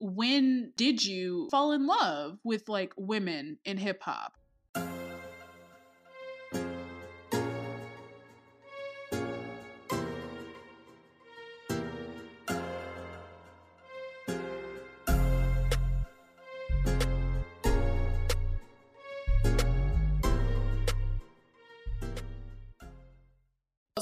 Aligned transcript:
when 0.00 0.72
did 0.76 1.04
you 1.04 1.48
fall 1.50 1.72
in 1.72 1.86
love 1.86 2.38
with 2.44 2.68
like 2.68 2.92
women 2.96 3.58
in 3.64 3.76
hip 3.76 4.02
hop? 4.02 4.34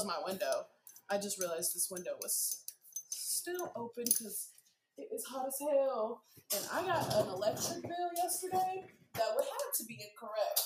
my 0.05 0.17
window. 0.25 0.65
I 1.09 1.17
just 1.17 1.37
realized 1.37 1.75
this 1.75 1.89
window 1.91 2.11
was 2.21 2.63
still 3.09 3.73
open 3.75 4.05
because 4.05 4.51
it 4.97 5.07
is 5.13 5.23
hot 5.25 5.47
as 5.47 5.57
hell. 5.59 6.23
And 6.55 6.65
I 6.73 6.85
got 6.85 7.13
an 7.13 7.27
electric 7.27 7.81
bill 7.83 8.09
yesterday 8.15 8.85
that 9.13 9.25
would 9.35 9.45
have 9.45 9.73
to 9.77 9.83
be 9.85 9.99
incorrect. 9.99 10.61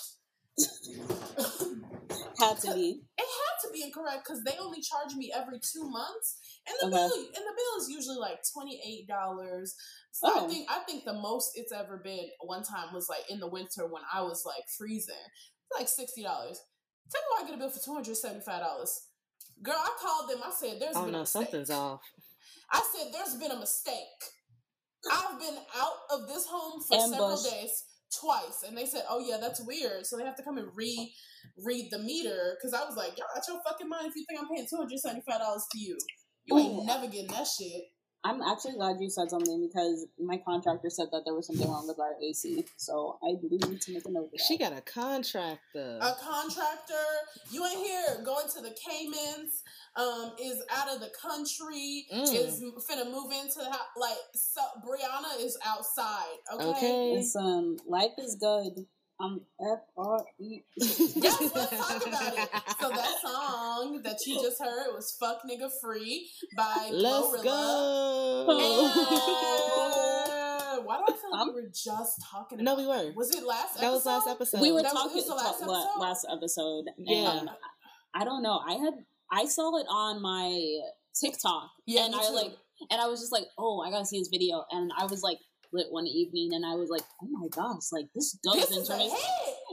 had 2.39 2.57
to 2.59 2.73
be. 2.73 3.01
It 3.17 3.25
had 3.25 3.67
to 3.67 3.73
be 3.73 3.83
incorrect 3.83 4.23
because 4.25 4.43
they 4.43 4.57
only 4.59 4.81
charge 4.81 5.15
me 5.15 5.31
every 5.35 5.59
two 5.59 5.89
months, 5.89 6.37
and 6.67 6.75
the 6.81 6.85
Okay. 6.97 7.07
bill 7.07 7.17
and 7.25 7.45
the 7.45 7.55
bill 7.55 7.81
is 7.81 7.89
usually 7.89 8.17
like 8.17 8.39
twenty 8.53 8.81
eight 8.85 9.07
dollars. 9.07 9.75
So 10.11 10.27
Oh. 10.29 10.45
I 10.45 10.47
think 10.49 10.69
I 10.69 10.79
think 10.79 11.05
the 11.05 11.13
most 11.13 11.51
it's 11.55 11.71
ever 11.71 11.97
been 11.97 12.27
one 12.41 12.63
time 12.63 12.93
was 12.93 13.07
like 13.09 13.29
in 13.29 13.39
the 13.39 13.47
winter 13.47 13.85
when 13.87 14.03
I 14.13 14.21
was 14.21 14.43
like 14.45 14.63
freezing, 14.77 15.15
like 15.77 15.87
sixty 15.87 16.23
dollars. 16.23 16.59
Tell 17.11 17.21
me 17.21 17.27
why 17.31 17.43
I 17.43 17.45
get 17.47 17.55
a 17.55 17.57
bill 17.57 17.69
for 17.69 17.83
two 17.83 17.93
hundred 17.93 18.17
seventy 18.17 18.41
five 18.45 18.61
dollars. 18.61 19.07
Girl, 19.63 19.75
I 19.77 19.89
called 19.99 20.29
them. 20.29 20.39
I 20.43 20.51
said, 20.51 20.79
"There's 20.79 20.95
Oh 20.95 21.05
no, 21.05 21.19
mistake." 21.19 21.43
something's 21.43 21.69
off. 21.69 22.01
I 22.71 22.81
said, 22.95 23.13
"There's 23.13 23.35
been 23.35 23.51
a 23.51 23.59
mistake. 23.59 24.21
I've 25.11 25.39
been 25.39 25.57
out 25.75 25.97
of 26.11 26.27
this 26.27 26.45
home 26.45 26.81
for 26.87 26.99
several 26.99 27.41
days 27.41 27.83
twice, 28.19 28.63
and 28.67 28.77
they 28.77 28.85
said, 28.85 29.03
"Oh 29.09 29.19
yeah, 29.19 29.37
that's 29.37 29.61
weird." 29.65 30.05
So 30.05 30.17
they 30.17 30.25
have 30.25 30.37
to 30.37 30.43
come 30.43 30.57
and 30.57 30.69
re 30.75 31.13
read 31.65 31.89
the 31.91 31.99
meter 31.99 32.57
because 32.57 32.73
I 32.73 32.85
was 32.85 32.95
like, 32.95 33.17
"Y'all 33.17 33.27
out 33.35 33.43
your 33.47 33.61
fucking 33.67 33.89
mind 33.89 34.07
if 34.07 34.15
you 34.15 34.25
think 34.27 34.39
I'm 34.39 34.47
paying 34.47 34.67
two 34.69 34.77
hundred 34.77 34.99
seventy 34.99 35.23
five 35.27 35.39
dollars 35.39 35.65
to 35.71 35.79
you. 35.79 35.97
You 36.45 36.57
ain't 36.57 36.83
Ooh. 36.83 36.85
never 36.85 37.07
getting 37.07 37.31
that 37.31 37.47
shit." 37.47 37.83
I'm 38.23 38.41
actually 38.41 38.73
glad 38.73 38.97
you 38.99 39.09
said 39.09 39.31
something 39.31 39.67
because 39.67 40.05
my 40.19 40.37
contractor 40.37 40.91
said 40.91 41.07
that 41.11 41.23
there 41.25 41.33
was 41.33 41.47
something 41.47 41.67
wrong 41.67 41.87
with 41.87 41.99
our 41.99 42.13
AC. 42.23 42.65
So 42.77 43.17
I 43.23 43.33
do 43.41 43.49
need 43.49 43.81
to 43.81 43.93
make 43.93 44.05
a 44.05 44.11
note. 44.11 44.29
She 44.47 44.57
got 44.57 44.73
a 44.73 44.81
contractor. 44.81 45.97
A 45.99 46.13
contractor, 46.21 46.93
you 47.51 47.65
ain't 47.65 47.79
here 47.79 48.23
going 48.23 48.47
to 48.55 48.61
the 48.61 48.75
Caymans. 48.87 49.63
Um, 49.93 50.31
is 50.41 50.63
out 50.71 50.87
of 50.87 51.01
the 51.01 51.11
country. 51.21 52.05
Mm. 52.13 52.33
Is 52.33 52.63
finna 52.89 53.11
move 53.11 53.31
into 53.31 53.57
the 53.57 53.65
house. 53.65 53.89
Like 53.97 54.17
so, 54.33 54.61
Brianna 54.85 55.43
is 55.43 55.57
outside. 55.65 56.37
Okay. 56.53 56.69
Okay. 56.69 57.13
Listen, 57.17 57.77
life 57.87 58.11
is 58.17 58.37
good. 58.39 58.85
I'm 59.21 59.41
F 59.59 59.79
R 59.97 60.25
E. 60.39 60.61
Yes, 60.77 61.39
let's 61.53 61.69
talk 61.77 62.07
about 62.07 62.33
it. 62.33 62.49
So 62.79 62.89
that 62.89 63.15
song 63.21 64.01
that 64.03 64.17
you 64.25 64.41
just 64.41 64.59
heard 64.61 64.87
was 64.93 65.15
"Fuck 65.19 65.41
Nigga 65.49 65.69
Free" 65.81 66.27
by 66.57 66.89
Let's 66.91 67.27
Glorilla. 67.27 67.43
go. 67.43 68.47
And 70.77 70.85
why 70.85 70.97
do 70.97 71.03
I 71.07 71.11
feel 71.17 71.31
like 71.31 71.41
Um, 71.41 71.47
we 71.53 71.61
were 71.61 71.67
just 71.73 72.21
talking? 72.31 72.63
No, 72.63 72.75
we 72.75 72.87
were. 72.87 73.09
it? 73.09 73.15
Was 73.15 73.35
it 73.35 73.43
last? 73.45 73.79
That 73.79 73.91
was 73.91 74.05
last 74.05 74.27
episode? 74.27 74.57
episode. 74.57 74.61
we 74.61 74.71
were 74.71 74.81
That 74.81 74.93
was- 74.93 75.03
talking 75.03 75.17
was 75.17 75.27
the 75.27 75.35
last 75.35 75.59
talk- 75.59 75.67
la- 75.69 75.83
episode? 75.83 75.99
last 75.99 76.25
episode. 76.31 76.85
Yeah. 76.97 77.39
and 77.39 77.49
I 78.13 78.23
don't 78.25 78.41
know. 78.43 78.59
I 78.67 78.73
had 78.73 78.93
I 79.31 79.45
saw 79.45 79.77
it 79.77 79.85
on 79.89 80.21
my 80.21 80.79
TikTok, 81.19 81.69
Yeah, 81.85 82.05
and 82.05 82.15
I 82.15 82.25
too. 82.27 82.33
like, 82.33 82.57
and 82.89 82.99
I 82.99 83.07
was 83.07 83.19
just 83.19 83.31
like, 83.31 83.45
oh, 83.57 83.81
I 83.81 83.91
gotta 83.91 84.05
see 84.05 84.19
this 84.19 84.27
video, 84.29 84.65
and 84.71 84.91
I 84.97 85.05
was 85.05 85.21
like 85.23 85.37
lit 85.73 85.87
one 85.89 86.07
evening, 86.07 86.51
and 86.53 86.65
I 86.65 86.75
was 86.75 86.89
like, 86.89 87.03
oh 87.23 87.27
my 87.29 87.47
gosh, 87.49 87.91
like 87.91 88.05
this 88.15 88.37
does. 88.43 88.55
This 88.55 88.71
and 88.71 88.81
is 88.81 88.89
a 88.89 88.93
Sherman, 88.93 89.17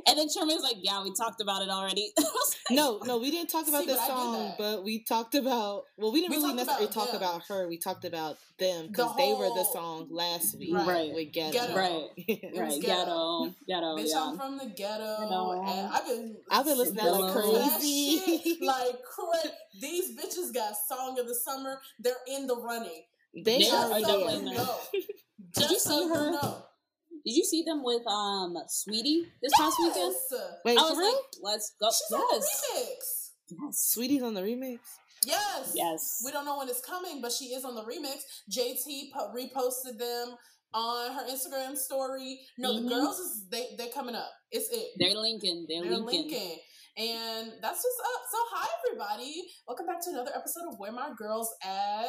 and 0.07 0.19
then 0.19 0.29
Sherman's 0.29 0.63
like, 0.63 0.77
yeah, 0.81 1.03
we 1.03 1.13
talked 1.15 1.41
about 1.41 1.63
it 1.63 1.69
already. 1.71 2.13
Like, 2.71 2.77
No, 2.77 3.01
no, 3.07 3.17
we 3.17 3.31
didn't 3.31 3.49
talk 3.49 3.67
about 3.67 3.81
See, 3.81 3.87
this 3.87 3.97
but 3.97 4.03
I 4.05 4.07
did 4.09 4.13
song, 4.13 4.55
but 4.59 4.85
we 4.85 5.03
talked 5.03 5.35
about. 5.35 5.85
Well, 5.97 6.13
we 6.13 6.21
didn't 6.21 6.37
We 6.37 6.43
really 6.43 6.53
necessarily 6.55 6.85
about 6.85 6.95
talk 6.95 7.13
them. 7.13 7.17
about 7.23 7.43
her. 7.49 7.67
We 7.67 7.79
talked 7.79 8.05
about 8.05 8.37
them 8.59 8.83
The 8.83 8.89
because 8.89 9.17
they 9.17 9.33
were 9.33 9.49
the 9.49 9.65
song 9.73 10.09
last 10.11 10.55
week 10.59 10.75
Right. 10.75 11.11
with 11.15 11.33
Ghetto. 11.33 11.53
Ghetto. 11.53 11.75
Right. 11.75 12.09
right, 12.29 12.83
ghetto. 12.83 12.83
ghetto, 12.83 13.55
ghetto, 13.67 13.97
Bitch, 13.97 14.09
yeah. 14.11 14.21
I'm 14.23 14.37
from 14.37 14.59
the 14.59 14.67
ghetto, 14.67 15.17
Ghetto. 15.23 15.63
and 15.67 15.93
I've 15.95 16.05
been 16.07 16.37
I've 16.51 16.65
been 16.67 16.77
listening 16.77 17.05
to 17.07 17.11
like 17.13 17.35
Ghetto. 17.35 17.53
that 17.59 17.71
crazy. 17.73 18.19
shit 18.45 18.57
like 18.63 18.97
crazy. 19.03 19.55
These 19.81 20.19
bitches 20.19 20.53
got 20.53 20.75
song 20.87 21.19
of 21.19 21.27
the 21.27 21.35
summer. 21.35 21.81
They're 22.01 22.13
in 22.29 22.47
the 22.47 22.57
running. 22.57 23.03
they 23.35 23.61
They 23.61 23.71
are 23.71 23.93
are 23.93 24.01
Just 24.01 24.05
definitely 24.13 24.35
in 24.35 24.47
you 24.49 24.55
there. 24.57 24.65
know. 24.65 24.79
Did 25.55 25.71
you 25.71 25.79
see 25.79 25.89
so 25.89 26.09
her? 26.15 26.31
know. 26.33 26.65
Did 27.25 27.35
you 27.37 27.45
see 27.45 27.63
them 27.65 27.83
with 27.85 28.03
um 28.07 28.55
Saweetie 28.69 29.25
this 29.43 29.53
past 29.57 29.77
weekend? 29.81 30.15
Yes. 30.31 30.33
Wait, 30.65 30.79
I 30.79 30.83
for 30.83 30.89
was 30.91 30.99
real? 30.99 31.13
like, 31.13 31.25
let's 31.43 31.73
go. 31.81 31.89
She's 31.91 32.03
yes. 32.11 32.23
on 32.23 32.41
the 32.41 32.47
remix. 32.47 33.65
yes. 33.67 33.95
Saweetie's 33.97 34.23
on 34.23 34.35
the 34.35 34.43
remix. 34.43 34.79
Yes. 35.27 35.73
Yes. 35.75 36.23
We 36.25 36.31
don't 36.33 36.45
know 36.45 36.59
when 36.59 36.69
it's 36.69 36.81
coming, 36.81 37.21
but 37.21 37.33
she 37.33 37.47
is 37.47 37.65
on 37.65 37.75
the 37.75 37.83
remix. 37.83 38.21
JT 38.51 39.11
po- 39.13 39.33
reposted 39.35 39.99
them 39.99 40.37
on 40.75 41.13
her 41.13 41.25
Instagram 41.29 41.77
story. 41.77 42.41
No, 42.57 42.73
Mhm. 42.73 42.83
the 42.85 42.89
girls 42.95 43.19
is 43.19 43.49
they 43.51 43.75
they're 43.77 43.93
coming 43.93 44.15
up. 44.15 44.31
It's 44.51 44.69
it. 44.71 44.89
They're 44.99 45.15
linking. 45.15 45.67
They're, 45.69 45.83
They're 45.83 45.99
linking. 45.99 46.31
linking. 46.31 46.59
And 46.99 47.53
that's 47.63 47.85
what's 47.85 48.01
up. 48.03 48.23
So 48.29 48.39
hi 48.51 48.67
everybody. 48.85 49.45
Welcome 49.69 49.87
back 49.87 50.01
to 50.03 50.11
another 50.11 50.33
episode 50.35 50.65
of 50.69 50.81
Where 50.81 50.91
My 50.91 51.11
Girls 51.17 51.49
At. 51.63 52.09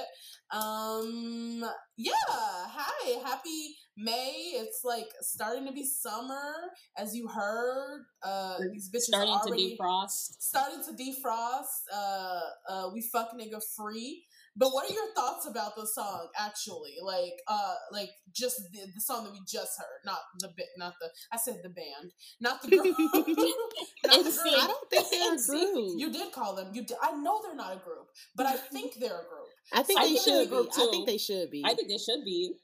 Um 0.51 1.63
yeah, 1.95 2.11
hi. 2.27 3.19
Happy 3.23 3.75
May. 3.95 4.53
It's 4.55 4.81
like 4.83 5.05
starting 5.22 5.67
to 5.67 5.73
be 5.73 5.85
summer, 5.85 6.53
as 6.97 7.16
you 7.16 7.27
heard. 7.27 8.05
Uh 8.23 8.57
these 8.73 8.89
bitches 8.89 9.01
Starting 9.13 9.31
are 9.35 9.45
to 9.45 9.51
defrost. 9.51 10.38
starting 10.39 10.79
to 10.83 10.91
defrost. 11.03 11.83
Uh 11.95 12.39
uh 12.67 12.89
we 12.91 13.03
fuck 13.13 13.29
nigga 13.39 13.61
free. 13.77 14.23
But 14.59 14.73
what 14.73 14.89
are 14.89 14.93
your 14.93 15.13
thoughts 15.15 15.47
about 15.47 15.77
the 15.77 15.87
song 15.87 16.27
actually? 16.37 16.95
Like 17.01 17.39
uh 17.47 17.75
like 17.91 18.09
just 18.35 18.57
the, 18.73 18.79
the 18.93 19.01
song 19.01 19.23
that 19.23 19.31
we 19.31 19.39
just 19.47 19.79
heard, 19.79 20.01
not 20.05 20.19
the 20.39 20.49
bit 20.55 20.67
not 20.77 20.95
the 20.99 21.07
I 21.31 21.37
said 21.37 21.61
the 21.63 21.69
band, 21.69 22.11
not 22.41 22.61
the 22.61 22.67
group. 22.67 22.85
not 24.05 24.23
the 24.23 24.35
group. 24.35 24.59
I 24.59 24.67
don't 24.67 24.89
think 24.89 25.07
they're 25.09 25.33
a 25.33 25.37
group. 25.37 25.99
You 25.99 26.11
did 26.11 26.33
call 26.33 26.55
them. 26.55 26.71
You 26.73 26.83
did. 26.83 26.97
I 27.01 27.13
know 27.13 27.39
they're 27.41 27.55
not 27.55 27.71
a 27.71 27.79
group, 27.79 28.07
but 28.35 28.45
I 28.45 28.57
think 28.57 28.95
they're 28.99 29.21
a 29.21 29.27
group. 29.31 29.47
I 29.71 29.83
think 29.83 29.99
I 29.99 30.03
they 30.03 30.13
think 30.15 30.23
should 30.23 30.49
be. 30.49 30.55
group, 30.55 30.69
I 30.73 30.87
think 30.91 31.07
they 31.07 31.17
should 31.17 31.51
be. 31.51 31.63
I 31.65 31.73
think 31.73 31.87
they 31.87 31.97
should 31.97 32.25
be. 32.25 32.55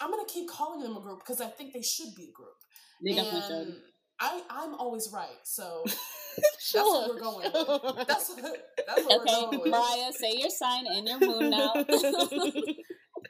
I'm 0.00 0.10
gonna 0.10 0.22
keep 0.28 0.48
calling 0.48 0.82
them 0.82 0.96
a 0.96 1.00
group 1.00 1.18
because 1.18 1.40
I 1.40 1.48
think 1.48 1.72
they 1.72 1.82
should 1.82 2.14
be 2.16 2.30
a 2.30 2.32
group. 2.32 2.54
They 3.02 3.14
definitely 3.14 3.56
and 3.56 3.74
should. 3.74 3.82
I 4.20 4.42
I'm 4.50 4.74
always 4.74 5.10
right, 5.12 5.38
so 5.44 5.84
sure. 6.60 6.82
what 6.82 7.10
we're 7.14 7.20
going 7.20 7.52
with. 7.52 8.06
that's 8.06 8.30
what, 8.30 8.56
that's 8.86 9.04
what 9.04 9.20
Okay, 9.22 9.34
we're 9.42 9.50
going 9.50 9.60
with. 9.60 9.70
Mariah, 9.70 10.12
say 10.12 10.32
your 10.36 10.50
sign 10.50 10.86
and 10.86 11.08
your 11.08 11.20
moon 11.20 11.50
now. 11.50 11.72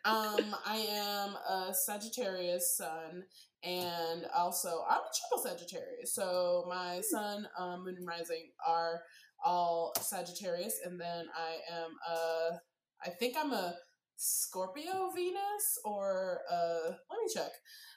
Um, 0.04 0.56
I 0.64 0.76
am 0.90 1.34
a 1.34 1.74
Sagittarius 1.74 2.76
sun, 2.76 3.22
and 3.62 4.24
also 4.34 4.84
I'm 4.88 4.98
a 5.00 5.10
triple 5.18 5.44
Sagittarius. 5.44 6.14
So 6.14 6.64
my 6.68 7.00
sun, 7.02 7.46
um, 7.58 7.84
moon, 7.84 7.96
and 7.98 8.06
rising 8.06 8.50
are 8.66 9.00
all 9.44 9.92
Sagittarius, 10.00 10.80
and 10.84 10.98
then 10.98 11.26
I 11.36 11.74
am 11.82 11.90
a. 12.08 12.60
I 13.04 13.10
think 13.10 13.36
I'm 13.38 13.52
a 13.52 13.74
Scorpio 14.22 15.10
Venus, 15.14 15.78
or 15.84 16.40
uh, 16.52 16.88
let 17.10 17.18
me 17.24 17.32
check. 17.34 17.52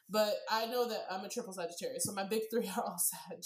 But 0.09 0.33
I 0.49 0.65
know 0.67 0.87
that 0.87 1.05
I'm 1.11 1.25
a 1.25 1.29
triple 1.29 1.51
Sagittarius, 1.53 2.05
so 2.05 2.13
my 2.13 2.23
big 2.23 2.43
three 2.49 2.67
are 2.77 2.83
all 2.83 2.97
Sag. 3.29 3.43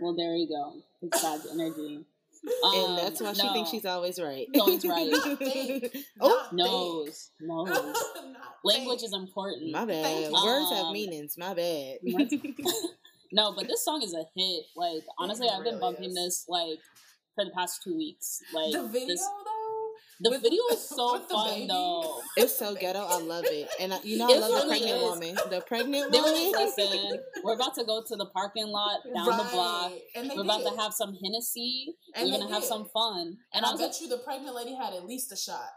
well, 0.00 0.14
there 0.16 0.34
you 0.34 0.48
go. 0.48 0.80
It's 1.02 1.20
Sag 1.20 1.40
energy. 1.52 2.06
and 2.64 2.84
Um, 2.90 2.96
that's 2.96 3.20
why 3.20 3.32
she 3.34 3.48
thinks 3.52 3.70
she's 3.70 3.84
always 3.84 4.18
right. 4.20 4.46
Always 4.58 4.84
right. 4.86 5.10
Not 5.12 5.38
think. 5.38 5.94
oh, 6.20 6.48
Not 6.52 6.52
Knows. 6.54 7.30
Knows. 7.40 7.96
Language 8.64 9.00
think. 9.00 9.08
is 9.08 9.12
important. 9.14 9.72
my 9.72 9.84
bad. 9.84 10.04
Thank 10.04 10.26
you. 10.26 10.32
Words 10.44 10.70
have 10.70 10.84
Um, 10.86 10.92
meanings. 10.94 11.36
My 11.36 11.52
bad. 11.54 11.98
No, 13.32 13.52
but 13.54 13.66
this 13.66 13.84
song 13.84 14.02
is 14.02 14.14
a 14.14 14.24
hit. 14.36 14.64
Like 14.76 15.02
honestly, 15.18 15.48
I've 15.48 15.64
been 15.64 15.80
bumping 15.80 16.10
is. 16.10 16.14
this 16.14 16.44
like 16.48 16.78
for 17.34 17.44
the 17.44 17.50
past 17.50 17.82
two 17.82 17.96
weeks. 17.96 18.40
Like 18.54 18.72
the 18.72 18.86
video 18.86 19.08
this, 19.08 19.20
though. 19.20 19.45
The 20.20 20.30
with- 20.30 20.42
video 20.42 20.62
is 20.72 20.88
so 20.88 21.12
with 21.18 21.28
fun 21.28 21.50
baby. 21.54 21.66
though. 21.68 22.20
It's 22.36 22.56
so 22.56 22.74
ghetto. 22.74 23.00
I 23.00 23.18
love 23.20 23.44
it. 23.46 23.68
And 23.80 23.92
I, 23.94 24.00
you 24.02 24.18
know, 24.18 24.26
I 24.28 24.32
It 24.32 24.40
love 24.40 24.62
the 24.62 24.68
pregnant 24.68 24.96
is. 24.96 25.02
woman. 25.02 25.34
The 25.50 25.60
pregnant 25.66 26.12
They 26.12 26.20
were 26.20 26.26
woman. 26.32 26.52
like, 26.52 26.76
listen, 26.78 27.18
we're 27.44 27.54
about 27.54 27.74
to 27.76 27.84
go 27.84 28.02
to 28.06 28.16
the 28.16 28.26
parking 28.26 28.68
lot 28.68 29.00
down 29.14 29.26
the 29.26 29.48
block. 29.52 29.92
And 30.14 30.30
they 30.30 30.34
We're 30.36 30.42
about 30.42 30.64
did. 30.64 30.72
to 30.74 30.80
have 30.80 30.92
some 30.92 31.16
Hennessy. 31.22 31.94
And 32.14 32.26
we're 32.30 32.32
they 32.38 32.42
gonna 32.44 32.54
have 32.54 32.64
some 32.64 32.86
fun. 32.92 33.36
And 33.52 33.64
And 33.64 33.66
I 33.66 33.68
I 33.70 33.72
bet 33.72 33.80
like, 33.92 34.00
you 34.00 34.08
the 34.08 34.18
pregnant 34.18 34.54
lady 34.54 34.74
had 34.74 34.94
at 34.94 35.04
least 35.06 35.32
a 35.32 35.36
shot. 35.36 35.68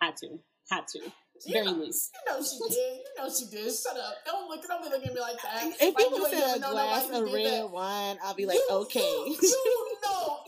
had 0.00 0.16
to, 0.18 0.38
had 0.70 0.86
to, 0.88 0.98
You 1.46 1.52
very 1.52 1.66
know, 1.66 1.72
least. 1.72 2.10
You 2.26 2.32
know 2.32 2.42
she 2.44 2.58
did. 2.74 2.78
You 2.78 3.14
know 3.24 3.28
she 3.30 3.46
did. 3.50 3.72
Shut 3.74 3.96
up. 3.96 4.14
Don't 4.24 4.48
look. 4.48 4.62
Don't 4.66 4.82
be 4.84 4.88
looking 4.90 5.08
at 5.08 5.14
me 5.14 5.20
like 5.20 5.40
that. 5.42 5.66
If 5.66 5.80
Like 5.80 5.96
people 5.96 6.18
you 6.18 6.26
ain't 6.26 6.34
said 6.34 6.46
never 6.46 6.56
a 6.56 6.60
known 6.60 6.72
glass 6.72 7.04
of 7.10 7.28
who 7.28 7.34
red 7.34 7.70
wine, 7.70 8.16
I'll 8.24 8.34
be 8.34 8.46
like, 8.46 8.58
You- 8.68 8.76
okay. 8.82 9.00
You, 9.26 9.36
you 9.40 9.96
know. 10.04 10.38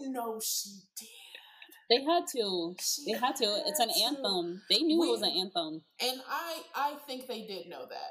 You 0.00 0.10
know 0.12 0.40
she 0.44 0.70
did. 0.98 1.08
They 1.88 2.02
had 2.02 2.24
to. 2.36 2.74
They 3.06 3.12
had 3.12 3.36
to. 3.36 3.62
It's 3.66 3.80
an 3.80 3.90
anthem. 4.04 4.62
They 4.70 4.78
knew 4.80 5.02
it 5.04 5.10
was 5.10 5.22
an 5.22 5.30
anthem. 5.30 5.82
And 6.00 6.20
I 6.28 6.62
I 6.74 6.94
think 7.06 7.26
they 7.26 7.42
did 7.46 7.68
know 7.68 7.86
that. 7.88 8.10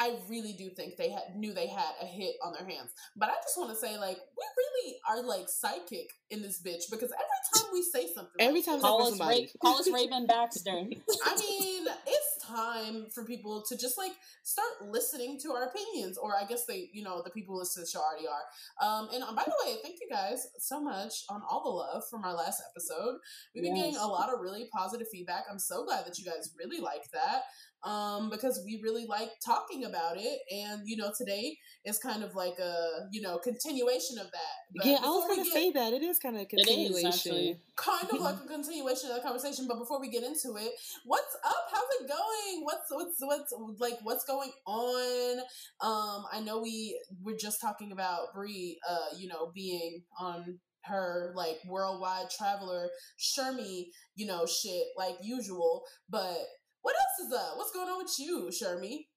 I 0.00 0.14
really 0.30 0.52
do 0.52 0.70
think 0.70 0.96
they 0.96 1.10
had 1.10 1.34
knew 1.34 1.52
they 1.52 1.66
had 1.66 1.90
a 2.00 2.06
hit 2.06 2.36
on 2.44 2.52
their 2.52 2.64
hands. 2.64 2.92
But 3.16 3.30
I 3.30 3.34
just 3.42 3.58
want 3.58 3.70
to 3.70 3.76
say, 3.76 3.98
like, 3.98 4.16
we 4.16 4.44
really 4.56 4.96
are 5.10 5.22
like 5.26 5.48
psychic 5.48 6.06
in 6.30 6.40
this 6.40 6.62
bitch 6.62 6.84
because 6.88 7.10
every 7.10 7.40
time 7.56 7.70
we 7.72 7.82
say 7.82 8.06
something, 8.14 8.38
Every 8.38 8.60
like 8.60 8.64
time 8.66 8.74
this- 8.76 8.82
Call 8.82 9.02
us, 9.02 9.08
somebody. 9.10 9.50
Ra- 9.64 9.70
call 9.72 9.80
us 9.80 9.90
Raven 9.92 10.26
Baxter. 10.28 10.70
I 10.70 10.84
mean, 10.84 11.86
it's 12.06 12.37
time 12.48 13.06
for 13.14 13.24
people 13.24 13.64
to 13.68 13.76
just 13.76 13.98
like 13.98 14.12
start 14.42 14.68
listening 14.88 15.38
to 15.42 15.52
our 15.52 15.64
opinions, 15.64 16.18
or 16.18 16.32
I 16.36 16.44
guess 16.46 16.64
they, 16.64 16.88
you 16.92 17.02
know, 17.02 17.22
the 17.22 17.30
people 17.30 17.54
who 17.54 17.60
listen 17.60 17.82
to 17.82 17.86
the 17.86 17.90
show 17.90 18.00
already 18.00 18.26
are. 18.26 18.86
Um, 18.86 19.08
and 19.12 19.22
uh, 19.22 19.32
by 19.32 19.44
the 19.44 19.54
way, 19.64 19.76
thank 19.82 19.96
you 20.00 20.08
guys 20.10 20.46
so 20.58 20.80
much 20.80 21.24
on 21.28 21.42
all 21.48 21.62
the 21.62 21.70
love 21.70 22.02
from 22.10 22.24
our 22.24 22.34
last 22.34 22.62
episode. 22.70 23.18
We've 23.54 23.64
been 23.64 23.74
getting 23.74 23.96
a 23.96 24.06
lot 24.06 24.32
of 24.32 24.40
really 24.40 24.68
positive 24.72 25.08
feedback. 25.10 25.44
I'm 25.50 25.58
so 25.58 25.84
glad 25.84 26.06
that 26.06 26.18
you 26.18 26.24
guys 26.24 26.52
really 26.58 26.80
like 26.80 27.10
that. 27.12 27.42
Um, 27.84 28.28
because 28.28 28.60
we 28.64 28.80
really 28.82 29.06
like 29.06 29.30
talking 29.44 29.84
about 29.84 30.16
it, 30.18 30.38
and 30.50 30.82
you 30.84 30.96
know, 30.96 31.12
today 31.16 31.56
is 31.84 31.98
kind 31.98 32.24
of 32.24 32.34
like 32.34 32.58
a 32.58 32.74
you 33.12 33.20
know 33.20 33.38
continuation 33.38 34.18
of 34.18 34.26
that. 34.26 34.76
But 34.76 34.86
yeah, 34.86 34.98
I 35.02 35.06
was 35.06 35.24
before 35.24 35.36
gonna 35.36 35.50
say 35.50 35.70
that 35.72 35.92
it 35.92 36.02
is 36.02 36.18
kind 36.18 36.36
of 36.36 36.42
a 36.42 36.46
continuation. 36.46 37.06
actually. 37.06 37.60
kind 37.76 38.08
of 38.12 38.20
like 38.20 38.36
a 38.44 38.48
continuation 38.48 39.10
of 39.10 39.16
the 39.16 39.22
conversation. 39.22 39.66
But 39.68 39.78
before 39.78 40.00
we 40.00 40.10
get 40.10 40.24
into 40.24 40.56
it, 40.56 40.72
what's 41.04 41.36
up? 41.46 41.68
How's 41.72 42.00
it 42.00 42.08
going? 42.08 42.64
What's 42.64 42.90
what's 42.90 43.16
what's 43.20 43.80
like 43.80 43.98
what's 44.02 44.24
going 44.24 44.50
on? 44.66 45.38
Um, 45.80 46.24
I 46.32 46.40
know 46.44 46.60
we 46.60 47.00
were 47.22 47.36
just 47.38 47.60
talking 47.60 47.92
about 47.92 48.34
Brie, 48.34 48.78
uh, 48.88 49.16
you 49.16 49.28
know, 49.28 49.52
being 49.54 50.02
on 50.18 50.58
her 50.88 51.32
like 51.36 51.58
worldwide 51.66 52.30
traveler 52.30 52.88
Shermie, 53.18 53.86
you 54.16 54.26
know, 54.26 54.46
shit 54.46 54.84
like 54.96 55.16
usual. 55.22 55.84
But 56.08 56.38
what 56.88 56.96
else 56.96 57.26
is 57.26 57.32
up? 57.34 57.58
What's 57.58 57.72
going 57.72 57.88
on 57.88 57.98
with 57.98 58.14
you, 58.18 58.48
Shermie? 58.50 59.08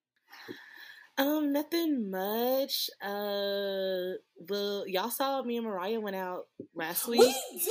Um, 1.17 1.53
nothing 1.53 2.11
much. 2.11 2.89
Uh, 3.01 4.17
well, 4.49 4.85
y'all 4.87 5.09
saw 5.09 5.41
me 5.43 5.55
and 5.55 5.65
Mariah 5.65 6.01
went 6.01 6.17
out 6.17 6.47
last 6.75 7.07
week. 7.07 7.21
We 7.21 7.27
week. 7.27 7.63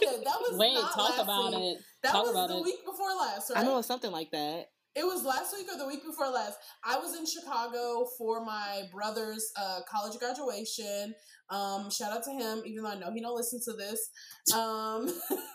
did. 0.00 0.24
That 0.24 0.36
was 0.40 0.58
Wait, 0.58 0.74
not 0.74 0.92
talk 0.92 1.10
last 1.10 1.22
about 1.22 1.50
week. 1.54 1.76
it. 1.76 1.78
That 2.02 2.12
Talk 2.12 2.22
was 2.24 2.30
about 2.32 2.48
the 2.48 2.56
it. 2.56 2.64
week 2.64 2.84
before 2.84 3.10
last, 3.20 3.50
right? 3.50 3.60
I 3.60 3.64
know 3.64 3.80
something 3.82 4.10
like 4.10 4.32
that. 4.32 4.66
It 4.96 5.04
was 5.04 5.22
last 5.24 5.54
week 5.56 5.68
or 5.72 5.78
the 5.78 5.86
week 5.86 6.04
before 6.04 6.26
last. 6.28 6.58
I 6.84 6.98
was 6.98 7.16
in 7.16 7.24
Chicago 7.24 8.06
for 8.18 8.44
my 8.44 8.82
brother's 8.92 9.52
uh, 9.56 9.80
college 9.88 10.18
graduation. 10.18 11.14
Um, 11.50 11.90
shout 11.90 12.12
out 12.12 12.24
to 12.24 12.30
him, 12.30 12.62
even 12.64 12.84
though 12.84 12.90
I 12.90 12.98
know 12.98 13.12
he 13.12 13.20
don't 13.20 13.36
listen 13.36 13.60
to 13.64 13.72
this. 13.72 14.10
Um, 14.54 15.12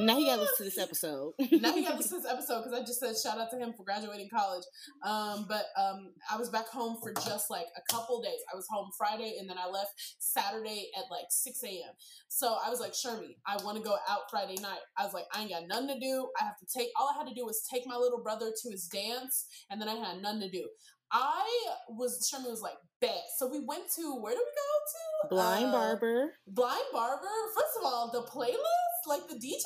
Now 0.00 0.16
he 0.16 0.26
gotta 0.26 0.40
listen 0.42 0.56
to 0.58 0.64
this 0.64 0.78
episode. 0.78 1.32
now 1.38 1.72
he 1.72 1.82
got 1.82 1.92
to 1.92 1.96
listen 1.98 2.18
to 2.18 2.22
this 2.22 2.32
episode 2.32 2.62
because 2.64 2.72
I 2.72 2.80
just 2.80 3.00
said 3.00 3.14
shout 3.16 3.38
out 3.38 3.50
to 3.50 3.58
him 3.58 3.74
for 3.76 3.84
graduating 3.84 4.28
college. 4.30 4.64
Um, 5.04 5.46
but 5.48 5.66
um, 5.76 6.12
I 6.30 6.38
was 6.38 6.48
back 6.48 6.68
home 6.68 6.98
for 7.02 7.12
just 7.12 7.50
like 7.50 7.66
a 7.76 7.92
couple 7.92 8.22
days. 8.22 8.40
I 8.52 8.56
was 8.56 8.66
home 8.70 8.90
Friday 8.96 9.36
and 9.38 9.48
then 9.48 9.58
I 9.58 9.68
left 9.68 9.92
Saturday 10.18 10.90
at 10.96 11.10
like 11.10 11.26
6 11.28 11.62
a.m. 11.64 11.92
So 12.28 12.56
I 12.64 12.70
was 12.70 12.80
like, 12.80 12.92
Shermie, 12.92 13.36
I 13.46 13.62
want 13.62 13.76
to 13.76 13.82
go 13.82 13.96
out 14.08 14.30
Friday 14.30 14.56
night. 14.60 14.80
I 14.96 15.04
was 15.04 15.12
like, 15.12 15.26
I 15.34 15.42
ain't 15.42 15.50
got 15.50 15.68
nothing 15.68 15.88
to 15.88 16.00
do. 16.00 16.28
I 16.40 16.44
have 16.44 16.58
to 16.58 16.66
take, 16.66 16.88
all 16.98 17.10
I 17.14 17.18
had 17.18 17.28
to 17.28 17.34
do 17.34 17.44
was 17.44 17.62
take 17.70 17.82
my 17.86 17.96
little 17.96 18.22
brother 18.22 18.50
to 18.50 18.70
his 18.70 18.86
dance 18.86 19.46
and 19.70 19.80
then 19.80 19.88
I 19.88 19.96
had 19.96 20.22
nothing 20.22 20.40
to 20.40 20.50
do. 20.50 20.66
I 21.12 21.46
was, 21.88 22.30
Shermie 22.30 22.50
was 22.50 22.60
like, 22.60 22.76
bet. 23.00 23.22
So 23.38 23.48
we 23.50 23.60
went 23.64 23.84
to, 23.96 24.20
where 24.20 24.32
did 24.32 24.40
we 24.40 24.52
go 24.54 25.28
to? 25.30 25.34
Blind 25.34 25.66
Uh, 25.66 25.72
Barber. 25.72 26.32
Blind 26.46 26.84
Barber. 26.92 27.26
First 27.54 27.76
of 27.80 27.84
all, 27.84 28.10
the 28.12 28.22
playlist, 28.22 29.08
like 29.08 29.26
the 29.28 29.34
DJ, 29.34 29.62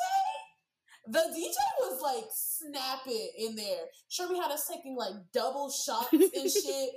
the 1.06 1.18
DJ 1.18 1.54
was 1.80 2.00
like 2.00 2.24
snap 2.32 3.00
it 3.06 3.30
in 3.38 3.56
there. 3.56 3.84
Shermie 4.10 4.40
had 4.40 4.50
us 4.50 4.66
taking 4.66 4.96
like 4.96 5.12
double 5.32 5.70
shots 5.70 6.12
and 6.12 6.22
shit. 6.50 6.90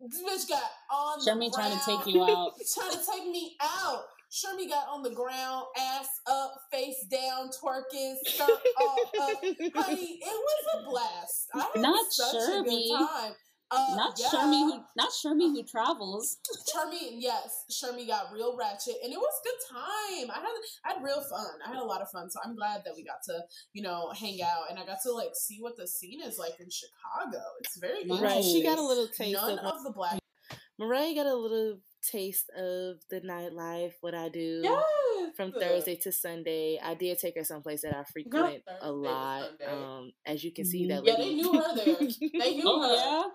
This 0.00 0.20
bitch 0.20 0.48
got 0.48 0.62
on 0.90 1.24
the 1.24 1.30
Shermie 1.30 1.52
trying 1.54 1.78
to 1.78 1.84
take 1.84 2.12
you 2.12 2.22
out. 2.24 2.52
trying 2.74 2.90
to 2.90 2.98
take 2.98 3.24
me 3.26 3.56
out. 3.62 4.02
Shermie 4.32 4.68
got 4.68 4.88
on 4.88 5.02
the 5.02 5.10
ground, 5.10 5.66
ass 5.78 6.08
up, 6.26 6.54
face 6.72 7.06
down, 7.10 7.50
twerking, 7.50 8.16
skirt 8.24 8.48
all 8.80 8.98
up. 9.20 9.36
Honey, 9.76 10.18
it 10.20 10.24
was 10.24 10.64
a 10.74 10.90
blast. 10.90 11.48
I 11.54 11.68
had 11.74 11.82
Not 11.82 12.06
such 12.10 12.34
a 12.34 12.62
good 12.64 12.88
time. 12.98 13.32
Uh, 13.74 13.96
Not 13.96 14.14
yeah. 14.18 14.26
Shermie 14.28 14.64
who 14.64 14.80
not 14.96 15.08
Shermie 15.10 15.50
who 15.50 15.62
travels. 15.62 16.36
Shermie, 16.74 17.16
yes, 17.18 17.64
Shermie 17.70 18.06
got 18.06 18.30
real 18.32 18.54
ratchet, 18.56 18.96
and 19.02 19.12
it 19.12 19.16
was 19.18 19.32
a 19.40 19.44
good 19.48 19.74
time. 19.78 20.30
I 20.30 20.40
had 20.40 20.50
I 20.84 20.94
had 20.94 21.02
real 21.02 21.22
fun. 21.22 21.46
I 21.66 21.70
had 21.70 21.78
a 21.78 21.84
lot 21.84 22.02
of 22.02 22.10
fun, 22.10 22.30
so 22.30 22.38
I'm 22.44 22.54
glad 22.54 22.82
that 22.84 22.94
we 22.94 23.02
got 23.02 23.22
to 23.26 23.40
you 23.72 23.82
know 23.82 24.10
hang 24.10 24.42
out, 24.42 24.64
and 24.70 24.78
I 24.78 24.84
got 24.84 24.98
to 25.04 25.12
like 25.12 25.30
see 25.34 25.58
what 25.60 25.76
the 25.78 25.86
scene 25.88 26.20
is 26.22 26.36
like 26.38 26.60
in 26.60 26.68
Chicago. 26.70 27.42
It's 27.60 27.76
very 27.78 28.02
Right. 28.08 28.20
Right, 28.22 28.44
she 28.44 28.62
got 28.62 28.78
a 28.78 28.82
little 28.82 29.08
taste 29.08 29.40
None 29.40 29.58
of 29.58 29.74
of 29.76 29.84
the 29.84 29.90
black. 29.92 30.18
Mariah 30.78 31.14
got 31.14 31.26
a 31.26 31.34
little 31.34 31.78
taste 32.10 32.50
of 32.50 32.96
the 33.10 33.20
nightlife, 33.20 33.92
what 34.00 34.14
I 34.14 34.28
do 34.28 34.60
Yes, 34.64 35.30
from 35.36 35.52
Thursday 35.52 35.94
to 36.02 36.10
Sunday. 36.12 36.78
I 36.82 36.94
did 36.94 37.18
take 37.18 37.36
her 37.36 37.44
someplace 37.44 37.82
that 37.82 37.94
I 37.94 38.02
frequent 38.12 38.64
Thursday 38.66 38.78
a 38.80 38.90
lot. 38.90 39.48
Um, 39.66 40.12
as 40.26 40.42
you 40.42 40.52
can 40.52 40.64
see, 40.64 40.84
Mhm. 40.84 40.88
that 40.88 41.04
Yeah, 41.04 41.12
lady. 41.14 41.22
they 41.22 41.34
knew 41.34 41.52
her 41.52 41.74
there. 41.76 41.94
They 42.40 42.54
knew 42.56 42.64
her. 42.80 42.88
Oh 42.88 42.94
Yeah, 42.94 43.28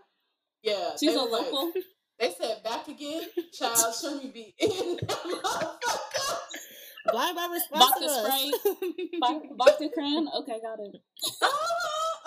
yeah, 0.63 0.91
she's 0.99 1.15
a 1.15 1.19
was 1.19 1.31
like- 1.31 1.51
local. 1.51 1.71
they 2.19 2.31
said 2.39 2.63
back 2.63 2.87
again, 2.87 3.23
child. 3.53 3.77
Shermie 3.93 4.33
be 4.33 4.53
in 4.59 4.97
that 4.97 5.09
motherfucker. 5.09 6.37
Blind 7.11 7.35
Barber 7.37 7.55
Vodka 7.71 8.09
sponsor 8.09 8.27
us. 8.29 8.51
Vodka 9.21 9.47
vodka 9.57 9.89
cran. 9.93 10.27
Okay, 10.39 10.59
got 10.61 10.79
it. 10.79 11.01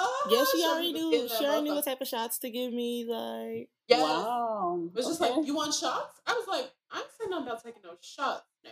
Oh, 0.03 0.29
yeah, 0.31 0.44
she 0.50 0.62
Shermie 0.62 0.71
already 0.71 0.93
was 0.93 1.03
knew. 1.03 1.29
She 1.38 1.44
already 1.44 1.62
knew 1.62 1.71
motherfucker. 1.73 1.75
what 1.77 1.85
type 1.85 2.00
of 2.00 2.09
shots 2.09 2.38
to 2.38 2.50
give 2.50 2.73
me. 2.73 3.05
Like, 3.09 3.69
Yes. 3.88 4.00
Wow. 4.00 4.88
It 4.94 4.97
was 4.97 5.06
just 5.06 5.21
Okay. 5.21 5.35
like, 5.37 5.47
you 5.47 5.55
want 5.55 5.75
shots? 5.75 6.21
I 6.26 6.33
was 6.33 6.47
like, 6.49 6.71
I 6.93 6.99
ain't 6.99 7.06
saying 7.19 7.31
nothing 7.31 7.47
about 7.49 7.62
taking 7.65 7.83
no 7.85 7.91
shots 8.00 8.44
now. 8.65 8.71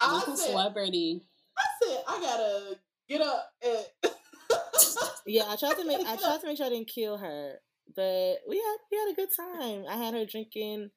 I 0.00 0.12
local 0.14 0.36
said, 0.36 0.50
celebrity. 0.50 1.22
I 1.56 1.62
said, 1.86 1.98
I 2.08 2.20
gotta 2.20 2.78
get 3.08 3.20
up 3.20 3.52
and. 3.62 4.12
yeah, 5.26 5.44
I 5.48 5.56
tried 5.56 5.74
to 5.76 5.84
make. 5.86 6.04
I 6.06 6.16
tried 6.16 6.40
to 6.40 6.46
make 6.46 6.56
sure 6.56 6.66
I 6.66 6.70
didn't 6.70 6.88
kill 6.88 7.18
her, 7.18 7.60
but 7.94 8.38
we 8.48 8.56
had 8.56 8.76
we 8.90 8.98
had 8.98 9.12
a 9.12 9.14
good 9.14 9.28
time. 9.34 9.84
I 9.88 9.96
had 9.96 10.14
her 10.14 10.24
drinking 10.24 10.90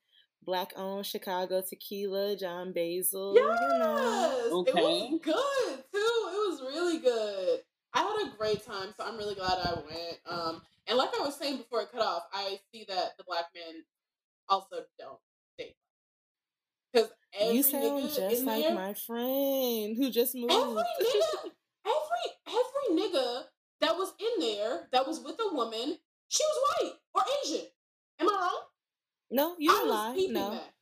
black 0.43 0.71
owned 0.75 1.05
Chicago 1.05 1.61
tequila, 1.67 2.35
Jon 2.35 2.73
Basil. 2.73 3.35
You 3.35 3.41
know. 3.41 4.61
Yes, 4.65 4.67
it 4.67 4.75
was 4.75 5.19
good 5.23 5.83
too. 5.91 5.97
It 5.97 6.49
was 6.49 6.61
really 6.61 6.99
good. 6.99 7.59
I 7.93 7.99
had 7.99 8.27
a 8.27 8.37
great 8.37 8.65
time, 8.65 8.93
so 8.97 9.05
I'm 9.05 9.17
really 9.17 9.35
glad 9.35 9.57
I 9.63 9.73
went. 9.73 10.19
Um, 10.25 10.61
and 10.87 10.97
like 10.97 11.09
I 11.19 11.23
was 11.23 11.35
saying 11.35 11.57
before 11.57 11.81
it 11.81 11.91
cut 11.91 12.01
off, 12.01 12.23
I 12.31 12.59
see 12.71 12.85
that 12.87 13.17
the 13.17 13.23
black 13.25 13.45
men 13.55 13.83
also 14.49 14.77
don't 14.99 15.19
date 15.57 15.75
because 16.93 17.09
every 17.39 17.57
You 17.57 17.63
sound 17.63 17.83
nigga 17.83 18.15
just 18.15 18.39
in 18.41 18.45
like 18.45 18.63
there, 18.63 18.75
my 18.75 18.93
friend 18.93 19.97
who 19.97 20.09
just 20.09 20.35
moved. 20.35 20.51
every 20.51 20.83
nigga, 21.01 21.51
every 21.85 22.25
every 22.47 23.01
nigga 23.01 23.43
that 23.81 23.95
was 23.95 24.13
in 24.19 24.39
there 24.39 24.87
that 24.91 25.05
was 25.05 25.19
with 25.19 25.35
a 25.39 25.53
woman, 25.53 25.97
she 26.27 26.43
was 26.43 26.57
white 26.81 26.93
or 27.15 27.21
Asian. 27.43 27.65
Am 28.19 28.29
I 28.29 28.33
wrong? 28.33 28.61
no, 29.31 29.55
you 29.59 29.71
I 29.71 29.73
don't 29.75 29.89
lie. 29.89 30.27
No. 30.29 30.51
that. 30.51 30.73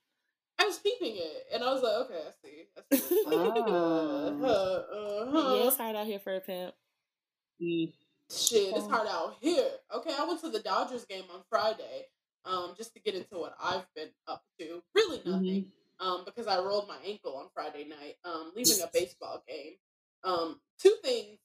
I 0.58 0.66
was 0.66 0.78
peeping 0.80 1.18
it, 1.18 1.46
and 1.54 1.64
I 1.64 1.74
was 1.74 1.84
like, 1.84 1.94
okay, 2.06 2.22
I 2.28 2.32
see. 2.42 2.64
I 2.78 2.96
see. 2.96 3.24
Ah. 3.28 3.32
uh, 3.32 4.48
uh-huh. 4.48 5.56
yeah, 5.56 5.68
it's 5.68 5.78
hard 5.78 5.96
out 5.98 6.06
here 6.08 6.20
for 6.20 6.34
a 6.36 6.40
pimp. 6.40 6.74
Mm. 7.62 7.92
Shit, 8.32 8.74
it's 8.76 8.86
Oh. 8.86 8.90
hard 8.90 9.08
out 9.08 9.36
here. 9.42 9.70
Okay, 9.94 10.14
I 10.18 10.26
went 10.26 10.40
to 10.42 10.50
the 10.50 10.62
Dodgers 10.62 11.06
game 11.06 11.26
on 11.34 11.42
Friday, 11.50 12.08
um, 12.46 12.74
just 12.78 12.94
to 12.94 13.00
get 13.02 13.16
into 13.16 13.38
what 13.38 13.56
I've 13.62 13.86
been 13.96 14.10
up 14.28 14.44
to. 14.60 14.82
Really 14.96 15.22
nothing, 15.26 15.72
um, 16.00 16.24
because 16.26 16.48
I 16.48 16.60
rolled 16.60 16.88
my 16.88 16.98
ankle 17.06 17.36
on 17.36 17.48
Friday 17.54 17.86
night, 17.88 18.16
um, 18.24 18.52
leaving 18.56 18.82
a 18.82 18.90
baseball 18.94 19.44
game. 19.48 19.74
Um, 20.24 20.60
two 20.80 20.96
things 21.04 21.38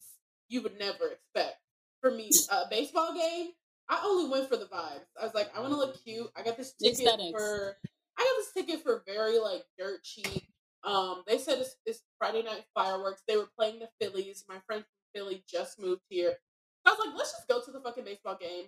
you 0.49 0.63
would 0.63 0.79
never 0.79 1.09
expect 1.09 1.59
for 2.01 2.11
me. 2.11 2.31
A 2.51 2.69
baseball 2.71 3.13
game. 3.15 3.51
I 3.91 4.01
only 4.05 4.31
went 4.31 4.49
for 4.49 4.57
the 4.57 4.67
vibes. 4.67 5.05
I 5.21 5.25
was 5.25 5.35
like, 5.35 5.51
I 5.55 5.61
want 5.61 5.73
to 5.73 5.77
look 5.79 6.03
cute. 6.05 6.29
I 6.37 6.43
got 6.43 6.57
this 6.57 6.73
ticket 6.75 7.01
Aesthetics. 7.01 7.33
for. 7.33 7.77
I 8.19 8.23
got 8.23 8.37
this 8.39 8.53
ticket 8.53 8.83
for 8.83 9.03
very 9.07 9.39
like 9.39 9.65
dirt 9.79 10.03
cheap. 10.05 10.45
Um, 10.85 11.23
they 11.27 11.39
said 11.39 11.59
it's, 11.59 11.77
it's 11.85 12.03
Friday 12.19 12.43
night 12.43 12.65
fireworks. 12.75 13.23
They 13.29 13.37
were 13.37 13.49
playing 13.59 13.81
the 13.81 13.89
Phillies. 14.01 14.45
My 14.49 14.59
friend 14.67 14.83
from 14.83 15.21
Philly 15.23 15.43
just 15.51 15.81
moved 15.81 16.03
here. 16.09 16.35
I 16.87 16.91
was 16.91 16.99
like, 17.05 17.17
let's 17.17 17.33
just 17.33 17.49
go 17.49 17.61
to 17.61 17.71
the 17.71 17.81
fucking 17.81 18.05
baseball 18.05 18.39
game, 18.41 18.67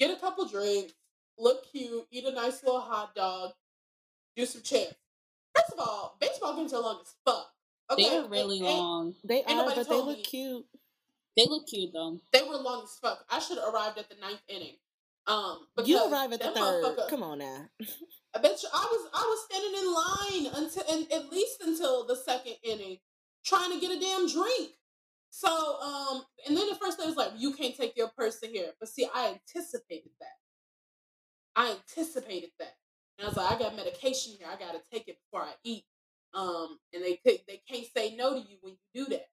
get 0.00 0.10
a 0.10 0.18
couple 0.20 0.44
drinks, 0.48 0.92
look 1.38 1.70
cute, 1.70 2.04
eat 2.10 2.24
a 2.24 2.32
nice 2.32 2.62
little 2.64 2.80
hot 2.80 3.14
dog, 3.14 3.52
do 4.34 4.44
some 4.46 4.62
chants. 4.62 4.94
First 5.54 5.72
of 5.72 5.78
all, 5.78 6.16
baseball 6.20 6.56
games 6.56 6.72
are 6.72 6.82
long 6.82 7.00
as 7.02 7.14
fuck. 7.24 7.46
Okay, 7.92 8.08
They're 8.08 8.28
really 8.28 8.58
And- 8.58 8.66
and 8.66 8.78
long. 8.78 9.14
They 9.22 9.44
are, 9.44 9.66
but 9.66 9.88
they 9.88 9.94
look 9.94 10.16
me. 10.16 10.22
cute. 10.24 10.66
They 11.36 11.46
look 11.46 11.66
cute 11.66 11.90
though. 11.92 12.20
They 12.32 12.42
were 12.42 12.56
long 12.56 12.82
as 12.84 12.98
fuck. 13.00 13.24
I 13.30 13.38
should 13.38 13.58
have 13.58 13.72
arrived 13.72 13.98
at 13.98 14.08
the 14.08 14.16
ninth 14.20 14.42
inning. 14.48 14.76
Um, 15.26 15.66
because 15.76 15.88
You 15.88 16.10
arrive 16.10 16.32
at 16.32 16.40
the 16.40 16.50
third. 16.50 16.84
Come 17.08 17.22
on 17.22 17.38
now. 17.38 17.68
I 18.34 18.38
bet 18.40 18.62
you 18.62 18.68
I 18.72 18.88
was 18.90 19.10
I 19.14 19.26
was 19.26 19.44
standing 19.50 19.80
in 19.82 19.94
line 19.94 20.64
until 20.64 20.84
and 20.90 21.12
at 21.12 21.30
least 21.30 21.60
until 21.62 22.06
the 22.06 22.16
second 22.16 22.54
inning. 22.62 22.98
trying 23.44 23.72
to 23.72 23.80
get 23.80 23.96
a 23.96 24.00
damn 24.00 24.28
drink. 24.28 24.70
So, 25.30 25.48
um, 25.80 26.22
and 26.46 26.56
then 26.56 26.68
the 26.68 26.74
first 26.74 26.98
day 26.98 27.06
was 27.06 27.16
like, 27.16 27.30
you 27.38 27.54
can't 27.54 27.74
take 27.74 27.96
your 27.96 28.08
purse 28.08 28.38
to 28.40 28.46
here. 28.46 28.72
But 28.78 28.90
see, 28.90 29.08
I 29.14 29.28
anticipated 29.28 30.10
that. 30.20 30.36
I 31.56 31.70
anticipated 31.72 32.50
that. 32.58 32.76
And 33.18 33.24
I 33.26 33.28
was 33.28 33.36
like, 33.38 33.52
I 33.52 33.58
got 33.58 33.74
medication 33.76 34.34
here. 34.38 34.48
I 34.50 34.58
gotta 34.58 34.80
take 34.92 35.08
it 35.08 35.18
before 35.24 35.46
I 35.46 35.52
eat. 35.64 35.84
Um, 36.34 36.78
and 36.94 37.02
they 37.02 37.16
could 37.16 37.40
they 37.48 37.62
can't 37.70 37.86
say 37.94 38.14
no 38.16 38.34
to 38.34 38.40
you 38.40 38.56
when 38.62 38.74
you 38.92 39.04
do 39.04 39.10
that. 39.10 39.26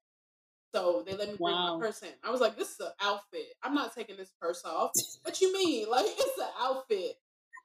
So 0.74 1.02
they 1.06 1.12
let 1.16 1.28
me 1.28 1.36
bring 1.36 1.54
Wow. 1.54 1.78
my 1.78 1.86
purse 1.86 2.02
in. 2.02 2.10
I 2.22 2.30
was 2.30 2.40
like, 2.40 2.56
this 2.56 2.70
is 2.70 2.80
an 2.80 2.92
outfit. 3.00 3.46
I'm 3.62 3.74
not 3.74 3.94
taking 3.94 4.16
this 4.16 4.30
purse 4.40 4.62
off. 4.64 4.92
what 5.22 5.40
you 5.40 5.52
mean? 5.52 5.88
Like 5.90 6.04
it's 6.08 6.38
an 6.38 6.48
outfit. 6.60 7.16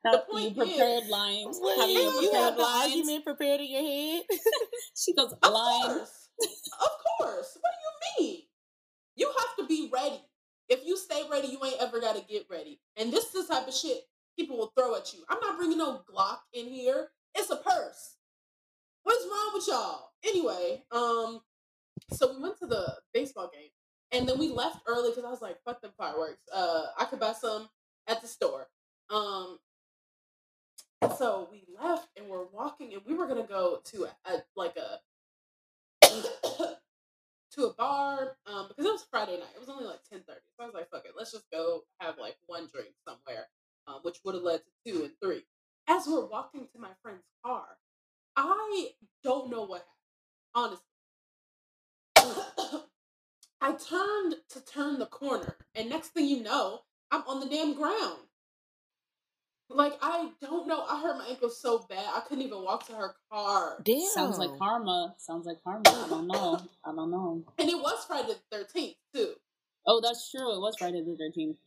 How 0.05 0.19
point 0.19 0.55
you 0.55 0.61
is- 0.63 0.69
prepared 0.69 1.07
lines. 1.07 1.59
Wait, 1.61 1.77
Having 1.79 1.95
your 1.95 2.03
you 2.03 2.31
have 2.33 2.55
prepared 2.55 2.55
the 2.57 2.61
lines. 2.61 2.83
argument 2.91 3.25
prepared 3.25 3.59
in 3.61 3.71
your 3.71 3.81
head? 3.81 4.23
She 4.97 5.13
goes 5.13 5.33
Of 5.43 5.51
line. 5.53 5.81
course. 5.97 6.29
of 6.41 6.89
course. 7.19 7.57
What 7.61 7.71
do 7.73 8.23
you 8.23 8.27
mean? 8.27 8.41
You 9.17 9.27
have 9.27 9.55
to 9.59 9.67
be 9.67 9.89
ready. 9.93 10.21
If 10.69 10.85
you 10.85 10.97
stay 10.97 11.21
ready, 11.29 11.47
you 11.49 11.59
ain't 11.65 11.81
ever 11.81 11.99
got 11.99 12.15
to 12.15 12.23
get 12.23 12.45
ready. 12.49 12.79
And 12.97 13.11
this 13.13 13.25
is 13.35 13.47
the 13.47 13.53
type 13.53 13.67
of 13.67 13.73
shit 13.73 13.99
people 14.37 14.57
will 14.57 14.71
throw 14.77 14.95
at 14.95 15.13
you. 15.13 15.23
I'm 15.29 15.39
not 15.41 15.57
bringing 15.57 15.77
no 15.77 16.01
Glock 16.11 16.37
in 16.53 16.65
here. 16.67 17.09
It's 17.35 17.49
a 17.51 17.57
purse. 17.57 18.15
What's 19.03 19.23
wrong 19.25 19.51
with 19.53 19.67
y'all? 19.67 20.09
Anyway, 20.25 20.83
um, 20.91 21.41
so 22.11 22.33
we 22.33 22.41
went 22.41 22.57
to 22.59 22.67
the 22.67 22.95
baseball 23.13 23.49
game, 23.53 23.69
and 24.11 24.27
then 24.27 24.37
we 24.37 24.49
left 24.49 24.81
early 24.87 25.09
because 25.09 25.25
I 25.25 25.29
was 25.29 25.41
like, 25.41 25.61
"Fuck 25.63 25.81
them 25.81 25.93
fireworks." 25.97 26.41
Uh, 26.51 26.87
I 26.97 27.05
could 27.05 27.19
buy 27.19 27.33
some 27.33 27.69
at 28.07 28.21
the 28.21 28.27
store. 28.27 28.67
Um, 29.09 29.59
so 31.17 31.47
we 31.51 31.63
left 31.81 32.09
and 32.17 32.27
we're 32.27 32.45
walking, 32.45 32.93
and 32.93 33.01
we 33.05 33.13
were 33.13 33.27
gonna 33.27 33.43
go 33.43 33.81
to 33.85 34.05
a, 34.05 34.31
a 34.31 34.43
like 34.55 34.75
a 34.77 34.99
to 37.51 37.65
a 37.65 37.73
bar 37.73 38.37
um, 38.45 38.67
because 38.67 38.85
it 38.85 38.91
was 38.91 39.05
Friday 39.09 39.37
night. 39.37 39.49
It 39.55 39.59
was 39.59 39.69
only 39.69 39.85
like 39.85 40.03
ten 40.09 40.21
thirty, 40.27 40.41
so 40.57 40.63
I 40.63 40.65
was 40.65 40.75
like, 40.75 40.89
"Fuck 40.89 41.05
it, 41.05 41.13
let's 41.17 41.31
just 41.31 41.49
go 41.51 41.81
have 41.99 42.17
like 42.17 42.37
one 42.47 42.67
drink 42.71 42.89
somewhere," 43.07 43.47
um, 43.87 43.99
which 44.03 44.19
would 44.23 44.35
have 44.35 44.43
led 44.43 44.61
to 44.61 44.91
two 44.91 45.03
and 45.03 45.13
three. 45.21 45.43
As 45.87 46.07
we're 46.07 46.25
walking 46.25 46.67
to 46.73 46.79
my 46.79 46.89
friend's 47.01 47.25
car, 47.45 47.65
I 48.35 48.89
don't 49.23 49.49
know 49.49 49.65
what 49.65 49.79
happened. 49.79 49.91
Honestly, 50.55 50.85
I 53.61 53.71
turned 53.73 54.35
to 54.49 54.65
turn 54.65 54.99
the 54.99 55.07
corner, 55.07 55.57
and 55.73 55.89
next 55.89 56.09
thing 56.09 56.27
you 56.27 56.43
know, 56.43 56.81
I'm 57.11 57.23
on 57.27 57.39
the 57.39 57.47
damn 57.47 57.73
ground. 57.73 58.19
Like 59.69 59.93
I 60.01 60.29
don't 60.41 60.67
know. 60.67 60.83
I 60.87 61.01
hurt 61.01 61.17
my 61.17 61.25
ankle 61.27 61.49
so 61.49 61.85
bad 61.89 62.05
I 62.13 62.19
couldn't 62.21 62.43
even 62.43 62.63
walk 62.63 62.85
to 62.87 62.93
her 62.93 63.15
car. 63.31 63.77
Damn. 63.83 64.07
Sounds 64.13 64.37
like 64.37 64.57
karma. 64.59 65.15
Sounds 65.17 65.47
like 65.47 65.57
karma. 65.63 65.81
I 65.87 66.07
don't 66.07 66.27
know. 66.27 66.59
I 66.85 66.93
don't 66.93 67.09
know. 67.09 67.43
And 67.57 67.69
it 67.69 67.77
was 67.77 68.05
Friday 68.05 68.33
the 68.49 68.57
thirteenth 68.57 68.95
too. 69.13 69.33
Oh, 69.87 70.01
that's 70.01 70.29
true. 70.29 70.53
It 70.55 70.59
was 70.59 70.75
Friday 70.77 71.01
the 71.01 71.17
thirteenth. 71.17 71.57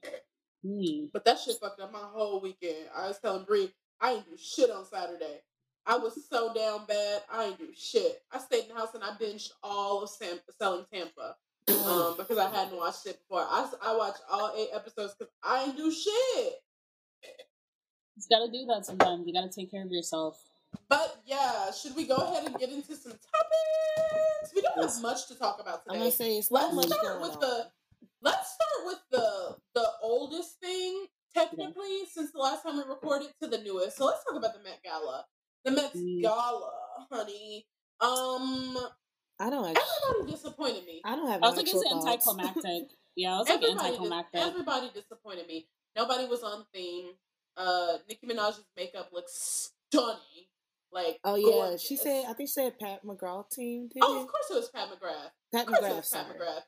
Hmm. 0.65 1.07
But 1.13 1.25
that 1.25 1.39
shit 1.41 1.57
fucked 1.61 1.81
up 1.81 1.93
my 1.93 1.99
whole 2.01 2.41
weekend. 2.41 2.87
I 2.97 3.09
was 3.09 3.19
telling 3.19 3.45
Bree, 3.45 3.71
I 4.01 4.13
ain't 4.13 4.31
do 4.31 4.37
shit 4.37 4.71
on 4.71 4.85
Saturday. 4.85 5.41
I 5.89 5.97
was 5.97 6.13
so 6.31 6.53
down 6.53 6.85
bad. 6.87 7.23
I 7.33 7.47
ain't 7.47 7.59
do 7.59 7.69
shit. 7.75 8.21
I 8.31 8.39
stayed 8.39 8.65
in 8.65 8.69
the 8.69 8.75
house 8.75 8.95
and 8.95 9.03
I 9.03 9.09
binged 9.21 9.51
all 9.63 10.03
of 10.03 10.11
Sam- 10.11 10.39
Selling 10.59 10.85
Tampa 10.93 11.35
um, 11.87 12.15
because 12.19 12.37
I 12.37 12.51
hadn't 12.51 12.77
watched 12.77 13.07
it 13.07 13.19
before. 13.21 13.47
I 13.51 13.97
watched 13.97 14.21
all 14.31 14.53
eight 14.55 14.69
episodes 14.75 15.15
because 15.19 15.33
I 15.43 15.65
ain't 15.65 15.77
do 15.79 15.91
shit. 15.91 16.53
You 18.17 18.23
gotta 18.31 18.53
do 18.53 18.67
that 18.67 18.85
sometimes. 18.85 19.27
You 19.27 19.33
gotta 19.33 19.49
take 19.49 19.71
care 19.71 19.83
of 19.83 19.91
yourself. 19.91 20.39
But 20.91 21.23
yeah, 21.25 21.71
should 21.71 21.97
we 21.97 22.07
go 22.07 22.17
ahead 22.17 22.45
and 22.45 22.55
get 22.59 22.69
into 22.71 22.95
some 22.95 23.13
topics? 23.13 24.55
We 24.55 24.61
don't 24.61 24.83
have 24.83 25.01
much 25.03 25.27
to 25.29 25.35
talk 25.39 25.59
about 25.61 25.85
today. 25.85 25.89
I'm 25.89 25.95
today. 25.95 25.99
gonna 26.01 26.11
say 26.11 26.37
it's 26.37 26.51
Let's 26.51 26.67
not 26.67 26.75
much 26.75 26.87
start 26.87 27.03
going 27.03 27.21
with 27.23 27.35
on. 27.35 27.41
the 27.41 27.67
let's 28.21 28.53
start 28.55 28.87
with 28.87 28.99
the 29.11 29.57
the 29.75 29.87
oldest 30.03 30.61
thing 30.61 31.07
technically 31.35 32.05
since 32.13 32.33
the 32.33 32.39
last 32.39 32.63
time 32.63 32.77
we 32.77 32.83
recorded 32.89 33.29
to 33.43 33.49
the 33.49 33.59
newest. 33.59 33.97
So 33.97 34.05
let's 34.07 34.23
talk 34.25 34.37
about 34.37 34.53
the 34.53 34.63
Met 34.63 34.81
Gala. 34.85 35.25
The 35.69 35.75
Met 35.83 35.93
Mm. 35.95 36.23
Gala, 36.23 36.73
honey. 37.13 37.67
Um, 38.01 38.79
I 39.41 39.51
don't 39.51 39.69
actually. 39.69 39.83
everybody 40.11 40.33
disappointed 40.33 40.85
me. 40.87 41.03
I 41.05 41.15
don't 41.17 41.29
have. 41.29 41.43
I 41.43 41.49
was 41.49 41.57
like, 41.57 41.67
it's 41.69 41.73
thoughts. 41.83 42.07
anticlimactic. 42.07 42.89
Yeah, 43.17 43.35
I 43.35 43.39
was 43.39 43.49
like 43.49 43.57
Everybody, 43.57 43.75
dis- 43.75 43.85
anticlimactic. 43.89 44.41
everybody 44.41 44.91
disappointed 44.95 45.47
me. 45.49 45.67
Nobody 45.97 46.27
was 46.27 46.45
on 46.45 46.65
theme. 46.73 47.09
Uh, 47.57 47.95
Nicki 48.09 48.25
Minaj's 48.29 48.63
makeup 48.77 49.11
looks 49.13 49.73
stunning. 49.91 50.47
Like, 50.93 51.19
Oh 51.25 51.35
yeah, 51.35 51.45
gorgeous. 51.51 51.83
she 51.83 51.97
said. 51.97 52.27
I 52.29 52.33
think 52.35 52.49
she 52.49 52.53
said 52.53 52.79
Pat 52.79 53.03
McGrath 53.05 53.51
team. 53.51 53.89
Oh, 54.01 54.19
it? 54.19 54.23
of 54.23 54.29
course 54.29 54.47
it 54.51 54.55
was 54.55 54.71
Pat 54.71 54.87
McGrath. 54.89 55.31
Pat 55.53 55.63
Of 55.63 55.67
course 55.67 55.81
it 55.81 55.85
McGrath. 55.85 55.97
was 55.97 56.09
Pat 56.13 56.27
McGrath. 56.29 56.63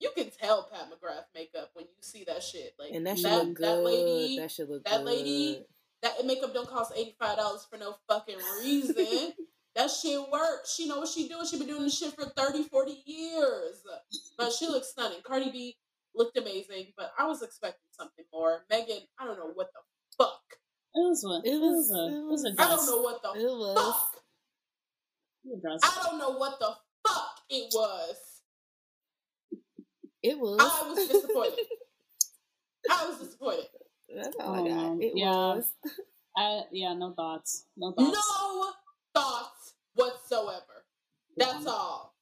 You 0.00 0.10
can 0.16 0.30
tell 0.30 0.66
Pat 0.72 0.86
McGrath 0.90 1.24
makeup 1.34 1.70
when 1.74 1.84
you 1.84 1.92
see 2.00 2.24
that 2.24 2.42
shit. 2.42 2.72
Like 2.78 2.92
And 2.94 3.06
that 3.06 3.18
should 3.18 3.26
that, 3.26 3.44
look 3.44 3.54
good. 3.56 3.66
that 3.66 3.84
lady, 3.84 4.38
that 4.38 4.50
should 4.50 4.68
look 4.70 4.84
that 4.84 4.96
good. 4.96 5.04
lady- 5.04 5.64
that 6.02 6.24
makeup 6.24 6.52
don't 6.54 6.68
cost 6.68 6.92
eighty 6.96 7.14
five 7.18 7.36
dollars 7.36 7.66
for 7.70 7.78
no 7.78 7.94
fucking 8.08 8.38
reason. 8.60 9.32
that 9.74 9.90
shit 9.90 10.20
works. 10.30 10.74
She 10.74 10.88
know 10.88 10.98
what 11.00 11.08
she 11.08 11.28
doing. 11.28 11.46
She 11.46 11.58
been 11.58 11.68
doing 11.68 11.82
this 11.84 11.96
shit 11.98 12.14
for 12.14 12.24
30, 12.26 12.64
40 12.64 13.02
years. 13.06 13.82
But 14.36 14.52
she 14.52 14.66
looks 14.66 14.88
stunning. 14.90 15.18
Cardi 15.24 15.50
B 15.50 15.76
looked 16.14 16.36
amazing, 16.36 16.92
but 16.96 17.12
I 17.18 17.26
was 17.26 17.42
expecting 17.42 17.88
something 17.92 18.24
more. 18.32 18.64
Megan, 18.70 18.98
I 19.18 19.24
don't 19.26 19.38
know 19.38 19.50
what 19.54 19.68
the 19.72 19.80
fuck. 20.24 20.40
It 20.94 20.98
was 20.98 21.24
a. 21.24 21.48
It 21.48 21.54
It 21.54 21.58
was, 21.60 21.88
was- 21.88 21.90
a. 21.90 22.14
it 22.14 22.18
It 22.18 22.24
was 22.24 22.44
a 22.44 22.48
was- 22.50 22.56
I 22.58 22.68
don't 22.68 22.86
know 22.86 23.02
what 23.02 23.22
the 23.22 23.28
It 23.40 23.44
was. 23.46 23.94
fuck. 23.94 24.22
It 25.44 25.48
was 25.48 25.58
a 25.58 25.60
dress. 25.62 25.80
I 25.84 26.02
don't 26.08 26.18
know 26.18 26.30
what 26.36 26.58
the 26.58 26.74
fuck 27.08 27.40
it 27.48 27.70
was. 27.74 28.16
It 30.22 30.38
was. 30.38 30.58
I 30.60 30.88
was 30.88 31.08
disappointed. 31.08 31.66
I 32.90 33.06
was 33.08 33.18
disappointed. 33.18 33.66
That's 34.14 34.36
all 34.40 34.54
Oh, 34.54 34.64
I 34.64 34.68
got. 34.68 35.02
It 35.02 35.12
yeah. 35.14 35.30
was. 35.30 35.72
I, 36.36 36.62
yeah, 36.72 36.94
no 36.94 37.12
thoughts. 37.12 37.66
No 37.76 37.92
thoughts. 37.92 38.16
No 38.16 38.72
thoughts 39.14 39.74
whatsoever. 39.94 40.84
That's 41.36 41.64
Yeah. 41.64 41.70
all. 41.70 42.14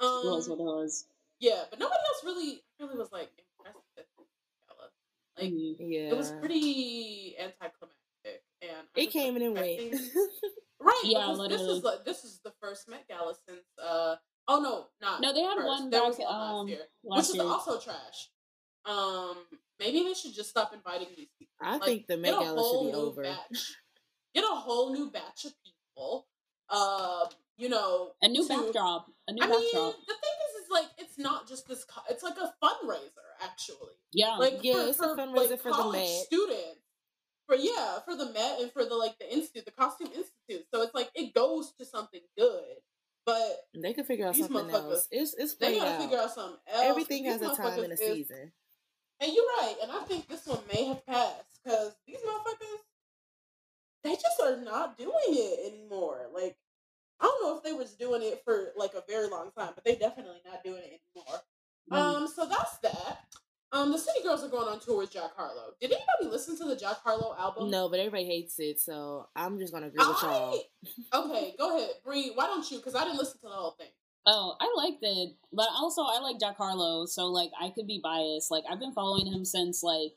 It 0.00 0.04
was 0.04 0.48
Um, 0.48 0.58
what 0.58 0.60
it 0.62 0.76
was. 0.76 1.06
yeah, 1.40 1.64
but 1.70 1.78
nobody 1.78 1.98
else 2.08 2.24
really, 2.24 2.62
really 2.80 2.96
was 2.96 3.10
like 3.12 3.30
impressed 3.58 3.84
with 3.96 4.06
Gala. 4.68 4.90
Like. 5.36 5.52
Yeah. 5.80 6.10
it 6.12 6.16
was 6.16 6.32
pretty 6.40 7.36
anticlimactic, 7.38 8.44
and 8.62 8.70
I 8.96 9.00
It 9.00 9.06
was 9.06 9.12
came 9.12 9.36
in 9.36 9.42
and 9.42 9.54
went. 9.54 9.92
right. 10.80 11.00
Yeah, 11.04 11.26
because 11.32 11.48
this 11.48 11.60
is 11.62 11.82
like 11.82 12.04
this 12.04 12.24
is 12.24 12.40
the 12.44 12.52
first 12.62 12.88
Met 12.88 13.06
Gala 13.08 13.34
since. 13.48 13.64
uh 13.82 14.16
Oh 14.50 14.60
no, 14.60 14.86
not 15.02 15.20
No, 15.20 15.34
they 15.34 15.42
had 15.42 15.56
first. 15.56 15.66
one 15.66 15.90
There 15.90 16.00
back 16.00 16.08
was 16.08 16.18
one 16.18 16.34
um 16.34 16.40
last 16.56 16.68
year, 16.68 16.78
last 17.04 17.28
which 17.28 17.34
year. 17.36 17.44
is 17.44 17.50
also 17.50 17.78
trash. 17.80 18.30
Um, 18.88 19.36
maybe 19.78 20.02
they 20.04 20.14
should 20.14 20.34
just 20.34 20.50
stop 20.50 20.72
inviting 20.72 21.08
these 21.16 21.28
people. 21.38 21.52
I 21.60 21.72
Like, 21.76 21.82
think 21.84 22.06
the 22.06 22.16
Met 22.16 22.32
Gala 22.32 22.44
should 22.62 22.86
be 22.86 22.92
new 22.92 22.98
over. 22.98 23.22
Batch. 23.22 23.76
Get 24.34 24.44
a 24.44 24.54
whole 24.54 24.92
new 24.92 25.10
batch 25.10 25.44
of 25.44 25.52
people. 25.64 26.26
Um, 26.70 27.28
you 27.56 27.68
know, 27.68 28.12
a 28.22 28.28
new 28.28 28.46
to- 28.46 28.48
backdrop. 28.48 29.06
A 29.28 29.32
new 29.32 29.42
I 29.42 29.46
mean, 29.48 29.60
the 29.60 29.70
thing 29.72 30.36
is, 30.48 30.64
is 30.64 30.70
like 30.70 30.86
it's 30.98 31.18
not 31.18 31.48
just 31.48 31.66
this. 31.68 31.84
Co- 31.84 32.02
it's 32.08 32.22
like 32.22 32.36
a 32.38 32.52
fundraiser, 32.62 33.28
actually. 33.42 33.94
Yeah. 34.12 34.36
Like 34.36 34.60
Yeah, 34.62 34.74
for, 34.84 34.88
it's 34.88 35.00
a 35.00 35.06
fundraiser 35.08 35.50
like, 35.50 35.60
for 35.60 35.70
the 35.70 35.76
college 35.76 36.00
Met. 36.00 36.24
students. 36.26 36.80
For 37.46 37.56
yeah, 37.56 37.98
for 38.04 38.14
the 38.14 38.26
Met 38.32 38.60
and 38.60 38.70
for 38.72 38.84
the 38.84 38.94
like 38.94 39.18
the 39.18 39.32
institute, 39.32 39.64
the 39.64 39.70
costume 39.72 40.08
institute. 40.08 40.66
So 40.72 40.82
it's 40.82 40.94
like 40.94 41.10
it 41.14 41.34
goes 41.34 41.72
to 41.78 41.84
something 41.86 42.20
good, 42.38 42.62
but 43.26 43.66
They 43.74 43.92
could 43.94 44.06
figure 44.06 44.26
out 44.28 44.36
something 44.36 44.54
motherfuckers, 44.54 44.72
else. 44.92 45.08
It's 45.10 45.34
it's 45.34 45.54
they 45.56 45.68
played 45.68 45.78
gotta 45.80 45.90
out. 45.94 46.00
figure 46.02 46.18
out 46.18 46.34
something 46.34 46.60
else. 46.70 46.84
Everything 46.84 47.24
These 47.24 47.32
has 47.32 47.42
a 47.42 47.56
time 47.56 47.78
and 47.82 47.92
a 47.92 47.96
motherfuckers 47.96 48.00
is- 48.00 48.00
season. 48.28 48.52
And 49.20 49.32
you're 49.32 49.44
right, 49.58 49.74
and 49.82 49.90
I 49.90 50.00
think 50.04 50.28
this 50.28 50.46
one 50.46 50.60
may 50.72 50.84
have 50.84 51.04
passed 51.06 51.60
because 51.64 51.92
these 52.06 52.18
motherfuckers, 52.18 52.82
they 54.04 54.14
just 54.14 54.40
are 54.42 54.56
not 54.56 54.96
doing 54.96 55.12
it 55.28 55.72
anymore. 55.74 56.26
Like, 56.32 56.56
I 57.20 57.24
don't 57.24 57.42
know 57.42 57.56
if 57.56 57.64
they 57.64 57.72
was 57.72 57.94
doing 57.94 58.22
it 58.22 58.42
for 58.44 58.68
like 58.76 58.94
a 58.94 59.02
very 59.08 59.28
long 59.28 59.50
time, 59.58 59.70
but 59.74 59.84
they 59.84 59.96
definitely 59.96 60.40
not 60.44 60.62
doing 60.62 60.82
it 60.84 61.00
anymore. 61.16 61.40
Mm. 61.90 61.96
Um, 61.96 62.28
so 62.28 62.46
that's 62.46 62.78
that. 62.78 63.24
Um, 63.70 63.92
the 63.92 63.98
City 63.98 64.20
Girls 64.22 64.42
are 64.42 64.48
going 64.48 64.68
on 64.68 64.80
tour 64.80 64.98
with 64.98 65.12
Jack 65.12 65.36
Harlow. 65.36 65.74
Did 65.80 65.92
anybody 65.92 66.32
listen 66.32 66.56
to 66.58 66.64
the 66.64 66.76
Jack 66.76 67.02
Harlow 67.02 67.34
album? 67.38 67.70
No, 67.70 67.88
but 67.88 67.98
everybody 67.98 68.24
hates 68.24 68.58
it, 68.60 68.80
so 68.80 69.28
I'm 69.36 69.58
just 69.58 69.74
gonna 69.74 69.88
agree 69.88 70.06
with 70.06 70.22
y'all. 70.22 70.58
Okay, 71.12 71.54
go 71.58 71.76
ahead, 71.76 71.90
Bree. 72.04 72.32
Why 72.34 72.46
don't 72.46 72.68
you? 72.70 72.78
Because 72.78 72.94
I 72.94 73.04
didn't 73.04 73.18
listen 73.18 73.40
to 73.40 73.48
the 73.48 73.52
whole 73.52 73.72
thing. 73.72 73.88
Oh, 74.30 74.56
I 74.60 74.70
liked 74.76 74.98
it, 75.02 75.36
but 75.54 75.68
also 75.74 76.02
I 76.02 76.20
like 76.20 76.38
Jack 76.38 76.58
Harlow, 76.58 77.06
so 77.06 77.26
like 77.28 77.50
I 77.60 77.70
could 77.70 77.86
be 77.86 78.00
biased. 78.02 78.50
Like 78.50 78.64
I've 78.70 78.80
been 78.80 78.92
following 78.92 79.26
him 79.26 79.44
since 79.44 79.82
like 79.82 80.12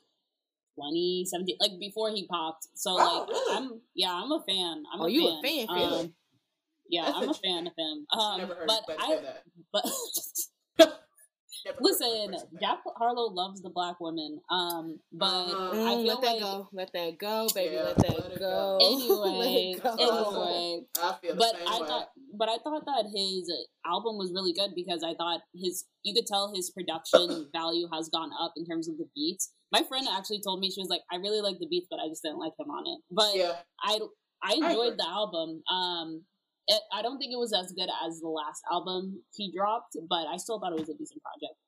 2017, 0.76 1.56
like 1.60 1.78
before 1.80 2.10
he 2.10 2.26
popped. 2.26 2.66
So 2.74 2.96
Oh, 2.98 3.20
like 3.20 3.28
really? 3.30 3.56
I'm 3.74 3.80
yeah, 3.94 4.12
I'm 4.12 4.30
a 4.32 4.42
fan. 4.46 4.82
I'm 4.92 5.00
Oh, 5.00 5.06
a 5.06 5.10
you 5.10 5.22
fan. 5.28 5.38
a 5.44 5.48
fan, 5.48 5.68
Um, 5.70 5.76
really? 5.92 6.12
yeah, 6.90 7.02
That's 7.06 7.16
I'm 7.16 7.22
a 7.22 7.26
interesting. 7.28 7.54
fan 7.54 7.66
of 7.68 7.72
him. 7.78 8.06
Um, 8.20 8.38
never 8.40 8.54
heard 8.54 8.68
but 8.68 8.84
anybody 8.90 9.14
I 9.14 9.20
that. 9.22 9.44
but 9.72 9.84
Listen, 11.80 12.34
Jack 12.60 12.80
Harlow 12.96 13.30
loves 13.32 13.62
the 13.62 13.70
black 13.70 14.00
women. 14.00 14.40
Um, 14.50 14.98
but 15.12 15.26
Uh-huh. 15.26 15.88
I 15.88 15.94
Mm, 15.96 16.02
feel 16.02 16.06
let 16.06 16.20
that 16.22 16.26
like 16.32 16.40
go. 16.40 16.68
Let 16.72 16.92
that 16.92 17.18
go, 17.18 17.48
baby. 17.54 17.74
Yeah, 17.76 17.82
let 17.82 17.96
that 17.98 18.18
let 18.30 18.38
go. 18.38 18.38
go. 18.38 18.78
anyway, 18.82 19.38
let 19.38 19.52
it 19.54 19.82
go. 19.82 19.96
anyway. 19.98 20.86
I 21.00 21.12
feel 21.20 21.32
the 21.34 21.38
But 21.38 21.52
same 21.56 21.68
I 21.68 21.80
way. 21.80 21.86
thought, 21.86 22.08
but 22.34 22.48
I 22.48 22.58
thought 22.58 22.84
that 22.86 23.04
his 23.14 23.52
album 23.86 24.18
was 24.18 24.32
really 24.32 24.52
good 24.52 24.74
because 24.74 25.02
I 25.02 25.14
thought 25.14 25.40
his, 25.54 25.84
you 26.02 26.14
could 26.14 26.26
tell 26.26 26.52
his 26.54 26.70
production 26.70 27.48
value 27.52 27.88
has 27.92 28.08
gone 28.08 28.30
up 28.40 28.52
in 28.56 28.64
terms 28.66 28.88
of 28.88 28.96
the 28.98 29.08
beats. 29.14 29.52
My 29.70 29.82
friend 29.82 30.06
actually 30.10 30.40
told 30.42 30.60
me 30.60 30.70
she 30.70 30.80
was 30.80 30.90
like, 30.90 31.02
I 31.10 31.16
really 31.16 31.40
like 31.40 31.58
the 31.58 31.66
beats, 31.68 31.86
but 31.90 31.98
I 32.00 32.08
just 32.08 32.22
didn't 32.22 32.38
like 32.38 32.52
him 32.58 32.70
on 32.70 32.84
it. 32.86 33.00
But 33.10 33.36
yeah, 33.36 33.56
I 33.82 33.98
I 34.42 34.52
agree. 34.54 34.66
enjoyed 34.70 34.98
the 34.98 35.06
album. 35.08 35.62
Um, 35.70 36.24
it, 36.68 36.80
I 36.92 37.02
don't 37.02 37.18
think 37.18 37.32
it 37.32 37.38
was 37.38 37.52
as 37.52 37.72
good 37.72 37.88
as 38.06 38.20
the 38.20 38.28
last 38.28 38.62
album 38.70 39.20
he 39.34 39.52
dropped, 39.52 39.96
but 40.08 40.26
I 40.26 40.36
still 40.36 40.60
thought 40.60 40.72
it 40.72 40.78
was 40.78 40.88
a 40.88 40.94
decent 40.94 41.22
project. 41.22 41.58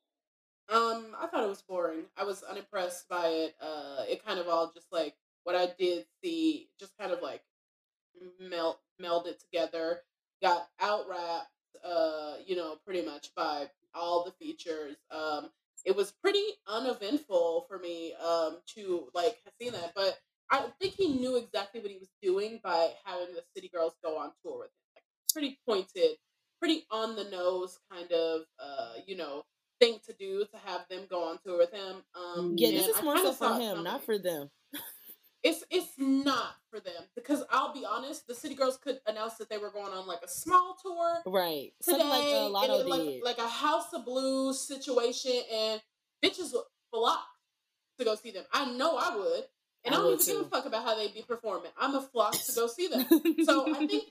Um, 0.69 1.15
I 1.21 1.27
thought 1.27 1.45
it 1.45 1.49
was 1.49 1.63
boring. 1.63 2.05
I 2.17 2.25
was 2.25 2.43
unimpressed 2.43 3.09
by 3.09 3.27
it. 3.27 3.55
Uh, 3.61 4.05
it 4.09 4.25
kind 4.25 4.39
of 4.39 4.49
all 4.49 4.73
just 4.75 4.87
like 4.93 5.15
what 5.45 5.55
I 5.55 5.69
did 5.79 6.07
see, 6.23 6.69
just 6.79 6.97
kind 6.99 7.13
of 7.13 7.21
like 7.23 7.43
melt 8.41 8.81
melded 9.03 9.39
together. 9.39 10.01
Got 10.43 10.69
out 10.81 11.07
wrapped, 11.09 11.49
uh, 11.85 12.35
you 12.47 12.57
know, 12.57 12.77
pretty 12.85 13.05
much 13.05 13.31
by 13.37 13.69
all 13.95 14.25
the 14.25 14.45
features. 14.45 14.97
Um, 15.11 15.51
it 15.85 15.95
was 15.95 16.13
pretty 16.13 16.45
uneventful 16.67 17.67
for 17.69 17.79
me 17.79 18.15
um 18.15 18.59
to 18.75 19.09
like 19.15 19.37
have 19.45 19.53
seen 19.61 19.73
that, 19.73 19.93
but 19.95 20.19
I 20.51 20.67
think 20.81 20.95
he 20.95 21.09
knew 21.09 21.37
exactly 21.37 21.81
what 21.81 21.91
he 21.91 21.99
was 21.99 22.11
doing 22.23 22.61
by 22.63 22.91
having 23.05 23.35
the 23.35 23.43
City 23.55 23.71
Girls 23.73 23.95
go 24.03 24.19
on 24.19 24.31
tour 24.43 24.59
with 24.59 24.69
him. 24.69 24.84
Pretty 25.35 25.59
pointed, 25.67 26.17
pretty 26.61 26.87
on 26.91 27.17
the 27.17 27.25
nose 27.25 27.79
kind 27.93 28.11
of 28.13 28.43
uh, 28.59 28.93
you 29.07 29.17
know, 29.17 29.43
thing 29.81 29.99
to 30.07 30.13
do 30.15 30.45
to 30.45 30.57
have 30.65 30.87
them 30.89 31.03
go 31.11 31.25
on 31.29 31.39
tour 31.45 31.59
with 31.59 31.73
him. 31.73 31.97
Um, 32.15 32.55
Yeah, 32.57 32.71
this 32.71 32.87
is 32.89 32.97
I 32.97 33.03
more 33.03 33.19
so 33.19 33.33
for 33.33 33.49
him, 33.55 33.69
coming. 33.71 33.85
not 33.85 34.05
for 34.05 34.17
them. 34.17 34.51
It's 35.43 35.63
it's 35.71 35.93
not 35.99 36.55
for 36.71 36.81
them 36.81 37.03
because 37.15 37.43
I'll 37.51 37.75
be 37.75 37.85
honest, 37.85 38.27
the 38.27 38.35
City 38.35 38.55
Girls 38.55 38.79
could 38.79 38.99
announce 39.07 39.35
that 39.35 39.51
they 39.51 39.59
were 39.59 39.71
going 39.71 39.93
on 39.93 40.07
like 40.07 40.21
a 40.25 40.29
small 40.29 40.75
tour 40.83 41.21
Right. 41.27 41.73
today, 41.83 41.99
Something 41.99 42.09
like 42.53 42.71
it- 42.71 42.87
like 42.87 43.21
like 43.23 43.39
a 43.39 43.49
House 43.49 43.93
of 43.93 44.07
Blues 44.07 44.67
situation, 44.67 45.33
and 45.53 45.83
bitches 46.25 46.53
would 46.55 46.65
flock 46.91 47.27
to 47.99 48.05
go 48.07 48.15
see 48.15 48.31
them. 48.31 48.45
I 48.55 48.71
know 48.73 48.97
I 48.97 49.17
would, 49.17 49.45
and 49.85 49.95
I 49.95 49.99
I, 49.99 50.01
don't 50.01 50.13
even 50.23 50.35
give 50.35 50.47
a 50.47 50.49
fuck 50.49 50.65
about 50.65 50.85
how 50.85 50.95
they 50.97 51.09
be 51.09 51.23
performing. 51.29 51.73
I'm 51.77 51.95
a 51.95 52.01
flock 52.01 52.33
to 52.33 52.53
go 52.55 52.67
see 52.67 52.87
them. 52.89 53.05
so 53.45 53.75
I 53.75 53.87
think 53.87 54.05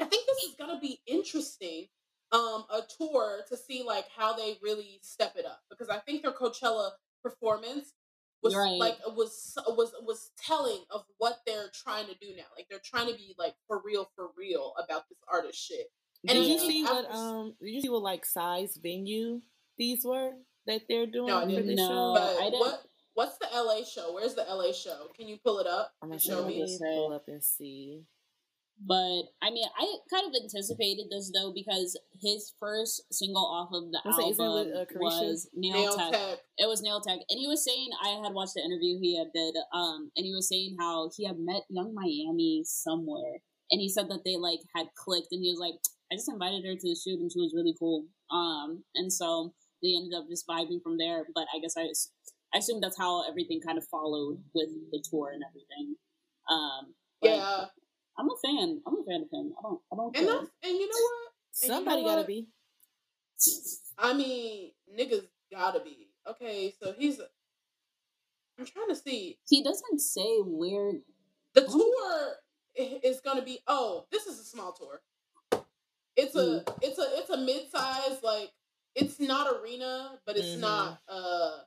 I 0.00 0.04
think 0.04 0.26
this 0.26 0.38
is 0.44 0.54
gonna 0.58 0.80
be 0.80 1.00
interesting. 1.06 1.88
Um, 2.32 2.64
a 2.70 2.80
tour 2.98 3.42
to 3.50 3.56
see 3.58 3.82
like 3.82 4.06
how 4.16 4.32
they 4.34 4.56
really 4.62 4.98
step 5.02 5.34
it 5.36 5.44
up 5.44 5.60
because 5.68 5.90
I 5.90 5.98
think 5.98 6.22
their 6.22 6.32
Coachella 6.32 6.92
performance 7.22 7.92
was 8.42 8.54
Right. 8.56 8.78
like 8.78 8.98
was 9.08 9.52
was 9.68 9.92
was 10.02 10.30
telling 10.44 10.80
of 10.90 11.04
what 11.18 11.40
they're 11.46 11.70
trying 11.74 12.06
to 12.06 12.14
do 12.20 12.34
now. 12.36 12.44
Like 12.56 12.66
they're 12.70 12.80
trying 12.84 13.08
to 13.08 13.14
be 13.14 13.34
like 13.38 13.54
for 13.68 13.82
real, 13.84 14.10
for 14.16 14.30
real 14.36 14.72
about 14.82 15.08
this 15.10 15.18
artist 15.30 15.58
shit. 15.62 15.88
And 16.26 16.38
did 16.38 16.46
you 16.46 16.58
see 16.58 16.82
what 16.84 17.10
um? 17.10 17.54
Did 17.60 17.70
you 17.70 17.80
see 17.82 17.88
what 17.90 18.02
like 18.02 18.24
size 18.24 18.78
venue 18.82 19.42
these 19.78 20.04
were 20.04 20.32
that 20.66 20.82
they're 20.88 21.06
doing 21.06 21.26
No, 21.26 21.38
I 21.38 21.44
didn't. 21.46 21.74
No. 21.74 21.86
show? 21.88 22.14
But 22.14 22.36
I 22.40 22.44
didn't- 22.44 22.60
what 22.60 22.82
what's 23.14 23.36
the 23.38 23.46
LA 23.52 23.84
show? 23.84 24.14
Where's 24.14 24.34
the 24.34 24.42
LA 24.48 24.72
show? 24.72 25.08
Can 25.14 25.28
you 25.28 25.36
pull 25.44 25.58
it 25.58 25.66
up 25.66 25.92
I'm 26.02 26.08
gonna 26.08 26.18
show 26.18 26.46
me. 26.46 26.64
Pull 26.80 27.12
up 27.12 27.28
and 27.28 27.44
see. 27.44 28.06
But 28.84 29.30
I 29.40 29.50
mean, 29.50 29.66
I 29.78 29.86
kind 30.10 30.26
of 30.26 30.34
anticipated 30.34 31.06
this 31.10 31.30
though 31.32 31.52
because 31.54 31.98
his 32.20 32.52
first 32.58 33.02
single 33.12 33.46
off 33.46 33.70
of 33.72 33.92
the 33.92 34.00
I 34.04 34.08
was 34.08 34.16
saying, 34.16 34.30
isn't 34.32 34.44
it 34.44 34.74
album 34.74 34.96
uh, 34.96 34.98
was 34.98 35.48
Nail, 35.54 35.74
Nail 35.74 35.96
Tech. 35.96 36.12
Tech. 36.12 36.38
It 36.58 36.68
was 36.68 36.82
Nail 36.82 37.00
Tech, 37.00 37.20
and 37.30 37.38
he 37.38 37.46
was 37.46 37.64
saying 37.64 37.90
I 38.02 38.18
had 38.24 38.34
watched 38.34 38.54
the 38.54 38.62
interview 38.62 38.98
he 38.98 39.16
had 39.16 39.30
did, 39.32 39.54
um, 39.72 40.10
and 40.16 40.26
he 40.26 40.34
was 40.34 40.48
saying 40.48 40.76
how 40.80 41.10
he 41.16 41.26
had 41.26 41.38
met 41.38 41.62
Young 41.70 41.94
Miami 41.94 42.62
somewhere, 42.64 43.38
and 43.70 43.80
he 43.80 43.88
said 43.88 44.08
that 44.10 44.24
they 44.24 44.36
like 44.36 44.60
had 44.74 44.86
clicked, 44.96 45.30
and 45.30 45.42
he 45.42 45.50
was 45.50 45.60
like, 45.60 45.74
I 46.10 46.16
just 46.16 46.30
invited 46.30 46.64
her 46.66 46.74
to 46.74 46.88
the 46.88 46.98
shoot, 46.98 47.20
and 47.20 47.30
she 47.30 47.38
was 47.38 47.54
really 47.54 47.76
cool, 47.78 48.06
um, 48.32 48.82
and 48.96 49.12
so 49.12 49.54
they 49.82 49.94
ended 49.94 50.18
up 50.18 50.26
just 50.28 50.46
vibing 50.46 50.82
from 50.82 50.98
there. 50.98 51.22
But 51.34 51.46
I 51.54 51.60
guess 51.60 51.74
I, 51.78 51.86
I 52.54 52.58
assume 52.58 52.80
that's 52.80 52.98
how 52.98 53.28
everything 53.28 53.60
kind 53.64 53.78
of 53.78 53.86
followed 53.86 54.42
with 54.54 54.70
the 54.90 55.02
tour 55.08 55.30
and 55.30 55.42
everything. 55.46 55.94
Um, 56.50 56.94
but 57.20 57.30
Yeah, 57.30 57.64
I'm 58.18 58.28
a 58.30 58.36
fan. 58.44 58.80
I'm 58.86 58.94
a 59.00 59.04
fan 59.04 59.22
of 59.22 59.30
him. 59.32 59.52
I 59.58 59.62
don't. 59.62 59.80
I 59.92 59.96
don't 59.96 60.16
and 60.16 60.26
care. 60.26 60.38
and 60.64 60.78
you 60.78 60.88
know 60.88 61.00
what? 61.02 61.32
And 61.62 61.62
you 61.62 61.68
know 61.68 61.74
Somebody 61.76 62.02
gotta 62.04 62.20
what? 62.20 62.26
be. 62.26 62.46
I 63.98 64.12
mean, 64.14 64.70
niggas 64.98 65.26
gotta 65.50 65.80
be 65.80 66.08
okay. 66.28 66.74
So 66.82 66.92
he's. 66.96 67.20
I'm 68.58 68.66
trying 68.66 68.88
to 68.88 68.94
see. 68.96 69.38
He 69.48 69.62
doesn't 69.64 70.00
say 70.00 70.38
where. 70.44 70.92
The 71.54 71.62
tour 71.62 72.36
is 72.76 73.20
gonna 73.20 73.42
be. 73.42 73.60
Oh, 73.66 74.06
this 74.12 74.26
is 74.26 74.38
a 74.40 74.44
small 74.44 74.72
tour. 74.72 75.00
It's 76.16 76.34
a 76.36 76.64
it's 76.82 76.98
a 76.98 77.06
it's 77.18 77.30
a 77.30 77.38
mid 77.38 77.70
size 77.70 78.18
like 78.22 78.52
it's 78.94 79.18
not 79.18 79.48
arena, 79.60 80.18
but 80.26 80.36
it's 80.36 80.56
Mhm. 80.56 80.60
not 80.60 81.00
uh 81.08 81.58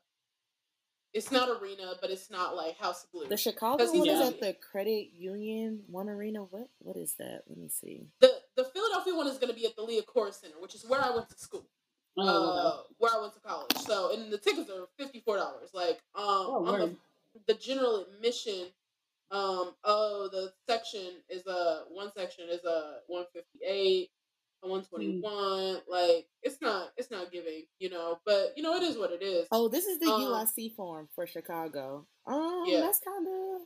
it's 1.15 1.31
not 1.31 1.49
arena, 1.61 1.93
but 2.01 2.11
it's 2.11 2.29
not 2.29 2.55
like 2.55 2.77
House 2.77 3.05
of 3.05 3.11
Blues. 3.13 3.29
The 3.29 3.37
Chicago 3.37 3.81
he's 3.89 3.97
one 3.97 4.09
is 4.09 4.27
at 4.27 4.41
the 4.41 4.53
Credit 4.53 5.11
Union 5.15 5.79
One 5.87 6.09
Arena. 6.09 6.41
What? 6.41 6.67
What 6.79 6.97
is 6.97 7.13
that? 7.19 7.43
Let 7.47 7.57
me 7.57 7.69
see. 7.69 8.07
the 8.19 8.31
the 8.57 8.65
Philadelphia 8.65 9.15
one 9.15 9.27
is 9.27 9.37
gonna 9.37 9.53
be 9.53 9.65
at 9.65 9.75
the 9.77 9.81
Liacouras 9.81 10.41
Center, 10.41 10.55
which 10.59 10.75
is 10.75 10.85
where 10.85 11.01
I 11.01 11.15
went 11.15 11.29
to 11.29 11.39
school. 11.39 11.65
Oh, 12.17 12.23
uh, 12.27 12.83
where 12.97 13.11
I 13.15 13.21
went 13.21 13.33
to 13.33 13.39
college. 13.39 13.75
So, 13.77 14.13
and 14.13 14.31
the 14.31 14.37
tickets 14.37 14.69
are 14.69 14.87
fifty 14.97 15.21
four 15.21 15.37
dollars. 15.37 15.71
Like, 15.73 16.01
um, 16.15 16.23
Oh, 16.25 16.65
on 16.67 16.79
the, 16.79 17.53
the 17.53 17.59
general 17.59 18.05
admission, 18.05 18.67
um, 19.31 19.73
oh, 19.85 20.29
the 20.31 20.51
section 20.67 21.21
is 21.29 21.47
a 21.47 21.83
one 21.89 22.11
section 22.15 22.45
is 22.49 22.63
a 22.65 22.97
one 23.07 23.25
fifty 23.33 24.11
eight, 24.65 24.67
a 24.67 24.71
one 24.71 24.83
twenty 24.83 25.19
one. 25.19 25.77
Like, 25.89 26.27
it's 26.41 26.61
not, 26.61 26.89
it's 26.97 27.11
not 27.11 27.31
giving, 27.31 27.63
you 27.79 27.89
know. 27.89 28.19
But 28.25 28.53
you 28.55 28.63
know, 28.63 28.75
it 28.75 28.83
is 28.83 28.97
what 28.97 29.11
it 29.11 29.21
is. 29.21 29.47
Oh, 29.51 29.67
this 29.69 29.85
is 29.85 29.99
the 29.99 30.07
Um, 30.11 30.21
UIC 30.21 30.75
form 30.75 31.07
for 31.15 31.25
Chicago. 31.27 32.05
Um, 32.25 32.63
Yeah. 32.67 32.81
that's 32.81 32.99
kind 32.99 33.27
of. 33.27 33.61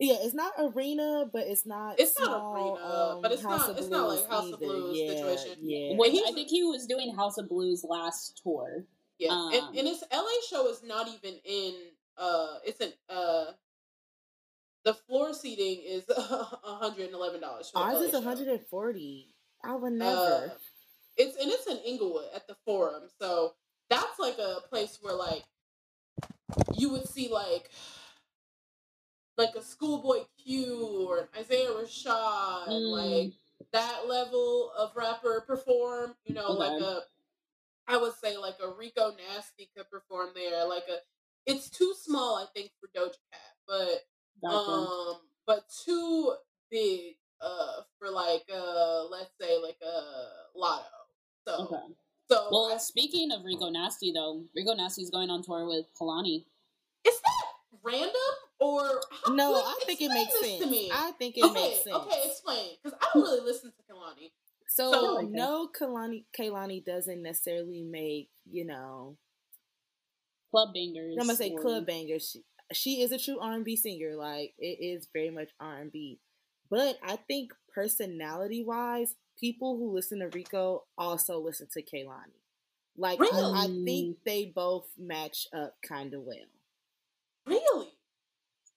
Yeah, 0.00 0.16
it's 0.22 0.34
not 0.34 0.52
arena, 0.58 1.24
but 1.32 1.46
it's 1.46 1.64
not. 1.64 2.00
It's 2.00 2.18
not 2.18 2.26
small, 2.26 2.74
arena, 2.76 2.84
um, 3.14 3.22
but 3.22 3.30
it's 3.30 3.42
House 3.42 3.68
not- 3.68 3.78
it's 3.78 3.88
not 3.88 4.08
like 4.08 4.18
Blues 4.18 4.28
House 4.28 4.52
of. 4.52 4.58
Blues 4.58 4.98
yeah, 4.98 5.08
situation. 5.14 5.58
Yeah, 5.62 5.96
Wait, 5.96 6.12
he's- 6.12 6.28
I 6.28 6.32
think 6.32 6.48
he 6.48 6.64
was 6.64 6.86
doing 6.86 7.14
House 7.14 7.38
of 7.38 7.48
Blues 7.48 7.84
last 7.84 8.40
tour. 8.42 8.86
Yeah, 9.18 9.30
um, 9.30 9.52
and, 9.54 9.78
and 9.78 9.86
his 9.88 10.02
LA 10.10 10.26
show 10.50 10.66
is 10.68 10.82
not 10.82 11.06
even 11.08 11.38
in. 11.44 11.74
Uh, 12.16 12.58
it's 12.64 12.80
in. 12.80 12.92
Uh, 13.08 13.52
the 14.84 14.94
floor 14.94 15.32
seating 15.32 15.80
is 15.84 16.04
hundred 16.16 17.06
and 17.06 17.14
eleven 17.14 17.40
dollars. 17.40 17.70
ours 17.74 18.00
is 18.02 18.12
140. 18.12 19.33
I 19.64 19.74
would 19.74 19.92
never. 19.94 20.16
Uh, 20.16 20.48
it's 21.16 21.36
and 21.36 21.50
it's 21.50 21.66
in 21.66 21.78
Inglewood 21.78 22.26
at 22.34 22.46
the 22.46 22.56
Forum, 22.64 23.04
so 23.20 23.54
that's 23.88 24.18
like 24.18 24.38
a 24.38 24.58
place 24.68 24.98
where 25.00 25.14
like 25.14 25.44
you 26.76 26.90
would 26.90 27.08
see 27.08 27.28
like 27.28 27.70
like 29.36 29.54
a 29.56 29.62
Schoolboy 29.62 30.24
Q 30.42 31.06
or 31.08 31.20
an 31.20 31.28
Isaiah 31.38 31.70
Rashad, 31.70 32.68
Mm. 32.68 32.92
like 32.92 33.32
that 33.72 34.06
level 34.08 34.72
of 34.76 34.94
rapper 34.96 35.40
perform. 35.46 36.14
You 36.24 36.34
know, 36.34 36.52
like 36.52 36.80
a 36.80 37.02
I 37.86 37.96
would 37.96 38.14
say 38.14 38.36
like 38.36 38.56
a 38.62 38.68
Rico 38.70 39.12
Nasty 39.16 39.70
could 39.76 39.90
perform 39.90 40.30
there. 40.34 40.64
Like 40.66 40.84
a 40.88 40.98
it's 41.46 41.68
too 41.70 41.94
small, 42.00 42.36
I 42.36 42.46
think, 42.54 42.70
for 42.80 42.88
Doja 42.88 43.16
Cat, 43.32 43.56
but 43.68 44.00
um, 44.50 45.16
but 45.46 45.64
too 45.84 46.34
big 46.70 47.16
uh 47.40 47.82
for 47.98 48.10
like 48.10 48.44
uh 48.52 49.04
let's 49.10 49.30
say 49.40 49.58
like 49.62 49.76
a 49.82 50.58
Latto. 50.58 50.84
So 51.46 51.64
okay. 51.64 51.82
so 52.30 52.48
Well, 52.50 52.72
I- 52.74 52.78
speaking 52.78 53.30
of 53.32 53.44
Rico 53.44 53.68
Nasty, 53.70 54.12
though, 54.12 54.44
Rico 54.54 54.74
Nasty's 54.74 55.10
going 55.10 55.30
on 55.30 55.42
tour 55.42 55.66
with 55.66 55.86
Kehlani. 56.00 56.44
is 57.06 57.14
that 57.20 57.44
random 57.82 58.12
or 58.60 59.00
how, 59.26 59.34
no, 59.34 59.52
like, 59.52 59.64
I 59.66 59.74
think 59.84 60.00
it 60.00 60.08
makes 60.08 60.40
sense. 60.40 60.62
to 60.64 60.70
me. 60.70 60.90
I 60.92 61.10
think 61.18 61.36
it 61.36 61.44
okay, 61.44 61.52
makes 61.54 61.84
sense. 61.84 61.96
okay, 61.96 62.22
explain 62.24 62.68
because 62.82 62.98
I 63.00 63.06
don't 63.12 63.22
really 63.22 63.40
listen 63.44 63.72
to 63.72 63.92
Kehlani. 63.92 64.30
So, 64.68 64.90
So- 64.92 65.20
no, 65.28 65.68
Kehlani 65.68 66.24
Kehlani 66.38 66.84
doesn't 66.84 67.22
necessarily 67.22 67.82
make 67.82 68.30
you 68.50 68.64
know. 68.64 69.16
Club 70.50 70.72
bangers. 70.72 71.16
I'm 71.20 71.26
gonna 71.26 71.36
say 71.36 71.50
or- 71.52 71.60
club 71.60 71.86
bangers. 71.86 72.30
She, 72.30 72.42
she 72.72 73.02
is 73.02 73.12
a 73.12 73.18
true 73.18 73.38
R 73.40 73.52
and 73.52 73.64
B 73.64 73.76
singer. 73.76 74.14
Like 74.16 74.54
it 74.58 74.78
is 74.80 75.08
very 75.12 75.30
much 75.30 75.48
R 75.60 75.80
and 75.80 75.90
B. 75.92 76.20
But 76.74 76.98
I 77.04 77.14
think 77.14 77.52
personality 77.72 78.64
wise, 78.64 79.14
people 79.38 79.76
who 79.76 79.94
listen 79.94 80.18
to 80.18 80.26
Rico 80.26 80.82
also 80.98 81.38
listen 81.38 81.68
to 81.72 81.82
Kehlani. 81.82 82.42
Like 82.98 83.20
I, 83.20 83.26
I 83.54 83.66
think 83.84 84.16
they 84.26 84.46
both 84.46 84.88
match 84.98 85.46
up 85.56 85.76
kind 85.88 86.12
of 86.14 86.22
well. 86.22 86.36
Really? 87.46 87.90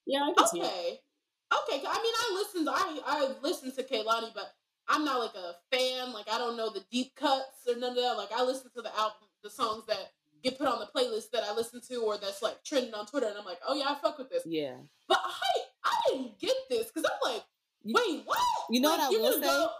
Yeah, 0.06 0.28
see. 0.46 0.60
Okay. 0.60 1.00
Okay. 1.52 1.82
I 1.88 2.02
mean, 2.02 2.14
I 2.14 2.34
listened. 2.34 2.68
I 2.70 3.00
I 3.04 3.32
listened 3.42 3.74
to 3.74 3.82
Kehlani, 3.82 4.32
but 4.32 4.54
I'm 4.86 5.04
not 5.04 5.18
like 5.18 5.34
a 5.34 5.76
fan. 5.76 6.12
Like 6.12 6.26
I 6.32 6.38
don't 6.38 6.56
know 6.56 6.70
the 6.70 6.84
deep 6.92 7.16
cuts 7.16 7.66
or 7.66 7.74
none 7.74 7.90
of 7.90 7.96
that. 7.96 8.16
Like 8.16 8.30
I 8.32 8.44
listen 8.44 8.70
to 8.76 8.82
the 8.82 8.96
album 8.96 9.26
the 9.42 9.50
songs 9.50 9.86
that 9.88 10.12
get 10.44 10.56
put 10.56 10.68
on 10.68 10.78
the 10.78 10.86
playlist 10.86 11.32
that 11.32 11.42
I 11.42 11.52
listen 11.52 11.80
to 11.88 11.96
or 11.96 12.16
that's 12.16 12.42
like 12.42 12.62
trending 12.62 12.94
on 12.94 13.06
Twitter, 13.06 13.26
and 13.26 13.36
I'm 13.36 13.44
like, 13.44 13.58
oh 13.66 13.74
yeah, 13.74 13.86
I 13.88 13.96
fuck 14.00 14.18
with 14.18 14.30
this. 14.30 14.44
Yeah. 14.46 14.76
But 15.08 15.18
I 15.24 15.58
I 15.84 15.94
didn't 16.10 16.38
get 16.38 16.54
this 16.70 16.86
because 16.86 17.04
I'm 17.04 17.32
like, 17.32 17.42
wait, 17.94 18.22
what? 18.24 18.38
You 18.70 18.80
know 18.80 18.90
Like, 18.90 18.98
what 19.10 19.18
I 19.18 19.20
will 19.20 19.32
say? 19.34 19.40
go- 19.46 19.70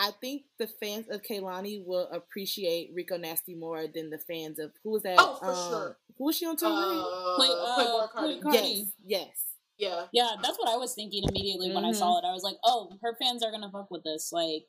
I 0.00 0.10
think 0.20 0.42
the 0.58 0.68
fans 0.68 1.06
of 1.10 1.22
Kehlani 1.22 1.84
will 1.84 2.08
appreciate 2.12 2.92
Rico 2.94 3.16
Nasty 3.16 3.54
more 3.56 3.86
than 3.88 4.10
the 4.10 4.18
fans 4.18 4.58
of 4.60 4.70
who 4.84 4.90
was 4.90 5.02
that? 5.02 5.16
Oh, 5.18 5.36
for 5.40 5.50
um, 5.50 5.70
sure. 5.70 5.98
Who 6.18 6.24
was 6.26 6.36
she 6.36 6.46
on 6.46 6.56
tour 6.56 6.70
with? 6.70 6.98
Uh, 6.98 7.36
Play- 7.36 7.48
uh, 7.50 7.76
Playboi 7.78 8.12
Carti. 8.12 8.40
Carti. 8.42 8.52
Yes, 8.76 8.92
yes. 9.04 9.44
Yeah. 9.78 10.04
Yeah, 10.12 10.30
that's 10.42 10.58
what 10.58 10.68
I 10.68 10.76
was 10.76 10.94
thinking 10.94 11.24
immediately 11.28 11.72
when 11.72 11.84
I 11.84 11.92
saw 11.92 12.18
it. 12.18 12.24
I 12.24 12.32
was 12.32 12.42
like, 12.44 12.56
"Oh, 12.64 12.92
her 13.02 13.16
fans 13.20 13.42
are 13.44 13.50
gonna 13.50 13.70
fuck 13.70 13.90
with 13.90 14.02
this. 14.04 14.30
Like, 14.32 14.66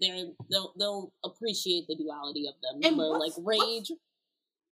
they're 0.00 0.26
they'll 0.50 0.72
they'll 0.78 1.12
appreciate 1.24 1.86
the 1.88 1.96
duality 1.96 2.46
of 2.46 2.54
them, 2.62 2.80
And 2.82 2.98
the 2.98 3.04
like 3.04 3.32
rage 3.38 3.90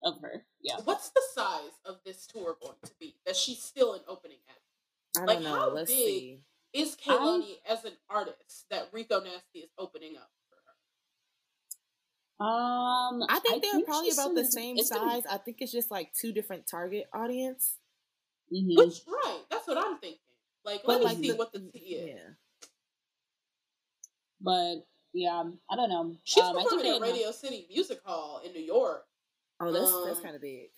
of 0.05 0.21
her." 0.23 0.45
Yeah, 0.63 0.77
What's 0.85 1.11
the 1.11 1.23
size 1.35 1.71
of 1.85 1.97
this 2.05 2.27
tour 2.27 2.57
going 2.61 2.77
to 2.85 2.93
be 3.01 3.17
that 3.27 3.37
she's 3.37 3.63
still 3.63 3.95
an 3.95 4.01
opening 4.09 4.39
act? 4.49 4.59
I 5.17 5.21
don't 5.21 5.27
Like, 5.29 5.41
know. 5.43 5.55
how 5.55 5.71
Let's 5.71 5.91
big- 5.91 5.99
see. 5.99 6.41
Is 6.77 6.97
Kehlani 6.97 7.57
as 7.69 7.85
an 7.85 7.93
artist 8.11 8.67
that 8.71 8.89
Rico 8.93 9.21
Nasty 9.21 9.61
is 9.61 9.71
opening 9.79 10.17
up 10.17 10.31
for 10.49 10.57
her? 12.45 12.47
um, 12.47 13.23
I 13.29 13.39
think 13.41 13.63
they're 13.63 13.83
probably 13.85 14.11
about 14.11 14.35
the 14.35 14.45
same 14.45 14.77
it's 14.79 14.91
gonna- 14.91 15.11
size. 15.11 15.23
I 15.31 15.39
think 15.39 15.59
it's 15.61 15.73
just 15.73 15.91
like 15.91 16.13
two 16.13 16.33
different 16.33 16.67
target 16.67 17.09
audience. 17.15 17.79
Mhm. 18.53 18.77
Which 18.77 19.01
right, 19.07 19.43
that's 19.51 19.67
what 19.67 19.79
I'm 19.79 19.99
thinking. 19.99 20.21
Like, 20.65 20.83
But 20.85 21.01
let 21.01 21.05
like 21.05 21.19
me 21.19 21.25
see 21.25 21.31
the- 21.33 21.37
what 21.37 21.53
the 21.53 21.61
T 21.61 21.79
is. 21.79 22.15
Yeah. 22.15 22.69
But 24.41 24.87
yeah, 25.13 25.45
I 25.71 25.77
don't 25.77 25.89
know. 25.89 26.17
She's 26.25 26.43
um, 26.43 26.57
I 26.57 26.61
think 26.61 26.71
performing 26.71 27.01
they. 27.01 27.09
at 27.09 27.13
Radio 27.13 27.31
City 27.33 27.67
Music 27.71 28.01
Hall 28.05 28.41
in 28.45 28.53
New 28.53 28.61
York. 28.61 29.07
Oh, 29.61 29.73
that's 29.73 29.91
that's 30.05 30.19
Um, 30.19 30.23
kind 30.23 30.37
of 30.37 30.43
big. 30.43 30.71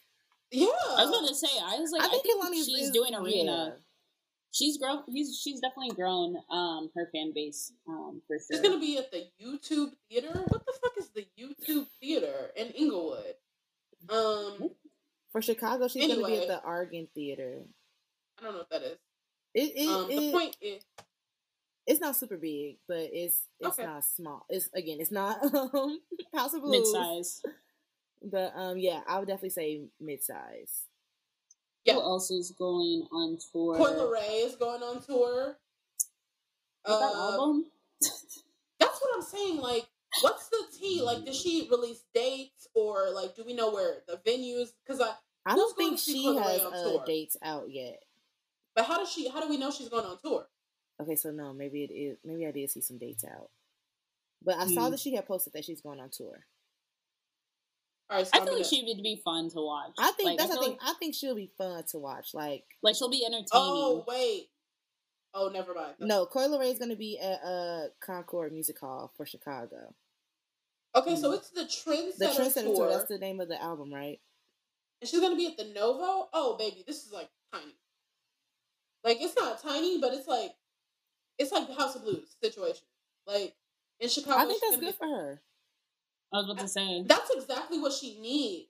Yeah, 0.50 0.66
I 0.66 1.04
was 1.04 1.08
about 1.08 1.28
to 1.28 1.34
say. 1.34 1.48
I 1.60 1.78
was 1.78 1.90
like, 1.90 2.02
I 2.02 2.08
think 2.08 2.24
Kehlani 2.24 2.60
is 2.60 2.66
she's 2.66 2.86
is- 2.86 2.90
doing 2.92 3.14
arena. 3.14 3.76
yeah. 3.76 3.84
She's 4.52 4.78
grown. 4.78 5.02
He's 5.08 5.38
she's 5.42 5.60
definitely 5.60 5.94
grown. 5.94 6.36
Um, 6.50 6.90
her 6.94 7.08
fan 7.12 7.32
base. 7.34 7.72
Um, 7.88 8.22
for 8.26 8.38
sure. 8.38 8.46
She's 8.50 8.60
gonna 8.60 8.80
be 8.80 8.98
at 8.98 9.10
the 9.12 9.26
YouTube 9.42 9.92
Theater. 10.08 10.32
What 10.48 10.64
the 10.66 10.72
fuck 10.82 10.92
is 10.98 11.08
the 11.10 11.26
YouTube 11.38 11.86
Theater 12.00 12.50
in 12.56 12.68
Inglewood? 12.68 13.34
Um, 14.08 14.70
For 15.32 15.42
Chicago, 15.42 15.86
she's 15.88 16.06
gonna 16.08 16.26
be 16.26 16.36
at 16.38 16.46
the 16.48 16.60
Argent 16.62 17.10
Theater. 17.14 17.62
I 18.38 18.42
don't 18.44 18.52
know 18.52 18.58
what 18.60 18.70
that 18.70 18.82
is. 18.82 18.98
It 19.54 19.72
it, 19.76 19.88
Um, 19.88 20.08
the 20.08 20.32
point 20.32 20.56
is, 20.60 20.82
it's 21.86 22.00
not 22.00 22.16
super 22.16 22.36
big, 22.36 22.78
but 22.88 22.98
it's 23.12 23.42
it's 23.60 23.78
Okay. 23.78 23.84
not 23.86 24.04
small. 24.04 24.46
It's 24.48 24.68
again, 24.74 24.98
it's 25.00 25.10
not 25.10 25.42
um 25.54 26.00
House 26.34 26.54
of 26.54 26.64
mid 26.66 26.86
size. 26.86 27.42
but 28.22 28.52
um 28.56 28.78
yeah, 28.78 29.00
I 29.06 29.18
would 29.18 29.28
definitely 29.28 29.50
say 29.50 29.82
mid 30.00 30.22
size. 30.24 30.84
Yeah, 31.88 31.94
Who 31.94 32.00
else 32.00 32.30
is 32.30 32.50
going 32.52 33.06
on 33.12 33.38
tour? 33.52 33.76
Coi 33.76 33.92
Leray 33.92 34.44
is 34.46 34.56
going 34.56 34.82
on 34.82 35.02
tour. 35.02 35.56
That 36.84 36.92
Uh, 36.92 37.32
album? 37.32 37.66
That's 38.00 39.00
what 39.00 39.10
I'm 39.14 39.22
saying. 39.22 39.58
Like, 39.58 39.86
what's 40.22 40.48
the 40.48 40.64
T? 40.78 41.02
Like, 41.02 41.24
did 41.24 41.34
she 41.34 41.68
release 41.70 42.02
dates 42.14 42.68
or 42.74 43.10
like, 43.10 43.34
do 43.34 43.44
we 43.44 43.54
know 43.54 43.70
where 43.72 44.02
the 44.06 44.16
venues? 44.18 44.68
Because 44.84 45.00
I, 45.00 45.12
I 45.46 45.54
don't 45.56 45.76
think 45.76 45.98
she 45.98 46.24
has 46.36 46.60
uh, 46.62 47.04
dates 47.04 47.36
out 47.42 47.70
yet. 47.70 48.02
but 48.74 48.84
how 48.84 48.98
does 48.98 49.10
she? 49.10 49.28
How 49.28 49.40
do 49.40 49.48
we 49.48 49.56
know 49.58 49.70
she's 49.70 49.88
going 49.88 50.04
on 50.06 50.18
tour? 50.18 50.46
Okay, 51.02 51.16
so 51.16 51.30
no, 51.30 51.52
maybe 51.52 51.84
it 51.84 51.92
is. 51.92 52.18
Maybe 52.24 52.46
I 52.46 52.50
did 52.52 52.70
see 52.70 52.80
some 52.80 52.98
dates 52.98 53.24
out, 53.24 53.50
but 54.44 54.56
I 54.56 54.66
saw 54.66 54.84
Hmm. 54.86 54.90
that 54.92 55.00
she 55.00 55.14
had 55.14 55.26
posted 55.26 55.52
that 55.54 55.64
she's 55.64 55.80
going 55.80 56.00
on 56.00 56.10
tour. 56.10 56.44
All 58.10 58.16
right, 58.16 58.26
so 58.26 58.30
I 58.34 58.38
I'm 58.40 58.46
feel 58.46 58.56
like 58.56 58.64
she 58.64 58.82
would 58.86 59.02
be 59.02 59.20
fun 59.22 59.50
to 59.50 59.56
watch. 59.60 59.92
I 59.98 60.12
think 60.12 60.28
Like, 60.30 60.38
that's 60.38 60.50
I 60.50 60.54
the 60.54 60.60
thing. 60.60 60.70
Like, 60.72 60.80
I 60.82 60.94
think 60.98 61.14
she'll 61.14 61.34
be 61.34 61.50
fun 61.58 61.82
to 61.90 61.98
watch. 61.98 62.28
Like, 62.32 62.64
like, 62.82 62.96
she'll 62.96 63.10
be 63.10 63.22
entertaining. 63.24 63.46
Oh 63.52 64.04
wait. 64.08 64.48
Oh, 65.34 65.48
never 65.52 65.74
mind. 65.74 65.94
no, 66.00 66.24
Coi 66.24 66.48
Leray 66.48 66.72
is 66.72 66.78
going 66.78 66.90
to 66.90 66.96
be 66.96 67.18
at 67.18 67.40
uh 67.44 67.88
Concord 68.00 68.50
Music 68.52 68.78
Hall 68.80 69.12
for 69.16 69.26
Chicago. 69.26 69.94
Okay, 70.94 71.16
so 71.16 71.32
it's 71.32 71.50
the 71.50 71.62
Trendsetter, 71.64 72.16
The 72.18 72.26
Trendsetter 72.26 72.62
tour. 72.64 72.76
tour. 72.76 72.90
That's 72.90 73.08
the 73.08 73.18
name 73.18 73.40
of 73.40 73.48
the 73.48 73.62
album, 73.62 73.92
right? 73.92 74.18
And 75.00 75.08
she's 75.08 75.20
gonna 75.20 75.36
be 75.36 75.46
at 75.46 75.56
the 75.58 75.66
Novo. 75.74 76.28
Oh, 76.32 76.56
baby, 76.58 76.82
this 76.86 77.04
is 77.06 77.12
like 77.12 77.28
tiny. 77.52 77.74
Like 79.04 79.18
it's 79.20 79.36
not 79.36 79.62
tiny, 79.62 80.00
but 80.00 80.12
it's 80.14 80.26
like 80.26 80.52
it's 81.38 81.52
like 81.52 81.68
the 81.68 81.74
House 81.74 81.94
of 81.94 82.02
Blues 82.02 82.34
situation. 82.42 82.82
Like 83.26 83.54
in 84.00 84.08
Chicago, 84.08 84.38
I 84.38 84.46
think 84.46 84.60
that's 84.62 84.76
good 84.76 84.86
be- 84.86 84.92
for 84.98 85.06
her. 85.06 85.42
I 86.32 86.36
was 86.36 86.44
about 86.50 86.58
to 86.60 86.68
say. 86.68 87.02
That's 87.06 87.30
exactly 87.30 87.78
what 87.78 87.92
she 87.92 88.18
needs. 88.20 88.68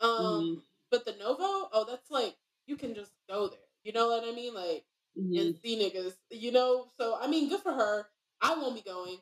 Um, 0.00 0.10
Mhm. 0.10 0.62
but 0.90 1.04
the 1.04 1.12
Novo, 1.12 1.68
oh, 1.72 1.84
that's 1.88 2.10
like 2.10 2.36
you 2.66 2.76
can 2.76 2.94
just 2.94 3.12
go 3.28 3.48
there. 3.48 3.58
You 3.84 3.92
know 3.92 4.08
what 4.08 4.24
I 4.24 4.32
mean? 4.32 4.54
Like 4.54 4.84
Mhm. 5.16 5.40
and 5.40 5.58
see 5.60 5.76
niggas. 5.78 6.16
You 6.30 6.52
know, 6.52 6.90
so 6.98 7.16
I 7.16 7.26
mean, 7.26 7.48
good 7.48 7.60
for 7.62 7.72
her. 7.72 8.10
I 8.40 8.54
won't 8.54 8.74
be 8.74 8.82
going. 8.82 9.20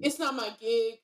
It's 0.00 0.18
not 0.18 0.34
my 0.34 0.50
gig. 0.60 1.00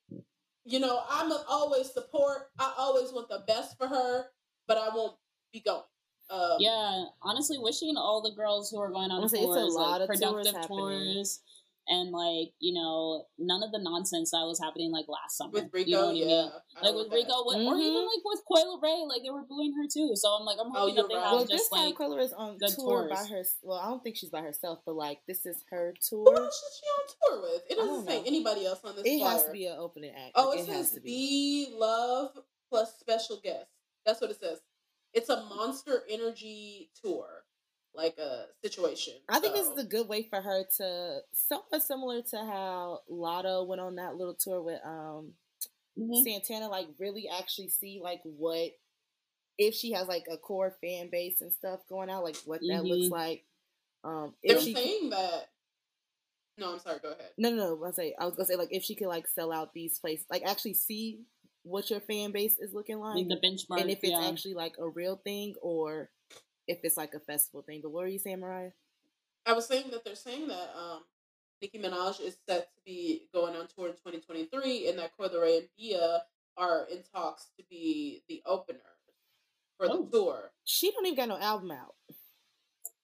You 0.64 0.78
know, 0.78 1.02
I'm 1.08 1.32
a 1.32 1.44
always 1.48 1.90
support. 1.92 2.50
I 2.58 2.74
always 2.76 3.12
want 3.12 3.28
the 3.28 3.40
best 3.46 3.76
for 3.78 3.88
her, 3.88 4.30
but 4.66 4.76
I 4.76 4.94
won't 4.94 5.16
be 5.52 5.60
going. 5.60 5.82
Um, 6.30 6.60
Yeah, 6.60 7.06
honestly, 7.22 7.58
wishing 7.58 7.96
all 7.96 8.20
the 8.22 8.30
girls 8.30 8.70
who 8.70 8.78
are 8.78 8.90
going 8.90 9.10
on 9.10 9.22
I'm 9.22 9.28
tours, 9.28 9.32
it's 9.32 9.42
a 9.42 9.64
lot 9.66 10.00
like 10.00 10.10
of 10.10 10.20
tours 10.20 10.20
productive 10.20 10.54
happening. 10.54 11.14
tours, 11.16 11.42
and 11.88 12.10
like 12.12 12.54
you 12.60 12.72
know, 12.74 13.24
none 13.38 13.62
of 13.62 13.72
the 13.72 13.78
nonsense 13.82 14.30
that 14.30 14.44
was 14.46 14.60
happening 14.62 14.92
like 14.92 15.06
last 15.08 15.36
summer. 15.36 15.50
with 15.52 15.68
Rico, 15.72 15.88
you 15.90 15.96
know 15.96 16.06
what 16.06 16.16
yeah. 16.16 16.26
I 16.26 16.28
mean? 16.28 16.50
I 16.76 16.80
Like 16.80 16.82
don't 16.82 16.96
with 16.96 17.08
know 17.10 17.16
Rico, 17.16 17.34
with, 17.44 17.56
or 17.56 17.60
even 17.60 17.92
mm-hmm. 17.92 18.06
like 18.06 18.24
with 18.24 18.40
Coi 18.46 18.62
Leray, 18.62 19.08
like 19.08 19.22
they 19.22 19.30
were 19.30 19.44
booing 19.48 19.74
her 19.76 19.86
too. 19.92 20.12
So 20.14 20.28
I'm 20.30 20.44
like, 20.46 20.58
I'm 20.60 20.70
Oh, 20.74 20.80
hoping 20.86 20.94
you're 20.94 21.02
that 21.04 21.08
they 21.08 21.14
right. 21.16 21.24
have 21.24 21.32
Well, 21.32 21.44
this 21.44 21.60
just 21.60 21.72
time 21.72 21.84
like 21.86 21.96
Coi 21.96 22.06
Leray 22.08 22.24
is 22.24 22.32
on 22.32 22.58
good 22.58 22.70
tour 22.76 23.08
by 23.10 23.24
her. 23.24 23.42
Well, 23.62 23.78
I 23.78 23.86
don't 23.90 24.02
think 24.02 24.16
she's 24.16 24.30
by 24.30 24.42
herself, 24.42 24.78
but 24.86 24.94
like 24.94 25.18
this 25.26 25.44
is 25.46 25.64
her 25.70 25.94
Who 26.10 26.24
tour. 26.24 26.36
else 26.36 26.54
is 26.54 26.80
she 26.80 26.86
on 26.86 27.04
tour 27.18 27.42
with? 27.42 27.62
It 27.70 27.76
doesn't 27.76 28.06
say 28.06 28.18
know. 28.22 28.26
anybody 28.26 28.66
else 28.66 28.80
on 28.84 28.94
this 28.96 29.04
It 29.04 29.18
flyer. 29.18 29.30
has 29.32 29.44
to 29.46 29.52
be 29.52 29.66
an 29.66 29.76
opening 29.78 30.12
act. 30.14 30.32
Oh, 30.34 30.50
Like, 30.50 30.60
it, 30.60 30.66
has 30.68 30.86
says 30.88 30.90
to 30.96 31.00
be. 31.00 31.68
be 31.70 31.74
love 31.76 32.30
plus 32.70 32.94
special 33.00 33.40
guest. 33.42 33.66
That's 34.06 34.20
what 34.20 34.30
it 34.30 34.38
says. 34.40 34.60
It's 35.12 35.28
a 35.28 35.42
monster 35.44 36.02
energy 36.08 36.90
tour, 37.04 37.44
like 37.94 38.16
a 38.18 38.46
situation. 38.64 39.14
I 39.28 39.38
think 39.40 39.54
this 39.54 39.66
is 39.68 39.78
a 39.78 39.84
good 39.84 40.08
way 40.08 40.22
for 40.28 40.40
her 40.40 40.64
to 40.78 41.20
somewhat 41.32 41.82
similar 41.82 42.22
to 42.22 42.36
how 42.38 43.00
Latto 43.10 43.66
went 43.66 43.80
on 43.80 43.96
that 43.96 44.16
little 44.16 44.34
tour 44.34 44.62
with 44.62 44.80
um 44.84 45.34
Mhm. 45.98 46.24
Santana, 46.24 46.68
like 46.68 46.88
really 46.98 47.28
actually 47.28 47.68
see 47.68 48.00
like 48.02 48.20
what 48.24 48.70
if 49.58 49.74
she 49.74 49.92
has 49.92 50.08
like 50.08 50.24
a 50.30 50.38
core 50.38 50.74
fan 50.80 51.10
base 51.10 51.42
and 51.42 51.52
stuff 51.52 51.80
going 51.88 52.08
out, 52.08 52.24
like 52.24 52.36
what 52.46 52.60
that 52.66 52.84
looks 52.84 53.08
Mhm. 53.08 53.10
like. 53.10 53.44
Um, 54.04 54.34
if 54.42 54.56
They're 54.56 54.60
she 54.64 54.74
saying 54.74 55.10
that. 55.10 55.50
No, 56.58 56.72
I'm 56.72 56.78
sorry. 56.80 56.98
Go 57.00 57.12
ahead. 57.12 57.32
no, 57.36 57.50
no, 57.50 57.74
no. 57.76 57.84
I 57.84 57.90
say 57.92 58.14
I 58.18 58.24
was 58.24 58.34
gonna 58.36 58.46
say 58.46 58.56
like 58.56 58.72
if 58.72 58.82
she 58.82 58.94
could 58.94 59.08
like 59.08 59.26
sell 59.28 59.52
out 59.52 59.72
these 59.74 59.98
places, 59.98 60.26
like 60.30 60.42
actually 60.44 60.74
see 60.74 61.20
what 61.64 61.88
your 61.90 62.00
fan 62.00 62.32
base 62.32 62.58
is 62.58 62.72
looking 62.74 62.98
like, 62.98 63.16
like 63.16 63.28
the 63.28 63.36
benchmark. 63.46 63.80
and 63.80 63.90
if 63.90 63.98
it's 64.02 64.10
yeah. 64.12 64.26
actually 64.28 64.54
like 64.54 64.76
a 64.78 64.88
real 64.88 65.16
thing 65.16 65.54
or 65.62 66.10
if 66.66 66.78
it's 66.82 66.96
like 66.96 67.14
a 67.14 67.20
festival 67.20 67.62
thing. 67.62 67.80
But 67.82 67.90
what 67.90 68.02
were 68.02 68.08
you 68.08 68.18
saying, 68.18 68.40
Mariah? 68.40 68.70
I 69.46 69.52
was 69.54 69.66
saying 69.66 69.86
that 69.90 70.04
they're 70.04 70.14
saying 70.14 70.48
that 70.48 70.70
um, 70.76 71.00
Nicki 71.60 71.78
Minaj 71.78 72.20
is 72.20 72.36
set 72.48 72.72
to 72.74 72.80
be 72.84 73.22
going 73.32 73.56
on 73.56 73.66
tour 73.68 73.86
in 73.88 73.94
2023, 73.94 74.88
and 74.88 74.98
that 74.98 75.16
Coi 75.16 75.28
Leray 75.28 75.58
and 75.58 75.68
Bia 75.76 76.22
are 76.56 76.86
in 76.90 76.98
talks 77.14 77.46
to 77.58 77.64
be 77.68 78.22
the 78.28 78.42
opener 78.46 78.78
for 79.78 79.88
the 79.88 79.94
Oh. 79.94 80.06
tour. 80.12 80.50
She 80.64 80.90
don't 80.92 81.06
even 81.06 81.16
got 81.16 81.28
no 81.28 81.38
album 81.38 81.70
out. 81.72 81.94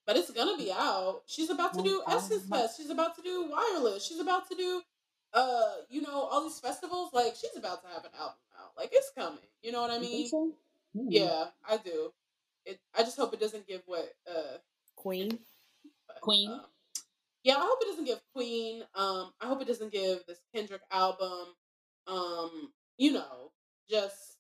But 0.07 0.17
it's 0.17 0.31
gonna 0.31 0.57
be 0.57 0.73
out. 0.73 1.23
She's 1.27 1.51
about 1.51 1.75
to 1.75 1.83
do 1.83 2.03
Essence. 2.09 2.47
Fest. 2.49 2.79
She's 2.79 2.89
about 2.91 3.15
to 3.17 3.23
do 3.23 3.49
Wireless. 3.51 4.07
She's 4.07 4.21
about 4.21 4.49
to 4.49 4.57
do, 4.57 4.81
uh, 5.35 5.73
you 5.91 6.01
know, 6.01 6.23
all 6.23 6.45
these 6.45 6.59
festivals. 6.61 7.13
Like 7.13 7.35
she's 7.35 7.55
about 7.57 7.83
to 7.83 7.89
have 7.89 8.05
an 8.05 8.13
album 8.19 8.39
out. 8.59 8.71
Like 8.77 8.89
it's 8.93 9.11
coming. 9.17 9.41
You 9.63 9.73
know 9.73 9.83
what 9.83 9.91
I 9.91 9.99
mean? 9.99 10.27
so? 10.29 10.53
Hmm. 10.97 11.07
Yeah, 11.11 11.47
I 11.69 11.77
do. 11.77 12.13
It. 12.69 12.81
I 12.97 13.03
just 13.03 13.17
hope 13.17 13.33
it 13.35 13.41
doesn't 13.41 13.67
give 13.67 13.83
what. 13.87 14.09
Uh, 14.29 14.59
Queen. 14.97 15.39
but, 16.07 16.21
Queen? 16.21 16.51
um, 16.51 16.63
yeah, 17.45 17.55
I 17.57 17.61
hope 17.61 17.79
it 17.83 17.87
doesn't 17.89 18.05
give 18.05 18.21
Queen. 18.35 18.83
Um, 18.95 19.33
I 19.41 19.47
hope 19.47 19.63
it 19.63 19.69
doesn't 19.69 19.93
give 19.93 20.19
this 20.27 20.41
Kendrick 20.55 20.83
album. 20.91 21.55
Um, 22.07 22.73
you 22.97 23.13
know, 23.13 23.53
just 23.89 24.37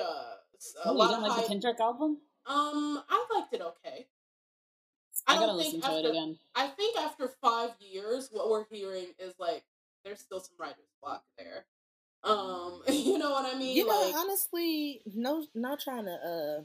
uh, 0.00 0.02
a 0.04 0.36
Oh, 0.84 0.92
you 0.92 0.98
lot 0.98 1.08
didn't 1.10 1.24
of 1.24 1.30
like 1.30 1.42
the. 1.42 1.48
Kendrick 1.48 1.80
album? 1.80 2.18
Um, 2.46 3.02
I 3.08 3.26
liked 3.34 3.54
it 3.54 3.60
okay. 3.62 4.06
I, 5.28 5.32
I 5.32 5.34
gotta 5.36 5.46
don't 5.48 5.56
listen 5.58 5.72
think 5.80 5.84
to 5.84 5.90
it 5.90 5.96
after- 5.98 6.10
again. 6.10 6.38
I 6.54 6.66
think 6.68 6.98
after 6.98 7.30
five 7.40 7.70
years, 7.80 8.28
what 8.32 8.50
we're 8.50 8.64
hearing 8.70 9.06
is 9.18 9.34
like 9.38 9.62
there's 10.04 10.18
still 10.20 10.40
some 10.40 10.56
writer's 10.58 10.90
block 11.02 11.22
there. 11.38 11.66
Um, 12.24 12.82
you 12.88 13.18
know 13.18 13.30
what 13.30 13.54
I 13.54 13.56
mean? 13.58 13.76
You 13.76 13.86
know, 13.86 14.12
honestly, 14.16 15.02
no, 15.14 15.44
not 15.54 15.78
trying 15.80 16.06
to 16.06 16.12
uh 16.12 16.64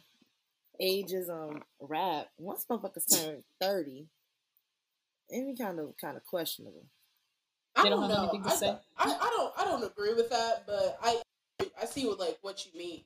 ageism 0.82 1.62
rap. 1.80 2.28
Once 2.38 2.66
motherfuckers 2.70 3.06
turn 3.12 3.44
thirty, 3.62 4.08
it 5.30 5.46
be 5.46 5.62
kind 5.62 5.80
of 5.80 5.94
kind 6.00 6.18
of 6.18 6.26
questionable. 6.26 6.86
I 7.76 7.90
don't, 7.90 8.02
don't 8.02 8.10
have 8.10 8.34
know. 8.34 8.42
to 8.42 8.50
I, 8.50 8.56
say? 8.56 8.78
I, 8.98 9.18
I 9.22 9.30
don't 9.36 9.54
I 9.58 9.64
don't 9.66 9.84
agree 9.84 10.14
with 10.14 10.30
that, 10.30 10.64
but 10.66 10.98
I 11.02 11.22
I 11.82 11.86
see 11.86 12.08
what 12.08 12.20
like 12.20 12.38
what 12.42 12.66
you 12.66 12.78
mean. 12.78 13.04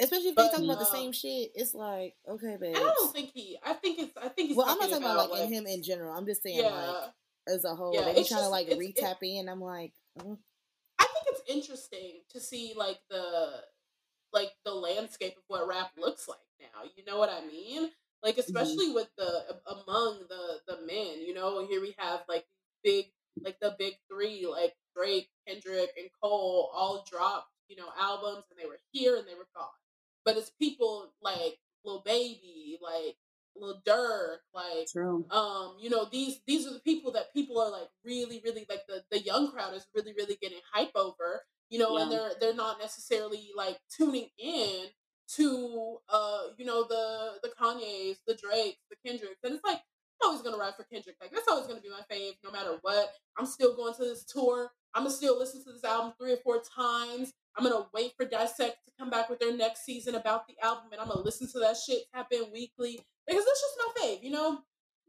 Especially 0.00 0.30
if 0.30 0.34
But, 0.34 0.44
they 0.44 0.50
talking 0.50 0.64
about 0.64 0.80
the 0.80 0.86
same 0.86 1.12
shit, 1.12 1.50
it's 1.54 1.74
like 1.74 2.14
okay, 2.28 2.56
babe. 2.60 2.74
I 2.76 2.80
don't 2.80 3.12
think 3.12 3.30
he. 3.32 3.58
I 3.64 3.74
think 3.74 4.00
it's. 4.00 4.16
I 4.16 4.28
think 4.28 4.48
he's. 4.48 4.56
Well, 4.56 4.66
I'm 4.68 4.78
not 4.78 4.90
talking 4.90 5.04
about 5.04 5.30
like 5.30 5.40
like 5.40 5.48
him 5.50 5.66
in 5.66 5.82
general. 5.82 6.16
I'm 6.16 6.26
just 6.26 6.42
saying 6.42 6.58
Yeah, 6.58 6.70
like 6.70 7.10
as 7.48 7.64
a 7.64 7.74
whole. 7.74 7.94
Yeah, 7.94 8.00
like, 8.00 8.16
he's 8.16 8.20
it's 8.22 8.28
trying 8.30 8.42
to 8.42 8.48
like 8.48 8.66
it's- 8.66 8.78
re 8.78 9.38
in. 9.38 9.48
I'm 9.48 9.60
like, 9.60 9.92
mm, 10.18 10.36
I 10.98 11.04
think 11.04 11.26
it's 11.28 11.42
interesting 11.48 12.22
to 12.30 12.40
see 12.40 12.72
like 12.76 12.98
the 13.08 13.62
like 14.32 14.50
the 14.64 14.74
landscape 14.74 15.36
of 15.36 15.44
what 15.46 15.68
rap 15.68 15.92
looks 15.96 16.26
like 16.28 16.38
now. 16.72 16.88
You 16.96 17.04
know 17.04 17.18
what 17.18 17.30
I 17.30 17.46
mean? 17.46 17.90
Like 18.22 18.38
especially 18.38 18.92
with 18.92 19.08
the 19.18 19.58
among 19.66 20.24
the 20.28 20.60
the 20.66 20.86
men. 20.86 21.20
You 21.26 21.34
know, 21.34 21.66
here 21.66 21.80
we 21.80 21.94
have 21.98 22.20
like 22.28 22.44
big 22.82 23.06
like 23.42 23.58
the 23.60 23.74
big 23.78 23.94
three 24.10 24.46
like 24.50 24.74
Drake, 24.96 25.28
Kendrick, 25.46 25.90
and 25.98 26.08
Cole 26.22 26.70
all 26.74 27.04
dropped 27.10 27.48
you 27.68 27.76
know 27.76 27.88
albums 27.98 28.44
and 28.50 28.58
they 28.58 28.66
were 28.66 28.80
here 28.92 29.16
and 29.16 29.26
they 29.26 29.34
were 29.34 29.48
gone. 29.54 29.66
But 30.24 30.36
it's 30.36 30.50
people 30.58 31.12
like 31.22 31.58
Lil 31.84 32.02
Baby, 32.04 32.78
like 32.82 33.16
Lil 33.56 33.82
Durk, 33.86 34.38
like 34.54 34.88
True. 34.90 35.26
um 35.30 35.76
you 35.80 35.90
know 35.90 36.08
these 36.10 36.40
these 36.46 36.66
are 36.66 36.72
the 36.72 36.80
people 36.80 37.12
that 37.12 37.32
people 37.32 37.60
are 37.60 37.70
like 37.70 37.88
really 38.04 38.40
really 38.44 38.66
like 38.68 38.86
the 38.88 39.02
the 39.10 39.20
young 39.20 39.50
crowd 39.50 39.74
is 39.74 39.86
really 39.94 40.14
really 40.16 40.38
getting 40.40 40.60
hype 40.72 40.92
over 40.94 41.42
you 41.70 41.78
know 41.78 41.96
and 41.96 42.10
they're 42.10 42.32
they're 42.40 42.54
not 42.54 42.78
necessarily 42.80 43.50
like 43.56 43.78
tuning 43.96 44.28
in 44.38 44.86
to 45.36 45.96
uh 46.08 46.42
you 46.58 46.64
know 46.64 46.84
the 46.88 47.32
the 47.42 47.50
Kanye's 47.60 48.18
the 48.26 48.34
Drakes 48.34 48.78
the 48.90 48.96
Kendricks 49.04 49.40
and 49.42 49.54
it's 49.54 49.64
like 49.64 49.78
I'm 50.22 50.28
always 50.30 50.42
gonna 50.42 50.56
ride 50.58 50.74
for 50.76 50.84
Kendrick 50.84 51.16
like 51.20 51.30
that's 51.32 51.48
always 51.48 51.66
gonna 51.66 51.80
be 51.80 51.88
my 51.90 52.02
fave 52.14 52.34
no 52.44 52.50
matter 52.50 52.78
what 52.82 53.12
I'm 53.38 53.46
still 53.46 53.74
going 53.74 53.94
to 53.94 54.04
this 54.04 54.24
tour 54.24 54.70
I'm 54.94 55.04
gonna 55.04 55.14
still 55.14 55.38
listen 55.38 55.64
to 55.64 55.72
this 55.72 55.84
album 55.84 56.12
three 56.18 56.32
or 56.32 56.38
four 56.38 56.62
times 56.76 57.32
I'm 57.56 57.64
gonna 57.64 57.86
wait 57.94 58.12
for 58.16 58.26
Dissect 58.26 58.76
to 58.86 58.92
come 58.98 59.10
back 59.10 59.28
with 59.30 59.38
their 59.40 59.56
next 59.56 59.84
season 59.84 60.14
about 60.14 60.46
the 60.46 60.54
album 60.62 60.84
and 60.92 61.00
I'm 61.00 61.08
gonna 61.08 61.20
listen 61.22 61.48
to 61.52 61.58
that 61.60 61.76
shit 61.76 62.02
tap 62.14 62.28
in 62.30 62.44
weekly 62.52 63.00
because 63.26 63.44
it's 63.46 63.60
just 63.60 63.78
my 63.78 64.02
fave 64.06 64.22
you 64.22 64.30
know 64.30 64.48
and 64.50 64.58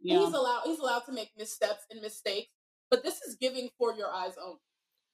Yeah. 0.01 0.19
he's 0.25 0.33
allowed 0.33 0.61
he's 0.65 0.79
allowed 0.79 1.05
to 1.05 1.11
make 1.11 1.31
missteps 1.37 1.83
and 1.91 2.01
mistakes 2.01 2.49
but 2.89 3.03
this 3.03 3.21
is 3.21 3.35
giving 3.35 3.69
for 3.77 3.93
your 3.93 4.11
eyes 4.11 4.33
only 4.41 4.59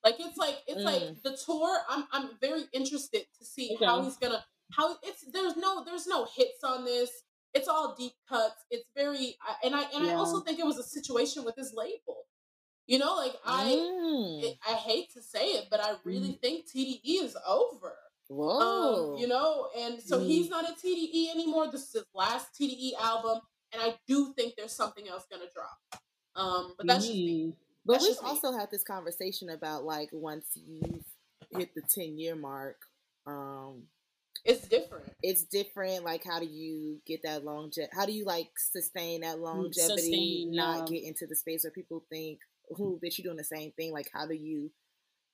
like 0.04 0.16
it's 0.20 0.38
like 0.38 0.58
it's 0.68 0.84
like 0.84 1.02
Mm. 1.02 1.22
the 1.24 1.38
tour 1.46 1.80
i'm 1.90 2.08
i'm 2.12 2.30
very 2.40 2.64
interested 2.74 3.26
to 3.40 3.46
see 3.46 3.78
how 3.84 4.02
he's 4.04 4.18
gonna 4.18 4.44
how 4.76 4.96
it's 5.04 5.24
there's 5.32 5.58
no 5.58 5.84
there's 5.84 6.08
no 6.08 6.26
hits 6.36 6.64
on 6.64 6.86
this 6.86 7.10
it's 7.54 7.68
all 7.68 7.96
deep 7.98 8.14
cuts 8.28 8.64
it's 8.70 8.86
very 8.96 9.36
and 9.64 9.76
i 9.76 9.84
and 9.94 10.06
i 10.08 10.14
also 10.14 10.40
think 10.42 10.60
it 10.60 10.66
was 10.66 10.78
a 10.78 10.84
situation 10.84 11.44
with 11.44 11.56
his 11.56 11.74
label 11.76 12.26
you 12.88 12.98
know 12.98 13.16
like 13.16 13.36
i 13.46 13.66
mm, 13.66 14.44
it, 14.44 14.58
i 14.68 14.74
hate 14.74 15.12
to 15.12 15.22
say 15.22 15.46
it 15.48 15.66
but 15.70 15.80
i 15.84 15.94
really 16.04 16.38
think 16.42 16.66
tde 16.66 17.00
is 17.06 17.36
over 17.48 17.94
whoa, 18.32 19.14
um, 19.14 19.20
you 19.20 19.28
know, 19.28 19.70
and 19.78 20.02
so 20.02 20.20
Mm. 20.20 20.26
he's 20.26 20.50
not 20.50 20.70
a 20.70 20.74
TDE 20.74 21.30
anymore. 21.30 21.70
This 21.70 21.88
is 21.88 21.94
his 21.94 22.06
last 22.14 22.54
TDE 22.58 22.94
album, 22.96 23.42
and 23.72 23.82
I 23.82 24.00
do 24.08 24.34
think 24.34 24.56
there's 24.56 24.72
something 24.74 25.08
else 25.08 25.26
gonna 25.30 25.50
drop. 25.54 26.02
Um, 26.36 26.74
but 26.78 26.88
that's 26.88 27.08
just 27.08 27.18
me. 27.18 27.48
Mm. 27.48 27.56
But 27.86 27.94
That's 27.94 28.04
we've 28.04 28.18
also 28.24 28.58
had 28.58 28.70
this 28.72 28.84
conversation 28.84 29.50
about 29.50 29.84
like 29.84 30.10
once 30.14 30.46
you've 30.56 31.04
hit 31.50 31.74
the 31.76 31.82
ten 31.82 32.18
year 32.18 32.36
mark, 32.36 32.78
um, 33.26 33.84
It's 34.44 34.68
different. 34.68 35.12
it's 35.22 35.44
different. 35.44 36.04
Like, 36.04 36.24
how 36.24 36.40
do 36.40 36.46
you 36.48 37.00
get 37.06 37.22
that 37.24 37.44
longevity? 37.46 37.92
How 37.96 38.06
do 38.06 38.12
you 38.12 38.26
like 38.26 38.50
sustain 38.58 39.22
that 39.22 39.40
longevity? 39.40 40.02
sustain, 40.02 40.52
not 40.52 40.90
yeah. 40.92 40.98
get 41.00 41.08
into 41.08 41.28
the 41.28 41.36
space 41.36 41.64
where 41.64 41.72
people 41.72 42.04
think, 42.10 42.40
"Who 42.76 43.00
that 43.04 43.18
you 43.18 43.24
doing 43.24 43.38
the 43.38 43.44
same 43.44 43.72
thing?" 43.74 43.92
Like, 43.94 44.10
how 44.14 44.26
do 44.26 44.34
you 44.34 44.72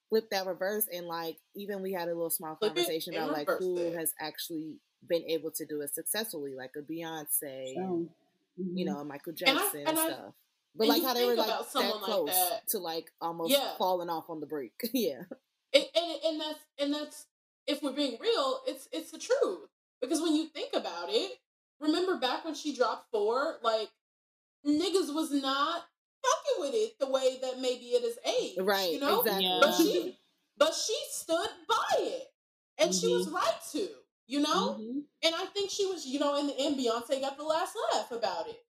flip 0.09 0.29
that 0.31 0.45
reverse? 0.45 0.87
And 0.91 1.05
like, 1.07 1.37
even 1.55 1.81
we 1.81 1.93
had 1.93 2.07
a 2.09 2.13
little 2.13 2.29
small 2.29 2.55
Flip 2.57 2.75
conversation 2.75 3.13
about 3.13 3.31
like 3.31 3.49
who 3.59 3.77
it. 3.77 3.95
has 3.97 4.13
actually 4.19 4.75
been 5.07 5.23
able 5.29 5.51
to 5.51 5.65
do 5.65 5.81
it 5.81 5.93
successfully, 5.93 6.55
like 6.55 6.71
a 6.77 6.81
Beyonce, 6.81 7.75
and, 7.75 7.75
So, 7.75 8.61
mhm. 8.61 8.71
you 8.73 8.85
know, 8.85 9.03
Michael 9.05 9.33
And 9.45 9.57
I- 9.57 9.61
Jackson 9.61 9.79
and, 9.81 9.89
and 9.89 9.99
I- 9.99 10.07
stuff. 10.07 10.33
But 10.75 10.83
and 10.89 10.93
like 10.93 11.03
how 11.03 11.13
they 11.13 11.25
were 11.25 11.35
like 11.35 11.47
about 11.47 11.63
that 11.63 11.71
someone 11.71 12.01
like 12.01 12.03
close 12.03 12.29
that. 12.29 12.67
to 12.69 12.77
like 12.79 13.09
almost 13.21 13.51
Yeah. 13.51 13.75
falling 13.77 14.09
off 14.09 14.29
on 14.29 14.39
the 14.41 14.45
break. 14.45 14.73
yeah. 14.93 15.23
And, 15.73 15.85
and 15.95 16.15
and 16.25 16.41
that's 16.41 16.59
and 16.77 16.93
that's 16.93 17.25
if 17.67 17.83
we're 17.83 17.91
being 17.93 18.17
real, 18.19 18.61
it's 18.67 18.87
it's 18.91 19.11
the 19.11 19.19
truth. 19.19 19.69
Because 20.01 20.21
when 20.21 20.35
you 20.35 20.47
think 20.47 20.73
about 20.73 21.09
it, 21.09 21.39
remember 21.79 22.17
back 22.17 22.45
when 22.45 22.55
she 22.55 22.75
dropped 22.75 23.11
four, 23.11 23.57
like 23.63 23.89
niggas 24.65 25.13
was 25.13 25.31
not 25.31 25.83
fucking 26.23 26.59
with 26.61 26.73
it 26.73 26.99
the 26.99 27.09
way 27.09 27.37
that 27.41 27.59
maybe 27.59 27.87
it 27.87 28.03
is 28.03 28.17
age. 28.41 28.57
Right. 28.59 28.91
You 28.93 28.99
know? 28.99 29.19
Exactly. 29.21 29.45
Yeah. 29.45 29.59
But 29.61 29.73
she 29.75 30.17
but 30.57 30.73
she 30.73 30.97
stood 31.11 31.49
by 31.67 31.95
it. 31.99 32.27
And 32.79 32.93
she 32.93 33.07
was 33.07 33.27
Mhm. 33.27 33.33
right 33.33 33.61
to, 33.71 33.89
you 34.27 34.39
know? 34.39 34.75
Mhm. 34.75 35.03
And 35.23 35.35
I 35.35 35.45
think 35.47 35.71
she 35.71 35.85
was, 35.87 36.05
you 36.05 36.19
know, 36.19 36.35
in 36.35 36.45
the 36.47 36.57
end, 36.57 36.77
Beyonce 36.77 37.19
got 37.19 37.37
the 37.37 37.43
last 37.43 37.75
laugh 37.93 38.11
about 38.11 38.47
it. 38.47 38.63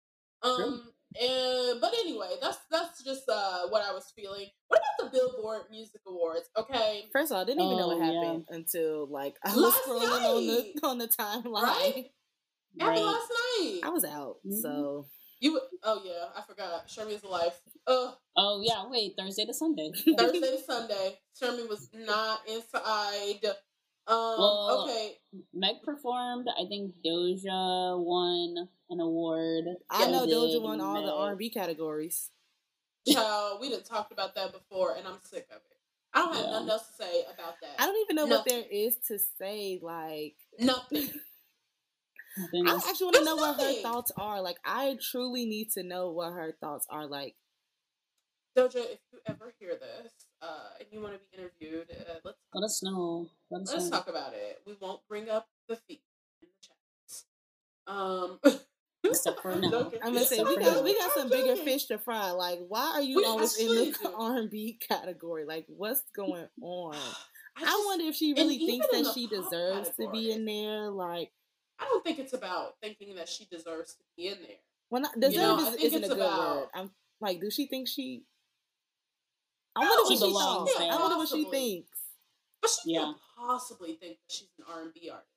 Um, 0.44 0.94
and 1.22 1.82
but 1.82 1.94
anyway, 2.00 2.36
that's 2.42 2.58
that's 2.72 3.04
just 3.04 3.24
uh 3.30 3.68
what 3.70 3.84
I 3.84 3.92
was 3.94 4.12
feeling. 4.16 4.48
What 4.68 4.82
about 5.00 5.12
the 5.12 5.18
Billboard 5.18 5.64
Music 5.72 6.02
Awards? 6.08 6.50
Okay, 6.58 7.06
First 7.14 7.32
of 7.32 7.36
all, 7.38 7.44
I 7.44 7.46
didn't 7.46 7.62
even 7.64 7.78
know 7.78 7.88
what 7.88 7.98
Oh, 7.98 8.00
yeah. 8.12 8.22
happened 8.24 8.46
until 8.50 9.08
like 9.08 9.36
I 9.44 9.54
was 9.56 9.64
Last 9.64 9.84
scrolling 9.84 10.36
on 10.36 10.46
the 10.48 10.54
night. 10.54 10.74
on 10.84 10.98
the 10.98 11.08
timeline. 11.08 11.64
Right? 11.64 12.06
happened 12.80 13.06
Right. 13.06 13.06
last 13.06 13.30
night. 13.60 13.80
I 13.84 13.90
was 13.90 14.04
out, 14.06 14.38
Mhm. 14.46 14.62
so 14.62 15.08
You 15.40 15.60
oh 15.84 16.02
yeah, 16.04 16.26
I 16.36 16.42
forgot. 16.42 16.88
Shermie's 16.88 17.24
alive. 17.24 17.54
Uh, 17.88 18.12
Oh 18.38 18.62
yeah, 18.62 18.84
wait, 18.90 19.14
Thursday 19.18 19.46
to 19.46 19.54
Sunday. 19.54 19.92
Thursday 20.18 20.40
to 20.52 20.58
Sunday, 20.62 21.18
Shermie 21.42 21.70
was 21.70 21.88
not 21.94 22.42
inside. 22.50 23.46
Um, 24.08 24.18
Well, 24.38 24.84
okay, 24.84 25.18
Meg 25.54 25.82
performed. 25.84 26.48
I 26.50 26.66
think 26.68 26.94
Doja 27.06 27.98
won 28.04 28.70
an 28.90 29.00
award. 29.00 29.66
I 29.90 30.12
know 30.12 30.26
Doja 30.28 30.62
won 30.62 30.80
all 30.82 31.02
the 31.04 31.12
R 31.14 31.30
and 31.30 31.38
B 31.40 31.50
categories. 31.50 32.32
child, 33.08 33.60
we 33.62 33.70
done 33.70 33.84
talked 33.84 34.12
about 34.12 34.36
that 34.36 34.52
before, 34.52 34.96
and 34.96 35.08
I'm 35.08 35.20
sick 35.24 35.48
of 35.52 35.58
it. 35.58 35.78
I 36.14 36.20
don't 36.20 36.34
have 36.36 36.46
Yeah. 36.46 36.52
nothing 36.52 36.70
else 36.70 36.88
to 36.88 36.94
say 37.04 37.24
about 37.24 37.60
that. 37.62 37.76
I 37.80 37.86
don't 37.86 37.98
even 38.02 38.16
know 38.16 38.26
what 38.28 38.46
there 38.46 38.64
is 38.70 38.98
to 39.08 39.20
say. 39.20 39.80
Like, 39.82 40.38
Nothing. 40.60 41.10
I 42.38 42.60
I 42.66 42.90
actually 42.90 43.06
want 43.06 43.16
to 43.18 43.24
There's 43.24 43.26
know 43.26 43.36
what 43.38 43.56
her 43.58 43.82
thoughts 43.82 44.12
are. 44.18 44.42
Like, 44.42 44.58
I 44.66 44.98
truly 45.02 45.46
need 45.46 45.72
to 45.72 45.84
know 45.84 46.12
what 46.12 46.34
her 46.34 46.52
thoughts 46.60 46.86
are. 46.90 47.08
Like, 47.08 47.36
Doja, 48.58 48.76
if 48.92 49.00
you 49.12 49.20
ever 49.26 49.54
hear 49.60 49.76
this 49.76 50.14
uh, 50.46 50.70
and 50.80 50.88
you 50.92 51.02
want 51.02 51.14
to 51.14 51.20
be 51.20 51.38
interviewed, 51.38 51.88
uh, 51.92 52.14
let's 52.24 52.38
Let 52.54 52.64
us 52.64 52.84
know. 52.84 53.28
Let 53.50 53.62
us 53.64 53.74
let's 53.74 53.86
know. 53.86 53.92
talk 53.98 54.08
about 54.10 54.34
it. 54.34 54.62
We 54.66 54.76
won't 54.80 55.02
bring 55.10 55.30
up 55.30 55.48
the 55.70 55.76
fee 55.76 56.02
in 56.42 56.48
the 56.50 56.56
chats. 56.62 57.26
Um, 57.88 58.40
Except 59.04 59.42
for 59.42 59.56
now. 59.60 59.70
joking. 59.70 60.00
I'm 60.04 60.14
gonna 60.14 60.26
say 60.26 60.44
we 60.44 60.58
got 60.58 60.84
we 60.84 60.98
got 60.98 61.12
some 61.14 61.30
bigger 61.30 61.56
fish 61.56 61.86
to 61.86 61.98
fry. 62.00 62.32
Like, 62.32 62.60
why 62.68 62.92
are 62.96 63.02
you 63.02 63.18
We 63.18 63.26
always 63.26 63.56
in 63.58 63.68
the 63.68 63.96
do. 64.02 64.14
R 64.18 64.38
and 64.38 64.50
B 64.50 64.80
category? 64.88 65.46
Like, 65.46 65.66
what's 65.68 66.02
going 66.16 66.48
on? 66.62 66.96
I, 67.58 67.62
just- 67.62 67.86
wonder 67.86 68.06
if 68.06 68.16
she 68.16 68.34
really 68.34 68.58
thinks 68.58 68.88
that 68.92 69.12
she 69.14 69.28
pop 69.28 69.44
deserves 69.52 69.90
to 70.00 70.10
be 70.12 70.32
in 70.32 70.46
there. 70.46 70.90
Like, 70.90 71.32
I 71.80 71.86
don't 71.86 72.04
think 72.04 72.20
it's 72.20 72.34
about 72.34 72.74
thinking 72.82 73.16
that 73.16 73.30
she 73.30 73.46
deserves 73.46 73.94
to 73.96 74.04
be 74.18 74.28
in 74.28 74.38
there. 74.42 74.58
well, 74.90 75.02
not, 75.04 75.12
You 75.16 75.22
deserve 75.30 75.60
know, 75.60 75.68
is, 75.70 75.76
isn't 75.76 76.04
a 76.04 76.08
good 76.08 76.18
about- 76.18 76.56
word. 76.58 76.68
I'm 76.74 76.90
like, 77.22 77.40
do 77.42 77.50
she 77.52 77.68
think 77.68 77.88
she? 77.88 78.24
I 79.76 79.80
wonder 79.80 80.04
what 80.04 80.08
She 80.10 80.16
she 80.18 80.20
belongs 80.24 80.72
thought. 80.72 80.80
there. 80.80 80.92
I 80.92 80.96
wonder 81.02 81.18
what 81.18 81.28
she 81.30 81.44
thinks. 81.46 81.90
But 82.62 82.72
she 82.72 82.94
Yeah. 82.94 83.00
can't 83.02 83.18
possibly 83.38 83.96
think 83.96 84.18
that 84.20 84.32
she's 84.34 84.48
an 84.58 84.66
R 84.68 84.82
and 84.84 84.94
B 84.94 85.10
artist. 85.10 85.30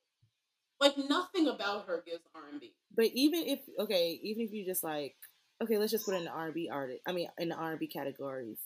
Like 0.80 0.96
nothing 0.96 1.48
about 1.48 1.86
her 1.86 2.02
gives 2.06 2.22
R 2.34 2.48
and 2.50 2.60
B. 2.60 2.72
But 2.94 3.06
even 3.14 3.44
if 3.44 3.60
okay, 3.78 4.20
even 4.22 4.42
if 4.44 4.52
you 4.52 4.64
just 4.64 4.84
like 4.84 5.16
okay, 5.62 5.76
let's 5.76 5.90
just 5.90 6.04
put 6.04 6.14
it 6.14 6.18
in 6.18 6.24
the 6.24 6.30
R 6.30 6.46
and 6.46 6.54
B 6.54 6.68
artist. 6.72 7.00
I 7.06 7.12
mean, 7.12 7.28
in 7.38 7.48
the 7.48 7.56
R 7.56 7.70
and 7.72 7.80
B 7.80 7.86
categories. 7.88 8.58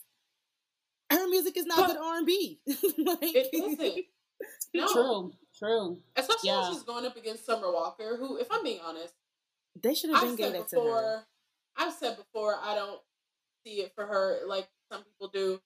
Her 1.11 1.27
music 1.27 1.57
is 1.57 1.65
not 1.65 1.77
But- 1.77 1.87
good 1.87 1.97
R 1.97 2.17
and 2.17 2.25
B. 2.25 2.59
It 2.67 3.49
isn't. 3.53 4.05
No, 4.73 4.87
True. 4.91 5.33
True. 5.57 6.01
especially 6.17 6.49
Yeah. 6.49 6.63
when 6.63 6.73
she's 6.73 6.83
going 6.83 7.05
up 7.05 7.15
against 7.15 7.45
Summer 7.45 7.71
Walker, 7.71 8.17
who, 8.17 8.37
if 8.37 8.47
I'm 8.51 8.63
being 8.63 8.81
honest, 8.81 9.13
They 9.81 9.93
should 9.93 10.09
have 10.09 10.21
been 10.21 10.31
I've 10.31 10.37
gave 10.37 10.67
to 10.67 10.81
her. 10.81 11.25
I've 11.77 11.93
said 11.93 12.17
before 12.17 12.59
I 12.61 12.75
don't 12.75 12.99
see 13.63 13.81
it 13.81 13.93
for 13.95 14.05
her 14.05 14.41
like 14.47 14.67
some 14.93 15.03
people 15.03 15.29
do. 15.33 15.59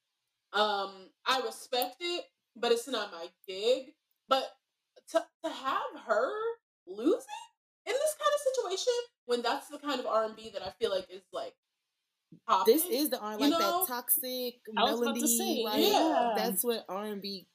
Um, 0.53 1.09
I 1.25 1.41
respect 1.45 1.97
it, 1.99 2.23
but 2.55 2.71
it's 2.71 2.87
not 2.87 3.11
my 3.11 3.27
gig. 3.47 3.93
But 4.29 4.43
to 5.11 5.19
to 5.43 5.49
have 5.51 6.01
her 6.07 6.31
losing 6.87 7.43
in 7.85 7.93
this 7.93 8.15
kind 8.19 8.33
of 8.33 8.55
situation 8.55 8.93
when 9.25 9.41
that's 9.41 9.67
the 9.67 9.77
kind 9.79 9.99
of 9.99 10.05
R 10.05 10.25
and 10.25 10.35
B 10.35 10.49
that 10.53 10.61
I 10.61 10.71
feel 10.79 10.89
like 10.91 11.07
is 11.09 11.21
like 11.33 11.53
popping. 12.47 12.73
This 12.73 12.85
is 12.85 13.09
the 13.09 13.19
R 13.19 13.33
You 13.33 13.39
like 13.39 13.49
know? 13.51 13.59
that 13.81 13.87
toxic 13.93 14.55
I 14.77 14.83
was 14.83 15.01
about 15.01 15.15
melody. 15.15 15.27
say, 15.37 15.63
like 15.63 15.81
yeah. 15.91 16.33
that's 16.37 16.63
what 16.63 16.85
R 16.89 17.05
and 17.05 17.21
B 17.21 17.47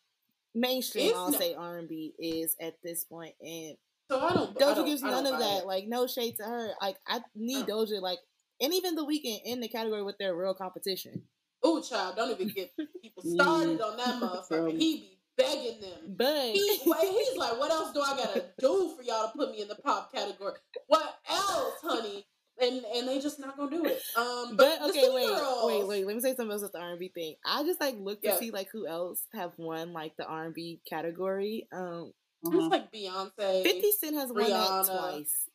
mainstream. 0.54 1.08
It's 1.08 1.16
I'll 1.16 1.30
not- 1.30 1.40
say 1.40 1.54
R 1.54 1.78
and 1.78 1.88
B 1.88 2.14
is 2.18 2.54
at 2.60 2.74
this 2.84 3.04
point, 3.04 3.34
and 3.40 3.76
so 4.10 4.20
I 4.20 4.32
don't. 4.34 4.50
I 4.50 4.60
Doja 4.64 4.74
don't, 4.76 4.86
gives 4.86 5.02
I 5.02 5.10
none 5.10 5.24
don't 5.24 5.34
of 5.34 5.40
that. 5.40 5.62
it. 5.62 5.66
Like 5.66 5.86
no 5.88 6.06
shade 6.06 6.36
to 6.36 6.44
her. 6.44 6.70
Like 6.80 6.96
I 7.06 7.20
need 7.34 7.66
Oh. 7.70 7.84
Doja. 7.86 8.00
Like 8.02 8.18
and 8.60 8.72
even 8.74 8.94
the 8.94 9.04
Weeknd 9.04 9.40
in 9.44 9.60
the 9.60 9.68
category 9.68 10.02
with 10.02 10.18
their 10.18 10.34
real 10.36 10.54
competition. 10.54 11.22
Oh, 11.62 11.80
child, 11.80 12.16
don't 12.16 12.30
even 12.30 12.48
get 12.48 12.72
people 13.00 13.22
started 13.34 13.80
on 13.80 13.96
that 13.96 14.20
motherfucker. 14.20 14.72
He 14.72 14.78
be 14.78 15.18
begging 15.36 15.80
them. 15.80 16.14
But 16.16 16.52
He, 16.52 16.80
wait, 16.86 17.08
he's 17.08 17.36
like, 17.36 17.58
what 17.58 17.70
else 17.70 17.92
do 17.92 18.00
I 18.00 18.16
gotta 18.16 18.44
do 18.58 18.94
for 18.96 19.02
y'all 19.02 19.30
to 19.30 19.36
put 19.38 19.50
me 19.52 19.62
in 19.62 19.68
the 19.68 19.76
pop 19.76 20.12
category? 20.12 20.54
What 20.88 21.18
else, 21.30 21.74
honey? 21.82 22.26
And 22.60 22.84
and 22.94 23.08
they 23.08 23.18
just 23.18 23.40
not 23.40 23.56
gonna 23.56 23.70
do 23.70 23.84
it. 23.86 24.00
Um, 24.16 24.56
but, 24.56 24.78
But 24.80 24.90
okay, 24.90 25.08
wait, 25.12 25.26
Girls, 25.26 25.64
wait, 25.66 25.86
wait. 25.86 26.06
Let 26.06 26.14
me 26.16 26.20
say 26.20 26.34
something 26.34 26.52
else 26.52 26.62
with 26.62 26.72
the 26.72 26.80
R 26.80 26.90
and 26.90 26.98
B 27.00 27.08
thing. 27.08 27.34
I 27.46 27.64
just 27.64 27.80
like 27.80 27.96
look 27.98 28.20
to 28.22 28.36
see 28.38 28.50
like 28.50 28.68
who 28.70 28.86
else 28.86 29.22
have 29.32 29.52
won 29.56 29.92
like 29.94 30.16
the 30.16 30.26
R 30.26 30.44
and 30.44 30.54
B 30.54 30.80
category. 30.88 31.66
Um, 31.72 32.12
Uh-huh. 32.44 32.58
It's 32.58 32.68
like 32.70 32.92
Beyonce. 32.92 33.62
Fifty 33.62 33.90
Cent 33.92 34.16
has 34.16 34.30
won 34.32 34.50
that 34.50 34.84
twice. 34.86 35.48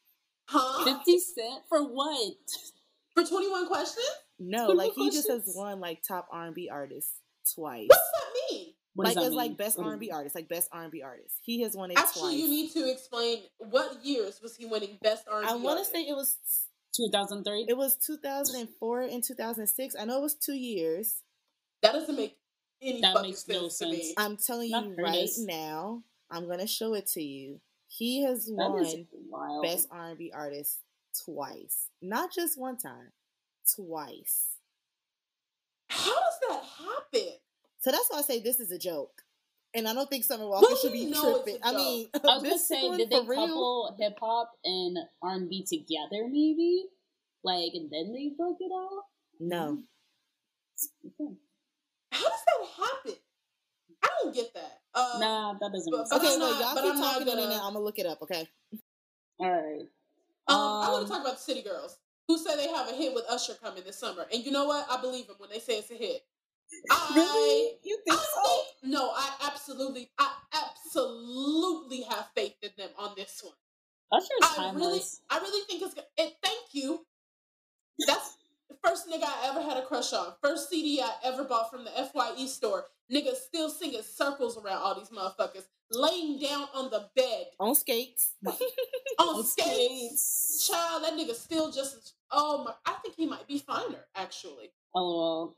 huh? 0.47 0.85
50 0.85 1.19
Cent 1.19 1.63
for 1.69 1.83
what? 1.83 2.33
For 3.17 3.23
21 3.25 3.67
questions? 3.67 4.05
No, 4.39 4.67
Good 4.67 4.77
like 4.77 4.91
he 4.93 5.07
just 5.09 5.27
has 5.27 5.37
questions. 5.43 5.55
won 5.55 5.79
like 5.79 6.03
top 6.07 6.27
R 6.31 6.45
and 6.45 6.53
B 6.55 6.69
artist 6.71 7.09
twice. 7.55 7.87
What 7.87 7.97
does 7.97 8.11
that 8.21 8.55
mean? 8.55 8.73
What 8.93 9.05
like 9.05 9.15
that 9.15 9.23
as 9.23 9.31
mm. 9.33 9.35
like 9.35 9.57
best 9.57 9.79
R 9.79 9.91
and 9.91 9.99
B 9.99 10.07
you- 10.07 10.13
artist, 10.13 10.35
like 10.35 10.47
best 10.47 10.69
R 10.71 10.83
and 10.83 10.91
B 10.91 11.01
artist. 11.01 11.35
He 11.41 11.61
has 11.61 11.75
won 11.75 11.91
it 11.91 11.97
Actually, 11.97 12.35
twice. 12.35 12.37
you 12.39 12.47
need 12.47 12.71
to 12.73 12.91
explain 12.91 13.39
what 13.57 14.05
years 14.05 14.39
was 14.41 14.55
he 14.55 14.65
winning 14.65 14.97
Best 15.01 15.25
R&B 15.31 15.47
I 15.49 15.55
want 15.55 15.79
to 15.79 15.85
say 15.85 16.01
it 16.01 16.15
was 16.15 16.37
2003? 16.95 17.65
it 17.67 17.77
was 17.77 17.95
2004 17.95 19.01
and 19.01 19.23
2006. 19.23 19.95
I 19.99 20.05
know 20.05 20.17
it 20.19 20.21
was 20.21 20.35
two 20.35 20.53
years. 20.55 21.21
that 21.81 21.93
doesn't 21.93 22.15
make 22.15 22.37
any 22.81 23.01
That 23.01 23.13
fucking 23.13 23.29
makes 23.29 23.45
sense, 23.45 23.57
no 23.57 23.63
to 23.67 23.69
sense. 23.71 23.91
me. 23.91 24.13
I'm 24.17 24.37
telling 24.37 24.69
Not 24.71 24.85
you 24.87 24.95
Curtis. 24.95 25.37
right 25.39 25.47
now. 25.55 26.03
I'm 26.29 26.47
gonna 26.47 26.67
show 26.67 26.93
it 26.93 27.07
to 27.13 27.21
you. 27.23 27.61
He 27.87 28.23
has 28.23 28.45
That 28.45 29.07
won 29.29 29.61
best 29.63 29.87
R 29.91 30.09
and 30.09 30.17
B 30.17 30.31
artist 30.35 30.79
twice, 31.25 31.89
not 32.01 32.31
just 32.33 32.59
one 32.59 32.77
time, 32.77 33.11
twice. 33.75 34.47
How 35.89 36.11
does 36.13 36.39
that 36.49 36.63
happen? 36.63 37.29
So 37.79 37.91
that's 37.91 38.07
why 38.09 38.19
I 38.19 38.21
say 38.21 38.39
this 38.39 38.59
is 38.59 38.71
a 38.71 38.77
joke, 38.77 39.21
and 39.73 39.87
I 39.87 39.93
don't 39.93 40.09
think 40.09 40.23
Summer 40.25 40.47
Walker 40.47 40.67
Well, 40.69 40.77
should 40.77 40.91
be 40.93 41.13
tripping. 41.13 41.57
I 41.63 41.73
mean, 41.73 42.09
I 42.13 42.17
was 42.17 42.23
gonna 42.23 42.49
this 42.49 42.67
say, 42.67 42.97
did 42.97 43.09
they 43.09 43.19
couple 43.19 43.95
hip 43.99 44.17
hop 44.19 44.51
and 44.65 44.97
R 45.21 45.33
and 45.35 45.49
B 45.49 45.63
together, 45.65 46.23
maybe? 46.27 46.85
Like, 47.43 47.71
and 47.75 47.89
then 47.91 48.13
they 48.13 48.31
broke 48.37 48.57
it 48.59 48.71
off. 48.71 49.05
No, 49.39 49.79
Okay. 51.05 51.33
How 52.11 52.23
does 52.23 52.39
that 52.45 52.83
happen? 52.83 53.13
I 54.03 54.07
don't 54.21 54.33
get 54.35 54.53
that. 54.53 54.79
Uh, 54.93 55.17
Nah, 55.19 55.53
that 55.53 55.71
doesn't 55.71 55.91
but- 55.91 55.97
make 55.99 56.07
sense. 56.07 56.23
okay, 56.23 56.33
I'm 56.35 56.41
y'all 56.41 56.75
but 56.75 56.81
keep 56.83 56.93
I'm 56.93 56.99
not 56.99 57.13
talking 57.13 57.27
and 57.29 57.37
then 57.39 57.49
gonna- 57.49 57.55
I'm 57.63 57.73
gonna 57.73 57.79
look 57.85 57.99
it 57.99 58.05
up. 58.05 58.21
Okay, 58.23 58.47
All 59.39 59.51
right. 59.51 59.87
Um, 60.47 60.55
I 60.57 60.89
want 60.91 61.01
Um, 61.01 61.05
to 61.05 61.09
talk 61.11 61.21
about 61.21 61.35
the 61.37 61.41
City 61.43 61.61
Girls, 61.61 61.97
who 62.27 62.37
say 62.37 62.55
they 62.55 62.67
have 62.69 62.87
a 62.89 62.93
hit 62.93 63.13
with 63.13 63.25
Usher 63.29 63.55
coming 63.55 63.83
this 63.83 63.97
summer. 63.99 64.25
And 64.31 64.45
you 64.45 64.51
know 64.51 64.65
what? 64.65 64.85
I 64.89 64.99
believe 65.01 65.27
them 65.27 65.35
when 65.39 65.49
they 65.49 65.59
say 65.59 65.77
it's 65.79 65.91
a 65.91 65.95
hit. 65.95 66.25
I, 66.91 67.11
Really? 67.15 67.79
You 67.83 67.97
think 68.05 68.19
I 68.19 68.23
so? 68.35 68.41
think, 68.43 68.67
no, 68.93 69.11
I 69.15 69.29
absolutely, 69.43 70.11
I 70.17 70.31
absolutely 70.53 72.01
have 72.03 72.27
faith 72.35 72.55
in 72.61 72.71
them 72.77 72.89
on 72.97 73.13
this 73.15 73.41
one. 73.43 73.53
Usher's 74.11 74.29
I 74.57 74.71
really. 74.73 75.01
I 75.29 75.39
really 75.39 75.65
think 75.67 75.81
it's 75.81 75.93
good. 75.93 76.05
And 76.17 76.31
thank 76.41 76.73
you. 76.73 77.05
That's 78.05 78.37
the 78.69 78.75
first 78.83 79.07
nigga 79.09 79.23
I 79.23 79.49
ever 79.49 79.61
had 79.61 79.77
a 79.77 79.85
crush 79.85 80.13
on. 80.13 80.33
First 80.41 80.69
CD 80.69 81.01
I 81.01 81.11
ever 81.23 81.43
bought 81.43 81.69
from 81.71 81.83
the 81.83 81.91
FYE 81.91 82.45
store. 82.47 82.85
Nigga 83.11 83.35
still 83.35 83.69
singing 83.69 84.01
circles 84.01 84.57
around 84.57 84.81
all 84.81 84.95
these 84.95 85.09
motherfuckers, 85.09 85.63
laying 85.91 86.39
down 86.39 86.67
on 86.73 86.89
the 86.89 87.07
bed 87.15 87.45
on 87.59 87.73
skates. 87.73 88.33
on 89.19 89.43
skates. 89.45 89.63
Skates. 89.63 90.67
Child, 90.67 91.03
that 91.03 91.13
nigga 91.13 91.33
still 91.33 91.71
just 91.71 91.95
as 91.95 92.13
oh 92.31 92.65
my 92.65 92.73
I 92.85 92.97
think 93.01 93.15
he 93.15 93.25
might 93.25 93.47
be 93.47 93.59
finer, 93.59 94.05
actually. 94.15 94.71
LOL. 94.93 95.55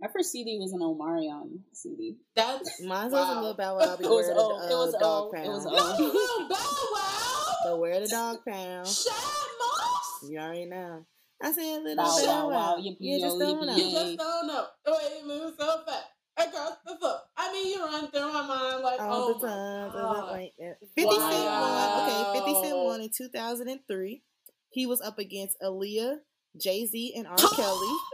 My 0.00 0.08
first 0.08 0.32
CD 0.32 0.58
was 0.58 0.72
an 0.72 0.80
Omarion 0.80 1.60
CD. 1.72 2.16
That's 2.34 2.82
Mine 2.82 3.10
was 3.10 3.36
a 3.36 3.40
little 3.40 3.54
bow 3.54 3.74
wow. 3.78 3.82
It 3.82 4.00
was 4.00 4.26
Beware 4.26 4.34
the 4.34 4.40
O. 4.40 4.50
It 4.50 4.74
was 4.74 4.94
uh, 4.94 4.96
O. 4.96 5.00
dog 5.00 5.34
It 5.34 5.48
was 5.48 5.64
pound. 5.64 5.76
O. 5.80 5.98
No, 5.98 6.04
little 6.06 6.48
Bow 6.48 6.86
Wow. 6.94 7.76
Beware 7.76 8.00
the 8.00 8.08
dog 8.08 8.38
pound. 8.48 8.86
Shad 8.88 9.14
Moss. 9.60 10.30
You 10.30 10.38
already 10.38 10.64
know. 10.64 11.06
I 11.42 11.52
said 11.52 11.82
little 11.82 11.96
Bow 11.96 12.04
bow 12.04 12.26
wow 12.26 12.48
wow. 12.48 12.76
wow. 12.76 12.82
Yippee 12.82 12.96
You 13.00 13.20
just 13.20 13.36
yo, 13.36 13.46
don't 13.46 13.66
know. 13.66 13.76
You 13.76 13.90
just 13.90 14.16
don't 14.16 14.46
know 14.46 14.66
the 14.84 14.92
way 14.92 14.98
you 15.20 15.28
move 15.28 15.54
so 15.58 15.82
fast 15.86 16.13
across 16.36 16.76
the 16.86 16.96
floor. 16.96 17.18
I 17.36 17.52
mean, 17.52 17.72
you 17.72 17.84
run 17.84 18.10
through 18.10 18.32
my 18.32 18.46
mind 18.46 18.82
like, 18.82 19.00
all 19.00 19.34
oh 19.34 19.38
the 19.38 19.46
my 19.46 19.52
time. 19.52 19.92
God. 19.92 20.30
Like 20.32 20.52
that. 20.58 20.76
50 20.96 21.02
Cent 21.02 21.44
won. 21.46 22.10
Okay, 22.10 22.38
50 22.38 22.62
Cent 22.62 22.76
won 22.78 23.00
in 23.00 23.10
2003. 23.16 24.22
He 24.70 24.86
was 24.86 25.00
up 25.00 25.18
against 25.18 25.60
Aaliyah, 25.60 26.16
Jay 26.60 26.86
Z, 26.86 27.14
and 27.16 27.26
R. 27.26 27.36
Kelly. 27.36 27.96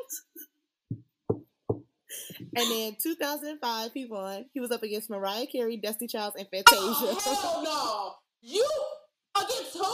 And 2.56 2.68
then 2.70 2.96
2005, 3.00 3.90
he 3.94 4.06
won. 4.06 4.46
He 4.52 4.58
was 4.60 4.72
up 4.72 4.82
against 4.82 5.08
Mariah 5.08 5.46
Carey, 5.46 5.76
Destiny 5.76 6.08
Childs, 6.08 6.34
and 6.36 6.46
oh, 6.46 6.50
Fantasia. 6.50 7.30
Oh, 7.30 7.38
hell 7.42 7.62
no. 7.62 8.14
You 8.42 8.66
against 9.36 9.74
who? 9.74 9.84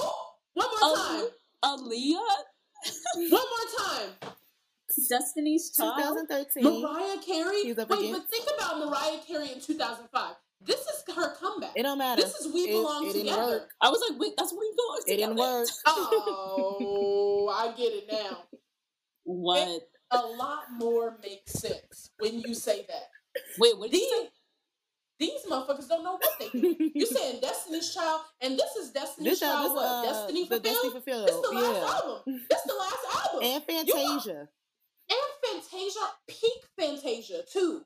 One 0.54 0.66
more 0.70 0.78
Oh. 0.82 1.30
time. 1.62 1.78
Aaliyah? 1.78 3.30
One 3.30 3.30
more 3.30 3.68
time. 3.78 4.35
Destiny's 5.08 5.70
Child? 5.76 5.96
2013. 6.28 6.82
Mariah 6.82 7.18
Carey. 7.24 7.62
He's 7.62 7.78
up 7.78 7.90
Wait, 7.90 7.98
against- 7.98 8.20
but 8.20 8.30
think 8.30 8.48
about 8.56 8.78
Mariah 8.78 9.18
Carey 9.26 9.52
in 9.52 9.60
2005. 9.60 10.34
This 10.62 10.80
is 10.80 11.14
her 11.14 11.34
comeback. 11.36 11.72
It 11.76 11.82
don't 11.82 11.98
matter. 11.98 12.22
This 12.22 12.34
is 12.40 12.52
We 12.52 12.60
It- 12.62 12.72
Belong 12.72 13.04
it 13.06 13.12
didn't 13.12 13.28
Together. 13.28 13.42
work. 13.46 13.70
I 13.80 13.88
was 13.90 14.02
like, 14.08 14.18
wait, 14.18 14.32
that's 14.38 14.52
what 14.52 14.64
he 14.64 14.70
goes 14.70 15.04
It 15.06 15.16
didn't 15.18 15.36
work. 15.36 15.68
Oh, 15.86 17.54
I 17.54 17.72
get 17.76 17.92
it 17.92 18.04
now. 18.10 18.38
What? 19.24 19.88
A 20.12 20.18
lot 20.18 20.64
more 20.78 21.18
makes 21.22 21.52
sense 21.52 22.10
when 22.18 22.40
you 22.40 22.54
say 22.54 22.84
that. 22.88 23.08
Wait, 23.58 23.76
what 23.78 23.90
did 23.90 24.00
These, 24.00 24.10
you 24.10 24.22
say? 24.22 24.30
these 25.18 25.42
motherfuckers 25.50 25.88
don't 25.88 26.04
know 26.04 26.12
what 26.12 26.38
they 26.38 26.48
do. 26.48 26.90
You're 26.94 27.06
saying 27.18 27.40
Destiny's 27.40 27.92
Child, 27.92 28.20
and 28.40 28.58
this 28.58 28.76
is 28.76 28.90
Destiny's 28.92 29.32
This 29.32 29.40
Child. 29.40 29.56
album, 29.56 29.74
what? 29.74 29.84
uh, 29.84 30.02
Destiny 30.12 30.48
the 30.48 30.60
Destiny 30.60 30.92
Fulfilled. 30.92 31.28
Fulfilled. 31.30 31.42
This 31.42 31.50
the 31.50 31.56
last 31.56 31.74
Yeah. 31.74 31.94
album. 31.98 32.46
This 32.48 32.62
the 32.66 32.74
last 32.74 33.26
album. 33.26 33.40
And 33.42 33.64
Fantasia. 33.64 34.48
And 35.10 35.62
Fantasia, 35.62 36.00
peak 36.28 36.62
Fantasia 36.78 37.42
too. 37.52 37.82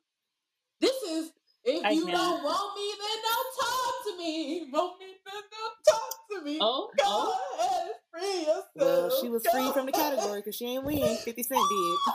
This 0.80 1.02
is 1.02 1.32
if 1.64 1.84
I 1.84 1.90
you 1.90 2.06
can't. 2.06 2.16
don't 2.16 2.42
want 2.42 2.76
me, 2.76 2.90
then 2.98 3.18
don't 3.22 3.54
talk 3.60 3.94
to 4.06 4.18
me. 4.18 4.70
Want 4.72 4.98
me, 4.98 5.06
then 5.24 5.42
don't 5.50 5.94
talk 5.94 6.10
to 6.30 6.42
me. 6.44 6.58
Oh, 6.60 6.90
Go 6.96 7.04
oh. 7.06 7.56
ahead 7.58 7.90
free 8.12 8.40
yourself. 8.40 8.64
Well, 8.74 9.20
she 9.20 9.28
was 9.28 9.46
free 9.46 9.64
Go 9.64 9.72
from 9.72 9.86
the 9.86 9.92
category 9.92 10.40
because 10.40 10.56
she 10.56 10.66
ain't 10.66 10.84
win. 10.84 11.16
50 11.24 11.42
Cent 11.42 11.60
did. 11.70 11.98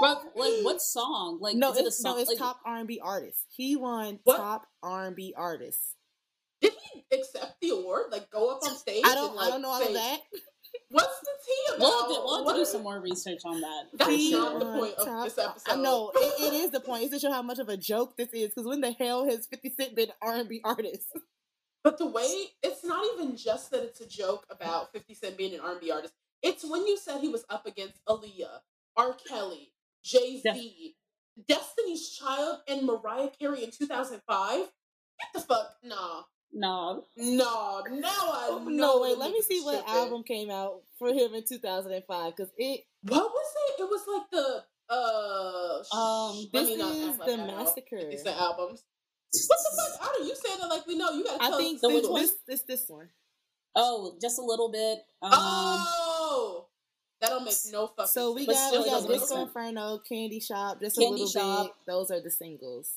Bro, 0.00 0.10
like, 0.36 0.52
what 0.62 0.82
song? 0.82 1.38
Like, 1.40 1.56
No, 1.56 1.72
is 1.72 1.78
it 1.78 1.84
a 1.84 1.86
it's, 1.86 2.02
song? 2.02 2.16
no, 2.16 2.20
it's 2.20 2.28
like, 2.28 2.38
top 2.38 2.60
R&B 2.66 3.00
artist. 3.02 3.46
He 3.56 3.76
won 3.76 4.18
What? 4.24 4.36
top 4.36 4.66
R&B 4.82 5.32
artist. 5.36 5.78
Did 6.60 6.74
he 6.92 7.04
accept 7.16 7.54
the 7.62 7.70
award? 7.70 8.06
Like 8.10 8.30
go 8.30 8.50
up 8.50 8.60
on 8.62 8.76
stage? 8.76 9.02
I 9.06 9.14
don't, 9.14 9.28
and, 9.28 9.36
like, 9.36 9.46
I 9.46 9.50
don't 9.50 9.62
know 9.62 9.68
all 9.68 9.80
say, 9.80 9.88
of 9.88 9.94
that. 9.94 10.18
What's 10.90 11.20
the 11.20 11.30
tea 11.46 11.76
about? 11.76 11.80
We'll 11.80 12.00
have 12.00 12.08
to, 12.08 12.22
we'll 12.24 12.36
have 12.38 12.44
What 12.46 12.52
to 12.52 12.58
do 12.60 12.64
some 12.64 12.82
more 12.82 13.00
research 13.00 13.40
on 13.44 13.60
that. 13.60 13.84
That's 13.94 14.10
He 14.10 14.30
not 14.32 14.58
the 14.58 14.66
point 14.66 14.94
of 14.94 15.06
top- 15.06 15.24
this 15.24 15.38
episode. 15.38 15.72
I 15.72 15.76
know 15.76 16.12
it, 16.14 16.40
it 16.40 16.54
is 16.54 16.70
the 16.70 16.80
point. 16.80 17.04
It's 17.04 17.12
to 17.12 17.18
show 17.18 17.32
how 17.32 17.42
much 17.42 17.58
of 17.58 17.68
a 17.68 17.76
joke 17.76 18.16
this 18.16 18.28
is. 18.32 18.48
Because 18.48 18.66
when 18.66 18.80
the 18.80 18.92
hell 18.92 19.24
has 19.28 19.46
Fifty 19.46 19.70
Cent 19.70 19.94
been 19.96 20.08
R 20.22 20.36
and 20.36 20.48
B 20.48 20.60
artist? 20.64 21.06
But 21.86 21.98
the 21.98 22.06
way 22.06 22.46
it's 22.64 22.84
not 22.84 23.06
even 23.14 23.36
just 23.36 23.70
that 23.70 23.84
it's 23.84 24.00
a 24.00 24.08
joke 24.08 24.44
about 24.50 24.90
50 24.92 25.14
Cent 25.14 25.36
being 25.36 25.54
an 25.54 25.60
R&B 25.60 25.88
artist. 25.92 26.14
It's 26.42 26.68
when 26.68 26.84
you 26.84 26.96
said 26.96 27.20
he 27.20 27.28
was 27.28 27.44
up 27.48 27.64
against 27.64 28.04
Aaliyah, 28.08 28.58
R. 28.96 29.14
Kelly, 29.28 29.70
Jay 30.02 30.40
Z, 30.40 30.96
Destiny's 31.46 32.10
Child, 32.10 32.58
and 32.66 32.82
Mariah 32.88 33.30
Carey 33.38 33.62
in 33.62 33.70
2005. 33.70 34.58
Get 34.58 34.68
the 35.32 35.40
fuck 35.40 35.76
nah, 35.84 36.22
No. 36.52 37.04
No, 37.16 37.82
Now 37.90 38.08
I. 38.08 38.48
Oh, 38.50 38.64
no, 38.66 39.00
wait. 39.02 39.18
Let 39.18 39.30
me 39.30 39.42
see 39.42 39.60
what 39.62 39.86
album 39.88 40.22
came 40.22 40.50
out 40.50 40.82
for 40.98 41.08
him 41.08 41.34
in 41.34 41.44
two 41.44 41.58
thousand 41.58 41.92
and 41.92 42.04
five. 42.04 42.34
Because 42.36 42.52
it 42.56 42.80
What 43.02 43.24
was 43.24 43.52
it? 43.68 43.82
It 43.82 43.84
was 43.84 44.02
like 44.08 44.30
the 44.30 44.64
uh. 44.88 45.96
Um, 45.96 46.46
this 46.52 46.68
is 46.70 47.18
like 47.18 47.26
the 47.28 47.36
massacre. 47.38 47.98
50 47.98 48.16
Cent 48.18 48.40
albums. 48.40 48.84
What 49.48 49.58
the 49.58 49.98
fuck? 49.98 50.08
Are 50.08 50.22
you 50.24 50.34
saying 50.34 50.58
it 50.62 50.66
like 50.66 50.86
we 50.86 50.96
know? 50.96 51.10
You 51.10 51.24
gotta 51.24 51.38
tell 51.38 51.54
I 51.54 51.58
think 51.58 51.80
the 51.80 51.88
which 51.88 52.02
this, 52.02 52.10
one? 52.10 52.22
this 52.22 52.32
this 52.48 52.62
this 52.62 52.84
one. 52.88 53.08
Oh, 53.74 54.16
just 54.22 54.38
a 54.38 54.42
little 54.42 54.70
bit. 54.70 54.98
Um, 55.20 55.32
Oh, 55.34 56.66
that 57.20 57.30
don't 57.30 57.44
make 57.44 57.54
no 57.70 57.88
fucking 57.88 58.06
So 58.06 58.32
we 58.32 58.46
got 58.46 58.72
we 58.72 58.84
got 58.84 59.06
Disco. 59.06 59.42
Inferno, 59.42 59.98
Candy 60.08 60.40
Shop, 60.40 60.80
just 60.80 60.96
Candy 60.96 61.22
a 61.22 61.24
little 61.24 61.28
Shop. 61.28 61.66
bit. 61.66 61.72
Those 61.86 62.10
are 62.10 62.20
the 62.22 62.30
singles. 62.30 62.92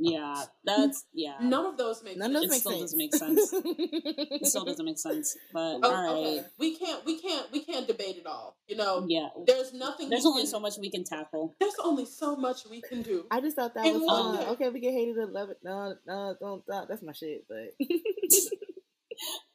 Yeah, 0.00 0.42
that's, 0.64 1.04
yeah. 1.12 1.34
None 1.40 1.66
of 1.66 1.76
those 1.76 2.02
make 2.04 2.16
None 2.16 2.32
sense. 2.32 2.44
of 2.44 2.44
It 2.44 2.48
those 2.50 2.60
still 2.60 2.72
make 2.72 2.80
doesn't 2.80 2.98
make 2.98 3.14
sense. 3.14 3.52
It 4.40 4.46
still 4.46 4.64
doesn't 4.64 4.84
make 4.84 4.98
sense. 4.98 5.36
But, 5.52 5.80
Oh, 5.82 5.94
alright. 5.94 6.16
okay. 6.38 6.44
We 6.58 6.76
can't. 6.76 7.04
We 7.04 7.20
can't. 7.20 7.50
We 7.52 7.60
can't 7.64 7.86
debate 7.86 8.16
it 8.16 8.26
all. 8.26 8.56
You 8.68 8.76
know. 8.76 9.04
Yeah. 9.08 9.28
There's 9.46 9.72
nothing. 9.74 10.08
There's 10.10 10.24
only 10.26 10.42
can, 10.42 10.50
so 10.50 10.60
much 10.60 10.74
we 10.80 10.90
can 10.90 11.04
tackle. 11.04 11.54
There's 11.60 11.74
only 11.82 12.04
so 12.04 12.36
much 12.36 12.66
we 12.70 12.80
can 12.80 13.02
do. 13.02 13.24
I 13.30 13.40
just 13.40 13.56
thought 13.56 13.74
that 13.74 13.86
In 13.86 13.94
was 13.94 14.02
one 14.02 14.36
fun. 14.36 14.44
day. 14.44 14.50
Okay, 14.52 14.68
we 14.70 14.80
get 14.80 14.92
hated 14.92 15.14
to 15.16 15.26
love 15.26 15.50
it. 15.50 15.58
No, 15.64 15.94
no, 16.06 16.36
don't. 16.40 16.66
don't 16.66 16.88
that's 16.88 17.02
my 17.02 17.12
shit. 17.12 17.44
But 17.48 17.74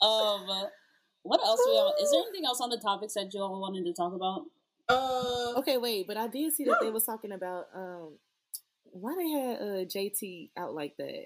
Um, 0.02 0.48
what 1.22 1.40
else 1.42 1.62
do 1.64 1.72
we 1.72 1.78
have? 1.78 1.88
Is 2.02 2.12
there 2.12 2.20
anything 2.22 2.46
else 2.46 2.60
on 2.60 2.70
the 2.70 2.78
topics 2.78 3.14
that 3.14 3.34
you 3.34 3.40
all 3.42 3.62
wanted 3.62 3.86
to 3.86 3.94
talk 3.94 4.14
about? 4.14 4.42
Uh. 4.90 5.54
okay, 5.60 5.78
wait. 5.78 6.06
But 6.08 6.18
I 6.18 6.28
did 6.28 6.54
see 6.54 6.66
that 6.66 6.80
they 6.82 6.90
was 6.92 7.06
talking 7.06 7.32
about 7.32 7.68
um 7.74 8.18
why 8.94 9.16
they 9.16 9.30
had 9.30 9.62
uh, 9.62 9.86
JT 9.86 10.52
out 10.58 10.74
like 10.74 10.96
that 10.98 11.26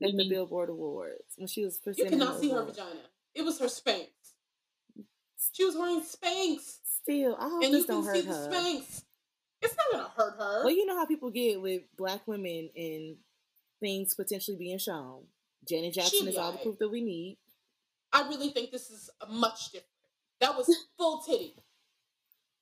You 0.00 0.08
at 0.08 0.16
the 0.16 0.28
Billboard 0.28 0.68
Awards 0.70 1.34
when 1.36 1.48
she 1.48 1.64
was 1.64 1.78
presenting. 1.78 2.18
You 2.18 2.18
presenting. 2.26 2.26
cannot 2.28 2.40
see 2.40 2.50
her 2.50 2.64
vagina. 2.64 3.00
It 3.34 3.42
was 3.42 3.58
her 3.60 3.66
Spanx. 3.66 4.08
She 5.52 5.64
was 5.64 5.76
wearing 5.76 6.02
Spanx. 6.02 6.78
Still, 7.02 7.36
I 7.38 7.48
hope 7.48 7.62
And 7.64 7.72
you 7.72 7.78
this 7.78 7.86
can 7.86 7.94
don't 7.96 8.04
see 8.04 8.22
hurt 8.22 8.26
the 8.26 8.32
her. 8.34 8.50
Spanx. 8.50 9.02
It's 9.62 9.74
not 9.76 9.86
gonna 9.92 10.12
hurt 10.16 10.38
her. 10.38 10.64
Well, 10.64 10.70
you 10.70 10.86
know 10.86 10.96
how 10.96 11.06
people 11.06 11.30
get 11.30 11.60
with 11.60 11.82
black 11.96 12.26
women 12.26 12.70
and 12.76 13.16
things 13.80 14.14
potentially 14.14 14.56
being 14.56 14.78
shown. 14.78 15.24
Janet 15.68 15.94
Jackson 15.94 16.20
She 16.20 16.26
is 16.28 16.36
all 16.36 16.52
the 16.52 16.58
proof 16.58 16.78
that 16.78 16.88
we 16.90 17.02
need. 17.02 17.38
I 18.12 18.26
really 18.28 18.48
think 18.50 18.70
this 18.70 18.90
is 18.90 19.10
a 19.20 19.26
much 19.30 19.66
different. 19.72 19.86
That 20.40 20.56
was 20.56 20.74
full 20.96 21.20
titty. 21.22 21.54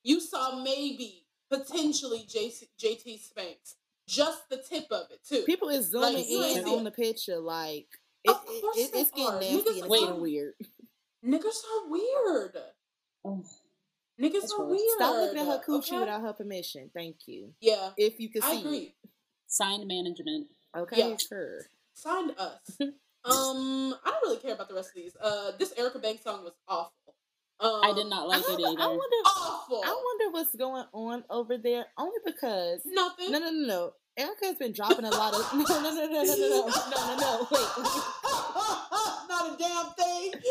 You 0.03 0.21
saw 0.21 0.63
maybe 0.63 1.25
potentially 1.51 2.27
JC, 2.29 2.65
JT 2.83 3.21
Spanx, 3.21 3.75
just 4.07 4.49
the 4.49 4.59
tip 4.69 4.87
of 4.91 5.07
it 5.11 5.21
too. 5.29 5.43
People 5.45 5.69
is 5.69 5.91
zooming 5.91 6.15
Like, 6.15 6.57
in 6.57 6.65
on 6.67 6.85
the 6.85 6.91
picture 6.91 7.39
like 7.39 7.89
it, 8.25 8.31
Of 8.31 8.43
it, 8.49 8.61
course 8.63 8.77
it- 8.79 8.91
it's 8.95 9.11
getting 9.11 9.27
are. 9.27 9.41
nasty 9.41 9.57
Niggas 9.57 9.67
and 9.67 9.77
it's 9.93 10.01
getting 10.01 10.21
weird. 10.21 10.55
Niggas 11.25 11.63
are 11.65 11.89
weird. 11.89 12.57
Oh, 13.25 13.45
Niggas 14.21 14.33
That's 14.41 14.53
are 14.55 14.65
weird. 14.65 14.81
Stop 14.97 15.15
looking 15.17 15.39
at 15.39 15.47
her 15.47 15.63
coochie 15.67 15.89
okay? 15.89 15.99
without 16.01 16.21
her 16.23 16.33
permission. 16.33 16.91
Thank 16.93 17.17
you. 17.27 17.55
Yeah, 17.61 17.91
If 17.97 18.19
you 18.19 18.29
can 18.31 18.43
I 18.43 18.53
see. 18.57 18.61
agree. 18.61 18.95
signed 19.47 19.87
management. 19.87 20.49
Okay, 20.77 21.11
Yeah. 21.11 21.17
sure. 21.17 21.67
Signed 21.95 22.33
us. 22.37 22.59
um, 22.81 23.95
I 24.05 24.11
don't 24.11 24.23
really 24.23 24.37
care 24.39 24.55
about 24.55 24.69
the 24.69 24.75
rest 24.75 24.91
of 24.91 24.95
these. 24.97 25.17
Uh, 25.21 25.53
this 25.59 25.73
Erica 25.77 25.99
Banks 26.01 26.25
song 26.25 26.45
was 26.45 26.55
awful. 26.67 26.93
Um, 27.61 27.81
I 27.83 27.93
did 27.93 28.07
not 28.09 28.29
like 28.29 28.43
I, 28.49 28.53
it 28.53 28.61
I 28.61 28.71
either. 28.71 28.89
wonder. 28.89 29.17
Awful. 29.71 29.83
I 29.85 29.89
wonder 30.05 30.33
what's 30.33 30.55
going 30.57 30.85
on 30.93 31.25
over 31.31 31.59
there. 31.59 31.87
Only 31.99 32.19
because 32.25 32.81
Nothing. 32.85 33.33
no, 33.33 33.39
no, 33.39 33.51
no, 33.51 33.67
no. 33.67 33.93
Erica 34.17 34.47
has 34.47 34.57
been 34.57 34.73
dropping 34.73 35.05
a 35.05 35.11
lot 35.11 35.33
of 35.35 35.41
no, 35.55 35.63
no, 35.63 35.95
no, 35.95 36.07
no, 36.07 36.23
no, 36.23 36.25
no, 36.25 36.49
no, 36.49 36.67
no, 36.67 37.07
no, 37.07 37.17
no. 37.17 37.47
Wait. 37.51 37.69
Not 39.29 39.55
a 39.55 39.57
damn 39.59 39.93
thing. 39.93 40.33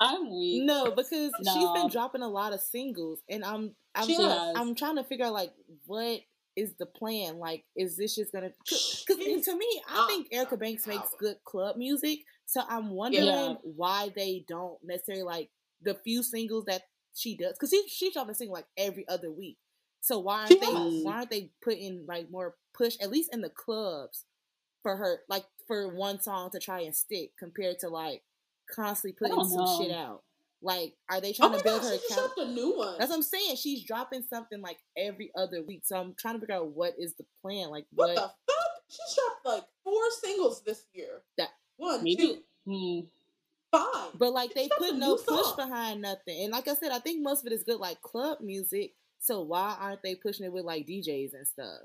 I'm 0.00 0.30
weak. 0.30 0.64
No, 0.64 0.90
because 0.90 1.32
she's 1.36 1.54
No. 1.54 1.72
been 1.74 1.88
dropping 1.88 2.22
a 2.22 2.28
lot 2.28 2.52
of 2.52 2.60
singles, 2.60 3.20
and 3.30 3.44
I'm 3.44 3.74
I'm 3.94 4.06
She 4.06 4.16
just, 4.16 4.28
has. 4.28 4.56
I'm 4.56 4.74
trying 4.74 4.96
to 4.96 5.04
figure 5.04 5.26
out 5.26 5.32
like 5.32 5.52
what 5.86 6.20
is 6.56 6.72
the 6.78 6.86
plan? 6.86 7.38
Like, 7.38 7.64
is 7.76 7.96
this 7.96 8.16
just 8.16 8.32
gonna? 8.32 8.50
Because 8.68 9.44
to 9.46 9.56
me, 9.56 9.82
I 9.88 9.94
not 9.94 10.08
think 10.08 10.26
Erica 10.32 10.56
Banks 10.56 10.86
makes 10.86 11.08
uh, 11.08 11.16
good 11.20 11.36
club 11.44 11.76
music, 11.76 12.18
so 12.44 12.60
I'm 12.68 12.90
wondering 12.90 13.24
Yeah. 13.26 13.54
why 13.62 14.10
they 14.14 14.44
don't 14.48 14.78
necessarily 14.82 15.22
like 15.22 15.48
the 15.84 15.94
few 15.94 16.22
singles 16.22 16.64
that 16.66 16.82
she 17.14 17.36
does. 17.36 17.52
Because 17.52 17.70
she 17.70 17.84
she's 17.88 18.12
dropping 18.14 18.32
a 18.32 18.34
single 18.34 18.54
like 18.54 18.66
every 18.76 19.06
other 19.08 19.30
week. 19.30 19.58
So 20.00 20.18
why 20.18 20.38
aren't 20.40 20.48
She 20.48 20.58
they 20.58 20.66
has. 20.66 21.02
why 21.04 21.12
aren't 21.14 21.30
they 21.30 21.50
putting 21.62 22.04
like 22.06 22.30
more 22.30 22.54
push 22.74 22.96
at 23.00 23.10
least 23.10 23.32
in 23.32 23.40
the 23.40 23.48
clubs 23.50 24.24
for 24.82 24.96
her 24.96 25.20
like 25.28 25.44
for 25.66 25.88
one 25.94 26.20
song 26.20 26.50
to 26.50 26.58
try 26.58 26.80
and 26.80 26.94
stick 26.94 27.30
compared 27.38 27.78
to 27.80 27.88
like 27.88 28.22
constantly 28.70 29.12
putting 29.12 29.44
some 29.44 29.82
shit 29.82 29.92
out. 29.92 30.22
Like, 30.62 30.94
are 31.10 31.20
they 31.20 31.30
Oh 31.30 31.32
trying 31.34 31.52
my 31.52 31.58
to 31.58 31.64
build 31.64 31.82
gosh, 31.82 31.90
her 31.90 31.98
she 31.98 32.14
account? 32.14 32.34
dropped 32.36 32.50
a 32.50 32.52
new 32.54 32.74
one. 32.76 32.96
That's 32.98 33.10
what 33.10 33.16
I'm 33.16 33.22
saying. 33.22 33.56
She's 33.56 33.84
dropping 33.84 34.22
something 34.30 34.62
like 34.62 34.78
every 34.96 35.30
other 35.36 35.62
week. 35.62 35.82
So 35.84 35.94
I'm 35.98 36.14
trying 36.18 36.34
to 36.36 36.40
figure 36.40 36.54
out 36.54 36.68
what 36.68 36.94
is 36.98 37.12
the 37.14 37.24
plan. 37.42 37.68
Like 37.68 37.84
what, 37.92 38.08
what, 38.08 38.14
the 38.14 38.20
fuck? 38.22 38.72
She's 38.88 39.14
dropped 39.14 39.44
like 39.46 39.64
four 39.84 40.02
singles 40.22 40.62
this 40.64 40.84
year. 40.94 41.20
That- 41.38 41.50
one, 41.76 42.02
Maybe. 42.02 42.16
two, 42.16 42.38
Hmm. 42.66 43.00
Five. 43.76 44.18
but 44.18 44.32
like 44.32 44.54
they 44.54 44.68
dropped 44.68 44.82
put 44.82 44.94
no 44.96 45.16
push 45.16 45.24
song. 45.26 45.54
behind 45.56 46.02
nothing. 46.02 46.42
And 46.44 46.52
like 46.52 46.68
I 46.68 46.74
said, 46.74 46.92
I 46.92 46.98
think 46.98 47.22
most 47.22 47.40
of 47.44 47.52
it 47.52 47.54
is 47.54 47.64
good 47.64 47.80
like 47.80 48.00
club 48.02 48.38
music. 48.40 48.92
So 49.20 49.40
why 49.42 49.76
aren't 49.80 50.02
they 50.02 50.14
pushing 50.14 50.44
it 50.46 50.52
with 50.52 50.64
like 50.64 50.86
DJs 50.86 51.32
and 51.34 51.46
stuff? 51.46 51.78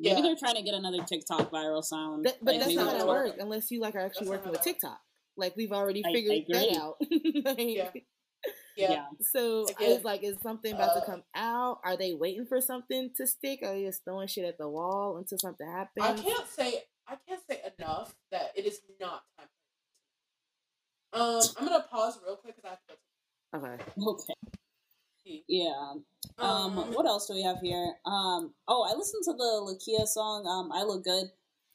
Maybe 0.00 0.16
Yeah. 0.16 0.22
they're 0.22 0.36
trying 0.36 0.56
to 0.56 0.62
get 0.62 0.74
another 0.74 1.02
TikTok 1.04 1.50
viral 1.50 1.82
sound. 1.84 2.24
That, 2.24 2.36
but 2.42 2.54
Like, 2.56 2.64
that's 2.64 2.74
not 2.74 2.84
that's 2.84 2.92
how 2.92 2.92
not 2.92 2.94
it 2.96 3.00
how 3.00 3.06
works 3.26 3.36
unless 3.40 3.70
you 3.70 3.80
like 3.80 3.94
are 3.94 4.00
actually 4.00 4.26
That's 4.28 4.38
working 4.38 4.52
with. 4.52 4.62
TikTok. 4.62 5.00
Like 5.36 5.56
we've 5.56 5.72
already 5.72 6.04
I- 6.04 6.08
I 6.08 6.12
figured 6.12 6.44
that 6.48 6.76
out. 6.76 6.96
Like, 7.44 7.58
Yeah. 7.58 7.90
Yeah. 8.76 8.90
Yeah. 8.92 9.04
So 9.32 9.64
Again, 9.64 9.90
it's 9.96 10.04
like, 10.04 10.22
is 10.22 10.36
something 10.40 10.72
about 10.72 10.96
uh, 10.96 11.00
to 11.00 11.06
come 11.06 11.22
out? 11.34 11.80
Are 11.84 11.96
they 11.96 12.12
waiting 12.14 12.46
for 12.46 12.60
something 12.60 13.10
to 13.16 13.26
stick? 13.26 13.60
Are 13.64 13.72
they 13.74 13.84
just 13.84 14.04
throwing 14.04 14.28
shit 14.28 14.44
at 14.44 14.56
the 14.58 14.68
wall 14.68 15.16
until 15.16 15.38
something 15.38 15.66
happens? 15.68 16.06
I 16.06 16.12
can't 16.22 16.48
say 16.48 16.82
I 17.08 17.16
can't 17.26 17.40
say 17.50 17.60
enough 17.78 18.14
that 18.30 18.52
it 18.54 18.66
is 18.66 18.80
not 19.00 19.22
time. 19.36 19.37
Um, 21.12 21.40
I'm 21.58 21.66
gonna 21.66 21.84
pause 21.90 22.18
real 22.24 22.36
quick 22.36 22.56
because 22.56 22.64
I 22.64 22.70
have 22.70 22.78
to 22.88 22.94
go 23.60 24.08
Okay. 24.08 24.34
Okay. 25.26 25.44
Yeah. 25.48 25.92
Um, 26.38 26.76
what 26.92 27.06
else 27.06 27.26
do 27.26 27.34
we 27.34 27.42
have 27.42 27.58
here? 27.60 27.94
Um, 28.06 28.54
oh, 28.66 28.86
I 28.90 28.96
listened 28.96 29.22
to 29.24 29.32
the 29.32 29.42
Lakeyah 29.66 30.06
song. 30.06 30.46
Um, 30.46 30.70
I 30.72 30.84
look 30.84 31.04
good. 31.04 31.26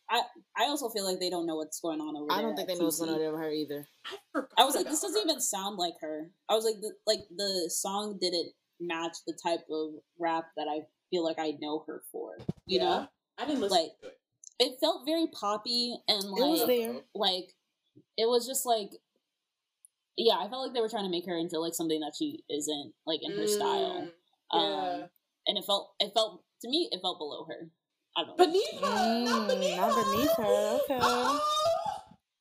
I 0.10 0.22
I 0.58 0.64
also 0.66 0.90
feel 0.90 1.06
like 1.06 1.20
they 1.20 1.30
don't 1.30 1.46
know 1.46 1.56
what's 1.56 1.80
going 1.80 2.00
on 2.02 2.16
over 2.16 2.28
there. 2.30 2.38
I 2.38 2.42
don't 2.42 2.56
think 2.56 2.70
at 2.70 2.76
they 2.76 2.80
know 2.80 2.86
what's 2.86 3.00
TC. 3.00 3.06
going 3.08 3.26
on 3.26 3.32
with 3.34 3.42
her 3.42 3.52
either. 3.52 3.88
I. 4.06 4.42
I 4.58 4.64
was 4.66 4.76
like, 4.76 4.86
this 4.88 5.02
doesn't 5.02 5.22
her. 5.22 5.28
even 5.30 5.42
sound 5.42 5.78
like 5.78 5.94
her. 6.02 6.30
I 6.50 6.54
was 6.56 6.66
like, 6.66 6.80
the, 6.82 6.92
like 7.08 7.22
the 7.36 7.70
song 7.74 8.18
didn't 8.20 8.52
match 8.80 9.18
the 9.26 9.38
type 9.42 9.62
of 9.72 9.92
rap 10.20 10.46
that 10.58 10.68
I 10.70 10.82
feel 11.10 11.24
like 11.24 11.40
I 11.40 11.54
know 11.60 11.84
her 11.88 12.04
for. 12.12 12.38
You 12.66 12.80
Yeah. 12.80 12.84
know, 12.84 13.08
I 13.38 13.46
didn't 13.46 13.62
listen 13.62 13.78
like, 13.78 13.92
to 14.02 14.08
it. 14.08 14.20
it 14.60 14.80
felt 14.80 15.06
very 15.06 15.28
poppy 15.28 15.96
and 16.08 16.24
It 16.24 16.30
was 16.32 16.60
like, 16.62 16.68
there. 16.68 16.94
like 17.16 17.54
it 18.18 18.28
was 18.28 18.46
just 18.48 18.66
like, 18.66 18.90
yeah, 20.18 20.36
I 20.38 20.48
felt 20.50 20.64
like 20.66 20.74
they 20.74 20.82
were 20.82 20.90
trying 20.90 21.06
to 21.06 21.10
make 21.12 21.26
her 21.26 21.38
into 21.38 21.60
like 21.60 21.74
something 21.74 22.00
that 22.02 22.14
she 22.18 22.44
isn't, 22.50 22.94
like 23.06 23.20
in 23.24 23.32
her 23.34 23.48
style. 23.48 24.10
Mm, 24.54 24.58
Um, 24.58 24.62
Yeah. 24.62 25.08
and 25.48 25.58
it 25.58 25.66
felt, 25.66 25.94
it 26.00 26.14
felt 26.14 26.44
to 26.62 26.70
me, 26.70 26.88
it 26.92 27.02
felt 27.02 27.18
below 27.20 27.46
her. 27.46 27.70
I 28.16 28.24
don't 28.24 28.38
know. 28.38 28.46
beneath 28.46 28.80
her, 28.80 28.80
not 28.82 29.42
Mm, 29.42 29.48
beneath 29.48 29.78
not 29.78 29.96
beneath 30.06 30.36
her, 30.38 30.80
okay. 30.84 31.00
Oh! 31.02 31.40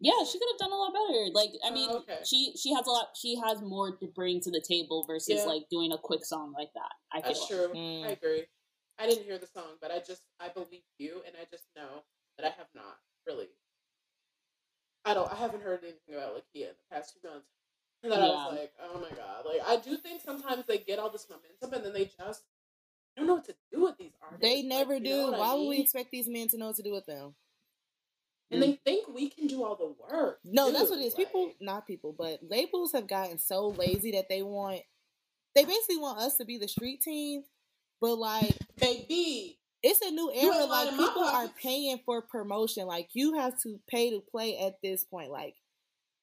Yeah, 0.05 0.25
she 0.27 0.37
could 0.37 0.49
have 0.51 0.59
done 0.59 0.73
a 0.73 0.75
lot 0.75 0.93
better. 0.93 1.31
Like, 1.33 1.51
I 1.65 1.71
Oh, 1.71 1.75
mean, 1.75 1.89
okay. 2.03 2.19
she 2.25 2.53
she 2.61 2.75
has 2.75 2.85
a 2.89 2.91
lot. 2.91 3.11
She 3.17 3.37
has 3.37 3.63
more 3.63 3.95
to 3.97 4.07
bring 4.09 4.41
to 4.41 4.51
the 4.51 4.61
table 4.61 5.05
versus 5.07 5.39
Yeah. 5.39 5.45
like 5.45 5.69
doing 5.71 5.93
a 5.93 5.97
quick 5.97 6.25
song 6.25 6.53
like 6.59 6.73
that. 6.75 6.91
I 7.13 7.23
feel. 7.23 7.31
That's 7.35 7.47
true. 7.47 7.69
Mm. 7.77 8.05
I 8.07 8.09
agree. 8.11 8.47
I 8.99 9.07
didn't 9.07 9.23
hear 9.23 9.39
the 9.39 9.47
song, 9.47 9.79
but 9.81 9.93
I 9.93 10.01
just 10.01 10.23
I 10.41 10.49
believe 10.49 10.83
you, 10.99 11.23
and 11.25 11.37
I 11.41 11.45
just 11.49 11.67
know 11.77 12.03
that 12.37 12.45
I 12.45 12.51
have 12.51 12.67
not 12.75 12.99
really. 13.29 13.47
I 15.05 15.15
don't. 15.15 15.31
I 15.33 15.37
haven't 15.37 15.63
heard 15.63 15.85
anything 15.85 16.17
about 16.17 16.35
Lakeyah 16.35 16.71
in 16.71 16.75
the 16.79 16.95
past 16.95 17.15
few 17.21 17.31
months, 17.31 17.47
and 18.03 18.11
then 18.11 18.23
I 18.23 18.29
was 18.29 18.47
Yeah. 18.51 18.59
like, 18.61 18.73
oh 18.83 18.99
my 19.01 19.11
god! 19.17 19.47
Like 19.47 19.63
I 19.65 19.77
do 19.77 19.97
think 19.97 20.21
sometimes 20.21 20.67
they 20.67 20.79
get 20.93 20.99
all 21.03 21.11
this 21.11 21.27
momentum, 21.29 21.73
and 21.75 21.85
then 21.85 21.93
they 21.93 22.11
just 22.19 22.43
don't 23.17 23.27
know 23.27 23.35
what 23.35 23.45
to 23.47 23.55
do 23.73 23.83
with 23.83 23.97
these 23.99 24.13
artists. 24.23 24.43
They 24.43 24.57
Like, 24.57 24.65
never 24.67 24.95
know 25.01 25.27
do. 25.27 25.31
what 25.31 25.35
I 25.35 25.39
Why 25.39 25.55
would 25.55 25.69
we 25.69 25.81
expect 25.81 26.11
these 26.11 26.29
men 26.29 26.49
to 26.49 26.59
know 26.59 26.67
what 26.69 26.77
to 26.77 26.83
do 26.83 26.93
with 26.93 27.07
them? 27.07 27.35
And 28.51 28.63
they 28.63 28.79
think 28.85 29.09
we 29.09 29.31
can 29.31 29.47
do 29.47 29.65
all 29.65 29.77
the 29.77 29.95
work. 30.15 30.41
No, 30.45 30.71
that's 30.71 30.91
what 30.91 30.99
it 30.99 31.05
is. 31.07 31.17
like- 31.17 31.27
People, 31.29 31.53
not 31.59 31.87
people, 31.87 32.13
but 32.17 32.41
labels 32.43 32.93
have 32.93 33.07
gotten 33.07 33.39
so 33.39 33.69
lazy 33.69 34.13
that 34.13 34.29
they 34.29 34.43
want, 34.43 34.83
they 35.55 35.65
basically 35.65 35.97
want 35.97 36.19
us 36.19 36.37
to 36.37 36.45
be 36.45 36.59
the 36.59 36.69
street 36.69 37.01
team, 37.01 37.45
but 38.01 38.17
like 38.19 38.59
baby. 38.77 39.59
it's 39.83 40.03
a 40.03 40.11
new 40.11 40.31
era. 40.35 40.51
Like 40.67 40.69
lying 40.69 40.89
in 40.89 40.97
my 40.99 41.07
people 41.07 41.23
are 41.25 41.49
paying 41.63 41.99
for 42.05 42.21
promotion. 42.21 42.87
Like 42.87 43.09
you 43.15 43.39
have 43.39 43.59
to 43.63 43.81
pay 43.89 44.11
to 44.11 44.21
play 44.21 44.59
at 44.59 44.75
this 44.83 45.03
point. 45.05 45.31
Like 45.31 45.55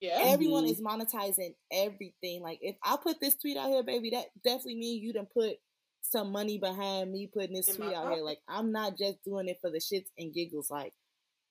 Yeah. 0.02 0.20
everyone 0.26 0.66
Mhm. 0.66 0.72
is 0.72 0.82
monetizing 0.82 1.56
everything. 1.72 2.42
Like 2.42 2.60
if 2.62 2.76
I 2.84 2.98
put 2.98 3.20
this 3.20 3.36
tweet 3.36 3.58
out 3.58 3.70
here, 3.70 3.84
baby, 3.84 4.12
that 4.12 4.28
definitely 4.44 4.76
means 4.76 5.04
you 5.04 5.14
done 5.14 5.28
put 5.28 5.58
some 6.02 6.32
money 6.32 6.58
behind 6.58 7.12
me 7.12 7.28
putting 7.28 7.54
this 7.56 7.68
In 7.68 7.76
tweet 7.76 7.90
my 7.90 7.96
out 7.96 8.14
here. 8.14 8.24
Like 8.24 8.40
I'm 8.48 8.72
not 8.72 8.98
just 8.98 9.24
doing 9.24 9.48
it 9.50 9.60
for 9.62 9.70
the 9.70 9.80
shits 9.80 10.08
and 10.18 10.34
giggles. 10.34 10.70
Like 10.72 10.94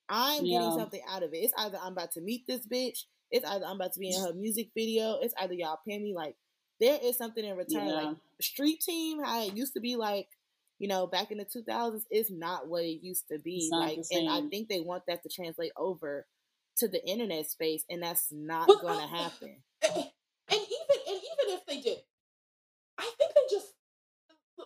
I'm 0.09 0.43
Yeah. 0.45 0.59
getting 0.59 0.77
something 0.79 1.01
out 1.07 1.23
of 1.23 1.33
it. 1.33 1.37
It's 1.37 1.53
either 1.57 1.77
I'm 1.77 1.91
about 1.93 2.11
to 2.13 2.21
meet 2.21 2.47
this 2.47 2.65
bitch. 2.65 3.05
It's 3.31 3.45
either 3.45 3.65
I'm 3.65 3.75
about 3.75 3.93
to 3.93 3.99
be 3.99 4.09
in 4.09 4.19
her 4.21 4.33
music 4.33 4.71
video. 4.73 5.19
It's 5.19 5.35
either 5.37 5.53
y'all 5.53 5.79
pay 5.87 5.99
me. 5.99 6.15
Like 6.15 6.35
there 6.79 6.97
is 7.03 7.17
something 7.17 7.43
in 7.45 7.55
return. 7.55 7.87
Yeah. 7.87 7.93
Like 8.09 8.17
street 8.41 8.81
team, 8.81 9.23
how 9.23 9.43
it 9.43 9.55
used 9.55 9.73
to 9.73 9.79
be 9.79 9.95
like. 9.95 10.27
You 10.81 10.87
know, 10.87 11.07
back 11.07 11.29
in 11.29 11.39
the 11.39 11.43
2000s, 11.43 12.05
it's 12.09 12.31
not 12.31 12.69
what 12.69 12.85
it 12.85 13.03
used 13.03 13.27
to 13.27 13.37
be. 13.37 13.57
It's 13.57 13.69
Like, 13.69 13.99
and 14.11 14.29
I 14.29 14.47
think 14.47 14.69
they 14.69 14.79
want 14.79 15.05
that 15.07 15.21
to 15.23 15.27
translate 15.29 15.73
over 15.75 16.25
to 16.79 16.87
the 16.87 17.05
internet 17.07 17.49
space, 17.49 17.85
and 17.89 18.03
that's 18.03 18.27
not 18.31 18.67
Well, 18.67 18.81
going 18.81 18.99
to 18.99 19.07
happen. 19.15 19.57
and 19.83 19.93
and 19.95 20.61
even 20.61 20.97
and 21.07 21.17
even 21.17 21.55
if 21.55 21.65
they 21.65 21.81
did, 21.81 21.99
I 22.97 23.11
think 23.17 23.33
they 23.35 23.41
just 23.49 23.73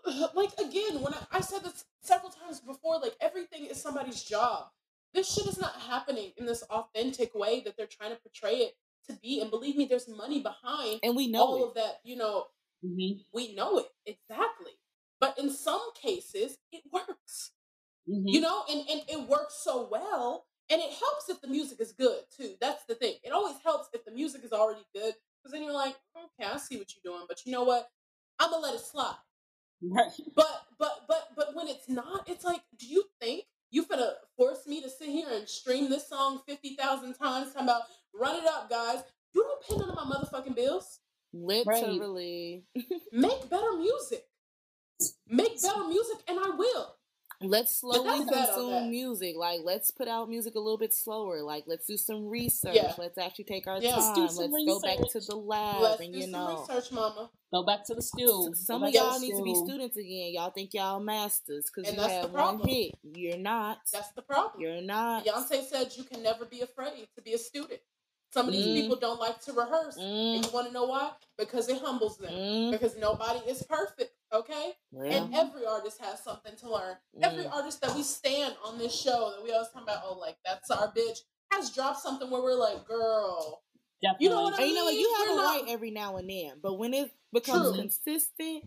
like 0.35 0.53
again 0.59 1.01
when 1.01 1.13
I, 1.13 1.25
I 1.33 1.41
said 1.41 1.63
this 1.63 1.85
several 2.01 2.31
times 2.31 2.59
before, 2.61 2.99
like 2.99 3.15
everything 3.21 3.65
is 3.65 3.81
somebody's 3.81 4.23
job. 4.23 4.67
This 5.13 5.31
shit 5.33 5.47
is 5.47 5.59
not 5.59 5.75
happening 5.75 6.31
in 6.37 6.45
this 6.45 6.63
authentic 6.63 7.35
way 7.35 7.61
that 7.61 7.77
they're 7.77 7.87
trying 7.87 8.11
to 8.11 8.17
portray 8.21 8.57
it 8.57 8.75
to 9.09 9.13
be. 9.21 9.41
And 9.41 9.51
believe 9.51 9.75
me, 9.75 9.85
there's 9.85 10.07
money 10.09 10.41
behind 10.41 11.01
And 11.03 11.15
we 11.15 11.27
know 11.29 11.43
all 11.43 11.63
it. 11.65 11.67
of 11.69 11.75
that. 11.75 11.99
You 12.03 12.17
know, 12.17 12.45
hmm 12.83 13.13
we 13.33 13.53
know 13.55 13.79
it 13.79 13.87
exactly. 14.05 14.73
But 15.19 15.37
in 15.39 15.49
some 15.51 15.81
cases, 16.01 16.57
it 16.71 16.83
works 16.91 17.51
hmm 18.07 18.27
you 18.27 18.41
know 18.41 18.63
and, 18.69 18.81
and 18.89 19.01
it 19.07 19.29
works 19.29 19.55
so 19.63 19.87
well 19.91 20.45
and 20.69 20.81
it 20.81 20.91
helps 20.91 21.29
if 21.29 21.41
the 21.41 21.47
music 21.47 21.79
is 21.79 21.91
good 21.91 22.21
too 22.35 22.53
that's 22.61 22.83
the 22.85 22.95
thing 22.95 23.15
it 23.23 23.31
always 23.31 23.55
helps 23.63 23.89
if 23.93 24.03
the 24.05 24.11
music 24.11 24.43
is 24.43 24.51
already 24.53 24.85
good 24.93 25.13
because 25.41 25.51
then 25.51 25.63
you're 25.63 25.73
like 25.73 25.95
okay 26.15 26.49
i 26.51 26.57
see 26.57 26.77
what 26.77 26.87
you're 26.93 27.13
doing 27.13 27.25
but 27.27 27.45
you 27.45 27.51
know 27.51 27.63
what 27.63 27.89
i'm 28.39 28.49
gonna 28.51 28.63
let 28.63 28.75
it 28.75 28.81
slide 28.81 29.15
Right. 29.83 30.11
But 30.35 30.65
but 30.79 31.01
but 31.07 31.29
but 31.35 31.55
when 31.55 31.67
it's 31.67 31.89
not, 31.89 32.27
it's 32.27 32.45
like, 32.45 32.61
do 32.77 32.87
you 32.87 33.03
think 33.19 33.43
you 33.69 33.83
finna 33.83 34.13
force 34.37 34.65
me 34.65 34.81
to 34.81 34.89
sit 34.89 35.09
here 35.09 35.27
and 35.31 35.47
stream 35.47 35.89
this 35.89 36.07
song 36.07 36.41
fifty 36.47 36.75
thousand 36.75 37.15
times? 37.15 37.53
Talking 37.53 37.67
about 37.67 37.81
run 38.13 38.35
it 38.37 38.45
up, 38.47 38.69
guys. 38.69 39.03
You 39.33 39.43
don't 39.43 39.61
pay 39.63 39.85
none 39.85 39.89
of 39.89 39.95
my 39.95 40.15
motherfucking 40.15 40.55
bills. 40.55 40.99
Literally. 41.33 42.63
Make 43.11 43.49
better 43.49 43.73
music. 43.77 44.25
Make 45.27 45.61
better 45.61 45.83
music, 45.85 46.17
and 46.27 46.39
I 46.39 46.49
will. 46.49 46.95
Let's 47.43 47.75
slowly 47.79 48.07
that's 48.09 48.29
bad 48.31 48.49
on 48.49 48.55
consume 48.55 48.89
music. 48.91 49.35
Like, 49.37 49.59
let's 49.63 49.91
put 49.91 50.07
out 50.07 50.29
music 50.29 50.55
a 50.55 50.59
little 50.59 50.77
bit 50.77 50.93
slower. 50.93 51.41
Like, 51.41 51.65
let's 51.67 51.85
do 51.85 51.97
some 51.97 52.27
research. 52.27 52.75
Yeah. 52.75 52.93
Let's 52.97 53.17
actually 53.17 53.45
take 53.45 53.67
our 53.67 53.79
Yeah. 53.79 53.95
Let's 53.95 54.07
time. 54.37 54.51
Let's, 54.51 54.65
go 54.65 54.79
back 54.79 54.97
to 55.11 55.19
the 55.19 55.35
lab 55.35 55.81
Let's 55.81 56.01
and 56.01 56.13
do 56.13 56.19
you 56.19 56.23
some 56.25 56.31
know. 56.31 56.59
research, 56.67 56.91
mama. 56.91 57.29
Go 57.53 57.63
back 57.63 57.85
to 57.85 57.93
the 57.95 58.01
stew. 58.01 58.49
S- 58.51 58.65
Some 58.65 58.81
Go 58.81 58.87
of 58.87 58.93
y'all 58.93 59.13
the 59.13 59.19
need 59.27 59.35
to 59.37 59.43
be 59.43 59.53
students 59.55 59.95
again. 59.97 60.33
Y'all 60.33 60.49
think 60.49 60.73
y'all 60.73 60.99
masters 60.99 61.69
because 61.73 61.93
you 61.93 62.01
have 62.01 62.31
one 62.31 62.59
hit. 62.67 62.95
You're 63.03 63.37
not. 63.37 63.77
That's 63.91 64.09
the 64.11 64.23
problem. 64.23 64.61
You're 64.61 64.81
not. 64.81 65.25
Beyonce 65.25 65.63
said 65.65 65.91
you 65.95 66.03
can 66.03 66.23
never 66.23 66.45
be 66.45 66.61
afraid 66.61 67.07
to 67.15 67.21
be 67.21 67.33
a 67.33 67.37
student. 67.37 67.79
Some 68.31 68.47
of 68.47 68.53
these 68.53 68.65
Mm. 68.65 68.73
people 68.81 68.95
don't 68.95 69.19
like 69.19 69.39
to 69.41 69.53
rehearse. 69.53 69.95
Mm, 69.99 70.35
And 70.37 70.45
you 70.45 70.51
want 70.51 70.65
to 70.65 70.73
know 70.73 70.85
why? 70.85 71.11
Because 71.37 71.69
it 71.69 71.77
humbles 71.79 72.17
them. 72.17 72.33
mm, 72.33 72.71
Because 72.71 72.97
nobody 72.97 73.37
is 73.47 73.61
perfect, 73.61 74.11
okay? 74.33 74.73
well, 74.91 75.11
And 75.11 75.33
every 75.35 75.65
artist 75.65 75.99
has 76.01 76.23
something 76.23 76.55
to 76.57 76.69
learn. 76.71 76.97
Every 77.21 77.43
Mm. 77.45 77.53
artist 77.53 77.81
that 77.81 77.95
we 77.95 78.03
stand 78.03 78.55
on 78.63 78.77
this 78.77 78.93
show 78.99 79.31
that 79.35 79.43
we 79.43 79.51
always 79.51 79.69
talk 79.69 79.83
about, 79.83 80.01
oh, 80.05 80.17
like, 80.17 80.37
that's 80.45 80.69
our 80.71 80.91
bitch, 80.91 81.19
has 81.51 81.69
dropped 81.71 81.99
something 82.01 82.29
where 82.29 82.41
we're 82.41 82.55
like, 82.55 82.85
girl, 82.85 83.63
Definitely. 84.01 84.25
You 84.25 84.29
know 84.31 84.41
what 84.43 84.53
I 84.59 84.63
and 84.63 84.67
you 84.69 84.75
know 84.75 84.83
what? 84.83 84.93
You 84.95 85.15
have 85.17 85.27
we're 85.29 85.33
a 85.33 85.35
not- 85.37 85.61
right 85.61 85.63
every 85.69 85.91
now 85.91 86.17
and 86.17 86.29
then, 86.29 86.59
but 86.61 86.73
when 86.73 86.93
it 86.93 87.09
becomes 87.31 87.69
True. 87.69 87.77
consistent, 87.77 88.65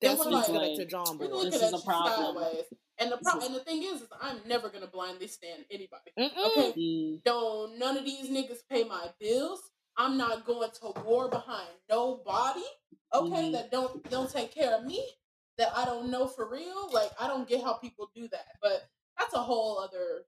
Then 0.00 0.16
that's 0.16 0.20
we're 0.20 0.30
when 0.30 0.38
it's 0.40 0.48
like, 0.48 0.58
going 0.60 0.76
to 0.78 0.84
drawing 0.86 1.18
we're 1.18 1.26
looking 1.28 1.50
This 1.50 1.62
at 1.62 1.74
is 1.74 1.82
a 1.82 1.84
problem. 1.84 2.36
sideways. 2.42 2.64
And 2.98 3.12
the 3.12 3.16
This 3.16 3.30
pro- 3.30 3.40
and 3.44 3.54
the 3.54 3.60
thing 3.60 3.82
is, 3.82 4.00
is 4.02 4.08
I'm 4.20 4.40
never 4.46 4.70
gonna 4.70 4.86
blindly 4.86 5.26
stand 5.28 5.66
anybody. 5.70 6.12
Mm-mm. 6.18 6.46
Okay, 6.46 6.72
Mm, 6.78 7.22
don't 7.24 7.78
none 7.78 7.96
of 7.98 8.04
these 8.06 8.28
niggas 8.30 8.66
pay 8.70 8.84
my 8.84 9.12
bills. 9.20 9.60
I'm 9.98 10.16
not 10.16 10.46
going 10.46 10.70
to 10.70 11.00
war 11.02 11.28
behind 11.28 11.68
nobody. 11.90 12.64
Okay, 13.12 13.50
Mhm. 13.50 13.52
that 13.52 13.70
don't 13.70 14.08
don't 14.10 14.30
take 14.30 14.52
care 14.52 14.76
of 14.76 14.84
me. 14.84 15.04
That 15.58 15.76
I 15.76 15.84
don't 15.84 16.10
know 16.10 16.26
for 16.28 16.48
real. 16.48 16.88
Like 16.92 17.10
I 17.20 17.26
don't 17.26 17.48
get 17.48 17.62
how 17.62 17.74
people 17.74 18.10
do 18.14 18.28
that. 18.28 18.46
But 18.62 18.88
that's 19.18 19.34
a 19.34 19.42
whole 19.42 19.78
other 19.80 20.24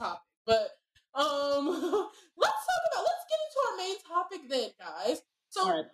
topic. 0.00 0.22
But 0.46 0.78
um, 1.14 1.66
let's 2.36 2.66
talk 2.66 2.82
about. 2.92 3.04
Let's 3.04 3.26
get 3.30 3.40
into 3.46 3.60
our 3.70 3.76
main 3.78 3.96
topic 4.06 4.40
then, 4.48 4.70
guys. 4.78 5.22
So 5.48 5.62
all 5.62 5.76
right. 5.76 5.86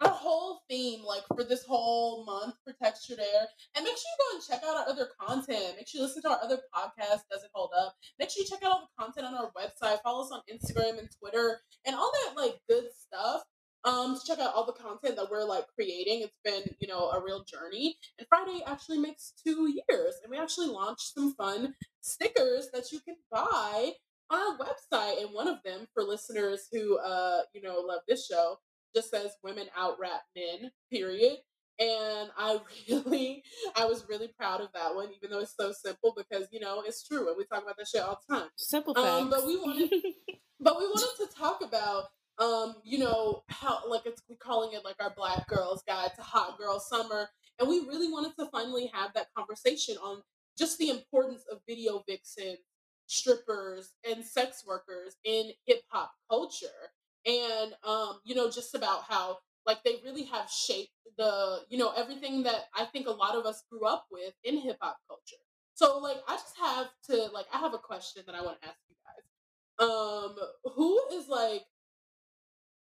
Our 0.00 0.10
whole 0.10 0.60
theme, 0.68 1.02
like 1.04 1.22
for 1.34 1.44
this 1.44 1.64
whole 1.64 2.24
month 2.24 2.54
for 2.64 2.72
Texture 2.82 3.16
Air, 3.18 3.46
and 3.76 3.84
make 3.84 3.96
sure 3.96 4.04
you 4.04 4.30
go 4.30 4.36
and 4.36 4.46
check 4.46 4.68
out 4.68 4.76
our 4.76 4.88
other 4.88 5.08
content. 5.20 5.76
Make 5.76 5.88
sure 5.88 6.00
you 6.00 6.06
listen 6.06 6.22
to 6.22 6.30
our 6.30 6.40
other 6.42 6.58
podcast, 6.74 7.22
Does 7.30 7.42
It 7.42 7.50
Hold 7.54 7.70
Up? 7.76 7.94
Make 8.18 8.30
sure 8.30 8.42
you 8.42 8.48
check 8.48 8.62
out 8.64 8.72
all 8.72 8.88
the 8.88 9.02
content 9.02 9.26
on 9.26 9.34
our 9.34 9.50
website. 9.56 10.00
Follow 10.02 10.24
us 10.24 10.32
on 10.32 10.40
Instagram 10.52 10.98
and 10.98 11.08
Twitter 11.18 11.60
and 11.86 11.96
all 11.96 12.12
that 12.12 12.40
like 12.40 12.60
good 12.68 12.84
stuff. 12.96 13.42
Um, 13.84 14.16
to 14.18 14.26
check 14.26 14.40
out 14.40 14.54
all 14.54 14.66
the 14.66 14.72
content 14.72 15.16
that 15.16 15.30
we're 15.30 15.44
like 15.44 15.64
creating. 15.74 16.22
It's 16.22 16.34
been, 16.44 16.74
you 16.80 16.88
know, 16.88 17.10
a 17.10 17.22
real 17.24 17.44
journey. 17.44 17.96
And 18.18 18.26
Friday 18.28 18.60
actually 18.66 18.98
makes 18.98 19.32
two 19.46 19.72
years, 19.88 20.14
and 20.22 20.30
we 20.30 20.36
actually 20.36 20.66
launched 20.66 21.14
some 21.14 21.32
fun 21.34 21.74
stickers 22.00 22.68
that 22.72 22.90
you 22.90 22.98
can 23.00 23.14
buy 23.30 23.92
on 24.30 24.38
our 24.38 24.58
website. 24.58 25.22
And 25.22 25.32
one 25.32 25.46
of 25.46 25.58
them 25.64 25.86
for 25.94 26.02
listeners 26.02 26.66
who, 26.72 26.98
uh, 26.98 27.42
you 27.54 27.62
know, 27.62 27.80
love 27.80 28.00
this 28.08 28.26
show 28.26 28.58
just 28.94 29.10
says 29.10 29.32
women 29.42 29.66
out 29.76 29.98
rap 30.00 30.22
men 30.36 30.70
period. 30.90 31.38
And 31.80 32.30
i 32.36 32.58
really 32.88 33.44
i 33.76 33.84
was 33.84 34.04
really 34.08 34.28
proud 34.36 34.60
of 34.60 34.68
that 34.74 34.96
one 34.96 35.10
even 35.16 35.30
though 35.30 35.38
it's 35.38 35.54
so 35.56 35.70
simple 35.70 36.12
because 36.16 36.48
you 36.50 36.58
know 36.58 36.82
it's 36.84 37.06
true 37.06 37.28
and 37.28 37.36
we 37.36 37.44
talk 37.44 37.62
about 37.62 37.76
that 37.76 37.86
shit 37.86 38.02
all 38.02 38.20
the 38.28 38.34
time. 38.34 38.48
Simple 38.56 38.94
facts. 38.94 39.06
Um, 39.06 39.30
but 39.30 39.46
we 39.46 39.56
wanted- 39.56 39.90
but 40.60 40.76
we 40.78 40.86
wanted 40.86 41.26
to 41.28 41.36
talk 41.38 41.62
about 41.62 42.04
um 42.40 42.74
you 42.84 42.98
know 42.98 43.42
how 43.48 43.80
like 43.88 44.02
it's 44.06 44.22
we 44.28 44.36
calling 44.36 44.72
it 44.72 44.84
like 44.84 44.96
our 45.00 45.12
black 45.16 45.46
girls 45.48 45.82
guide 45.86 46.10
to 46.16 46.22
hot 46.22 46.58
girl 46.58 46.80
summer. 46.80 47.28
And 47.60 47.68
we 47.68 47.80
really 47.80 48.10
wanted 48.10 48.32
to 48.38 48.46
finally 48.50 48.90
have 48.94 49.12
that 49.14 49.28
conversation 49.36 49.96
on 49.98 50.22
just 50.58 50.78
the 50.78 50.90
importance 50.90 51.42
of 51.50 51.58
video 51.68 52.02
vixens 52.08 52.58
strippers 53.06 53.94
and 54.08 54.24
sex 54.24 54.64
workers 54.66 55.16
in 55.24 55.50
hip 55.66 55.80
hop 55.88 56.12
culture 56.30 56.92
and 57.26 57.74
um 57.84 58.20
you 58.24 58.34
know 58.34 58.50
just 58.50 58.74
about 58.74 59.02
how 59.08 59.38
like 59.66 59.82
they 59.84 59.96
really 60.04 60.24
have 60.24 60.48
shaped 60.50 60.92
the 61.16 61.60
you 61.68 61.78
know 61.78 61.92
everything 61.96 62.42
that 62.42 62.66
i 62.76 62.84
think 62.84 63.06
a 63.06 63.10
lot 63.10 63.36
of 63.36 63.44
us 63.44 63.64
grew 63.70 63.84
up 63.84 64.06
with 64.10 64.32
in 64.44 64.58
hip 64.58 64.76
hop 64.80 64.98
culture 65.08 65.36
so 65.74 65.98
like 65.98 66.16
i 66.28 66.34
just 66.34 66.56
have 66.60 66.86
to 67.04 67.28
like 67.32 67.46
i 67.52 67.58
have 67.58 67.74
a 67.74 67.78
question 67.78 68.22
that 68.26 68.34
i 68.34 68.42
want 68.42 68.60
to 68.60 68.68
ask 68.68 68.78
you 68.88 68.96
guys 69.04 69.88
um 69.88 70.36
who 70.74 71.00
is 71.12 71.28
like 71.28 71.64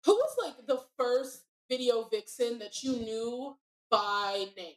who 0.05 0.13
was 0.13 0.35
like 0.43 0.65
the 0.67 0.79
first 0.97 1.43
video 1.69 2.07
vixen 2.09 2.59
that 2.59 2.83
you 2.83 2.93
knew 2.93 3.55
by 3.89 4.45
name 4.57 4.75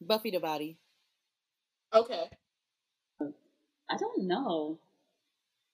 Buffy 0.00 0.32
the 0.32 0.40
Body. 0.40 0.78
okay 1.94 2.28
I 3.92 3.96
don't 3.98 4.24
know. 4.24 4.78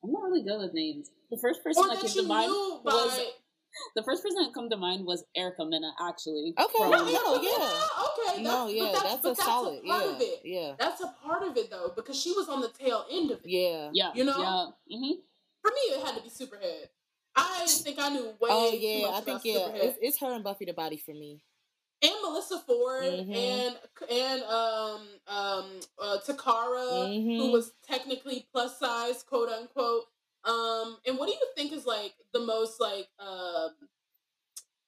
I'm 0.04 0.12
not 0.12 0.22
really 0.22 0.42
good 0.42 0.60
with 0.60 0.74
names. 0.74 1.10
The 1.30 1.38
first 1.38 1.62
person 1.62 1.84
or 1.84 1.88
that 1.88 2.00
that 2.00 2.06
came 2.06 2.22
to 2.22 2.28
mind 2.28 2.50
knew 2.50 2.80
was 2.84 3.20
the 3.96 4.02
first 4.02 4.22
person 4.22 4.42
that 4.42 4.54
come 4.54 4.70
to 4.70 4.76
mind 4.76 5.04
was 5.04 5.24
Erica 5.36 5.64
Mena. 5.64 5.92
Actually, 6.00 6.54
Okay, 6.58 6.78
from- 6.78 6.90
no, 6.90 7.04
no, 7.04 7.42
yeah, 7.42 7.50
yeah. 7.50 7.80
okay 8.06 8.42
No, 8.42 8.66
that's, 8.66 8.72
yeah, 8.72 8.82
but 8.84 8.92
that's, 8.92 9.02
that's, 9.02 9.22
but 9.22 9.28
a 9.30 9.34
that's 9.34 9.44
solid. 9.46 9.78
a 9.84 9.86
part 9.86 10.04
yeah, 10.04 10.10
of 10.14 10.20
it 10.20 10.40
yeah, 10.44 10.72
that's 10.78 11.00
a 11.02 11.14
part 11.22 11.42
of 11.42 11.56
it 11.56 11.70
though 11.70 11.92
because 11.94 12.20
she 12.20 12.32
was 12.32 12.48
on 12.48 12.60
the 12.60 12.68
tail 12.68 13.04
end 13.10 13.30
of 13.30 13.38
it 13.44 13.46
yeah. 13.50 13.90
yeah, 13.92 14.10
You 14.14 14.24
know? 14.24 14.38
yeah, 14.38 14.96
hmm 14.96 15.12
for 15.60 15.70
me 15.70 15.80
it 15.94 16.04
had 16.06 16.14
to 16.16 16.22
be 16.22 16.28
superhead 16.30 16.86
i 17.36 17.66
think 17.68 17.98
i 17.98 18.08
knew 18.08 18.24
way 18.40 18.48
Oh 18.50 18.70
too 18.70 18.78
yeah, 18.78 19.02
much 19.02 19.14
I 19.14 19.20
think 19.20 19.40
about 19.40 19.44
yeah, 19.44 19.82
it's, 19.82 19.98
it's 20.00 20.20
her 20.20 20.32
and 20.34 20.42
Buffy 20.44 20.64
the 20.64 20.72
Body 20.72 20.96
for 21.04 21.12
me. 21.12 21.42
And 22.00 22.12
melissa 22.22 22.60
ford 22.60 23.02
Mhm. 23.02 23.34
and 23.34 23.78
and 24.10 24.42
um 24.44 25.08
um 25.26 25.80
uh, 25.98 26.18
Toccara 26.18 27.08
who 27.12 27.48
Mhm. 27.48 27.52
was 27.52 27.72
technically 27.82 28.46
plus 28.52 28.78
size 28.78 29.22
quote 29.24 29.48
unquote 29.48 30.04
um 30.44 30.98
and 31.06 31.18
what 31.18 31.26
do 31.26 31.32
you 31.32 31.46
think 31.56 31.72
is 31.72 31.86
like 31.86 32.14
the 32.32 32.38
most 32.40 32.78
like 32.80 33.08
um 33.18 33.74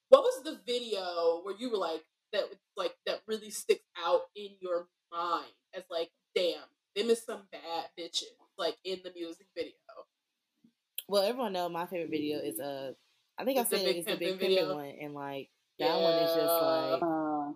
what 0.09 0.23
was 0.23 0.43
the 0.45 0.61
video 0.67 1.41
where 1.43 1.57
you 1.57 1.71
were 1.71 1.77
like 1.79 2.05
that 2.33 2.45
like 2.77 2.97
that 3.07 3.23
really 3.27 3.51
sticks 3.51 3.87
out 3.97 4.23
in 4.37 4.51
your 4.61 4.89
mind 5.11 5.53
as 5.75 5.83
like 5.91 6.11
damn 6.35 6.63
them 6.95 7.11
is 7.11 7.23
some 7.25 7.43
bad 7.51 7.91
bitches 7.99 8.27
like 8.57 8.77
in 8.85 9.01
the 9.03 9.13
music 9.13 9.47
video 9.57 9.75
Well, 11.09 11.23
everyone 11.25 11.53
know 11.53 11.69
my 11.69 11.87
favorite 11.87 12.11
video 12.11 12.39
is 12.39 12.61
uh, 12.61 12.93
I 13.37 13.45
think 13.45 13.59
I 13.59 13.63
It's 13.63 13.71
the 13.71 13.79
said 13.79 13.85
Big 13.87 13.97
it's 13.97 14.07
the 14.07 14.17
big 14.17 14.39
video. 14.39 14.63
pimpin' 14.63 14.75
one, 14.77 14.95
and 15.01 15.15
like 15.15 15.51
that 15.81 16.01
one 16.01 16.15
is 16.15 16.35
just 16.35 16.63
like, 16.63 17.03
Uh, 17.03 17.53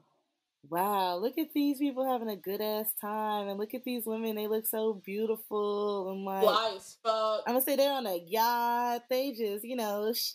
wow, 0.71 1.17
look 1.19 1.39
at 1.39 1.53
these 1.55 1.79
people 1.79 2.11
having 2.11 2.29
a 2.29 2.37
good 2.37 2.61
ass 2.61 2.93
time, 3.01 3.49
and 3.49 3.59
look 3.59 3.75
at 3.75 3.85
these 3.85 4.05
women, 4.07 4.35
they 4.37 4.47
look 4.49 4.67
so 4.67 4.95
beautiful, 5.05 6.11
and 6.11 6.25
like 6.25 6.43
fly 6.43 6.73
as 6.77 6.97
fuck 7.03 7.43
I'm 7.47 7.55
gonna 7.55 7.65
say 7.65 7.77
they're 7.77 7.93
on 7.93 8.07
a 8.07 8.17
yacht, 8.27 9.03
they 9.11 9.33
just 9.33 9.65
you 9.65 9.77
know, 9.77 10.13
sh- 10.13 10.33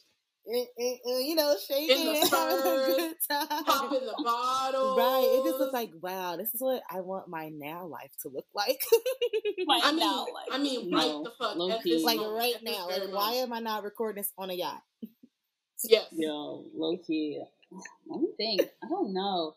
eh, 0.54 0.66
eh, 0.80 0.96
eh, 1.08 1.20
you 1.20 1.36
know, 1.36 1.56
shaking, 1.68 2.06
the 2.06 2.12
and 2.22 2.30
having 2.30 2.58
a 2.60 2.86
good 2.86 3.16
time. 3.30 3.64
popping 3.66 4.06
the 4.06 4.16
bottle 4.24 4.96
Right, 4.96 5.28
it 5.34 5.44
just 5.50 5.60
looks 5.60 5.74
like 5.74 5.92
wow. 6.02 6.36
This 6.38 6.54
is 6.54 6.62
what 6.62 6.82
I 6.90 7.02
want 7.02 7.28
my 7.28 7.50
now 7.50 7.86
life 7.88 8.12
to 8.24 8.30
look 8.30 8.46
like. 8.54 8.80
right 9.68 9.82
I 9.84 9.92
mean, 9.92 10.00
now, 10.00 10.26
like, 10.34 10.48
I 10.52 10.58
mean, 10.58 10.90
no, 10.90 10.98
right 10.98 11.24
the 11.24 11.32
fuck 11.38 11.56
low 11.56 11.72
at 11.72 11.84
key. 11.84 11.94
this 11.96 12.04
like 12.04 12.18
moment, 12.18 12.38
right 12.38 12.56
at 12.56 12.64
now, 12.64 12.88
very 12.88 13.08
like 13.08 13.16
why 13.16 13.26
moment. 13.32 13.44
am 13.44 13.54
I 13.54 13.60
not 13.60 13.84
recording 13.84 14.22
this 14.22 14.32
on 14.38 14.50
a 14.50 14.54
yacht? 14.54 14.82
Yes. 15.84 16.08
Yo, 16.12 16.66
low 16.76 16.98
key. 16.98 17.42
Let 18.08 18.22
me 18.22 18.28
think. 18.38 18.62
I 18.84 18.88
don't 18.88 19.14
know. 19.14 19.56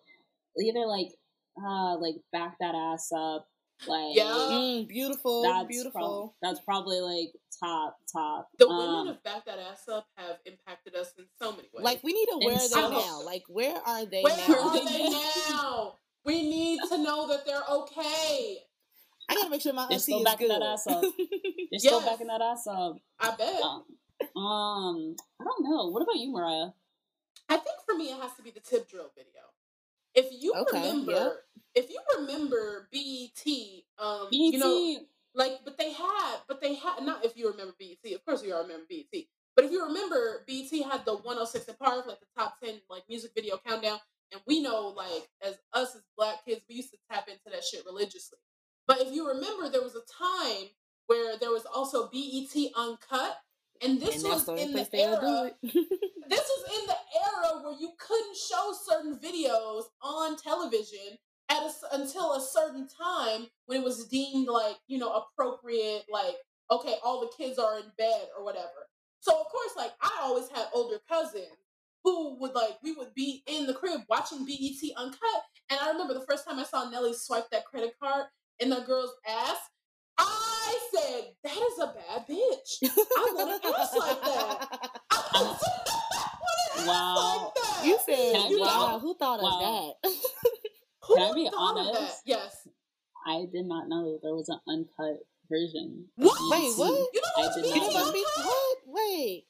Either 0.61 0.87
like, 0.87 1.09
uh, 1.65 1.97
like 1.99 2.17
back 2.33 2.57
that 2.61 2.75
ass 2.75 3.11
up. 3.17 3.49
Like, 3.89 4.15
Yeah. 4.15 4.25
Mm, 4.31 4.87
beautiful, 4.89 5.43
that's 5.43 5.67
beautiful. 5.67 6.01
prob- 6.01 6.33
that's 6.41 6.61
probably 6.65 7.01
like 7.01 7.33
top 7.59 7.97
top. 8.13 8.49
The 8.59 8.69
Um, 8.69 8.77
women 8.79 9.09
of 9.17 9.23
Back 9.25 9.45
That 9.47 9.59
Ass 9.59 9.89
Up 9.89 10.07
have 10.17 10.37
impacted 10.45 10.95
us 10.95 11.13
in 11.19 11.25
so 11.41 11.51
many 11.51 11.69
ways. 11.75 11.83
like 11.85 12.01
we 12.05 12.13
need 12.13 12.27
to 12.27 12.33
And 12.35 12.45
where 12.45 12.55
they 12.59 12.69
so- 12.69 12.91
now? 12.91 13.23
Like 13.25 13.43
where 13.49 13.77
are 13.85 14.05
they 14.05 14.23
where 14.23 14.37
now? 14.37 14.69
are 14.69 14.85
they 14.85 15.09
now? 15.51 15.99
We 16.25 16.43
need 16.49 16.79
to 16.91 16.99
know 16.99 17.27
that 17.27 17.45
they're 17.45 17.65
okay. 17.69 18.59
I 19.29 19.35
gotta 19.35 19.51
make 19.51 19.63
sure 19.63 19.73
my 19.73 19.83
They're 19.87 19.95
auntie 19.95 20.03
still 20.03 20.19
is 20.19 20.25
backing 20.25 20.47
good. 20.49 20.61
that 20.61 20.67
ass 20.67 20.87
up. 20.87 21.03
They're 21.71 21.79
still 21.81 22.01
Yes. 22.01 22.05
backing 22.05 22.27
that 22.29 22.41
ass 22.43 22.67
up. 22.69 22.97
I 23.19 23.35
bet. 23.35 23.63
Um, 23.63 23.85
um, 24.37 25.17
I 25.41 25.45
don't 25.45 25.65
know. 25.65 25.87
What 25.89 26.03
about 26.03 26.17
you, 26.19 26.31
Mariah? 26.31 26.71
I 27.49 27.57
think 27.57 27.77
for 27.87 27.95
me, 27.95 28.11
it 28.11 28.21
has 28.21 28.35
to 28.35 28.43
be 28.43 28.51
the 28.51 28.61
tip 28.61 28.89
drill 28.89 29.11
video. 29.17 29.43
If 30.15 30.27
you 30.43 30.55
Okay, 30.55 30.91
remember, 30.91 31.45
if 31.75 31.91
you 31.91 32.01
remember 32.19 32.89
BET, 32.93 33.47
um, 33.99 34.29
BT. 34.31 34.53
you 34.53 34.59
know, 34.59 35.07
like, 35.35 35.61
but 35.65 35.79
they 35.79 35.93
had, 35.93 36.37
but 36.47 36.61
they 36.61 36.75
had 36.75 37.03
not. 37.03 37.25
If 37.25 37.37
you 37.37 37.51
remember 37.51 37.75
BET, 37.79 38.13
of 38.13 38.25
course 38.25 38.43
you 38.43 38.55
all 38.55 38.63
remember 38.63 38.85
BET. 38.89 39.25
But 39.57 39.65
if 39.67 39.71
you 39.71 39.85
remember, 39.85 40.45
BET 40.47 40.71
had 40.91 41.05
the 41.05 41.15
106 41.15 41.67
& 41.77 41.79
Park, 41.79 42.07
like 42.07 42.21
the 42.21 42.27
top 42.37 42.57
10 42.63 42.81
like 42.91 43.05
music 43.09 43.33
video 43.35 43.59
countdown, 43.67 43.99
and 44.33 44.41
we 44.47 44.63
know 44.63 44.89
like 44.89 45.29
as 45.43 45.57
us 45.73 45.95
as 45.95 46.03
black 46.17 46.45
kids, 46.45 46.63
we 46.69 46.77
used 46.77 46.91
to 46.91 46.99
tap 47.11 47.29
into 47.29 47.51
that 47.51 47.65
shit 47.65 47.85
religiously. 47.87 48.39
But 48.87 49.01
if 49.01 49.15
you 49.15 49.29
remember, 49.29 49.69
there 49.69 49.83
was 49.83 49.95
a 49.95 50.01
time 50.01 50.69
where 51.07 51.37
there 51.39 51.51
was 51.51 51.65
also 51.67 52.09
BET 52.11 52.55
Uncut, 52.77 53.37
and 53.83 54.01
this 54.01 54.23
and 54.23 54.33
was 54.33 54.47
the 54.47 54.55
in 54.57 54.73
the 54.73 54.89
era. 54.95 55.51
This 56.29 56.49
was 56.49 56.81
in 56.81 56.87
the 56.87 56.97
era 57.27 57.63
where 57.63 57.79
you 57.79 57.91
couldn't 57.99 58.37
show 58.37 58.73
certain 58.87 59.19
videos 59.19 59.83
on 60.01 60.37
television 60.39 61.19
at 61.51 61.59
a 61.63 61.71
until 61.95 62.33
a 62.33 62.41
certain 62.41 62.89
time 62.89 63.49
when 63.67 63.81
it 63.81 63.85
was 63.85 64.07
deemed 64.09 64.49
like 64.49 64.77
you 64.87 64.99
know 64.99 65.13
appropriate, 65.13 66.05
like 66.11 66.37
okay, 66.71 66.95
all 67.05 67.21
the 67.21 67.33
kids 67.37 67.59
are 67.59 67.79
in 67.79 67.85
bed 67.99 68.29
or 68.39 68.45
whatever. 68.45 68.89
So 69.21 69.33
of 69.33 69.47
course, 69.49 69.73
like 69.77 69.93
I 70.01 70.21
always 70.23 70.49
had 70.49 70.67
older 70.73 71.01
cousins 71.09 71.47
who 72.03 72.39
would 72.41 72.55
like 72.55 72.79
we 72.83 72.93
would 72.93 73.15
be 73.15 73.43
in 73.47 73.67
the 73.67 73.75
crib 73.75 74.01
watching 74.09 74.47
BET 74.47 74.91
Uncut, 74.97 75.43
and 75.71 75.79
I 75.81 75.91
remember 75.91 76.15
the 76.15 76.27
first 76.29 76.47
time 76.47 76.59
I 76.59 76.65
saw 76.65 76.89
Nelly 76.89 77.13
swipe 77.13 77.51
that 77.51 77.67
credit 77.67 77.95
card 78.03 78.25
in 78.59 78.71
that 78.71 78.87
girl's 78.87 79.15
ass. 79.29 79.59
I 80.19 80.79
said, 80.95 81.25
"That 81.45 81.57
is 81.57 81.79
a 81.79 81.87
bad 81.87 82.27
bitch. 82.29 82.83
I 82.83 83.33
want 83.35 83.65
an 83.65 83.73
ass 83.75 83.97
like 83.97 84.21
that." 84.21 84.69
I 85.11 85.57
said, 85.61 85.81
"I 86.15 86.29
want 86.41 86.79
ass 86.79 86.87
Wow. 86.87 87.45
like 87.45 87.55
that." 87.55 87.85
you 87.87 87.99
said, 88.07 88.33
Can 88.33 88.41
I 88.47 88.49
be 88.49 88.61
"Wow, 88.61 88.69
hon- 88.69 89.01
who 89.01 89.15
thought 89.17 89.41
Wow. 89.43 89.49
of 89.51 89.61
that?" 90.03 90.11
Who 91.09 91.15
Can 91.17 91.31
I 91.31 91.35
be 91.35 91.51
thought 91.51 91.79
of 91.79 91.87
that? 91.87 91.97
honest? 91.99 92.23
Yes. 92.25 92.69
I 93.27 93.47
did 93.53 93.67
not 93.67 93.89
know 93.89 94.19
there 94.23 94.35
was 94.35 94.49
an 94.49 94.61
uncut 94.69 95.19
version. 95.51 96.07
of 96.19 96.25
What? 96.25 96.39
Wait, 96.51 96.73
what? 96.79 97.09
You 97.13 97.21
know 97.21 97.29
I 97.37 97.41
what's 97.43 97.57
did 97.57 97.65
BET 97.65 97.75
You 97.75 97.81
not 97.81 97.93
know 97.93 97.93
know. 97.93 98.01
about 98.03 98.13
me? 98.15 98.25
Uncut? 98.37 98.47
What? 98.47 98.79
Wait, 98.87 99.47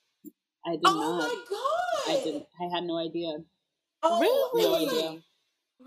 I 0.65 0.71
did 0.73 0.81
Oh 0.87 0.95
not. 0.95 1.19
my 1.19 1.45
god! 1.51 2.13
I 2.21 2.25
didn't. 2.25 2.47
I 2.61 2.75
had 2.75 2.85
no 2.85 2.97
idea. 2.97 3.37
Oh, 4.03 4.21
Really? 4.21 4.63
No 4.65 4.75
idea. 4.77 5.23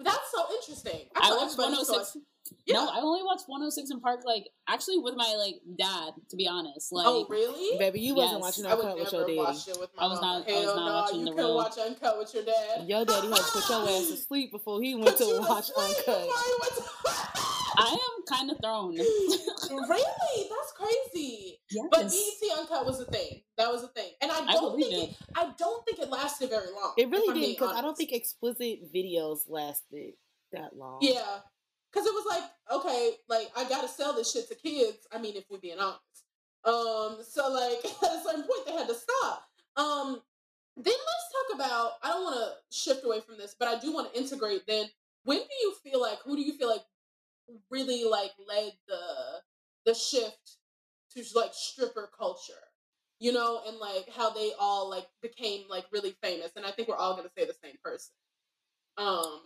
That's 0.04 0.32
so 0.34 0.46
interesting. 0.54 1.08
I 1.16 1.30
thought 1.30 1.38
watched 1.38 1.54
everybody 1.60 1.84
saw 1.86 1.94
106. 1.94 2.18
It. 2.52 2.58
Yeah. 2.66 2.76
No, 2.76 2.89
I 2.89 3.00
only 3.02 3.24
watched 3.24 3.46
106 3.48 3.89
& 4.00 4.02
Park, 4.04 4.22
like 4.26 4.48
actually 4.68 5.00
with 5.00 5.16
my 5.16 5.36
like 5.38 5.56
dad. 5.78 6.14
To 6.30 6.36
be 6.36 6.48
honest, 6.48 6.89
oh, 6.93 6.96
like 6.98 7.06
oh, 7.08 7.26
really? 7.30 7.78
baby, 7.80 8.02
you 8.02 8.16
wasn't 8.16 8.34
Yes. 8.39 8.41
watching 8.41 8.66
I 8.66 8.76
would 8.76 8.86
Uncut 8.86 9.00
with 9.00 9.12
your 9.14 9.22
daddy. 9.26 9.38
watch 9.38 9.68
it 9.68 9.80
with 9.80 9.89
my 9.96 10.04
I 10.04 10.08
was 10.08 10.22
mama. 10.22 10.39
not- 10.39 10.50
I 10.50 10.54
was 10.54 10.64
Hell 10.66 10.76
not 10.76 10.86
no, 10.86 10.93
watching 10.93 11.20
you 11.20 11.26
the 11.26 11.32
couldn't 11.32 11.46
real- 11.46 11.56
watch 11.56 11.78
Uncut 11.78 12.18
with 12.20 12.34
your 12.34 12.43
dad. 12.43 12.88
Your 12.88 13.06
daddy 13.06 13.28
had 13.28 13.38
to 13.38 13.43
put 13.43 13.70
your 13.70 13.82
ass 13.89 14.08
to 14.10 14.18
sleep 14.28 14.52
before 14.52 14.82
he 14.82 14.96
went 14.96 15.18
to 15.18 15.26
watch 15.48 15.70
Uncut. 15.78 16.06
before 16.06 16.22
you 16.24 16.58
went 16.62 16.74
to- 16.76 16.84
I 17.78 17.89
am 17.91 18.24
kind 18.38 18.50
of 18.52 18.58
thrown. 18.62 18.96
really? 18.96 20.50
That's 20.50 20.72
crazy. 20.78 21.60
yes. 21.72 21.86
But 21.91 22.04
BET 22.10 22.60
Uncut 22.60 22.86
was 22.86 23.00
a 23.02 23.06
thing. 23.06 23.41
That 23.58 23.72
was 23.72 23.84
a 23.84 23.88
thing, 23.89 24.12
and 24.22 24.32
I 24.32 24.46
I 24.48 24.54
don't 24.54 24.78
believe 24.78 24.91
think 24.93 25.12
it. 25.12 25.18
I 25.36 25.52
don't 25.58 25.86
think 25.86 26.00
it 26.00 26.10
lasted 26.10 26.50
very 26.50 26.68
long. 26.72 26.93
It 26.98 27.10
really 27.10 27.34
didn't 27.39 27.56
because 27.56 27.76
I 27.76 27.82
don't 27.82 27.96
think 27.98 28.12
explicit 28.12 28.93
videos 28.93 29.39
lasted 29.50 30.14
that 30.54 30.76
long. 30.78 31.00
Yeah, 31.02 31.22
because 31.96 32.08
it 32.08 32.14
was 32.14 32.26
like, 32.30 32.43
okay, 32.74 33.12
like 33.30 33.50
I 33.56 33.68
gotta 33.70 33.88
sell 33.88 34.14
this 34.14 34.34
shit 34.34 34.50
to 34.50 34.56
kids. 34.56 35.08
I 35.14 35.20
mean, 35.20 35.36
if 35.38 35.46
we're 35.50 35.60
being 35.60 35.80
honest. 35.80 36.02
Um, 36.66 37.20
so 37.26 37.50
like 37.50 37.86
at 38.04 38.20
a 38.20 38.24
certain 38.24 38.43
point 38.43 38.66
they 38.66 38.74
had 38.74 38.88
to 38.88 38.96
stop. 38.96 39.48
Um, 39.78 40.22
then 40.76 40.93
let's 40.93 41.56
talk 41.56 41.56
about. 41.56 41.91
I 42.04 42.10
don't 42.10 42.24
want 42.24 42.36
to 42.36 42.78
shift 42.78 43.06
away 43.06 43.22
from 43.22 43.38
this, 43.38 43.56
but 43.58 43.70
I 43.70 43.80
do 43.80 43.93
want 43.93 44.14
to 44.14 44.20
integrate. 44.20 44.68
Then, 44.68 44.88
when 45.24 45.38
do 45.38 45.56
you 45.62 45.74
feel 45.84 46.02
like? 46.02 46.20
Who 46.26 46.36
do 46.36 46.41
you 46.41 46.54
feel 46.54 46.70
like 46.70 46.84
really 47.70 48.04
like 48.04 48.32
led 48.46 48.74
the 48.88 49.02
the 49.86 49.93
shift 49.93 50.58
to 51.16 51.24
like 51.34 51.52
stripper 51.54 52.10
culture? 52.18 52.54
You 53.20 53.32
know, 53.32 53.62
and 53.66 53.78
like 53.78 54.10
how 54.14 54.32
they 54.32 54.52
all 54.60 54.89
like 54.89 55.08
became 55.22 55.62
like 55.70 55.86
really 55.93 56.14
famous. 56.22 56.52
And 56.58 56.66
I 56.66 56.72
think 56.72 56.89
we're 56.89 56.98
all 56.98 57.16
gonna 57.16 57.30
say 57.38 57.46
the 57.46 57.56
same 57.64 57.76
person. 57.82 58.14
Um, 58.98 59.41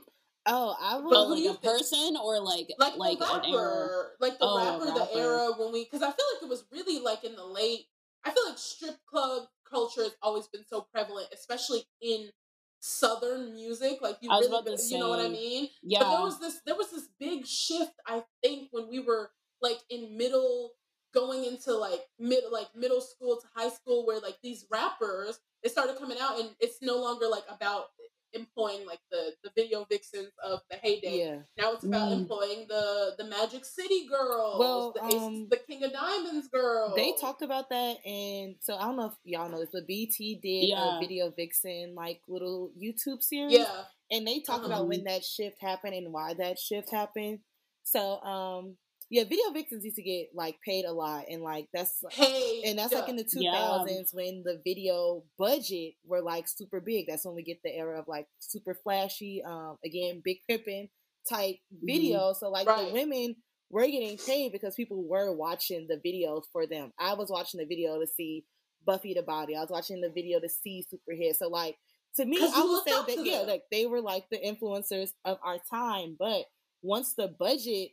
Oh, 0.52 0.76
I 0.82 0.94
But 0.96 1.04
would. 1.04 1.10
But 1.12 1.26
who 1.26 1.28
do 1.28 1.32
like 1.36 1.44
you 1.44 1.50
a 1.52 1.54
think- 1.54 1.64
person 1.78 2.18
or 2.22 2.40
like 2.40 2.68
like, 2.80 2.98
like 2.98 3.20
the 3.20 3.34
an 3.34 3.46
era. 3.46 3.62
rapper, 3.62 4.12
like 4.20 4.34
the 4.40 4.46
Oh, 4.46 4.58
a 4.58 4.72
rapper, 4.80 4.86
the 5.00 5.18
era 5.18 5.52
when 5.58 5.72
we, 5.72 5.84
because 5.86 6.02
I 6.02 6.12
feel 6.12 6.26
like 6.34 6.44
it 6.44 6.50
was 6.50 6.66
really 6.72 7.00
like 7.00 7.24
in 7.24 7.36
the 7.36 7.46
late. 7.46 7.86
I 8.26 8.32
feel 8.32 8.46
like 8.48 8.58
strip 8.58 8.98
club 9.06 9.44
culture 9.70 10.04
has 10.04 10.16
always 10.22 10.48
been 10.48 10.66
so 10.68 10.82
prevalent, 10.94 11.28
especially 11.34 11.86
in 12.02 12.30
southern 12.80 13.54
music. 13.54 14.00
Like 14.02 14.18
you 14.22 14.30
I 14.32 14.38
was 14.38 14.48
really, 14.48 14.60
about 14.62 14.78
to 14.78 14.86
you 14.86 14.98
know 14.98 15.10
what 15.10 15.20
I 15.20 15.30
mean? 15.30 15.70
Yeah. 15.84 16.00
But 16.00 16.12
there 16.12 16.22
was 16.22 16.40
this, 16.40 16.62
there 16.66 16.76
was 16.76 16.92
this 16.92 17.08
big 17.20 17.46
shift. 17.46 17.94
I 18.08 18.24
think 18.44 18.70
when 18.72 18.90
we 18.90 19.00
were 19.00 19.32
like 19.62 19.80
in 19.90 20.18
middle, 20.18 20.72
going 21.14 21.46
into 21.46 21.74
like 21.74 22.02
mid, 22.18 22.44
like 22.52 22.68
middle 22.76 23.02
school 23.02 23.38
to 23.40 23.48
high 23.56 23.70
school, 23.70 24.06
where 24.06 24.20
like 24.20 24.38
these 24.44 24.66
rappers 24.72 25.40
they 25.64 25.70
started 25.70 25.98
coming 25.98 26.18
out, 26.22 26.40
and 26.40 26.50
it's 26.60 26.82
no 26.82 26.98
longer 26.98 27.28
like 27.28 27.44
about 27.50 27.86
employing 28.34 28.86
like 28.86 29.00
the 29.12 29.34
the 29.44 29.52
video 29.56 29.86
vixens 29.90 30.32
of 30.44 30.60
the 30.70 30.78
heyday. 30.78 31.18
Yeah. 31.20 31.40
Now 31.58 31.74
it's 31.74 31.84
about 31.84 32.10
Mm. 32.12 32.22
employing 32.22 32.68
the 32.68 33.16
the 33.18 33.24
Magic 33.26 33.66
City 33.66 34.08
girls, 34.08 34.60
Well, 34.60 34.92
the, 34.94 35.04
um, 35.04 35.48
the 35.50 35.58
King 35.58 35.84
of 35.84 35.92
Diamonds 35.94 36.48
girls. 36.48 36.96
They 36.96 37.14
talked 37.20 37.42
about 37.42 37.70
that, 37.70 37.98
and 38.06 38.56
so 38.62 38.76
I 38.76 38.84
don't 38.86 38.98
know 38.98 39.08
if 39.08 39.14
y'all 39.24 39.50
know 39.50 39.60
this, 39.60 39.70
but 39.74 39.88
BET 39.88 40.16
did 40.18 40.70
Yeah. 40.70 40.96
a 40.96 41.00
video 41.00 41.32
vixen 41.32 41.96
like 41.96 42.22
little 42.28 42.72
YouTube 42.80 43.22
series, 43.24 43.58
yeah, 43.60 43.86
and 44.12 44.28
they 44.28 44.40
talked 44.40 44.66
Uh-huh. 44.66 44.74
about 44.76 44.88
when 44.88 45.04
that 45.06 45.24
shift 45.24 45.60
happened 45.62 45.94
and 45.96 46.14
why 46.14 46.34
that 46.36 46.60
shift 46.60 46.90
happened. 46.92 47.40
So, 47.84 48.22
um, 48.22 48.78
yeah, 49.10 49.24
video 49.24 49.52
vixens 49.52 49.84
used 49.84 49.96
to 49.98 50.04
get 50.04 50.28
like 50.36 50.58
paid 50.66 50.86
a 50.86 50.92
lot, 50.94 51.26
and 51.30 51.42
like 51.42 51.68
that's 51.74 52.04
hey, 52.12 52.62
and 52.66 52.78
that's 52.78 52.94
like 52.94 53.10
in 53.10 53.16
the 53.16 53.24
two 53.24 53.42
thousands 53.52 54.12
Yeah. 54.14 54.18
when 54.24 54.44
the 54.46 54.62
video 54.64 55.24
budget 55.38 55.94
were 56.06 56.22
like 56.22 56.48
super 56.48 56.80
big. 56.80 57.08
That's 57.08 57.26
when 57.26 57.36
we 57.36 57.44
get 57.44 57.60
the 57.64 57.76
era 57.76 58.00
of 58.00 58.08
like 58.08 58.28
super 58.40 58.76
flashy, 58.84 59.42
um, 59.46 59.78
again, 59.84 60.22
big 60.24 60.38
pimping 60.48 60.90
type 61.28 61.56
videos. 61.88 62.38
So 62.38 62.50
like 62.50 62.68
Right. 62.68 62.88
the 62.88 62.94
women 62.94 63.36
were 63.70 63.86
getting 63.88 64.18
paid 64.18 64.52
because 64.52 64.76
people 64.76 65.04
were 65.08 65.32
watching 65.36 65.88
the 65.88 65.98
videos 65.98 66.44
for 66.52 66.66
them. 66.68 66.92
I 67.00 67.14
was 67.14 67.30
watching 67.30 67.60
the 67.60 67.66
video 67.68 68.00
to 68.00 68.08
see 68.08 68.46
Buffy 68.86 69.14
the 69.14 69.22
Body. 69.24 69.56
I 69.56 69.62
was 69.62 69.70
watching 69.70 70.02
the 70.02 70.10
video 70.10 70.40
to 70.40 70.50
see 70.50 70.86
Superhead. 70.92 71.36
So 71.36 71.50
like 71.50 71.78
to 72.16 72.26
me, 72.26 72.38
I 72.42 72.46
you 72.58 72.68
would 72.70 72.84
say 72.84 73.16
that 73.16 73.26
yeah, 73.26 73.40
them. 73.40 73.48
like 73.48 73.64
they 73.72 73.86
were 73.86 74.02
like 74.02 74.26
the 74.32 74.38
influencers 74.40 75.12
of 75.26 75.38
our 75.44 75.58
time. 75.70 76.16
But 76.18 76.46
once 76.82 77.14
the 77.16 77.28
budget 77.28 77.92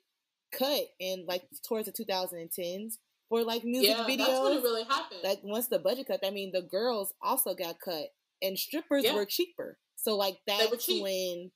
cut 0.53 0.83
and 1.01 1.27
like 1.27 1.45
towards 1.67 1.87
the 1.87 1.93
2010s 1.93 2.99
for 3.29 3.43
like 3.45 3.65
music 3.65 3.97
yeah, 3.99 4.05
videos, 4.07 4.27
that's 4.27 4.41
when 4.41 4.53
it 4.53 4.63
really 4.63 4.85
happened. 4.85 5.21
like 5.25 5.41
once 5.43 5.67
the 5.69 5.79
budget 5.79 6.07
cut, 6.07 6.21
I 6.25 6.31
mean 6.31 6.53
the 6.53 6.63
girls 6.63 7.13
also 7.23 7.55
got 7.55 7.81
cut 7.81 8.07
and 8.43 8.59
strippers 8.59 9.05
Yeah. 9.05 9.15
were 9.15 9.25
cheaper. 9.27 9.79
So 9.97 10.17
like 10.17 10.39
that's 10.47 10.89
when 10.89 11.51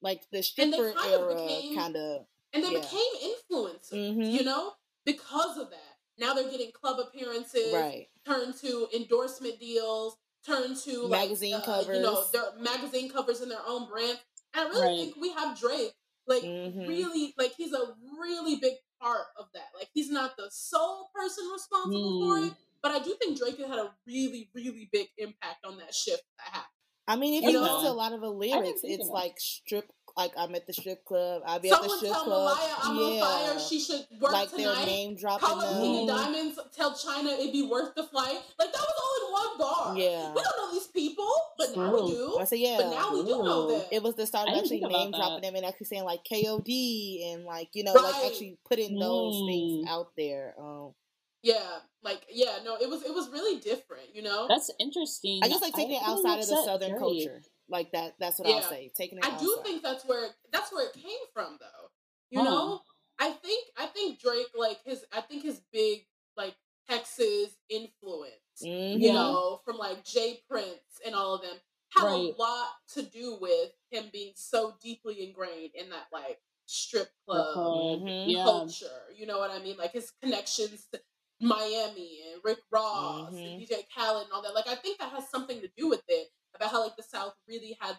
like 0.00 0.22
the 0.32 0.42
stripper 0.42 0.92
kind 0.92 1.10
era 1.14 1.62
kind 1.74 1.96
of 1.96 2.26
and 2.54 2.64
they 2.64 2.70
yeah. 2.72 2.80
became 2.80 3.32
influencers, 3.32 4.16
Mhm. 4.16 4.32
you 4.32 4.42
know, 4.44 4.72
because 5.04 5.56
of 5.58 5.70
that. 5.70 5.98
Now 6.18 6.34
they're 6.34 6.50
getting 6.50 6.70
club 6.72 6.98
appearances, 7.00 7.72
right. 7.72 8.08
turn 8.26 8.52
to 8.58 8.88
endorsement 8.94 9.58
deals, 9.58 10.16
turn 10.46 10.74
to 10.76 11.02
like, 11.02 11.22
Magazine 11.22 11.54
uh, 11.54 11.84
you 11.86 12.00
know, 12.00 12.24
their 12.32 12.52
magazine 12.58 13.10
covers 13.10 13.40
in 13.40 13.48
their 13.48 13.64
own 13.66 13.88
brand. 13.88 14.18
And 14.54 14.68
I 14.68 14.70
really 14.70 14.86
Right. 15.04 15.12
think 15.12 15.16
we 15.16 15.32
have 15.32 15.58
Drake, 15.58 15.94
like 16.26 16.42
Mhm. 16.42 16.86
really, 16.88 17.34
like 17.38 17.52
he's 17.54 17.72
a 17.72 17.94
really 18.18 18.56
big 18.56 18.74
part 19.00 19.26
of 19.36 19.46
that. 19.54 19.68
Like 19.74 19.88
he's 19.94 20.10
not 20.10 20.36
the 20.36 20.48
sole 20.50 21.10
person 21.14 21.44
responsible 21.52 22.18
for 22.20 22.38
Hmm. 22.38 22.44
it, 22.48 22.52
but 22.82 22.92
I 22.92 22.98
do 23.00 23.14
think 23.20 23.38
Drake 23.38 23.58
had 23.58 23.78
a 23.78 23.94
really, 24.06 24.50
really 24.54 24.88
big 24.92 25.08
impact 25.18 25.64
on 25.64 25.78
that 25.78 25.94
shift 25.94 26.24
that 26.38 26.46
happened. 26.48 26.68
I 27.08 27.16
mean, 27.16 27.34
if 27.34 27.42
You 27.42 27.50
you 27.50 27.54
know, 27.54 27.62
listen 27.62 27.84
to 27.88 27.90
a 27.90 27.94
lot 27.94 28.12
of 28.12 28.20
the 28.20 28.30
lyrics, 28.30 28.82
it's 28.84 29.08
like 29.08 29.40
strip. 29.40 29.92
Like 30.16 30.32
I'm 30.36 30.54
at 30.54 30.66
the 30.66 30.72
strip 30.72 31.04
club. 31.04 31.42
I'll 31.46 31.58
be 31.58 31.70
at 31.70 31.82
the 31.82 31.88
strip 31.88 32.12
tell 32.12 32.24
club. 32.24 32.56
Mariah 32.56 32.74
I'm 32.82 32.96
yeah. 32.96 33.22
on 33.22 33.48
fire. 33.56 33.60
She 33.60 33.80
should 33.80 34.04
work 34.20 34.32
like 34.32 34.50
they're 34.50 34.58
tonight. 34.68 34.86
name 34.86 35.14
dropping 35.16 35.48
Call 35.48 35.60
up 35.60 35.80
King 35.80 36.00
of 36.02 36.06
them. 36.06 36.16
Diamonds. 36.32 36.58
Tell 36.76 36.90
Chyna 36.92 37.38
it'd 37.38 37.52
be 37.52 37.62
worth 37.62 37.94
the 37.94 38.04
flight. 38.04 38.38
Like 38.58 38.72
that 38.72 38.80
was 38.80 38.98
all 39.02 39.26
in 39.26 39.32
one 39.32 39.58
bar. 39.58 39.98
Yeah. 39.98 40.28
we 40.34 40.42
don't 40.42 40.56
know 40.58 40.72
these 40.72 40.86
people, 40.88 41.30
but 41.58 41.76
now 41.76 41.94
we 41.94 42.10
do. 42.10 42.38
I 42.40 42.44
said 42.44 42.58
yeah. 42.58 42.76
But 42.78 42.90
now 42.90 43.12
we 43.14 43.22
do 43.22 43.42
know 43.42 43.68
Ooh. 43.68 43.72
them. 43.78 43.82
it 43.90 44.02
was 44.02 44.14
the 44.14 44.26
start 44.26 44.48
of 44.48 44.54
actually 44.54 44.80
think 44.80 44.84
about 44.90 44.98
name 45.04 45.10
dropping 45.12 45.42
them 45.42 45.54
and 45.56 45.64
actually 45.64 45.86
saying 45.86 46.04
like 46.04 46.24
KOD 46.24 47.32
and 47.32 47.44
like 47.44 47.68
you 47.74 47.84
know 47.84 47.92
like 47.92 48.24
actually 48.26 48.58
putting 48.68 48.98
those 48.98 49.42
things 49.48 49.86
Mm. 49.86 49.88
out 49.88 50.08
there. 50.16 50.54
Um, 50.60 50.94
Yeah, 51.42 51.58
like 52.04 52.22
yeah, 52.30 52.58
no, 52.64 52.76
it 52.76 52.88
was 52.88 53.02
it 53.02 53.12
was 53.14 53.28
really 53.30 53.58
different, 53.60 54.14
you 54.14 54.22
know. 54.22 54.46
That's 54.48 54.70
interesting. 54.78 55.40
I 55.42 55.48
just 55.48 55.62
like 55.62 55.72
taking 55.74 55.96
it 55.96 56.02
outside 56.04 56.38
of 56.40 56.46
the 56.46 56.62
southern 56.64 56.90
Drake. 56.90 57.00
culture. 57.00 57.42
Like 57.72 57.90
that. 57.92 58.14
That's 58.20 58.38
what 58.38 58.48
I'll 58.48 58.56
Yeah. 58.60 58.68
say. 58.68 58.92
Taking 58.94 59.18
it. 59.18 59.24
I 59.24 59.36
do 59.38 59.58
think 59.64 59.82
that's 59.82 60.04
where 60.04 60.28
that's 60.52 60.70
where 60.70 60.86
it 60.86 60.92
came 60.92 61.26
from, 61.32 61.58
though. 61.58 61.90
You 62.30 62.40
Huh. 62.40 62.44
know, 62.44 62.82
I 63.18 63.32
think 63.32 63.66
I 63.76 63.86
think 63.86 64.20
Drake 64.20 64.48
like 64.54 64.82
his 64.84 65.04
I 65.10 65.22
think 65.22 65.42
his 65.42 65.60
big 65.72 66.06
like 66.36 66.54
Texas 66.88 67.56
influence, 67.70 68.60
Mhm. 68.62 69.00
you 69.00 69.12
know, 69.12 69.62
from 69.64 69.78
like 69.78 70.04
J. 70.04 70.44
Prince 70.48 71.00
and 71.06 71.14
all 71.14 71.34
of 71.34 71.40
them 71.42 71.58
have 71.94 72.04
Right. 72.04 72.34
a 72.34 72.36
lot 72.38 72.74
to 72.88 73.02
do 73.02 73.36
with 73.36 73.72
him 73.90 74.10
being 74.10 74.34
so 74.36 74.72
deeply 74.82 75.26
ingrained 75.26 75.74
in 75.74 75.88
that 75.90 76.08
like 76.12 76.42
strip 76.66 77.10
club 77.24 77.54
Club. 77.54 78.00
Mhm. 78.00 78.30
Yeah. 78.30 78.44
culture. 78.44 79.14
You 79.14 79.24
know 79.26 79.38
what 79.38 79.50
I 79.50 79.60
mean? 79.60 79.76
Like 79.78 79.92
his 79.92 80.10
connections 80.10 80.88
to 80.92 81.02
Miami 81.40 82.22
and 82.32 82.44
Rick 82.44 82.60
Ross 82.70 83.32
and 83.32 83.38
Mhm. 83.38 83.58
DJ 83.66 83.82
Khaled 83.94 84.24
and 84.24 84.32
all 84.32 84.42
that. 84.42 84.54
Like 84.54 84.66
I 84.68 84.74
think 84.76 84.98
that 84.98 85.10
has 85.12 85.28
something 85.30 85.60
to 85.62 85.68
do 85.68 85.88
with 85.88 86.02
it 86.08 86.30
about 86.62 86.72
how 86.72 86.82
like 86.84 86.96
the 86.96 87.02
South 87.02 87.34
really 87.48 87.76
had 87.80 87.96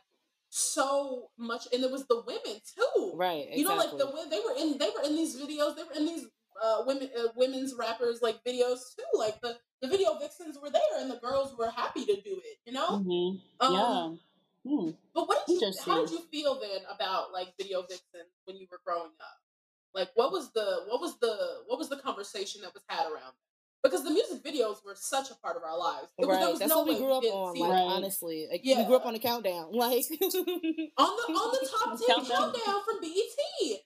so 0.50 1.30
much, 1.38 1.68
and 1.74 1.84
it 1.84 1.92
was 1.92 2.06
the 2.08 2.22
women 2.26 2.62
too. 2.76 3.14
Right. 3.16 3.48
You 3.52 3.64
know, 3.64 3.76
like 3.76 3.92
the 3.92 4.06
they 4.30 4.40
were 4.40 4.56
in 4.60 4.78
they 4.78 4.90
were 4.96 5.04
in 5.06 5.16
these 5.16 5.36
videos. 5.36 5.76
They 5.76 5.84
were 5.84 5.96
in 5.98 6.06
these 6.06 6.26
uh, 6.64 6.84
women 6.86 7.10
uh, 7.18 7.30
women's 7.36 7.74
rappers 7.78 8.22
like 8.22 8.44
videos 8.44 8.96
too. 8.96 9.18
Like 9.18 9.42
the 9.42 9.58
the 9.82 9.88
video 9.88 10.18
vixens 10.20 10.58
were 10.62 10.70
there, 10.70 11.00
and 11.00 11.10
the 11.12 11.18
girls 11.18 11.56
were 11.58 11.70
happy 11.70 12.06
to 12.06 12.16
do 12.16 12.40
it. 12.44 12.58
You 12.66 12.74
know. 12.74 12.98
hmm 13.00 13.66
Um, 13.66 13.74
yeah. 13.74 14.10
Hmm. 14.66 14.92
But 15.14 15.28
what 15.28 15.46
did 15.46 15.60
you? 15.60 15.74
How 15.86 16.02
did 16.06 16.12
you 16.12 16.22
feel 16.32 16.60
then 16.60 16.82
about 16.90 17.34
like 17.34 17.50
video 17.60 17.82
vixens 17.82 18.32
when 18.46 18.58
you 18.58 18.68
were 18.72 18.80
growing 18.86 19.12
up? 19.20 19.40
Like, 19.94 20.10
what 20.16 20.32
was 20.32 20.52
the 20.54 20.84
what 20.88 21.02
was 21.02 21.20
the 21.20 21.36
what 21.68 21.78
was 21.78 21.90
the 21.90 21.98
conversation 21.98 22.62
that 22.62 22.74
was 22.74 22.84
had 22.88 23.06
around? 23.12 23.34
Them? 23.84 23.92
Because 23.92 24.04
the 24.06 24.12
music 24.12 24.44
videos 24.44 24.84
were 24.86 24.96
such 24.96 25.30
a 25.30 25.36
part 25.36 25.58
of 25.58 25.64
our 25.64 25.78
lives. 25.78 26.08
It 26.18 26.26
was- 26.26 26.36
there 26.38 26.46
right. 26.46 26.52
was 26.52 26.60
That's 26.60 26.70
no 26.72 26.78
what 26.80 26.88
we 26.88 26.94
way 26.96 27.00
grew 27.00 27.12
up 27.14 27.22
didn't 27.22 27.36
on. 27.38 27.56
see 27.56 27.62
Like. 27.62 27.72
Right. 27.72 27.82
honestly, 27.82 28.48
like, 28.52 28.62
Yeah. 28.64 28.80
we 28.80 28.86
grew 28.86 28.96
up 28.96 29.06
on 29.06 29.14
the 29.14 29.20
countdown. 29.20 29.70
Like 29.74 30.06
on 30.12 31.12
the 31.18 31.34
on 31.34 31.52
the 31.52 31.68
top 31.70 31.98
ten 32.00 32.08
Countdown. 32.08 32.54
countdown 32.54 32.82
from 32.86 33.02
BET. 33.02 33.80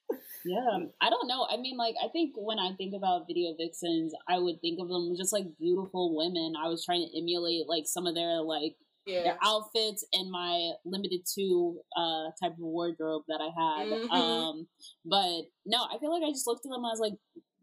Yeah, 0.46 0.80
I 1.02 1.10
don't 1.10 1.28
know. 1.28 1.46
I 1.50 1.58
mean, 1.58 1.78
like, 1.78 1.96
I 2.04 2.08
think 2.10 2.34
when 2.38 2.60
I 2.60 2.74
think 2.78 2.94
about 2.96 3.28
video 3.28 3.54
vixens, 3.58 4.14
I 4.30 4.38
would 4.40 4.62
think 4.62 4.80
of 4.80 4.88
them 4.88 5.14
just 5.18 5.34
like 5.34 5.46
beautiful 5.60 6.16
women. 6.16 6.54
I 6.62 6.70
was 6.70 6.86
trying 6.86 7.02
to 7.08 7.18
emulate 7.18 7.68
like 7.68 7.84
some 7.88 8.06
of 8.08 8.16
their 8.16 8.42
like 8.42 8.78
Yeah. 9.06 9.24
their 9.24 9.38
outfits 9.44 10.06
and 10.14 10.30
my 10.32 10.74
limited 10.86 11.22
two 11.26 11.82
uh 11.98 12.32
type 12.42 12.54
of 12.54 12.60
wardrobe 12.60 13.24
that 13.28 13.42
I 13.42 13.50
had. 13.56 13.88
Mhm. 13.88 14.12
Um, 14.12 14.68
but 15.06 15.50
no, 15.66 15.84
I 15.84 15.98
feel 16.00 16.12
like 16.12 16.24
I 16.24 16.30
just 16.32 16.46
looked 16.48 16.66
at 16.66 16.70
them 16.72 16.86
as 16.86 17.00
like 17.00 17.14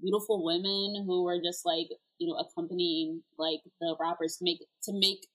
beautiful 0.04 0.44
women 0.44 1.04
who 1.06 1.24
were 1.24 1.40
just 1.42 1.64
like 1.64 1.88
you 2.18 2.28
know 2.28 2.36
accompanying 2.36 3.22
like 3.38 3.60
the 3.80 3.96
rappers 3.98 4.36
to 4.36 4.44
make 4.44 4.58
to 4.82 4.92
make 4.92 5.26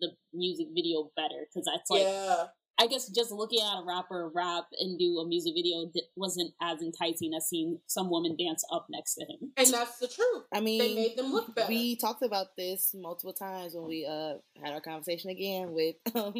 the 0.00 0.08
music 0.32 0.68
video 0.74 1.10
better 1.16 1.46
because 1.48 1.68
that's 1.70 1.90
like 1.90 2.02
yeah. 2.02 2.46
I 2.78 2.88
guess 2.88 3.08
just 3.08 3.32
looking 3.32 3.60
at 3.62 3.80
a 3.80 3.84
rapper 3.86 4.30
rap 4.34 4.64
and 4.78 4.98
do 4.98 5.18
a 5.20 5.26
music 5.26 5.54
video 5.56 5.86
di- 5.94 6.02
wasn't 6.14 6.52
as 6.60 6.82
enticing 6.82 7.32
as 7.34 7.48
seeing 7.48 7.78
some 7.86 8.10
woman 8.10 8.36
dance 8.38 8.62
up 8.70 8.86
next 8.90 9.14
to 9.14 9.24
him. 9.24 9.50
And 9.56 9.72
that's 9.72 9.96
the 9.98 10.08
truth. 10.08 10.44
I 10.52 10.60
mean, 10.60 10.78
They 10.78 10.94
made 10.94 11.16
them 11.16 11.32
look 11.32 11.54
better. 11.54 11.68
we 11.70 11.96
talked 11.96 12.22
about 12.22 12.48
this 12.58 12.94
multiple 12.94 13.32
times 13.32 13.72
when 13.74 13.86
we 13.86 14.04
uh 14.04 14.34
had 14.62 14.74
our 14.74 14.82
conversation 14.82 15.30
again 15.30 15.72
with 15.72 15.96
um 16.14 16.34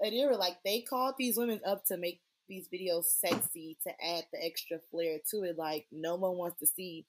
Adira. 0.00 0.38
Like 0.38 0.58
they 0.64 0.82
called 0.82 1.16
these 1.18 1.36
women 1.36 1.60
up 1.66 1.84
to 1.86 1.96
make 1.96 2.20
these 2.48 2.68
videos 2.72 3.04
sexy 3.04 3.76
to 3.84 3.90
add 4.04 4.24
the 4.32 4.44
extra 4.44 4.78
flair 4.90 5.18
to 5.30 5.42
it. 5.44 5.56
Like 5.58 5.86
no 5.92 6.16
one 6.16 6.36
wants 6.36 6.58
to 6.60 6.66
see 6.66 7.06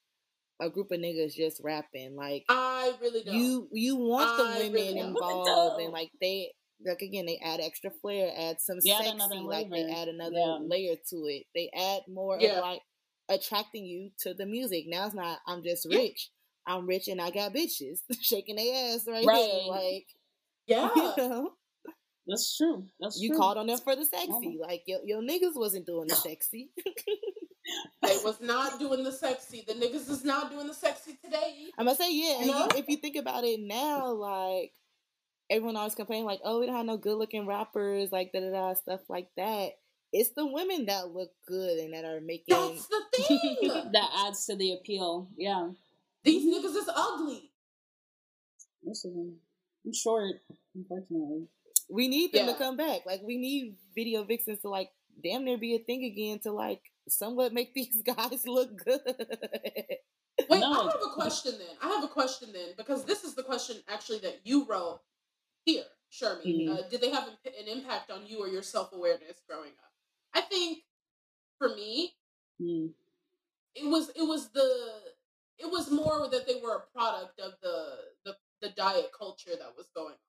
a 0.62 0.70
group 0.70 0.92
of 0.92 1.00
niggas 1.00 1.36
just 1.36 1.62
rapping. 1.64 2.16
Like 2.16 2.46
I 2.50 2.94
really 3.02 3.24
don't. 3.24 3.36
you 3.36 3.68
you 3.72 3.96
want 3.98 4.38
the 4.38 4.44
I 4.44 4.58
women 4.60 4.72
really 4.74 5.00
involved 5.00 5.82
and 5.82 5.92
like 5.94 6.12
they 6.22 6.52
like 6.86 7.02
again 7.02 7.26
they 7.26 7.40
add 7.44 7.60
extra 7.60 7.92
flair, 8.02 8.32
add 8.38 8.60
some 8.62 8.80
They 8.82 8.90
sexy, 8.90 9.12
another 9.12 9.36
like 9.42 9.70
they 9.70 9.90
add 9.92 10.08
another 10.08 10.36
Yeah. 10.36 10.58
layer 10.62 10.96
to 11.10 11.16
it. 11.28 11.44
They 11.54 11.70
add 11.76 12.02
more 12.08 12.38
Yeah. 12.40 12.58
of 12.58 12.62
like 12.62 12.82
attracting 13.30 13.86
you 13.86 14.12
to 14.20 14.34
the 14.34 14.46
music. 14.46 14.86
Now 14.88 15.08
it's 15.08 15.16
not 15.16 15.40
I'm 15.48 15.64
just 15.64 15.86
Yeah. 15.90 15.98
rich. 16.00 16.30
I'm 16.68 16.88
rich 16.88 17.08
and 17.08 17.22
I 17.22 17.30
got 17.32 17.54
bitches 17.54 18.00
shaking 18.22 18.56
their 18.56 18.96
ass 18.96 19.06
right, 19.08 19.26
Right. 19.26 19.40
here. 19.40 19.62
Like 19.68 20.06
yeah. 20.68 20.90
you 20.96 21.14
know, 21.18 21.52
That's 22.28 22.58
true. 22.58 22.86
That's 23.00 23.20
you 23.22 23.30
true. 23.30 23.38
called 23.38 23.58
on 23.58 23.68
them 23.68 23.78
for 23.78 23.96
the 23.96 24.06
sexy. 24.06 24.58
Like 24.60 24.84
your 24.88 25.00
your 25.06 25.22
niggas 25.22 25.56
wasn't 25.56 25.86
doing 25.86 26.08
the 26.08 26.16
sexy. 26.16 26.72
They 28.04 28.18
was 28.24 28.40
not 28.42 28.80
doing 28.80 29.04
the 29.04 29.12
sexy. 29.12 29.64
The 29.68 29.74
niggas 29.74 30.08
is 30.10 30.24
not 30.24 30.52
doing 30.52 30.68
the 30.68 30.74
sexy 30.74 31.18
today. 31.24 31.66
I'm 31.78 31.86
gonna 31.86 31.98
say 31.98 32.14
yeah. 32.14 32.38
And 32.38 32.48
No? 32.48 32.60
you, 32.60 32.68
if 32.76 32.86
you 32.88 32.98
think 32.98 33.16
about 33.16 33.44
it 33.44 33.60
now, 33.60 34.12
like 34.12 34.72
everyone 35.50 35.76
always 35.76 35.96
complaining, 35.96 36.26
like, 36.26 36.42
oh, 36.44 36.60
we 36.60 36.68
don't 36.68 36.76
have 36.76 36.86
no 36.86 36.98
good 36.98 37.18
looking 37.18 37.48
rappers, 37.48 38.12
like 38.12 38.32
da 38.32 38.40
da 38.42 38.52
da 38.52 38.74
stuff 38.76 39.02
like 39.10 39.30
that. 39.38 39.72
It's 40.14 40.30
the 40.36 40.46
women 40.46 40.86
that 40.86 41.10
look 41.10 41.32
good 41.48 41.80
and 41.80 41.94
that 41.94 42.06
are 42.06 42.22
making. 42.22 42.56
That's 42.56 42.88
the 42.88 43.02
thing. 43.18 43.90
that 43.94 44.10
adds 44.28 44.46
to 44.46 44.56
the 44.56 44.74
appeal. 44.74 45.28
Yeah. 45.36 45.70
These 46.24 46.46
niggas 46.46 46.76
is 46.76 46.90
ugly. 46.96 47.52
Most 48.84 49.06
of 49.06 49.14
them. 49.14 49.38
I'm 49.86 49.94
short, 49.94 50.36
unfortunately. 50.76 51.48
We 51.90 52.08
need 52.08 52.32
them 52.34 52.48
Yeah. 52.48 52.54
to 52.54 52.58
come 52.58 52.78
back. 52.78 53.06
Like 53.06 53.22
we 53.24 53.38
need 53.38 53.78
video 53.96 54.24
vixens 54.24 54.60
to 54.62 54.70
like 54.70 54.90
damn 55.24 55.46
near 55.46 55.58
be 55.58 55.76
a 55.76 55.80
thing 55.80 56.04
again 56.04 56.40
to 56.40 56.52
like 56.52 56.82
somewhat 57.08 57.54
make 57.54 57.74
these 57.76 58.02
guys 58.04 58.46
look 58.48 58.84
good. 58.84 59.02
Wait, 60.50 60.60
No. 60.60 60.72
I 60.74 60.84
have 60.92 61.02
a 61.04 61.14
question 61.14 61.54
then. 61.58 61.76
I 61.82 61.88
have 61.88 62.04
a 62.04 62.08
question 62.10 62.50
then 62.54 62.70
because 62.78 63.06
this 63.06 63.24
is 63.24 63.36
the 63.36 63.44
question 63.44 63.78
actually 63.88 64.20
that 64.20 64.40
you 64.44 64.66
wrote 64.66 65.02
here, 65.66 65.86
Shermy. 66.12 66.46
Mhm. 66.68 66.70
Uh, 66.78 66.90
did 66.90 67.02
they 67.02 67.10
have 67.12 67.28
an 67.28 67.38
an 67.46 67.68
impact 67.68 68.12
on 68.12 68.26
you 68.28 68.40
or 68.40 68.48
your 68.48 68.64
self 68.64 68.92
awareness 68.94 69.42
growing 69.48 69.72
up? 69.72 69.92
I 70.34 70.42
think 70.42 70.84
for 71.58 71.70
me, 71.70 72.16
Hmm. 72.60 72.88
it 73.76 73.86
was 73.86 74.10
it 74.10 74.24
was 74.24 74.50
the 74.50 74.70
it 75.58 75.70
was 75.72 75.90
more 75.90 76.28
that 76.30 76.46
they 76.48 76.60
were 76.62 76.76
a 76.76 76.88
product 76.98 77.40
of 77.40 77.54
the 77.62 77.78
the, 78.26 78.38
the 78.62 78.70
diet 78.72 79.12
culture 79.18 79.56
that 79.58 79.76
was 79.78 79.88
going 79.96 80.14
on. 80.14 80.25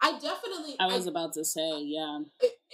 I 0.00 0.12
definitely 0.12 0.76
I 0.78 0.86
was 0.86 1.06
about 1.06 1.32
to 1.34 1.44
say, 1.44 1.82
yeah. 1.82 2.20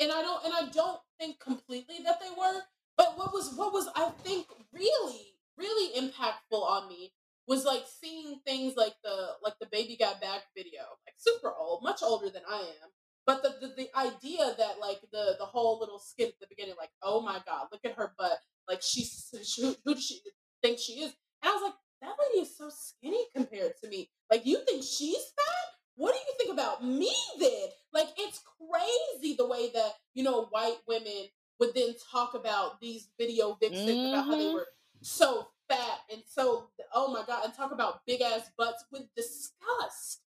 and 0.00 0.12
I 0.12 0.22
don't 0.22 0.44
and 0.44 0.54
I 0.54 0.68
don't 0.72 1.00
think 1.18 1.40
completely 1.40 1.96
that 2.04 2.20
they 2.20 2.30
were. 2.36 2.60
But 2.96 3.16
what 3.16 3.32
was 3.32 3.54
what 3.56 3.72
was 3.72 3.88
I 3.96 4.10
think 4.22 4.46
really 4.72 5.34
really 5.56 6.00
impactful 6.00 6.60
on 6.60 6.88
me 6.88 7.12
was 7.46 7.64
like 7.64 7.84
seeing 8.00 8.40
things 8.46 8.74
like 8.76 8.94
the 9.02 9.32
like 9.42 9.54
the 9.60 9.68
baby 9.70 9.96
got 9.98 10.20
back 10.20 10.42
video, 10.56 10.82
like 11.06 11.14
super 11.16 11.52
old, 11.58 11.82
much 11.82 12.00
older 12.02 12.30
than 12.30 12.42
I 12.48 12.60
am. 12.60 12.90
But 13.26 13.42
the, 13.42 13.54
the 13.60 13.74
the 13.74 13.98
idea 13.98 14.54
that 14.58 14.80
like 14.80 15.00
the 15.12 15.36
the 15.38 15.46
whole 15.46 15.78
little 15.80 15.98
skit 15.98 16.28
at 16.28 16.40
the 16.40 16.46
beginning, 16.48 16.74
like 16.78 16.90
oh 17.02 17.20
my 17.20 17.40
god, 17.46 17.68
look 17.72 17.84
at 17.84 17.96
her 17.96 18.12
butt, 18.18 18.38
like 18.68 18.82
she's 18.82 19.30
she, 19.44 19.62
who, 19.62 19.76
who 19.84 19.94
does 19.94 20.04
she 20.04 20.20
think 20.62 20.78
she 20.78 20.94
is? 20.94 21.12
And 21.42 21.50
I 21.50 21.54
was 21.54 21.62
like, 21.62 21.74
that 22.02 22.16
lady 22.20 22.42
is 22.46 22.56
so 22.56 22.70
skinny 22.70 23.26
compared 23.34 23.72
to 23.82 23.88
me. 23.88 24.10
Like 24.30 24.46
you 24.46 24.60
think 24.66 24.82
she's 24.82 25.16
fat? 25.16 25.73
What 25.96 26.12
do 26.12 26.18
you 26.18 26.34
think 26.38 26.52
about 26.52 26.84
me 26.84 27.12
then? 27.38 27.68
Like 27.92 28.08
it's 28.18 28.42
crazy 28.58 29.34
the 29.36 29.46
way 29.46 29.70
that 29.74 29.92
you 30.14 30.24
know 30.24 30.46
white 30.46 30.78
women 30.88 31.28
would 31.60 31.74
then 31.74 31.94
talk 32.10 32.34
about 32.34 32.80
these 32.80 33.08
video 33.18 33.56
vixens 33.60 33.90
about 34.08 34.26
how 34.26 34.36
they 34.36 34.46
Mhm. 34.46 34.54
were 34.54 34.66
so 35.02 35.48
fat 35.68 36.00
and 36.12 36.22
so 36.28 36.70
oh 36.92 37.08
my 37.08 37.24
god 37.26 37.44
and 37.44 37.54
talk 37.54 37.72
about 37.72 38.04
big 38.06 38.20
ass 38.20 38.50
butts 38.58 38.84
with 38.90 39.02
disgust 39.14 40.20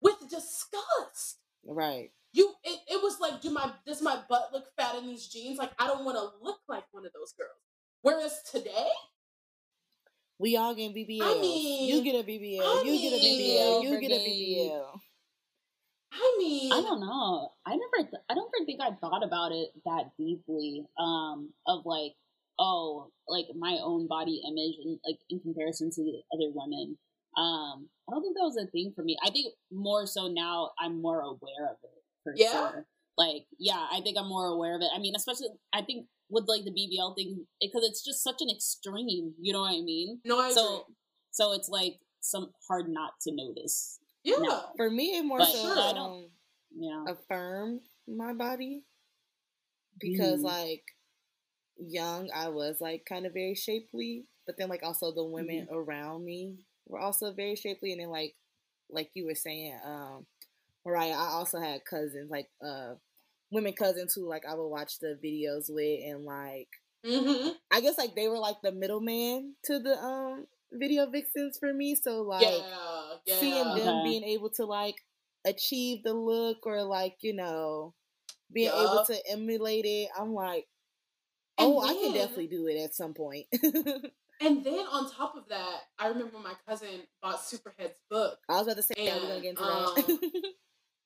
with 0.00 0.16
disgust 0.30 1.38
right. 1.64 2.12
you 2.32 2.54
it, 2.64 2.80
it 2.90 3.02
was 3.02 3.20
like 3.20 3.42
do 3.42 3.50
my 3.50 3.72
does 3.86 4.00
my 4.00 4.22
butt 4.28 4.50
look 4.52 4.66
fat 4.78 4.94
in 4.96 5.06
these 5.06 5.28
jeans 5.28 5.58
like 5.58 5.72
i 5.78 5.86
don't 5.86 6.04
want 6.04 6.16
to 6.16 6.44
look 6.44 6.60
like 6.68 6.84
one 6.92 7.04
of 7.04 7.12
those 7.12 7.32
girls 7.32 7.60
whereas 8.02 8.42
today 8.50 8.88
We 10.40 10.56
all 10.56 10.74
get 10.74 10.94
BBL. 10.94 11.20
I 11.22 11.38
mean- 11.38 11.88
you 11.88 12.02
get 12.02 12.14
a 12.14 12.24
BBL. 12.26 12.62
I 12.62 12.82
you 12.82 12.98
get 12.98 13.12
a 13.12 13.22
BBL. 13.22 13.82
You 13.82 14.00
get 14.00 14.10
a 14.10 14.24
BBL. 14.24 15.00
i 16.12 16.36
mean 16.38 16.72
I 16.72 16.80
don't 16.80 17.00
know. 17.00 17.50
I 17.66 17.76
never. 17.76 18.08
Th- 18.10 18.22
I 18.28 18.34
don't 18.34 18.50
think 18.66 18.80
I 18.80 18.90
thought 19.00 19.22
about 19.22 19.52
it 19.52 19.68
that 19.84 20.10
deeply. 20.18 20.86
Um, 20.98 21.50
of 21.66 21.84
like, 21.84 22.14
oh, 22.58 23.10
like 23.28 23.46
my 23.54 23.78
own 23.82 24.08
body 24.08 24.40
image 24.48 24.76
and 24.82 24.98
like 25.06 25.18
in 25.28 25.40
comparison 25.40 25.90
to 25.90 26.02
the 26.02 26.22
other 26.32 26.50
women. 26.54 26.96
Um, 27.36 27.88
I 28.08 28.12
don't 28.12 28.22
think 28.22 28.34
that 28.36 28.42
was 28.42 28.56
a 28.56 28.66
thing 28.70 28.92
for 28.96 29.02
me. 29.04 29.16
I 29.22 29.30
think 29.30 29.52
more 29.70 30.06
so 30.06 30.26
now 30.28 30.70
I'm 30.80 31.00
more 31.02 31.20
aware 31.20 31.68
of 31.70 31.76
it 31.82 32.02
for 32.24 32.32
Yeah? 32.34 32.50
sure. 32.50 32.86
Like, 33.18 33.44
yeah, 33.58 33.86
I 33.92 34.00
think 34.00 34.16
I'm 34.18 34.28
more 34.28 34.46
aware 34.46 34.74
of 34.74 34.80
it. 34.80 34.88
I 34.94 34.98
mean, 34.98 35.14
especially 35.14 35.48
I 35.72 35.82
think 35.82 36.06
with 36.30 36.44
like 36.48 36.64
the 36.64 36.70
BBL 36.70 37.14
thing 37.16 37.46
because 37.60 37.82
it's 37.84 38.02
just 38.04 38.22
such 38.22 38.40
an 38.40 38.48
extreme. 38.50 39.34
You 39.40 39.52
know 39.52 39.60
what 39.62 39.72
I 39.72 39.80
mean? 39.82 40.20
no 40.24 40.38
i 40.40 40.52
So, 40.52 40.82
agree. 40.82 40.94
so 41.30 41.52
it's 41.52 41.68
like 41.68 41.98
some 42.20 42.52
hard 42.68 42.88
not 42.88 43.12
to 43.22 43.32
notice. 43.34 43.98
yeah 44.24 44.36
no. 44.40 44.60
For 44.76 44.90
me, 44.90 45.16
it 45.18 45.24
more 45.24 45.38
But 45.38 45.52
so 45.52 45.58
sure. 45.62 45.78
I 45.78 45.92
don't- 45.92 46.24
um, 46.24 46.30
Yeah. 46.72 47.04
affirmed 47.08 47.80
my 48.06 48.32
body 48.32 48.84
because 49.98 50.40
Mhm. 50.40 50.44
like 50.44 50.84
young 51.76 52.30
I 52.34 52.48
was 52.48 52.80
like 52.80 53.04
kind 53.06 53.26
of 53.26 53.32
very 53.32 53.54
shapely, 53.54 54.26
but 54.46 54.56
then 54.56 54.68
like 54.68 54.82
also 54.82 55.12
the 55.12 55.24
women 55.24 55.66
around 55.70 56.24
me 56.24 56.66
were 56.86 57.00
also 57.00 57.32
very 57.32 57.56
shapely, 57.56 57.92
and 57.92 58.00
then 58.00 58.10
like 58.10 58.36
like 58.92 59.10
you 59.14 59.24
were 59.24 59.34
saying, 59.36 59.78
um, 59.84 60.26
Mariah, 60.84 61.12
I 61.14 61.28
also 61.38 61.58
had 61.60 61.84
cousins 61.84 62.30
like 62.30 62.50
uh 62.64 62.94
women 63.50 63.72
cousins 63.72 64.14
who 64.14 64.28
like 64.28 64.44
I 64.46 64.54
would 64.54 64.68
watch 64.68 64.98
the 64.98 65.18
videos 65.22 65.66
with, 65.68 66.00
and 66.04 66.24
like 66.24 66.68
mm-hmm. 67.06 67.50
I 67.70 67.80
guess 67.80 67.98
like 67.98 68.14
they 68.14 68.28
were 68.28 68.38
like 68.38 68.56
the 68.62 68.72
middleman 68.72 69.54
to 69.64 69.78
the 69.78 69.96
um 69.98 70.46
video 70.72 71.10
vixens 71.10 71.58
for 71.58 71.72
me, 71.72 71.94
so 71.94 72.22
like 72.22 72.42
yeah 72.42 72.90
yeah 73.26 73.36
seeing 73.36 73.74
them 73.74 73.96
Okay. 73.96 74.04
being 74.04 74.24
able 74.24 74.50
to 74.50 74.64
like 74.64 74.96
achieve 75.44 76.02
the 76.02 76.14
look 76.14 76.66
or 76.66 76.82
like 76.82 77.16
you 77.22 77.34
know 77.34 77.94
being 78.52 78.68
able 78.68 79.04
to 79.06 79.16
emulate 79.30 79.84
it 79.86 80.08
i'm 80.18 80.34
like 80.34 80.66
And 81.58 81.72
oh 81.72 81.80
i 81.80 81.94
can 81.94 82.12
definitely 82.12 82.48
do 82.48 82.66
it 82.66 82.82
at 82.82 82.94
some 82.94 83.14
point. 83.14 83.46
point 83.52 83.74
and 84.40 84.64
then 84.64 84.80
on 84.90 85.10
top 85.10 85.36
of 85.36 85.48
that 85.48 85.78
i 85.98 86.08
remember 86.08 86.38
my 86.38 86.54
cousin 86.68 86.88
bought 87.22 87.40
superhead's 87.40 87.98
book 88.10 88.38
i 88.48 88.54
was 88.54 88.66
about 88.66 88.76
to 88.76 88.82
say 88.82 88.94
yeah, 88.98 89.16
we're 89.16 89.28
gonna 89.28 89.40
get 89.40 89.50
into 89.50 89.62
um, 89.62 89.94
that 89.96 90.42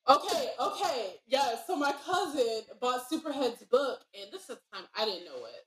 Okay, 0.09 0.50
okay, 0.61 1.14
yeah. 1.26 1.55
So 1.66 1.76
my 1.76 1.92
cousin 2.05 2.62
bought 2.80 3.09
Superhead's 3.11 3.64
book, 3.70 4.00
and 4.14 4.30
this 4.32 4.42
is 4.42 4.48
the 4.48 4.59
time 4.72 4.84
I 4.94 5.07
didn't 5.07 5.24
know 5.24 5.46
it. 5.46 5.64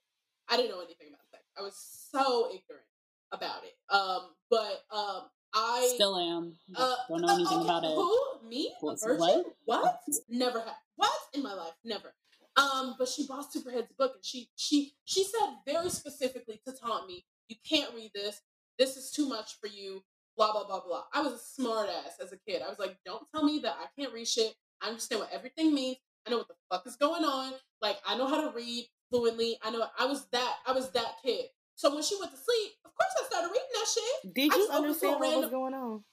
I 0.50 0.58
didn't 0.58 0.72
know 0.72 0.80
anything 0.82 1.08
about 1.10 1.26
sex. 1.32 1.44
I 1.58 1.62
was 1.64 1.76
so 2.12 2.48
ignorant 2.48 2.86
about 3.32 3.64
it. 3.64 3.74
Um, 3.94 4.30
but 4.50 4.84
um, 4.96 5.24
I 5.56 5.92
Still 5.96 6.18
am. 6.18 6.54
uh, 6.76 6.96
Don't 7.10 7.22
know 7.22 7.34
anything 7.36 7.58
okay, 7.60 7.66
about 7.66 7.84
it. 7.84 7.96
Who? 7.96 8.48
Me? 8.48 8.74
A 8.82 8.86
what? 9.16 9.46
What? 9.66 10.02
Never 10.30 10.60
had. 10.60 10.76
What 10.98 11.12
in 11.34 11.42
my 11.44 11.54
life? 11.54 11.74
Never. 11.84 12.14
Um, 12.58 12.96
but 13.00 13.08
she 13.08 13.26
bought 13.28 13.52
Superhead's 13.52 13.92
book, 13.98 14.14
and 14.16 14.26
she 14.26 14.50
she 14.56 14.94
she 15.06 15.24
said 15.24 15.50
very 15.66 15.90
specifically 15.90 16.62
to 16.66 16.74
taunt 16.74 17.08
me, 17.08 17.26
"You 17.50 17.56
can't 17.68 17.94
read 17.96 18.12
this. 18.14 18.42
This 18.78 18.98
is 18.98 19.12
too 19.12 19.28
much 19.28 19.60
for 19.60 19.68
you." 19.68 20.04
Blah 20.38 20.52
blah 20.54 20.66
blah 20.68 20.82
blah. 20.86 21.04
I 21.14 21.22
was 21.22 21.34
a 21.34 21.40
smart 21.40 21.90
ass 21.90 22.18
as 22.24 22.32
a 22.32 22.38
kid. 22.48 22.62
I 22.62 22.70
was 22.70 22.78
like, 22.80 22.96
"Don't 23.06 23.26
tell 23.34 23.44
me 23.44 23.60
that 23.64 23.76
I 23.82 23.88
can't 24.00 24.14
read 24.14 24.28
shit. 24.28 24.56
I 24.82 24.88
understand 24.88 25.22
what 25.22 25.32
everything 25.32 25.74
means. 25.74 25.98
I 26.26 26.30
know 26.30 26.38
what 26.38 26.48
the 26.48 26.54
fuck 26.70 26.86
is 26.86 26.96
going 26.96 27.24
on. 27.24 27.54
Like 27.82 27.98
I 28.06 28.16
know 28.18 28.28
how 28.28 28.42
to 28.48 28.52
read 28.56 28.88
fluently. 29.10 29.58
I 29.64 29.72
know 29.72 29.84
I 29.98 30.06
was 30.06 30.28
that 30.32 30.56
I 30.68 30.74
was 30.74 30.92
that 30.92 31.16
kid. 31.24 31.46
So 31.76 31.92
when 31.94 32.04
she 32.04 32.16
went 32.20 32.32
to 32.32 32.38
sleep, 32.38 32.72
of 32.86 32.92
course 32.96 33.10
I 33.20 33.24
started 33.28 33.48
reading 33.48 33.68
that 33.74 33.88
shit. 33.88 34.34
Did 34.36 34.54
you 34.54 34.70
understand 34.72 35.18
for 35.18 35.26
a 35.26 35.30
what 35.30 35.42
was 35.42 35.50
going 35.50 35.74
on? 35.74 36.04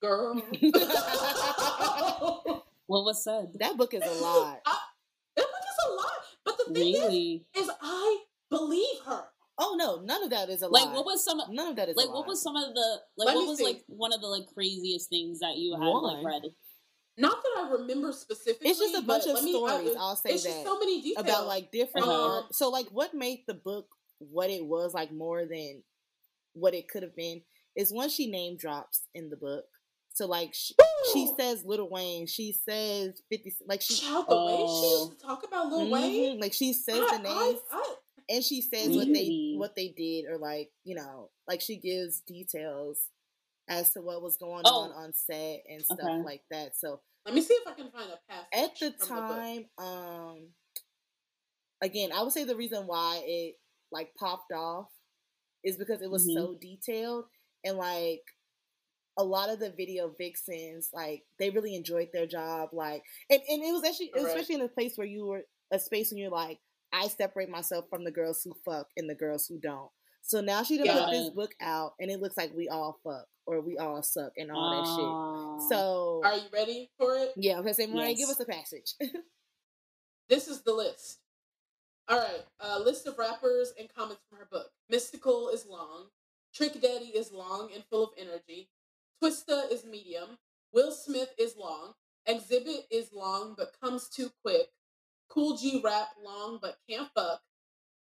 Girl. 0.00 0.40
What 2.88 3.04
was 3.04 3.22
said? 3.22 3.52
That 3.60 3.76
book 3.76 3.92
is 3.92 4.02
a 4.02 4.06
lot. 4.22 4.60
I, 4.64 4.78
that 5.36 5.44
book 5.44 5.60
is 5.60 5.76
a 5.86 5.90
lot. 5.94 6.12
But 6.44 6.56
the 6.58 6.64
thing 6.72 6.94
Really? 6.94 7.44
is, 7.54 7.68
is 7.68 7.74
I 7.82 8.24
believe 8.48 9.00
her. 9.04 9.24
Oh 9.60 9.74
no, 9.78 10.00
none 10.02 10.22
of 10.22 10.30
that 10.30 10.48
is 10.50 10.62
a 10.62 10.68
Like, 10.68 10.86
lie. 10.86 10.94
what 10.94 11.04
was 11.04 11.24
some? 11.24 11.40
None 11.50 11.68
of 11.68 11.76
that 11.76 11.88
is 11.88 11.96
Like, 11.96 12.08
a 12.08 12.10
what 12.12 12.20
lie. 12.22 12.26
was 12.28 12.42
some 12.42 12.54
of 12.56 12.74
the? 12.74 13.00
Like, 13.16 13.26
Let 13.28 13.34
what 13.36 13.48
was 13.48 13.58
see. 13.58 13.64
like 13.64 13.82
one 13.88 14.12
of 14.12 14.20
the 14.20 14.28
like 14.28 14.46
craziest 14.54 15.08
things 15.10 15.40
that 15.40 15.56
you 15.56 15.72
had 15.74 15.80
One. 15.88 16.02
like 16.04 16.24
read? 16.24 16.42
Not 17.16 17.42
that 17.42 17.64
I 17.66 17.70
remember 17.72 18.12
specifically. 18.12 18.70
It's 18.70 18.78
just 18.78 18.94
a 18.94 19.02
bunch 19.02 19.26
of 19.26 19.42
me- 19.42 19.50
stories. 19.52 19.96
I, 19.96 19.98
I'll 20.00 20.14
say 20.14 20.30
it's 20.30 20.44
that 20.44 20.50
just 20.50 20.64
so 20.64 20.78
many 20.78 21.02
details 21.02 21.24
about 21.26 21.46
like 21.48 21.72
different 21.72 22.06
Um, 22.06 22.12
art. 22.30 22.54
So 22.54 22.68
like 22.70 22.86
what 22.90 23.12
made 23.14 23.40
the 23.48 23.54
book 23.54 23.86
what 24.20 24.50
it 24.50 24.64
was 24.64 24.94
like 24.94 25.12
more 25.12 25.44
than 25.46 25.82
what 26.54 26.74
it 26.74 26.88
could 26.88 27.02
have 27.02 27.14
been 27.16 27.42
is 27.76 27.92
when 27.92 28.08
she 28.08 28.30
name 28.30 28.56
drops 28.56 29.02
in 29.14 29.30
the 29.30 29.36
book. 29.36 29.64
So 30.14 30.26
like 30.26 30.54
she, 30.54 30.74
she 31.12 31.32
says 31.38 31.64
Little 31.64 31.88
Wayne, 31.90 32.26
she 32.28 32.52
says 32.52 33.20
Fifty, 33.28 33.52
like 33.66 33.80
she 33.82 33.94
Child, 33.94 34.26
the 34.28 34.36
way 34.36 34.56
she 34.56 34.62
Oh. 34.62 35.06
used 35.08 35.20
to 35.20 35.26
talk 35.26 35.44
about 35.44 35.68
Little 35.72 35.90
Wayne. 35.90 36.36
Mhm, 36.36 36.40
like 36.40 36.52
she 36.52 36.72
says 36.72 37.00
I- 37.00 37.18
the 37.18 37.28
I- 37.28 37.58
I- 37.72 37.94
and 38.28 38.44
she 38.44 38.60
says 38.60 38.96
what 38.96 39.06
they 39.12 39.54
what 39.56 39.74
they 39.74 39.88
did 39.96 40.26
or 40.30 40.38
like 40.38 40.70
you 40.84 40.94
know 40.94 41.30
like 41.46 41.60
she 41.60 41.76
gives 41.76 42.20
details 42.20 43.00
as 43.68 43.92
to 43.92 44.00
what 44.00 44.22
was 44.22 44.36
going 44.36 44.62
Oh. 44.66 44.82
on 44.84 44.90
on 44.92 45.12
set 45.12 45.60
and 45.68 45.82
stuff 45.82 45.98
Okay. 46.00 46.22
like 46.24 46.42
that. 46.50 46.76
So 46.76 47.00
let 47.26 47.34
me 47.34 47.42
see 47.42 47.54
if 47.54 47.66
I 47.66 47.72
can 47.72 47.90
find 47.90 48.10
a 48.10 48.18
passage. 48.30 48.82
at 48.82 48.98
the 48.98 49.04
from 49.06 49.16
book. 49.16 49.36
time 49.36 49.64
um 49.78 50.46
again 51.82 52.10
i 52.12 52.22
would 52.22 52.32
say 52.32 52.44
the 52.44 52.56
reason 52.56 52.86
why 52.86 53.20
it 53.24 53.54
like 53.92 54.14
popped 54.18 54.52
off 54.52 54.88
is 55.64 55.76
because 55.76 56.02
it 56.02 56.10
was 56.10 56.26
Mhm. 56.28 56.34
so 56.34 56.54
detailed 56.54 57.26
and 57.64 57.76
like 57.78 58.22
a 59.16 59.24
lot 59.24 59.48
of 59.50 59.58
the 59.58 59.70
video 59.70 60.08
vixens 60.18 60.90
like 60.92 61.24
they 61.38 61.50
really 61.50 61.74
enjoyed 61.74 62.08
their 62.12 62.26
job 62.26 62.70
like 62.72 63.02
and, 63.30 63.40
and 63.48 63.62
it 63.62 63.72
was 63.72 63.84
actually 63.84 64.08
Correct. 64.08 64.28
especially 64.28 64.54
in 64.56 64.60
a 64.62 64.68
place 64.68 64.96
where 64.96 65.06
you 65.06 65.26
were 65.26 65.42
a 65.72 65.78
space 65.78 66.10
when 66.10 66.18
you're 66.18 66.30
like 66.30 66.58
i 66.92 67.08
separate 67.08 67.48
myself 67.48 67.84
from 67.90 68.04
the 68.04 68.10
girls 68.10 68.42
who 68.42 68.52
fuck 68.64 68.88
and 68.96 69.08
the 69.08 69.14
girls 69.14 69.46
who 69.46 69.58
don't 69.58 69.90
so 70.22 70.40
now 70.40 70.62
she 70.62 70.76
done 70.78 70.86
Got 70.86 71.04
put 71.06 71.10
this 71.12 71.30
book 71.30 71.54
out 71.60 71.92
and 72.00 72.10
it 72.10 72.20
looks 72.20 72.36
like 72.36 72.52
we 72.54 72.68
all 72.68 72.98
fuck 73.04 73.26
or 73.46 73.60
we 73.60 73.78
all 73.78 74.02
suck 74.02 74.32
and 74.36 74.50
all 74.50 74.70
that 74.70 74.86
shit 75.60 75.70
so 75.70 76.20
Are 76.24 76.34
you 76.36 76.48
ready 76.52 76.90
for 76.98 77.16
it? 77.16 77.32
yeah 77.36 77.52
i'm 77.54 77.62
gonna 77.62 77.74
say 77.74 77.86
mariah 77.86 78.14
give 78.14 78.28
us 78.28 78.40
a 78.40 78.44
passage 78.44 78.94
This 80.28 80.46
is 80.46 80.60
the 80.60 80.74
list. 80.74 81.20
All 82.06 82.18
right, 82.18 82.44
uh, 82.60 82.78
list 82.84 83.06
of 83.06 83.18
rappers 83.18 83.72
and 83.78 83.88
comments 83.94 84.22
from 84.28 84.38
her 84.40 84.48
book. 84.50 84.70
Mystikal 84.92 85.52
is 85.54 85.66
long. 85.66 86.08
Trick 86.54 86.74
Daddy 86.82 87.06
is 87.16 87.32
long 87.32 87.70
and 87.74 87.82
full 87.90 88.04
of 88.04 88.10
energy. 88.18 88.68
Twista 89.22 89.70
is 89.72 89.84
medium. 89.84 90.36
Will 90.72 90.92
Smith 90.92 91.30
is 91.38 91.56
long. 91.56 91.94
Xzibit 92.28 92.82
is 92.90 93.10
long 93.14 93.54
but 93.56 93.72
comes 93.82 94.08
too 94.08 94.30
quick. 94.44 94.68
Kool 95.28 95.56
G 95.56 95.80
Rap 95.84 96.08
long 96.24 96.58
but 96.60 96.78
can't 96.88 97.08
fuck. 97.14 97.40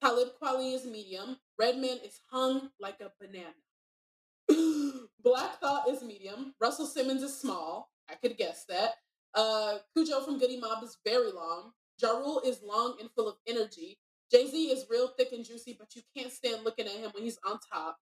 Talib 0.00 0.28
Kweli 0.40 0.74
is 0.74 0.84
medium. 0.84 1.38
Redman 1.58 1.98
is 2.04 2.20
hung 2.30 2.70
like 2.78 3.00
a 3.00 3.12
banana. 3.20 3.54
Black 5.22 5.60
Thought 5.60 5.88
is 5.88 6.02
medium. 6.02 6.54
Russell 6.60 6.86
Simmons 6.86 7.22
is 7.22 7.38
small. 7.38 7.90
I 8.10 8.14
could 8.14 8.36
guess 8.36 8.64
that. 8.68 8.94
Uh, 9.34 9.78
Cujo 9.96 10.20
from 10.20 10.38
Goodie 10.38 10.60
Mob 10.60 10.84
is 10.84 10.98
very 11.04 11.32
long. 11.32 11.72
Ja 12.00 12.10
Rule 12.10 12.42
is 12.44 12.60
long 12.62 12.96
and 13.00 13.10
full 13.16 13.28
of 13.28 13.36
energy. 13.46 13.98
Jay 14.30 14.46
Z 14.46 14.56
is 14.70 14.86
real 14.90 15.08
thick 15.08 15.32
and 15.32 15.44
juicy, 15.44 15.76
but 15.78 15.94
you 15.94 16.02
can't 16.16 16.32
stand 16.32 16.64
looking 16.64 16.86
at 16.86 16.92
him 16.92 17.10
when 17.14 17.24
he's 17.24 17.38
on 17.46 17.58
top. 17.72 17.98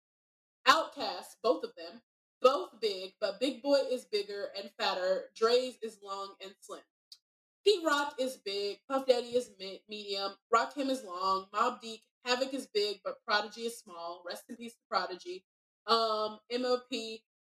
OutKast, 0.67 1.37
both 1.43 1.65
of 1.65 1.75
them, 1.77 2.01
both 2.41 2.81
big, 2.81 3.13
but 3.21 3.41
Big 3.41 3.63
Boi 3.63 3.81
is 3.91 4.05
bigger 4.05 4.49
and 4.57 4.71
fatter. 4.79 5.25
Dre's 5.37 5.77
is 5.83 5.99
long 6.03 6.35
and 6.43 6.53
slim. 6.61 6.81
Pete 7.67 7.85
Rock 7.85 8.15
is 8.19 8.39
big. 8.45 8.79
Puff 8.89 9.07
Daddy 9.07 9.29
is 9.29 9.51
me- 9.59 9.83
medium. 9.89 10.33
Rakim 10.55 10.89
is 10.91 11.05
long. 11.05 11.47
Mobb 11.55 11.81
Deep, 11.81 12.01
Havoc 12.25 12.55
is 12.55 12.67
big, 12.73 12.99
but 13.05 13.17
Prodigy 13.27 13.63
is 13.63 13.79
small. 13.79 14.23
Rest 14.27 14.45
in 14.49 14.57
peace, 14.57 14.73
to 14.73 14.79
Prodigy. 14.91 15.45
Um, 15.87 16.39
MOP, 16.59 16.91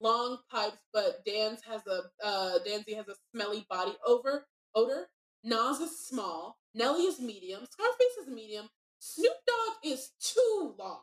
long 0.00 0.38
pipes, 0.50 0.78
but 0.92 1.24
Dan's 1.26 1.60
has 1.62 1.82
a 1.86 2.02
uh, 2.24 2.58
Danze 2.66 2.94
has 2.96 3.08
a 3.08 3.14
smelly 3.32 3.66
body 3.68 3.92
over 4.06 4.46
odor. 4.74 5.08
Nas 5.44 5.80
is 5.80 6.06
small. 6.06 6.58
Nelly 6.74 7.02
is 7.04 7.20
medium. 7.20 7.64
Scarface 7.70 8.16
is 8.22 8.28
medium. 8.28 8.68
Snoop 8.98 9.32
Dogg 9.46 9.92
is 9.92 10.10
too 10.20 10.74
long. 10.78 11.00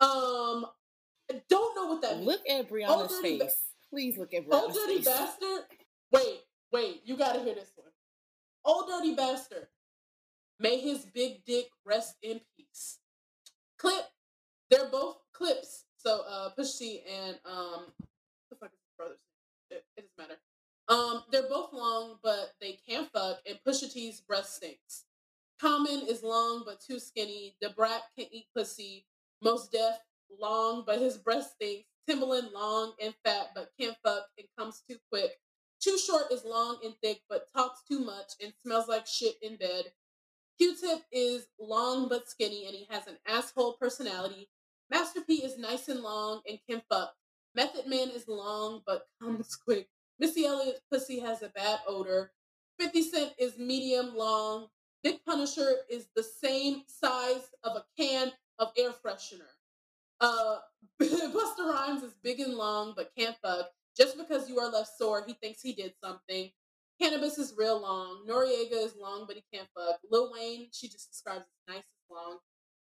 Um, 0.00 0.66
I 1.30 1.42
don't 1.48 1.74
know 1.76 1.86
what 1.86 2.02
that 2.02 2.16
means. 2.16 2.26
Look 2.26 2.48
at 2.48 2.68
Brianna's 2.70 3.10
Dirty 3.12 3.38
Ba- 3.38 3.44
face. 3.44 3.56
Please 3.90 4.16
look 4.18 4.32
at 4.32 4.44
Old 4.50 4.70
Brianna's 4.70 4.76
dirty 4.76 4.96
face. 4.96 5.06
bastard. 5.06 5.62
Wait, 6.12 6.40
wait, 6.72 7.02
you 7.04 7.16
gotta 7.16 7.40
hear 7.40 7.54
this 7.54 7.70
one. 7.76 7.89
Old 8.64 8.88
dirty 8.88 9.14
bastard. 9.14 9.68
May 10.58 10.78
his 10.78 11.06
big 11.06 11.44
dick 11.44 11.66
rest 11.84 12.16
in 12.22 12.40
peace. 12.56 12.98
Clip. 13.78 14.04
They're 14.70 14.90
both 14.90 15.18
clips. 15.32 15.84
So 15.96 16.22
uh 16.28 16.50
and 16.56 17.38
um 17.44 17.86
the 18.50 18.56
fuck 18.56 18.70
is 18.72 18.80
his 18.80 18.94
brother's? 18.96 19.18
It, 19.70 19.84
it 19.96 20.02
doesn't 20.02 20.18
matter. 20.18 20.40
Um, 20.88 21.22
they're 21.30 21.48
both 21.48 21.72
long, 21.72 22.16
but 22.22 22.54
they 22.60 22.78
can't 22.88 23.08
fuck, 23.12 23.38
and 23.46 23.58
Pusha 23.66 23.92
T's 23.92 24.20
breast 24.20 24.56
stinks. 24.56 25.04
Common 25.60 26.02
is 26.08 26.24
long 26.24 26.64
but 26.66 26.80
too 26.80 26.98
skinny. 26.98 27.54
Da 27.62 27.68
Brat 27.76 28.02
can 28.18 28.26
eat 28.32 28.46
pussy. 28.56 29.06
Mos 29.42 29.68
Def, 29.68 29.96
long 30.40 30.82
but 30.84 30.98
his 30.98 31.16
breast 31.16 31.54
stinks. 31.54 31.86
Timbaland 32.08 32.52
long 32.52 32.94
and 33.00 33.14
fat 33.24 33.50
but 33.54 33.70
can't 33.78 33.96
fuck 34.04 34.24
and 34.36 34.48
comes 34.58 34.82
too 34.90 34.96
quick. 35.12 35.30
Too 35.80 35.96
short 35.96 36.30
is 36.30 36.44
long 36.44 36.78
and 36.84 36.94
thick 37.02 37.22
but 37.28 37.48
talks 37.54 37.82
too 37.88 38.00
much 38.00 38.32
and 38.42 38.52
smells 38.62 38.88
like 38.88 39.06
shit 39.06 39.36
in 39.40 39.56
bed. 39.56 39.92
Q-Tip 40.58 41.02
is 41.10 41.46
long 41.58 42.08
but 42.08 42.28
skinny 42.28 42.66
and 42.66 42.74
he 42.74 42.86
has 42.90 43.06
an 43.06 43.16
asshole 43.26 43.78
personality. 43.80 44.50
Master 44.90 45.22
P 45.22 45.42
is 45.42 45.56
nice 45.56 45.88
and 45.88 46.00
long 46.00 46.42
and 46.46 46.58
can 46.68 46.82
fuck. 46.90 47.14
Method 47.54 47.86
Man 47.86 48.10
is 48.10 48.28
long 48.28 48.82
but 48.86 49.06
comes 49.22 49.56
quick. 49.56 49.88
Missy 50.18 50.44
Elliott's 50.44 50.82
pussy 50.92 51.20
has 51.20 51.40
a 51.42 51.48
bad 51.48 51.78
odor. 51.86 52.32
50 52.78 53.02
Cent 53.02 53.32
is 53.38 53.58
medium 53.58 54.14
long. 54.14 54.66
Big 55.02 55.24
Punisher 55.24 55.76
is 55.88 56.08
the 56.14 56.22
same 56.22 56.82
size 56.86 57.48
of 57.64 57.76
a 57.76 57.84
can 57.98 58.32
of 58.58 58.68
air 58.76 58.90
freshener. 58.90 59.48
Uh, 60.20 60.58
Busta 61.00 61.60
Rhymes 61.60 62.02
is 62.02 62.12
big 62.22 62.40
and 62.40 62.54
long 62.54 62.92
but 62.94 63.12
can't 63.16 63.36
fuck. 63.42 63.70
Just 64.00 64.16
because 64.16 64.48
you 64.48 64.58
are 64.58 64.70
left 64.70 64.96
sore, 64.96 65.24
he 65.26 65.34
thinks 65.34 65.60
he 65.60 65.74
did 65.74 65.92
something. 66.02 66.50
Canibus 67.02 67.38
is 67.38 67.54
real 67.56 67.80
long. 67.80 68.24
Noreaga 68.26 68.84
is 68.84 68.94
long 68.98 69.24
but 69.26 69.36
he 69.36 69.44
can't 69.52 69.68
fuck. 69.76 70.00
Lil 70.10 70.32
Wayne, 70.32 70.68
she 70.72 70.88
just 70.88 71.10
describes 71.10 71.44
as 71.44 71.74
nice 71.74 71.84
and 71.84 72.16
long, 72.16 72.38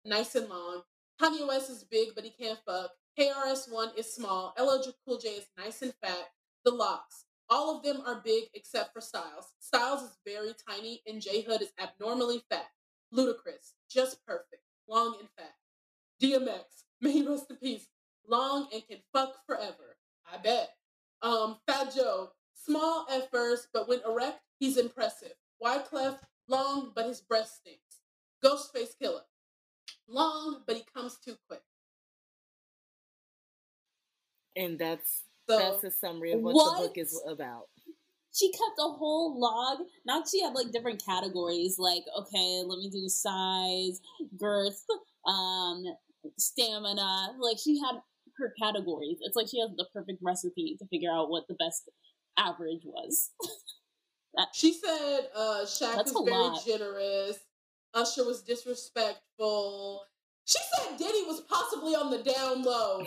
nice 0.05 0.35
and 0.35 0.47
long. 0.49 0.83
Kanye 1.19 1.47
West 1.47 1.71
is 1.71 1.83
big 1.83 2.09
but 2.13 2.23
he 2.23 2.29
can't 2.29 2.59
fuck. 2.63 2.91
KRS-One 3.17 3.91
is 3.97 4.13
small. 4.13 4.53
LL 4.59 4.83
Cool 5.05 5.17
J 5.17 5.29
is 5.29 5.47
nice 5.57 5.81
and 5.81 5.93
fat. 6.01 6.29
The 6.63 6.71
LOX, 6.71 7.25
all 7.49 7.75
of 7.75 7.83
them 7.83 8.03
are 8.05 8.21
big 8.23 8.43
except 8.53 8.93
for 8.93 9.01
Styles. 9.01 9.53
Styles 9.59 10.03
is 10.03 10.17
very 10.25 10.53
tiny 10.69 11.01
and 11.07 11.21
J 11.21 11.41
Hood 11.41 11.63
is 11.63 11.73
abnormally 11.81 12.43
fat. 12.51 12.67
Ludacris. 13.13 13.73
just 13.91 14.23
perfect, 14.27 14.61
long 14.87 15.17
and 15.19 15.29
fat. 15.35 15.55
DMX, 16.21 16.63
may 17.01 17.13
he 17.13 17.27
rest 17.27 17.49
in 17.49 17.55
peace, 17.55 17.87
long 18.27 18.67
and 18.71 18.87
can 18.87 18.99
fuck 19.11 19.37
forever. 19.47 19.97
I 20.31 20.37
bet. 20.37 20.69
Um, 21.21 21.57
Fat 21.67 21.93
Joe, 21.93 22.29
small 22.53 23.05
at 23.11 23.29
first, 23.31 23.69
but 23.73 23.89
when 23.89 23.99
erect, 24.07 24.39
he's 24.59 24.77
impressive. 24.77 25.33
Wyclef, 25.61 26.17
long, 26.47 26.91
but 26.95 27.05
his 27.05 27.21
breast 27.21 27.57
stinks. 27.57 27.99
Ghostface 28.43 28.95
Killah, 29.01 29.23
long, 30.07 30.61
but 30.65 30.77
he 30.77 30.83
comes 30.95 31.17
too 31.17 31.35
quick. 31.47 31.61
And 34.55 34.79
that's 34.79 35.23
So 35.49 35.57
that's 35.57 35.83
a 35.83 35.88
summary 35.99 36.31
of 36.31 36.41
what, 36.41 36.55
What? 36.55 36.81
the 36.81 36.87
book 36.87 36.97
is 36.97 37.21
about. 37.27 37.63
she 38.33 38.51
kept 38.51 38.77
a 38.79 38.89
whole 38.89 39.39
log. 39.39 39.79
Now 40.05 40.23
she 40.29 40.41
had 40.41 40.53
like 40.53 40.71
different 40.71 41.03
categories, 41.05 41.77
like 41.79 42.03
okay, 42.19 42.63
let 42.65 42.79
me 42.79 42.89
do 42.89 43.07
size, 43.09 44.01
girth, 44.37 44.83
um, 45.27 45.83
stamina. 46.37 47.35
Like 47.39 47.57
she 47.63 47.79
had 47.79 48.01
her 48.37 48.53
categories. 48.61 49.17
It's 49.21 49.35
like 49.35 49.47
she 49.49 49.59
has 49.59 49.69
the 49.75 49.85
perfect 49.93 50.19
recipe 50.21 50.75
to 50.79 50.87
figure 50.87 51.11
out 51.11 51.29
what 51.29 51.47
the 51.47 51.55
best 51.55 51.89
average 52.37 52.83
was. 52.85 53.31
she 54.53 54.73
said 54.73 55.27
uh 55.35 55.61
Shaq 55.65 55.97
was 55.97 56.13
very 56.25 56.37
lot. 56.37 56.65
generous. 56.65 57.37
Usher 57.93 58.23
was 58.25 58.41
disrespectful. 58.43 60.03
She 60.45 60.59
said 60.75 60.97
Diddy 60.97 61.23
was 61.27 61.41
possibly 61.41 61.93
on 61.95 62.11
the 62.11 62.19
down 62.23 62.61
low. 62.63 63.05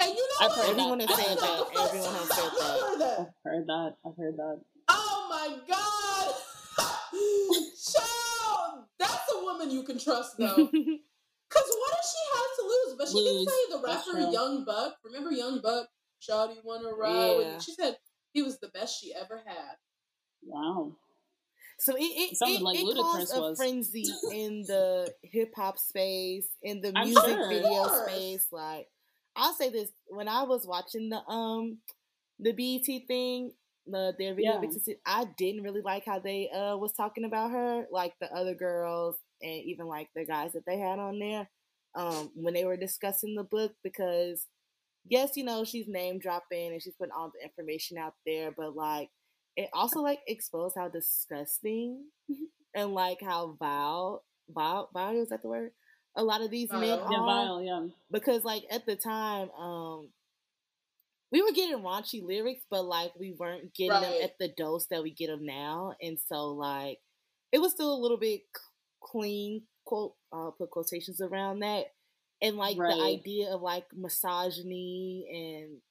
And 0.00 0.10
you 0.10 0.16
know 0.16 0.46
I've 0.46 0.50
what? 0.50 0.58
heard 0.66 0.70
Everyone 0.70 1.00
has 1.00 1.14
said 1.14 1.38
that. 1.38 1.66
Everyone 1.80 2.14
has 2.14 2.28
said 2.28 2.44
I've 2.44 2.58
that. 2.58 2.80
heard 2.80 2.98
that. 3.00 3.18
I've 3.20 3.44
heard 3.44 3.66
that. 3.66 3.96
I've 4.06 4.16
heard 4.16 4.36
that. 4.36 4.60
Oh 4.88 5.26
my 5.30 5.56
god! 5.68 6.34
Child, 7.92 8.84
that's 8.98 9.32
a 9.34 9.42
woman 9.42 9.70
you 9.70 9.82
can 9.84 9.98
trust 9.98 10.36
though. 10.38 10.46
Cause 11.50 11.70
what 11.78 11.92
does 11.92 12.10
she 12.10 12.22
have 12.34 12.50
to 12.58 12.62
lose? 12.66 12.94
But 12.98 13.08
she 13.08 13.14
Lose. 13.18 13.46
did 13.46 13.48
say 13.48 13.62
the 13.70 13.82
rapper. 13.86 14.32
Young 14.32 14.64
Buck. 14.64 14.96
Remember 15.04 15.30
Young 15.30 15.60
Buck? 15.62 15.88
Shawty 16.20 16.56
wanna 16.64 16.92
ride 16.92 17.36
Yeah. 17.40 17.58
She 17.60 17.72
said 17.74 17.96
he 18.32 18.42
was 18.42 18.58
the 18.58 18.68
best 18.68 19.00
she 19.00 19.14
ever 19.14 19.42
had. 19.46 19.76
Wow. 20.42 20.92
So 21.78 21.94
it 21.96 22.00
it, 22.02 22.32
It 22.32 22.36
sounded 22.36 22.56
it, 22.60 22.62
like 22.62 22.78
it 22.78 22.84
Ludacris 22.84 23.02
caused 23.02 23.36
a 23.36 23.40
was. 23.40 23.56
frenzy 23.58 24.06
in 24.32 24.62
the 24.66 25.12
hip 25.22 25.52
hop 25.54 25.78
space, 25.78 26.48
in 26.62 26.80
the 26.80 26.92
music 26.92 27.22
sure. 27.24 27.48
video 27.48 27.84
Of 27.84 28.08
space. 28.08 28.46
Like 28.50 28.88
I'll 29.36 29.54
say 29.54 29.70
this: 29.70 29.90
when 30.08 30.28
I 30.28 30.42
was 30.44 30.66
watching 30.66 31.08
the 31.10 31.22
um 31.28 31.78
the 32.38 32.52
BET 32.52 33.00
thing, 33.06 33.52
the 33.86 34.14
their 34.18 34.34
video 34.34 34.60
Yeah. 34.60 34.60
I 35.06 35.24
didn't 35.36 35.62
really 35.62 35.82
like 35.82 36.04
how 36.04 36.18
they 36.18 36.50
uh 36.50 36.76
was 36.76 36.92
talking 36.92 37.24
about 37.24 37.50
her, 37.50 37.86
like 37.90 38.14
the 38.20 38.32
other 38.34 38.54
girls 38.54 39.16
and 39.42 39.62
even 39.64 39.86
like 39.86 40.08
the 40.14 40.24
guys 40.24 40.52
that 40.52 40.64
they 40.66 40.78
had 40.78 40.98
on 40.98 41.18
there, 41.18 41.48
um 41.94 42.30
when 42.34 42.54
they 42.54 42.64
were 42.64 42.76
discussing 42.76 43.34
the 43.34 43.44
book 43.44 43.72
because 43.82 44.46
yes, 45.08 45.36
you 45.36 45.44
know 45.44 45.64
she's 45.64 45.88
name 45.88 46.18
dropping 46.18 46.72
and 46.72 46.82
she's 46.82 46.94
putting 46.94 47.12
all 47.12 47.30
the 47.34 47.44
information 47.44 47.98
out 47.98 48.14
there, 48.26 48.52
but 48.52 48.76
like 48.76 49.10
it 49.56 49.68
also 49.72 50.00
like 50.00 50.20
exposed 50.26 50.76
how 50.76 50.88
disgusting 50.88 52.04
and 52.74 52.94
like 52.94 53.20
how 53.22 53.56
vile, 53.58 54.24
vile, 54.50 54.90
vile 54.92 55.20
is 55.22 55.28
that 55.30 55.42
the 55.42 55.48
word? 55.48 55.72
A 56.16 56.22
lot 56.22 56.42
of 56.42 56.50
these 56.50 56.70
men 56.70 56.82
Yeah, 56.84 56.94
are 56.96 57.24
vile. 57.24 57.62
Yeah. 57.62 57.86
because 58.10 58.44
like 58.44 58.64
at 58.70 58.86
the 58.86 58.96
time, 58.96 59.50
um, 59.50 60.08
we 61.32 61.42
were 61.42 61.52
getting 61.52 61.78
raunchy 61.82 62.22
lyrics, 62.24 62.64
but 62.70 62.84
like 62.84 63.12
we 63.18 63.32
weren't 63.32 63.74
getting 63.74 64.00
them 64.00 64.14
at 64.22 64.38
the 64.38 64.48
dose 64.48 64.86
that 64.86 65.02
we 65.02 65.10
get 65.10 65.26
them 65.28 65.44
now, 65.44 65.94
and 66.00 66.18
so 66.28 66.48
like 66.52 66.98
it 67.52 67.58
was 67.58 67.72
still 67.72 67.92
a 67.92 68.00
little 68.00 68.18
bit 68.18 68.42
clean. 69.02 69.62
Quote, 69.84 70.14
uh, 70.32 70.50
put 70.56 70.70
quotations 70.70 71.20
around 71.20 71.58
that, 71.60 71.86
and 72.40 72.56
like 72.56 72.78
Right. 72.78 72.94
the 72.96 73.02
idea 73.02 73.50
of 73.52 73.60
like 73.60 73.84
misogyny 73.92 75.26
and 75.30 75.82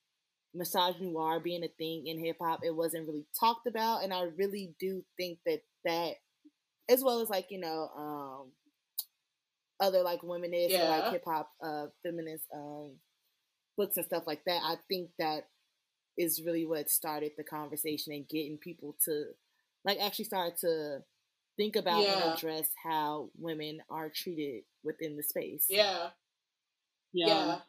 misogynoir 0.55 1.43
being 1.43 1.63
a 1.63 1.67
thing 1.67 2.07
in 2.07 2.17
hip 2.23 2.37
hop, 2.41 2.61
it 2.63 2.75
wasn't 2.75 3.07
really 3.07 3.25
talked 3.39 3.67
about, 3.67 4.03
and 4.03 4.13
I 4.13 4.23
really 4.23 4.73
do 4.79 5.03
think 5.17 5.39
that 5.45 5.61
that, 5.85 6.13
as 6.89 7.03
well 7.03 7.19
as 7.19 7.29
like 7.29 7.51
you 7.51 7.59
know, 7.59 7.89
um, 7.95 8.51
other 9.83 10.01
like 10.03 10.21
womanist 10.21 10.63
and 10.65 10.71
Yeah. 10.71 10.89
like 10.89 11.11
hip 11.11 11.23
hop, 11.25 11.49
uh, 11.61 11.87
feminist 12.03 12.45
um 12.53 12.91
books 13.77 13.97
and 13.97 14.05
stuff 14.05 14.23
like 14.27 14.43
that. 14.45 14.61
I 14.63 14.75
think 14.87 15.09
that 15.19 15.47
is 16.17 16.41
really 16.45 16.65
what 16.65 16.89
started 16.89 17.31
the 17.37 17.43
conversation 17.43 18.13
and 18.13 18.27
getting 18.29 18.57
people 18.57 18.95
to 19.05 19.25
like 19.83 19.99
actually 19.99 20.25
start 20.25 20.57
to 20.59 20.99
think 21.57 21.75
about 21.75 22.01
Yeah. 22.03 22.13
and 22.29 22.33
address 22.37 22.69
how 22.83 23.29
women 23.37 23.81
are 23.89 24.09
treated 24.09 24.63
within 24.83 25.17
the 25.17 25.23
space. 25.23 25.65
Yeah. 25.69 26.09
Yeah. 27.13 27.27
Yeah. 27.27 27.59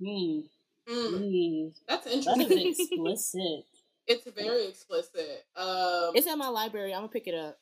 Hmm. 0.00 0.40
Mm, 0.88 1.18
Hmm. 1.18 1.68
that's 1.88 2.04
That 2.04 2.12
is 2.14 2.26
interesting. 2.26 2.68
explicit. 2.70 3.66
it's 4.08 4.30
very 4.32 4.66
explicit. 4.66 5.44
Um, 5.54 6.10
It's 6.14 6.26
at 6.26 6.36
my 6.38 6.48
library. 6.48 6.92
I'm 6.92 7.02
gonna 7.02 7.08
pick 7.12 7.28
it 7.28 7.34
up. 7.34 7.58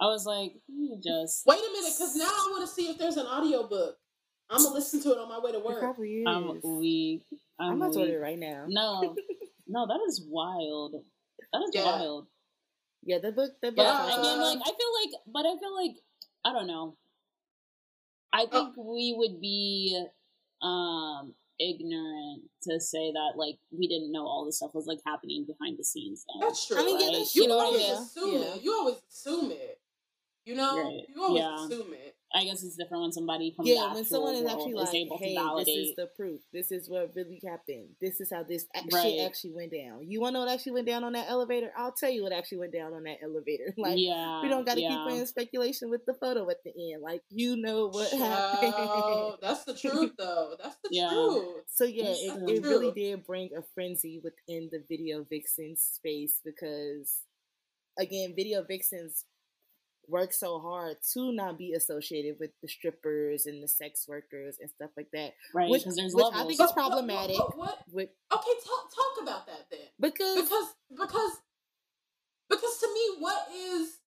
I 0.00 0.06
was 0.06 0.24
like, 0.26 0.54
hmm, 0.70 0.94
just 1.02 1.46
wait 1.46 1.58
a 1.60 1.72
minute, 1.72 1.92
because 1.96 2.16
now 2.16 2.24
I 2.26 2.48
want 2.50 2.68
to 2.68 2.74
see 2.74 2.88
if 2.90 2.98
there's 2.98 3.16
an 3.16 3.26
audiobook. 3.26 3.96
I'm 4.50 4.62
gonna 4.62 4.74
listen 4.74 5.00
to 5.02 5.12
it 5.12 5.18
on 5.18 5.28
my 5.28 5.38
way 5.38 5.52
to 5.52 5.58
It 5.58 5.64
work. 5.64 5.78
probably 5.78 6.10
is. 6.10 6.26
I'm 6.26 6.60
weak. 6.80 7.24
I'm, 7.58 7.72
I'm 7.72 7.76
about 7.76 7.92
to 7.94 7.98
weak. 8.00 8.08
order 8.08 8.18
it 8.18 8.22
right 8.22 8.38
now. 8.38 8.64
No, 8.68 9.16
no, 9.66 9.86
that 9.86 10.00
is 10.08 10.24
wild. 10.28 10.94
That 11.52 11.62
is 11.62 11.70
Yeah. 11.74 11.84
wild. 11.84 12.26
Yeah, 13.04 13.18
the 13.18 13.32
book. 13.32 13.52
The 13.62 13.70
book. 13.72 13.76
But 13.76 13.84
Yeah. 14.08 14.20
again, 14.20 14.40
like 14.40 14.58
I 14.62 14.70
feel 14.70 14.92
like, 15.02 15.20
but 15.26 15.46
I 15.46 15.56
feel 15.58 15.74
like 15.74 15.96
I 16.44 16.52
don't 16.52 16.66
know. 16.66 16.96
I 18.32 18.44
Oh. 18.44 18.48
think 18.50 18.74
we 18.76 19.14
would 19.16 19.40
be 19.40 20.04
um 20.62 21.34
ignorant 21.58 22.42
to 22.62 22.80
say 22.80 23.12
that 23.12 23.32
like 23.36 23.58
we 23.70 23.86
didn't 23.88 24.10
know 24.12 24.26
all 24.26 24.44
this 24.44 24.56
stuff 24.56 24.74
was 24.74 24.86
like 24.86 24.98
happening 25.06 25.44
behind 25.46 25.78
the 25.78 25.84
scenes. 25.84 26.24
Though. 26.26 26.46
That's 26.46 26.66
true. 26.66 26.78
I 26.78 26.84
mean, 26.84 26.98
yeah, 27.00 27.06
right? 27.06 27.16
that's 27.18 27.34
you 27.34 27.42
You 27.42 27.48
know 27.48 27.56
what 27.56 27.62
I 27.62 27.66
always 27.66 27.82
mean? 27.82 27.92
assume 27.92 28.42
Yeah. 28.42 28.54
it. 28.56 28.62
You 28.62 28.72
always 28.74 28.96
assume 29.08 29.50
it. 29.52 29.78
You 30.44 30.54
know, 30.56 30.76
Right. 30.82 31.04
you 31.08 31.22
always 31.22 31.42
Yeah. 31.42 31.64
assume 31.64 31.92
it. 31.94 32.16
I 32.34 32.44
guess 32.44 32.64
it's 32.64 32.76
different 32.76 33.02
when 33.02 33.12
somebody 33.12 33.50
from 33.54 33.66
yeah, 33.66 33.88
the 33.90 33.94
when 33.94 34.04
someone 34.06 34.34
is 34.34 34.42
world 34.42 34.52
actually 34.58 34.72
is 34.72 34.88
like, 34.88 34.94
able 34.94 35.18
"Hey, 35.18 35.34
to 35.34 35.40
validate. 35.42 35.66
this 35.66 35.88
is 35.90 35.94
the 35.96 36.06
proof. 36.16 36.40
This 36.50 36.72
is 36.72 36.88
what 36.88 37.14
really 37.14 37.40
happened. 37.44 37.94
This 38.00 38.20
is 38.22 38.30
how 38.32 38.42
this 38.42 38.66
ac- 38.74 38.88
Right. 38.90 39.02
shit 39.02 39.20
actually 39.26 39.52
went 39.52 39.70
down." 39.72 40.10
You 40.10 40.18
want 40.20 40.32
to 40.32 40.38
know 40.40 40.46
what 40.46 40.52
actually 40.52 40.72
went 40.72 40.86
down 40.86 41.04
on 41.04 41.12
that 41.12 41.28
elevator? 41.28 41.70
I'll 41.76 41.92
tell 41.92 42.08
you 42.08 42.22
what 42.22 42.32
actually 42.32 42.58
went 42.58 42.72
down 42.72 42.94
on 42.94 43.02
that 43.04 43.18
elevator. 43.22 43.74
Like, 43.78 43.98
yeah, 43.98 44.40
we 44.42 44.48
don't 44.48 44.64
got 44.64 44.76
to 44.76 44.80
yeah. 44.80 44.88
keep 44.88 45.02
playing 45.02 45.26
speculation 45.26 45.90
with 45.90 46.06
the 46.06 46.14
photo 46.14 46.48
at 46.48 46.64
the 46.64 46.72
end. 46.94 47.02
Like, 47.02 47.22
you 47.28 47.56
know 47.56 47.88
what 47.88 48.10
happened. 48.10 48.72
Child, 48.72 49.38
that's 49.42 49.64
the 49.64 49.74
truth, 49.74 50.12
though. 50.16 50.56
That's 50.58 50.76
the 50.82 50.88
Yeah. 50.90 51.10
truth. 51.10 51.64
So 51.68 51.84
yeah, 51.84 52.04
That's 52.04 52.20
it, 52.22 52.48
it 52.48 52.62
really 52.64 52.92
did 52.92 53.26
bring 53.26 53.50
a 53.54 53.62
frenzy 53.74 54.20
within 54.24 54.70
the 54.72 54.82
video 54.88 55.22
vixen 55.24 55.76
space 55.76 56.40
because 56.42 57.20
again, 57.98 58.34
video 58.34 58.62
vixens 58.64 59.26
work 60.08 60.32
so 60.32 60.58
hard 60.58 60.96
to 61.14 61.32
not 61.32 61.56
be 61.58 61.72
associated 61.72 62.36
with 62.40 62.50
the 62.60 62.68
strippers 62.68 63.46
and 63.46 63.62
the 63.62 63.68
sex 63.68 64.06
workers 64.08 64.58
and 64.60 64.68
stuff 64.70 64.90
like 64.96 65.08
that. 65.12 65.32
right 65.54 65.70
which- 65.70 65.82
because 65.82 65.96
there's 65.96 66.14
which 66.14 66.24
I 66.32 66.44
think 66.44 66.46
But 66.46 66.50
It's 66.50 66.58
what- 66.58 66.68
what- 66.68 66.74
problematic. 66.90 67.38
What, 67.38 67.56
what, 67.56 67.78
With 67.92 68.08
Okay, 68.32 68.54
talk 68.64 68.90
talk 68.94 69.22
about 69.22 69.46
that 69.46 69.70
then. 69.70 69.88
because 70.00 70.42
Because 70.42 70.74
because 70.96 71.32
because 72.50 72.78
to 72.80 72.92
me, 72.92 73.16
what 73.20 73.48
is 73.54 73.98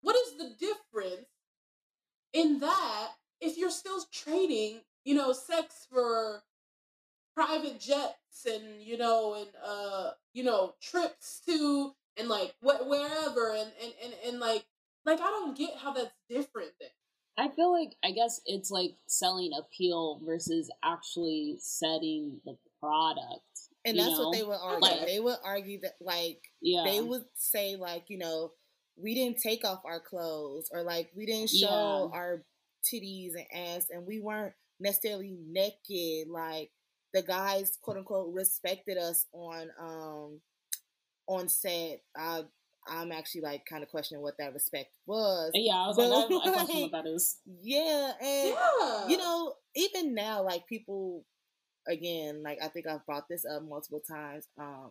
what 0.00 0.16
is 0.16 0.36
the 0.38 0.50
difference 0.58 1.26
in 2.32 2.60
that 2.60 3.08
if 3.40 3.58
you're 3.58 3.70
still 3.70 4.02
trading, 4.12 4.80
you 5.04 5.14
know, 5.14 5.32
sex 5.32 5.86
for 5.90 6.42
private 7.34 7.78
jets 7.80 8.46
and 8.46 8.82
you 8.82 8.96
know 8.96 9.34
and 9.34 9.48
uh 9.64 10.10
you 10.32 10.42
know 10.42 10.74
trips 10.80 11.40
to 11.46 11.94
and 12.16 12.28
like 12.28 12.52
wh- 12.60 12.86
wherever 12.88 13.52
and, 13.54 13.70
and 13.82 13.92
and 14.02 14.14
and 14.26 14.40
like 14.40 14.64
like 15.08 15.20
I 15.20 15.24
don't 15.30 15.56
get 15.56 15.70
how 15.76 15.92
that's 15.92 16.12
different 16.28 16.70
then. 16.80 16.90
I 17.36 17.48
feel 17.54 17.72
like 17.72 17.96
I 18.04 18.10
guess 18.10 18.40
it's 18.46 18.70
like 18.70 18.94
selling 19.06 19.52
appeal 19.58 20.20
versus 20.24 20.70
actually 20.84 21.56
setting 21.60 22.40
the 22.44 22.56
product. 22.80 23.42
and 23.84 23.98
that's 23.98 24.10
know? 24.18 24.28
what 24.28 24.36
they 24.36 24.42
would 24.44 24.58
argue. 24.60 24.80
Like- 24.88 25.06
they 25.06 25.20
would 25.20 25.38
argue 25.44 25.80
that 25.82 25.94
like 26.00 26.40
Yeah, 26.60 26.84
they 26.84 27.00
would 27.00 27.24
say 27.34 27.76
like 27.76 28.04
you 28.08 28.18
know 28.18 28.52
we 29.00 29.14
didn't 29.14 29.38
take 29.40 29.64
off 29.64 29.82
our 29.84 30.00
clothes 30.00 30.68
or 30.72 30.82
like 30.82 31.10
we 31.14 31.26
didn't 31.26 31.50
show 31.50 32.10
Yeah. 32.12 32.18
our 32.18 32.44
titties 32.92 33.32
and 33.34 33.46
ass 33.76 33.86
and 33.90 34.06
we 34.06 34.20
weren't 34.20 34.54
necessarily 34.80 35.36
naked 35.48 36.28
like 36.28 36.70
the 37.12 37.22
guys 37.22 37.76
quote 37.82 37.96
unquote 37.96 38.32
respected 38.34 38.96
us 38.98 39.26
on 39.32 39.68
um 39.80 40.40
on 41.26 41.48
set 41.48 42.00
i 42.16 42.42
i'm 42.90 43.12
actually 43.12 43.40
like 43.40 43.64
kind 43.66 43.82
of 43.82 43.88
questioning 43.90 44.22
what 44.22 44.34
that 44.38 44.52
respect 44.54 44.90
was 45.06 45.50
yeah. 45.54 45.74
I 45.76 45.86
was 45.88 45.96
but, 45.96 46.08
like, 46.08 46.30
I, 46.30 46.50
I 46.50 46.52
question 46.54 46.82
like, 46.82 46.92
what 46.92 47.04
that 47.04 47.10
is. 47.10 47.38
yeah 47.62 48.12
and 48.20 48.54
Yeah. 48.54 49.08
you 49.08 49.16
know, 49.16 49.54
even 49.74 50.14
now, 50.14 50.42
like 50.42 50.66
people, 50.66 51.24
again, 51.86 52.42
like 52.42 52.58
I 52.62 52.68
think 52.68 52.86
I've 52.86 53.04
brought 53.06 53.28
this 53.28 53.44
up 53.44 53.62
multiple 53.62 54.00
times. 54.08 54.46
Um, 54.58 54.90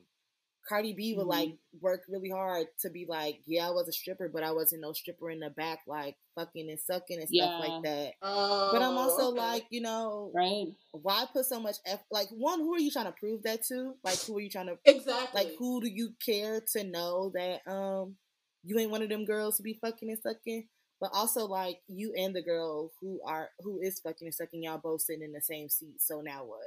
Cardi 0.68 0.94
B 0.94 1.16
would 1.16 1.26
Mhm. 1.26 1.30
like 1.30 1.58
work 1.80 2.04
really 2.10 2.30
hard 2.30 2.68
to 2.80 2.90
be 2.90 3.06
like, 3.06 3.42
yeah, 3.46 3.68
I 3.68 3.72
was 3.72 3.88
a 3.88 3.92
stripper, 3.94 4.28
but 4.30 4.44
I 4.44 4.52
wasn't 4.52 4.82
no 4.82 4.94
stripper 4.94 5.30
in 5.32 5.40
the 5.40 5.50
back, 5.50 5.82
like 5.88 6.18
fucking 6.36 6.70
and 6.70 6.80
sucking 6.80 7.20
and 7.20 7.28
stuff 7.30 7.52
Yeah. 7.52 7.58
like 7.60 7.84
that. 7.84 8.14
Oh, 8.22 8.70
But 8.72 8.82
I'm 8.82 8.98
also 8.98 9.30
okay. 9.30 9.38
like, 9.40 9.66
you 9.70 9.82
know, 9.82 10.32
Right? 10.34 10.68
why 10.92 11.26
put 11.32 11.46
so 11.46 11.60
much 11.60 11.78
effort? 11.86 12.06
Like, 12.12 12.30
one, 12.30 12.60
who 12.60 12.74
are 12.74 12.80
you 12.80 12.92
trying 12.92 13.06
to 13.06 13.12
prove 13.14 13.44
that 13.44 13.64
to? 13.66 13.98
Like, 14.04 14.20
who 14.24 14.38
are 14.38 14.42
you 14.42 14.50
trying 14.50 14.68
to 14.68 14.78
exactly 14.86 15.44
like? 15.46 15.56
Who 15.58 15.80
do 15.82 15.88
you 15.88 16.14
care 16.24 16.62
to 16.74 16.84
know 16.84 17.30
that 17.34 17.66
um 17.68 18.18
you 18.64 18.78
ain't 18.80 18.92
one 18.92 19.02
of 19.02 19.10
them 19.10 19.24
girls 19.26 19.58
to 19.58 19.64
be 19.64 19.76
fucking 19.76 20.10
and 20.10 20.20
sucking? 20.22 20.68
But 21.00 21.12
also, 21.14 21.46
like 21.46 21.82
you 21.88 22.14
and 22.16 22.36
the 22.36 22.42
girl 22.42 22.92
who 23.00 23.22
are 23.24 23.52
who 23.60 23.80
is 23.80 24.00
fucking 24.00 24.28
and 24.28 24.34
sucking, 24.36 24.64
y'all 24.64 24.80
both 24.80 25.02
sitting 25.02 25.24
in 25.24 25.32
the 25.32 25.42
same 25.42 25.70
seat. 25.70 26.02
So 26.02 26.22
now 26.22 26.44
what? 26.44 26.60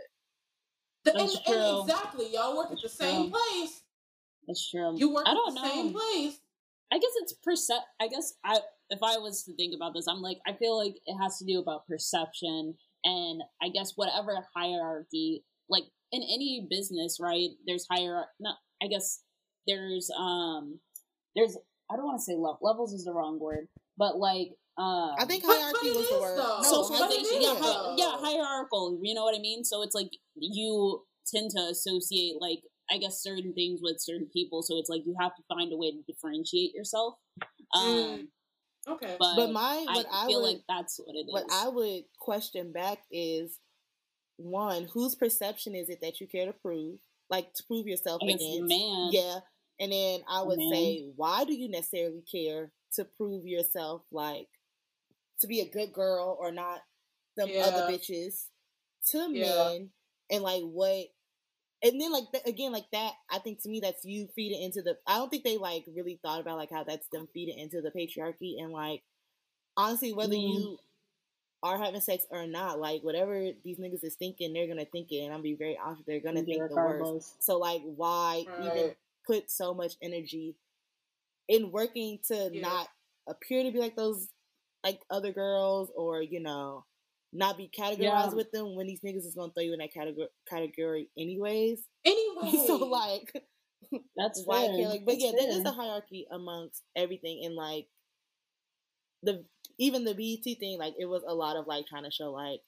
The- 1.03 1.13
and, 1.19 1.31
and 1.47 1.81
exactly, 1.91 2.33
y'all 2.35 2.57
work 2.57 2.71
at 2.71 2.81
the 2.81 2.89
same 2.89 3.31
place. 3.31 3.83
That's 4.47 4.69
true. 4.71 4.95
You 4.97 5.13
work 5.15 5.27
I 5.27 5.31
at 5.31 5.35
don't 5.35 5.55
the 5.55 5.61
know. 5.63 5.69
same 5.69 5.93
place. 5.93 6.39
I 6.93 6.99
guess 6.99 7.11
it's 7.23 7.35
percep. 7.47 7.81
I 8.01 8.09
guess 8.09 8.33
I, 8.45 8.59
if 8.91 8.99
I 9.03 9.19
was 9.19 9.45
to 9.45 9.55
think 9.55 9.75
about 9.77 9.95
this, 9.95 10.07
I'm 10.09 10.23
like, 10.23 10.39
I 10.47 10.55
feel 10.55 10.77
like 10.77 10.95
it 11.07 11.17
has 11.23 11.39
to 11.39 11.45
do 11.45 11.61
about 11.61 11.87
perception, 11.87 12.75
and 13.05 13.43
I 13.63 13.69
guess 13.69 13.93
whatever 13.97 14.37
hierarchy, 14.57 15.45
like 15.69 15.85
in 16.13 16.23
any 16.23 16.67
business, 16.69 17.19
right? 17.21 17.51
There's 17.67 17.87
hierarchy. 17.89 18.31
Not, 18.41 18.57
I 18.83 18.89
guess 18.89 19.21
there's 19.69 20.11
um, 20.19 20.81
there's 21.37 21.57
I 21.91 21.97
don't 21.97 22.07
want 22.07 22.19
to 22.19 22.25
say 22.25 22.33
level. 22.35 22.59
Levels 22.63 22.93
is 22.93 23.05
the 23.05 23.13
wrong 23.13 23.39
word, 23.39 23.69
but 23.97 24.17
like 24.19 24.49
um, 24.79 25.13
I 25.19 25.27
think 25.27 25.43
But- 25.45 25.49
but 25.49 25.59
hierarchy 25.61 25.91
was 25.93 26.09
the 26.09 26.21
word. 26.21 26.39
though. 26.39 26.57
No, 26.59 26.63
So- 26.63 26.89
but 26.89 26.99
socialization. 27.11 27.37
is, 27.39 27.43
Yeah, 27.45 27.55
hi- 27.59 27.95
yeah, 27.99 28.17
hierarchical. 28.19 28.99
You 29.03 29.15
know 29.15 29.23
what 29.25 29.37
I 29.37 29.41
mean? 29.41 29.63
So 29.65 29.83
it's 29.83 29.95
like 29.95 30.11
you 30.35 31.05
tend 31.33 31.51
to 31.53 31.61
associate 31.71 32.35
like 32.41 32.63
I 32.93 32.99
guess 32.99 33.23
certain 33.23 33.53
things 33.55 33.81
with 33.83 34.01
certain 34.01 34.27
people. 34.33 34.63
So 34.63 34.79
it's 34.79 34.89
like 34.91 35.07
you 35.07 35.15
have 35.21 35.35
to 35.37 35.43
find 35.49 35.73
a 35.73 35.77
way 35.77 35.93
to 35.93 36.03
differentiate 36.03 36.75
yourself. 36.75 37.15
Um, 37.75 37.83
Mm. 37.85 38.27
Okay. 38.89 39.17
but, 39.19 39.37
But 39.37 39.53
my 39.53 39.85
I 39.89 39.95
what 39.95 40.07
I, 40.13 40.27
feel 40.27 40.43
would 40.43 40.49
like 40.49 40.63
that's 40.69 40.99
what 41.05 41.15
it 41.15 41.21
is. 41.27 41.33
what 41.33 41.45
I 41.53 41.69
would 41.69 42.05
question 42.19 42.73
back 42.73 42.99
is 43.11 43.59
one, 44.37 44.85
whose 44.93 45.15
perception 45.15 45.75
is 45.75 45.89
it 45.91 46.01
that 46.01 46.21
you 46.21 46.27
care 46.27 46.47
to 46.47 46.53
prove? 46.53 46.99
Like 47.29 47.53
to 47.55 47.63
prove 47.65 47.87
yourself 47.87 48.21
I 48.23 48.27
guess 48.27 48.41
against. 48.41 48.69
man. 48.69 49.09
Yeah. 49.13 49.39
And 49.79 49.93
then 49.93 50.21
I 50.29 50.43
would 50.43 50.59
Man. 50.59 50.71
say, 50.73 51.05
why 51.17 51.45
do 51.45 51.55
you 51.55 51.69
necessarily 51.69 52.23
care 52.31 52.73
to 52.95 53.05
prove 53.05 53.47
yourself 53.47 54.03
like 54.11 54.49
to 55.41 55.47
be 55.47 55.61
a 55.61 55.69
good 55.71 55.93
girl 55.93 56.37
or 56.41 56.51
not 56.51 56.81
them 57.37 57.49
other 57.63 57.93
bitches 57.93 58.47
to 59.11 59.29
Yeah. 59.31 59.55
men 59.69 59.91
and 60.31 60.43
like 60.43 60.63
what 60.63 61.07
and 61.83 62.01
then 62.01 62.13
like 62.13 62.25
th- 62.33 62.45
again 62.47 62.73
like 62.73 62.87
that 62.93 63.13
i 63.31 63.39
think 63.39 63.61
to 63.63 63.69
me 63.69 63.81
that's 63.81 64.05
you 64.05 64.29
feeding 64.35 64.63
into 64.63 64.83
the 64.83 64.97
i 65.07 65.17
don't 65.17 65.31
think 65.31 65.45
they 65.45 65.57
like 65.59 65.85
really 65.95 66.19
thought 66.23 66.41
about 66.41 66.57
like 66.57 66.71
how 66.71 66.85
that's 66.85 67.09
them 67.09 67.29
feeding 67.35 67.59
into 67.59 67.81
the 67.81 67.91
patriarchy 67.91 68.55
and 68.63 68.73
like 68.73 69.03
honestly 69.77 70.13
whether 70.13 70.35
Mm. 70.35 70.69
you 70.69 70.79
are 71.63 71.79
having 71.79 72.01
sex 72.01 72.27
or 72.31 72.47
not 72.47 72.79
like 72.81 73.03
whatever 73.03 73.51
these 73.65 73.79
niggas 73.79 74.05
is 74.05 74.15
thinking 74.17 74.53
they're 74.53 74.67
gonna 74.69 74.85
think 74.87 75.11
it 75.13 75.21
and 75.25 75.33
i'll 75.33 75.43
be 75.43 75.55
very 75.57 75.79
honest 75.83 76.03
they're 76.07 76.21
gonna 76.21 76.43
Yeah, 76.43 76.45
think 76.45 76.69
the 76.69 76.77
worst 76.77 77.43
so 77.43 77.59
like 77.59 77.83
why 77.85 78.45
even 78.59 78.93
put 79.27 79.51
so 79.51 79.75
much 79.75 79.95
energy 80.03 80.57
in 81.49 81.71
working 81.73 82.19
to 82.29 82.51
Yeah. 82.53 82.61
not 82.63 82.89
appear 83.29 83.63
to 83.65 83.73
be 83.73 83.79
like 83.79 83.97
those 83.97 84.29
like 84.85 85.01
other 85.11 85.33
girls 85.33 85.91
or 85.97 86.23
you 86.23 86.41
know 86.41 86.85
not 87.33 87.57
be 87.57 87.69
categorized 87.77 87.99
Yeah. 87.99 88.35
with 88.35 88.51
them 88.53 88.75
when 88.77 88.87
these 88.87 89.01
niggas 89.01 89.27
is 89.27 89.35
gonna 89.37 89.53
throw 89.53 89.63
you 89.63 89.73
in 89.73 89.79
that 89.79 89.93
category 89.95 90.29
category 90.49 91.09
anyways. 91.19 91.83
Anyway. 92.05 92.67
so 92.67 92.77
like 92.77 93.33
That's 94.17 94.43
why 94.47 94.67
fair. 94.67 94.77
care 94.77 94.89
like 94.89 95.05
but 95.05 95.13
That's 95.13 95.25
yeah, 95.25 95.33
there 95.37 95.51
is 95.59 95.65
a 95.65 95.71
hierarchy 95.71 96.27
amongst 96.31 96.83
everything 96.97 97.43
and 97.45 97.55
like 97.55 97.87
the 99.23 99.45
even 99.79 100.05
the 100.05 100.15
BET 100.15 100.59
thing, 100.59 100.79
like 100.79 100.95
it 100.99 101.07
was 101.07 101.23
a 101.27 101.35
lot 101.35 101.57
of 101.57 101.67
like 101.67 101.87
trying 101.87 102.05
to 102.05 102.11
show 102.11 102.33
like 102.33 102.61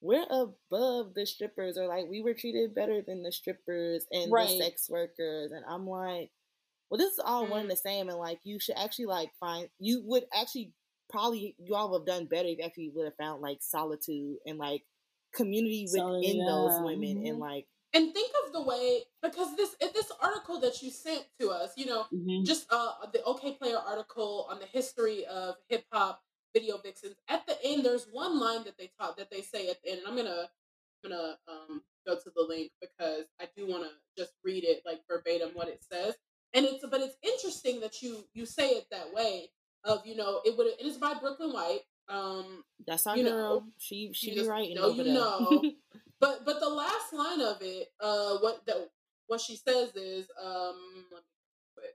we're 0.00 0.24
above 0.24 1.14
the 1.14 1.24
strippers 1.26 1.78
or 1.78 1.86
like 1.86 2.06
we 2.10 2.20
were 2.22 2.34
treated 2.34 2.74
better 2.74 3.02
than 3.06 3.22
the 3.22 3.30
strippers 3.32 4.04
and 4.10 4.32
Right. 4.32 4.48
the 4.48 4.58
sex 4.58 4.88
workers 4.90 5.52
and 5.52 5.64
I'm 5.68 5.86
like 5.86 6.30
well 6.90 6.98
this 6.98 7.12
is 7.12 7.20
all 7.24 7.46
one 7.46 7.60
and 7.60 7.68
Mm. 7.68 7.72
the 7.72 7.76
same 7.76 8.08
and 8.08 8.18
like 8.18 8.40
you 8.44 8.58
should 8.58 8.76
actually 8.76 9.06
like 9.06 9.30
find 9.38 9.68
you 9.78 10.02
would 10.06 10.24
actually 10.34 10.72
probably 11.12 11.54
you 11.58 11.74
all 11.74 11.90
would 11.92 12.00
have 12.00 12.06
done 12.06 12.26
better 12.26 12.48
if 12.48 12.58
you 12.58 12.64
actually 12.64 12.90
would 12.94 13.04
have 13.06 13.16
found 13.16 13.42
like 13.42 13.58
solitude 13.60 14.36
and 14.46 14.58
like 14.58 14.82
community 15.34 15.86
So, 15.88 16.00
within 16.20 16.44
those 16.46 16.80
women 16.80 17.18
and 17.24 17.36
mhm. 17.36 17.40
like 17.40 17.66
and 17.94 18.12
think 18.14 18.32
of 18.46 18.52
the 18.52 18.62
way 18.62 19.02
because 19.22 19.54
this 19.56 19.76
if 19.80 19.92
this 19.92 20.10
article 20.20 20.60
that 20.60 20.82
you 20.82 20.90
sent 20.90 21.26
to 21.40 21.50
us, 21.50 21.72
you 21.76 21.86
know, 21.86 22.06
Mhm. 22.12 22.46
just 22.46 22.66
uh 22.72 23.06
the 23.12 23.20
Okayplayer 23.20 23.82
article 23.86 24.46
on 24.50 24.58
the 24.58 24.66
history 24.66 25.24
of 25.26 25.56
hip 25.68 25.84
hop 25.92 26.22
video 26.54 26.78
vixens. 26.78 27.16
At 27.28 27.46
the 27.46 27.56
end, 27.64 27.84
there's 27.84 28.06
one 28.12 28.38
line 28.38 28.64
that 28.64 28.76
they 28.78 28.90
taught 28.98 29.16
that 29.18 29.30
they 29.30 29.42
say 29.42 29.68
at 29.70 29.82
the 29.82 29.90
end, 29.90 30.00
and 30.00 30.08
I'm 30.08 30.16
gonna 30.16 30.50
I'm 31.04 31.10
gonna 31.10 31.38
um 31.48 31.82
go 32.06 32.16
to 32.16 32.30
the 32.34 32.42
link 32.42 32.72
because 32.80 33.26
I 33.40 33.48
do 33.56 33.66
want 33.66 33.84
to 33.84 33.90
just 34.18 34.32
read 34.44 34.64
it 34.64 34.82
like 34.86 35.00
verbatim 35.08 35.50
what 35.54 35.68
it 35.68 35.82
says. 35.90 36.14
And 36.54 36.66
it's 36.66 36.84
but 36.90 37.00
it's 37.00 37.16
interesting 37.22 37.80
that 37.80 38.02
you 38.02 38.24
you 38.34 38.46
say 38.46 38.70
it 38.70 38.86
that 38.90 39.12
way 39.14 39.50
of 39.84 40.06
you 40.06 40.16
know 40.16 40.40
it 40.44 40.56
would 40.56 40.66
it 40.66 40.84
is 40.84 40.98
by 40.98 41.14
Brooklyn 41.14 41.52
White. 41.52 41.80
Um, 42.08 42.64
that's 42.86 43.06
our 43.06 43.16
You 43.16 43.24
know, 43.24 43.30
girl. 43.30 43.64
she 43.78 44.10
she 44.12 44.30
you 44.32 44.42
be 44.42 44.48
writing 44.48 44.74
know 44.74 44.90
you 44.90 45.04
there. 45.04 45.14
know. 45.14 45.62
but 46.20 46.44
but 46.44 46.60
the 46.60 46.68
last 46.68 47.12
line 47.12 47.40
of 47.40 47.58
it, 47.62 47.88
uh, 48.00 48.38
what 48.38 48.64
the 48.66 48.88
what 49.28 49.40
she 49.40 49.56
says 49.56 49.94
is, 49.96 50.26
um, 50.42 51.06
let 51.12 51.22
me 51.22 51.62
quit. 51.76 51.94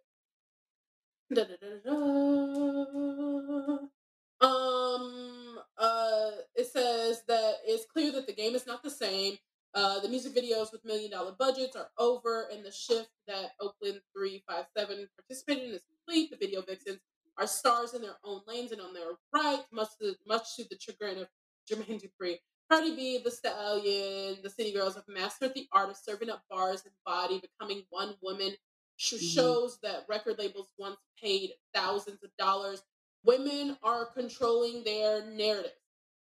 Um, 4.39 5.59
uh, 5.77 6.31
it 6.55 6.67
says 6.67 7.23
that 7.27 7.55
it's 7.65 7.85
clear 7.91 8.11
that 8.11 8.27
the 8.27 8.33
game 8.33 8.55
is 8.55 8.67
not 8.67 8.83
the 8.83 8.89
same. 8.89 9.38
Uh, 9.73 9.99
the 9.99 10.09
music 10.09 10.33
videos 10.35 10.71
with 10.71 10.85
million 10.85 11.11
dollar 11.11 11.33
budgets 11.38 11.75
are 11.75 11.89
over, 11.97 12.47
and 12.51 12.63
the 12.63 12.71
shift 12.71 13.09
that 13.27 13.51
Oakland 13.59 13.99
357 14.15 15.07
participated 15.17 15.69
in 15.69 15.75
is 15.75 15.83
complete. 15.89 16.31
The 16.31 16.38
video 16.38 16.61
vixens 16.61 16.99
are 17.38 17.47
stars 17.47 17.93
in 17.93 18.01
their 18.01 18.17
own 18.23 18.41
lanes 18.47 18.71
and 18.71 18.81
on 18.81 18.93
their 18.93 19.11
right, 19.33 19.63
much 19.71 19.89
to, 20.01 20.15
much 20.27 20.55
to 20.55 20.63
the 20.69 20.77
chagrin 20.79 21.19
of 21.19 21.27
Jermaine 21.69 22.01
Dupri. 22.21 22.38
Cardi 22.69 22.95
B, 22.95 23.21
The 23.23 23.31
Stallion, 23.31 24.38
the 24.43 24.49
City 24.49 24.73
Girls 24.73 24.95
have 24.95 25.07
mastered 25.07 25.53
the 25.53 25.67
art 25.71 25.89
of 25.89 25.95
serving 25.97 26.29
up 26.29 26.43
bars 26.49 26.83
and 26.83 26.93
body, 27.05 27.39
becoming 27.41 27.83
one 27.89 28.15
woman. 28.21 28.55
Mhm. 28.99 29.33
Shows 29.33 29.79
that 29.83 30.05
record 30.09 30.39
labels 30.39 30.69
once 30.77 30.97
paid 31.21 31.53
thousands 31.73 32.23
of 32.23 32.31
dollars. 32.38 32.81
Women 33.23 33.77
are 33.83 34.07
controlling 34.07 34.83
their 34.83 35.23
narrative. 35.25 35.71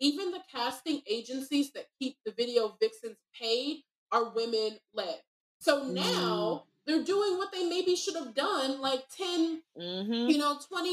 Even 0.00 0.32
the 0.32 0.42
casting 0.50 1.00
agencies 1.06 1.70
that 1.72 1.86
keep 2.00 2.16
the 2.24 2.32
video 2.32 2.76
vixens 2.80 3.16
paid 3.38 3.84
are 4.10 4.30
women 4.30 4.78
led. 4.92 5.22
So 5.60 5.84
now 5.84 6.66
they're 6.86 7.02
doing 7.04 7.38
what 7.38 7.50
they 7.52 7.64
maybe 7.64 7.96
should 7.96 8.14
have 8.16 8.34
done 8.34 8.80
like 8.80 9.04
10, 9.16 9.62
mm-hmm. 9.78 10.30
you 10.30 10.38
know, 10.38 10.58
20 10.68 10.90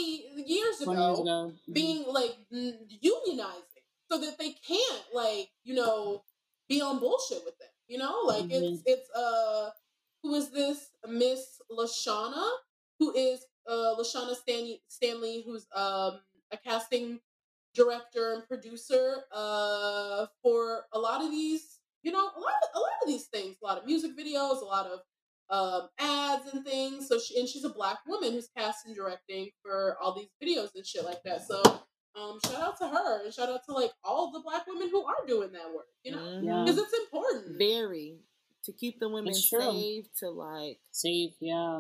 years 0.48 0.78
20 0.84 0.92
ago 0.92 1.08
years 1.08 1.20
ago. 1.20 1.54
Mhm. 1.70 1.74
being 1.74 2.06
like 2.08 2.36
unionizing 2.52 3.72
so 4.12 4.18
that 4.20 4.38
they 4.38 4.52
can't 4.68 5.04
like 5.14 5.50
you 5.64 5.74
know 5.74 6.24
be 6.68 6.82
on 6.82 7.00
bullshit 7.00 7.44
with 7.46 7.58
them 7.60 7.70
you 7.88 7.98
know 7.98 8.22
like 8.26 8.46
it's 8.50 8.82
it's 8.86 9.10
uh 9.12 9.70
who 10.22 10.36
is 10.36 10.52
this 10.52 10.90
miss 11.08 11.62
lashana 11.72 12.50
who 13.00 13.14
is 13.16 13.46
uh 13.68 13.96
lashana 13.98 14.36
stanley 14.36 14.82
stanley 14.88 15.44
who's 15.46 15.66
um 15.76 16.20
a 16.52 16.58
casting 16.58 17.20
director 17.74 18.34
and 18.34 18.46
producer 18.48 19.24
uh 19.34 20.26
for 20.42 20.84
a 20.92 21.00
lot 21.00 21.24
of 21.24 21.32
these 21.32 21.80
you 22.04 22.12
know 22.12 22.20
a 22.20 22.40
lot 22.40 22.60
of, 22.64 22.70
a 22.76 22.80
lot 22.80 22.92
of 23.02 23.08
these 23.08 23.26
things 23.28 23.56
a 23.62 23.66
lot 23.66 23.78
of 23.78 23.86
music 23.86 24.12
videos 24.18 24.62
a 24.62 24.66
lot 24.66 24.86
of 24.88 25.00
um, 25.52 25.90
ads 26.00 26.52
and 26.54 26.66
things. 26.66 27.08
So 27.08 27.20
she 27.20 27.40
and 27.40 27.48
she's 27.48 27.64
a 27.66 27.70
black 27.70 28.00
woman 28.08 28.32
who's 28.32 28.50
cast 28.58 28.86
and 28.88 28.96
directing 28.96 29.50
for 29.62 29.98
all 30.02 30.16
these 30.16 30.30
videos 30.42 30.70
and 30.76 30.86
shit 30.86 31.04
like 31.06 31.22
that. 31.26 31.46
So 31.48 31.62
um, 32.20 32.40
shout 32.46 32.62
out 32.62 32.78
to 32.80 32.88
her 32.88 33.24
and 33.24 33.34
shout 33.34 33.50
out 33.50 33.62
to 33.68 33.74
like 33.74 33.92
all 34.04 34.32
the 34.32 34.40
black 34.42 34.66
women 34.68 34.90
who 34.90 35.04
are 35.06 35.26
doing 35.28 35.52
that 35.52 35.74
work. 35.74 35.88
You 36.04 36.14
know, 36.16 36.42
Yeah. 36.44 36.64
because 36.66 36.78
it's 36.82 36.94
important. 36.94 37.58
very 37.58 38.18
to 38.66 38.72
keep 38.74 39.00
the 39.00 39.10
women 39.10 39.34
safe 39.34 40.06
to 40.20 40.30
like 40.30 40.80
Safe, 40.92 41.34
yeah. 41.40 41.80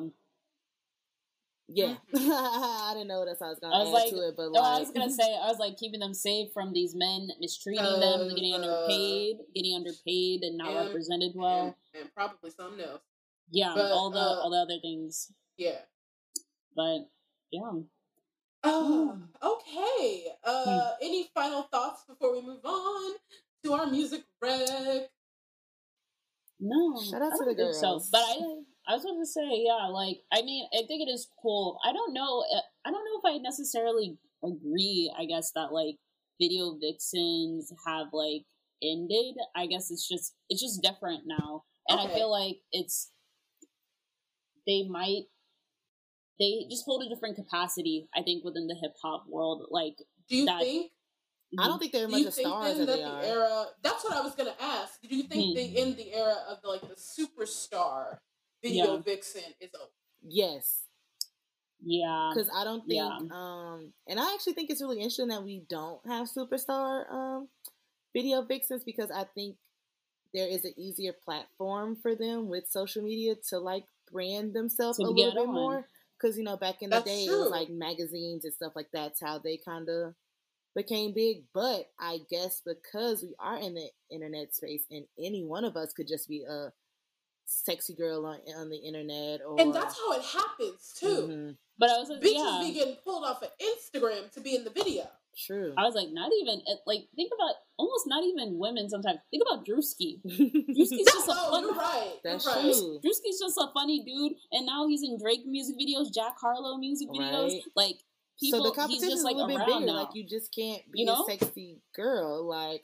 yeah 1.67 1.95
i 2.15 2.91
didn't 2.95 3.07
know 3.07 3.19
what 3.19 3.27
else 3.29 3.41
i 3.41 3.47
was 3.49 3.59
gonna 3.59 3.75
I 3.75 3.79
was 3.79 3.89
add 3.89 3.93
like- 3.93 4.09
to 4.09 4.27
it 4.29 4.33
but 4.35 4.51
No, 4.51 4.59
like 4.61 4.63
I 4.63 4.79
was 4.79 4.91
gonna 4.91 5.09
say, 5.11 5.23
I 5.41 5.47
was 5.47 5.59
like 5.59 5.77
keeping 5.77 5.99
them 5.99 6.13
safe 6.15 6.49
from 6.53 6.73
these 6.73 6.95
men 6.95 7.29
mistreating 7.39 7.83
them, 7.85 8.21
Uh, 8.21 8.27
getting 8.29 8.53
uh, 8.53 8.57
underpaid, 8.57 9.37
getting 9.55 9.75
underpaid, 9.75 10.41
and 10.41 10.57
not 10.57 10.69
and- 10.71 10.87
represented 10.87 11.31
well. 11.35 11.77
and, 11.93 12.01
and 12.01 12.13
probably 12.15 12.49
something 12.49 12.83
else. 12.83 13.01
Yeah, 13.51 13.73
but, 13.75 13.91
all 13.91 14.09
the 14.09 14.19
uh, 14.19 14.39
all 14.41 14.49
the 14.49 14.57
other 14.57 14.79
things. 14.81 15.31
Yeah. 15.57 15.79
But 16.75 17.09
yeah, 17.51 17.71
Uh, 18.63 19.15
okay. 19.43 20.25
Uh, 20.43 20.91
any 21.01 21.29
final 21.33 21.63
thoughts 21.63 22.03
before 22.07 22.31
we 22.33 22.41
move 22.41 22.63
on 22.63 23.15
to 23.63 23.73
our 23.73 23.87
music 23.87 24.23
rec? 24.41 25.09
no. 26.59 27.01
Shout 27.01 27.21
out 27.21 27.31
to 27.37 27.45
the 27.45 27.55
think 27.55 27.73
So, 27.73 27.87
girls. 27.99 28.09
but 28.11 28.21
I, 28.21 28.37
I 28.87 28.93
was 28.95 29.03
going 29.03 29.19
to 29.19 29.25
say, 29.25 29.63
yeah, 29.65 29.87
like 29.87 30.21
I 30.31 30.41
mean, 30.43 30.67
I 30.73 30.85
think 30.87 31.07
it 31.07 31.11
is 31.11 31.27
cool. 31.41 31.79
I 31.83 31.91
don't 31.93 32.13
know. 32.13 32.43
uh, 32.55 32.61
I 32.85 32.91
don't 32.91 33.03
know 33.05 33.19
if 33.29 33.35
I 33.35 33.37
necessarily 33.41 34.17
agree. 34.43 35.11
I 35.17 35.25
guess 35.25 35.51
that 35.55 35.71
like 35.73 35.97
video 36.39 36.77
vixens 36.79 37.71
have 37.85 38.07
like 38.13 38.45
ended. 38.81 39.35
I 39.55 39.65
guess 39.67 39.91
it's 39.91 40.07
just 40.07 40.35
it's 40.49 40.61
just 40.61 40.81
different 40.81 41.23
now, 41.25 41.63
and 41.89 41.99
I 41.99 42.07
feel 42.13 42.31
like 42.31 42.57
it's 42.71 43.11
they 44.71 44.87
might 44.87 45.23
they 46.39 46.65
just 46.69 46.85
hold 46.85 47.03
a 47.03 47.09
different 47.09 47.35
capacity. 47.35 48.07
I 48.15 48.23
think 48.23 48.43
within 48.43 48.67
the 48.67 48.75
hip 48.81 48.95
hop 49.01 49.25
world, 49.27 49.67
like 49.69 49.97
Do 50.29 50.37
you 50.37 50.45
That- 50.45 50.61
think? 50.61 50.91
i 51.59 51.67
don't 51.67 51.79
think 51.79 51.91
they're 51.91 52.05
Do 52.07 52.11
much 52.13 52.21
you 52.21 52.27
of 52.29 52.33
think 52.33 52.47
stars 52.47 52.71
then 52.77 52.81
as 52.81 52.87
that 52.87 52.97
the 52.99 53.03
are 53.03 53.21
era? 53.23 53.65
That's 53.83 54.03
what 54.05 54.13
I 54.13 54.21
was 54.21 54.33
gonna 54.35 54.55
ask. 54.59 55.01
Do 55.01 55.13
you 55.15 55.23
think 55.23 55.43
Hmm. 55.49 55.55
the 55.59 55.65
in 55.81 55.95
the 55.97 56.13
era 56.13 56.37
of 56.47 56.61
the, 56.61 56.67
like 56.69 56.81
the 56.87 56.95
superstar 56.95 58.19
video 58.63 58.95
Yeah. 58.95 59.01
vixen 59.01 59.43
is 59.59 59.71
over? 59.75 59.91
Yes, 60.21 60.65
Yeah. 61.81 62.31
because 62.33 62.49
I 62.55 62.63
don't 62.63 62.81
think, 62.87 62.93
Yeah. 63.03 63.17
um, 63.39 63.93
and 64.07 64.17
I 64.19 64.33
actually 64.33 64.53
think 64.53 64.69
it's 64.69 64.81
really 64.81 64.97
interesting 64.99 65.27
that 65.27 65.43
we 65.43 65.59
don't 65.77 66.05
have 66.07 66.27
superstar 66.29 67.11
um 67.11 67.49
video 68.13 68.41
vixens 68.43 68.83
because 68.85 69.11
I 69.11 69.25
think 69.35 69.57
there 70.33 70.47
is 70.47 70.63
an 70.63 70.73
easier 70.77 71.11
platform 71.25 71.97
for 71.97 72.15
them 72.15 72.47
with 72.47 72.69
social 72.69 73.03
media 73.03 73.35
to 73.49 73.59
like 73.59 73.87
brand 74.11 74.53
themselves 74.53 74.97
To 74.97 75.03
a 75.03 75.05
little 75.05 75.33
bit 75.33 75.47
on. 75.47 75.53
more. 75.53 75.87
Because 76.19 76.37
you 76.37 76.43
know, 76.43 76.57
back 76.57 76.81
in 76.81 76.89
the 76.91 76.97
That's 76.97 77.05
day, 77.05 77.25
it 77.25 77.31
was 77.31 77.49
like 77.49 77.69
magazines 77.69 78.45
and 78.45 78.53
stuff 78.53 78.73
like 78.75 78.89
that's 78.93 79.19
how 79.19 79.39
they 79.39 79.57
kind 79.57 79.89
of 79.89 80.13
became 80.75 81.13
big. 81.13 81.43
But 81.53 81.89
I 81.99 82.19
guess 82.29 82.61
because 82.65 83.23
we 83.23 83.33
are 83.39 83.57
in 83.57 83.73
the 83.73 83.89
internet 84.11 84.53
space, 84.53 84.83
and 84.91 85.05
any 85.19 85.43
one 85.43 85.65
of 85.65 85.75
us 85.75 85.93
could 85.93 86.07
just 86.07 86.29
be 86.29 86.43
a 86.47 86.71
sexy 87.45 87.95
girl 87.95 88.25
on, 88.25 88.37
on 88.55 88.69
the 88.69 88.77
internet, 88.77 89.41
or 89.45 89.59
And 89.59 89.73
that's 89.73 89.97
how 89.97 90.13
it 90.13 90.21
happens 90.23 90.93
too. 90.97 91.27
Mhm. 91.27 91.57
But 91.79 91.89
I 91.89 91.97
was 91.97 92.09
like, 92.09 92.21
Bitches 92.21 92.35
yeah. 92.35 92.61
be 92.67 92.73
getting 92.73 92.95
pulled 93.03 93.23
off 93.25 93.41
of 93.41 93.49
Instagram 93.59 94.31
to 94.33 94.41
be 94.41 94.55
in 94.55 94.63
the 94.63 94.69
video. 94.69 95.09
True. 95.37 95.73
I 95.77 95.83
was 95.83 95.95
like, 95.95 96.09
not 96.11 96.31
even 96.41 96.61
like 96.85 97.07
think 97.15 97.31
about 97.33 97.55
almost 97.77 98.05
not 98.07 98.23
even 98.23 98.57
women. 98.59 98.89
Sometimes 98.89 99.19
think 99.31 99.43
about 99.49 99.65
Drewski. 99.65 100.21
Drewski's 100.25 101.05
just 101.05 101.27
a 101.27 101.33
No, 101.33 101.49
fun. 101.51 101.77
right. 101.77 102.13
That's 102.23 102.45
right. 102.47 102.61
true. 102.61 102.99
Drewski's 103.03 103.39
just 103.39 103.57
a 103.57 103.67
funny 103.73 104.03
dude, 104.03 104.33
and 104.51 104.65
now 104.65 104.87
he's 104.87 105.03
in 105.03 105.17
Drake 105.21 105.45
music 105.45 105.75
videos, 105.79 106.13
Jack 106.13 106.35
Harlow 106.39 106.77
music 106.77 107.07
videos. 107.09 107.49
Right. 107.53 107.61
Like 107.75 107.95
people, 108.39 108.59
so 108.59 108.63
the 108.63 108.69
he's 108.69 108.75
competition 108.75 109.09
just 109.09 109.19
is 109.19 109.23
like 109.23 109.35
a 109.35 109.39
little 109.39 109.57
bit 109.57 109.65
bigger. 109.67 109.85
now. 109.85 109.93
Like 110.03 110.15
you 110.15 110.25
just 110.27 110.53
can't 110.53 110.81
be 110.91 110.99
You 111.01 111.05
know? 111.07 111.23
a 111.23 111.25
sexy 111.31 111.81
girl. 111.95 112.47
Like, 112.47 112.83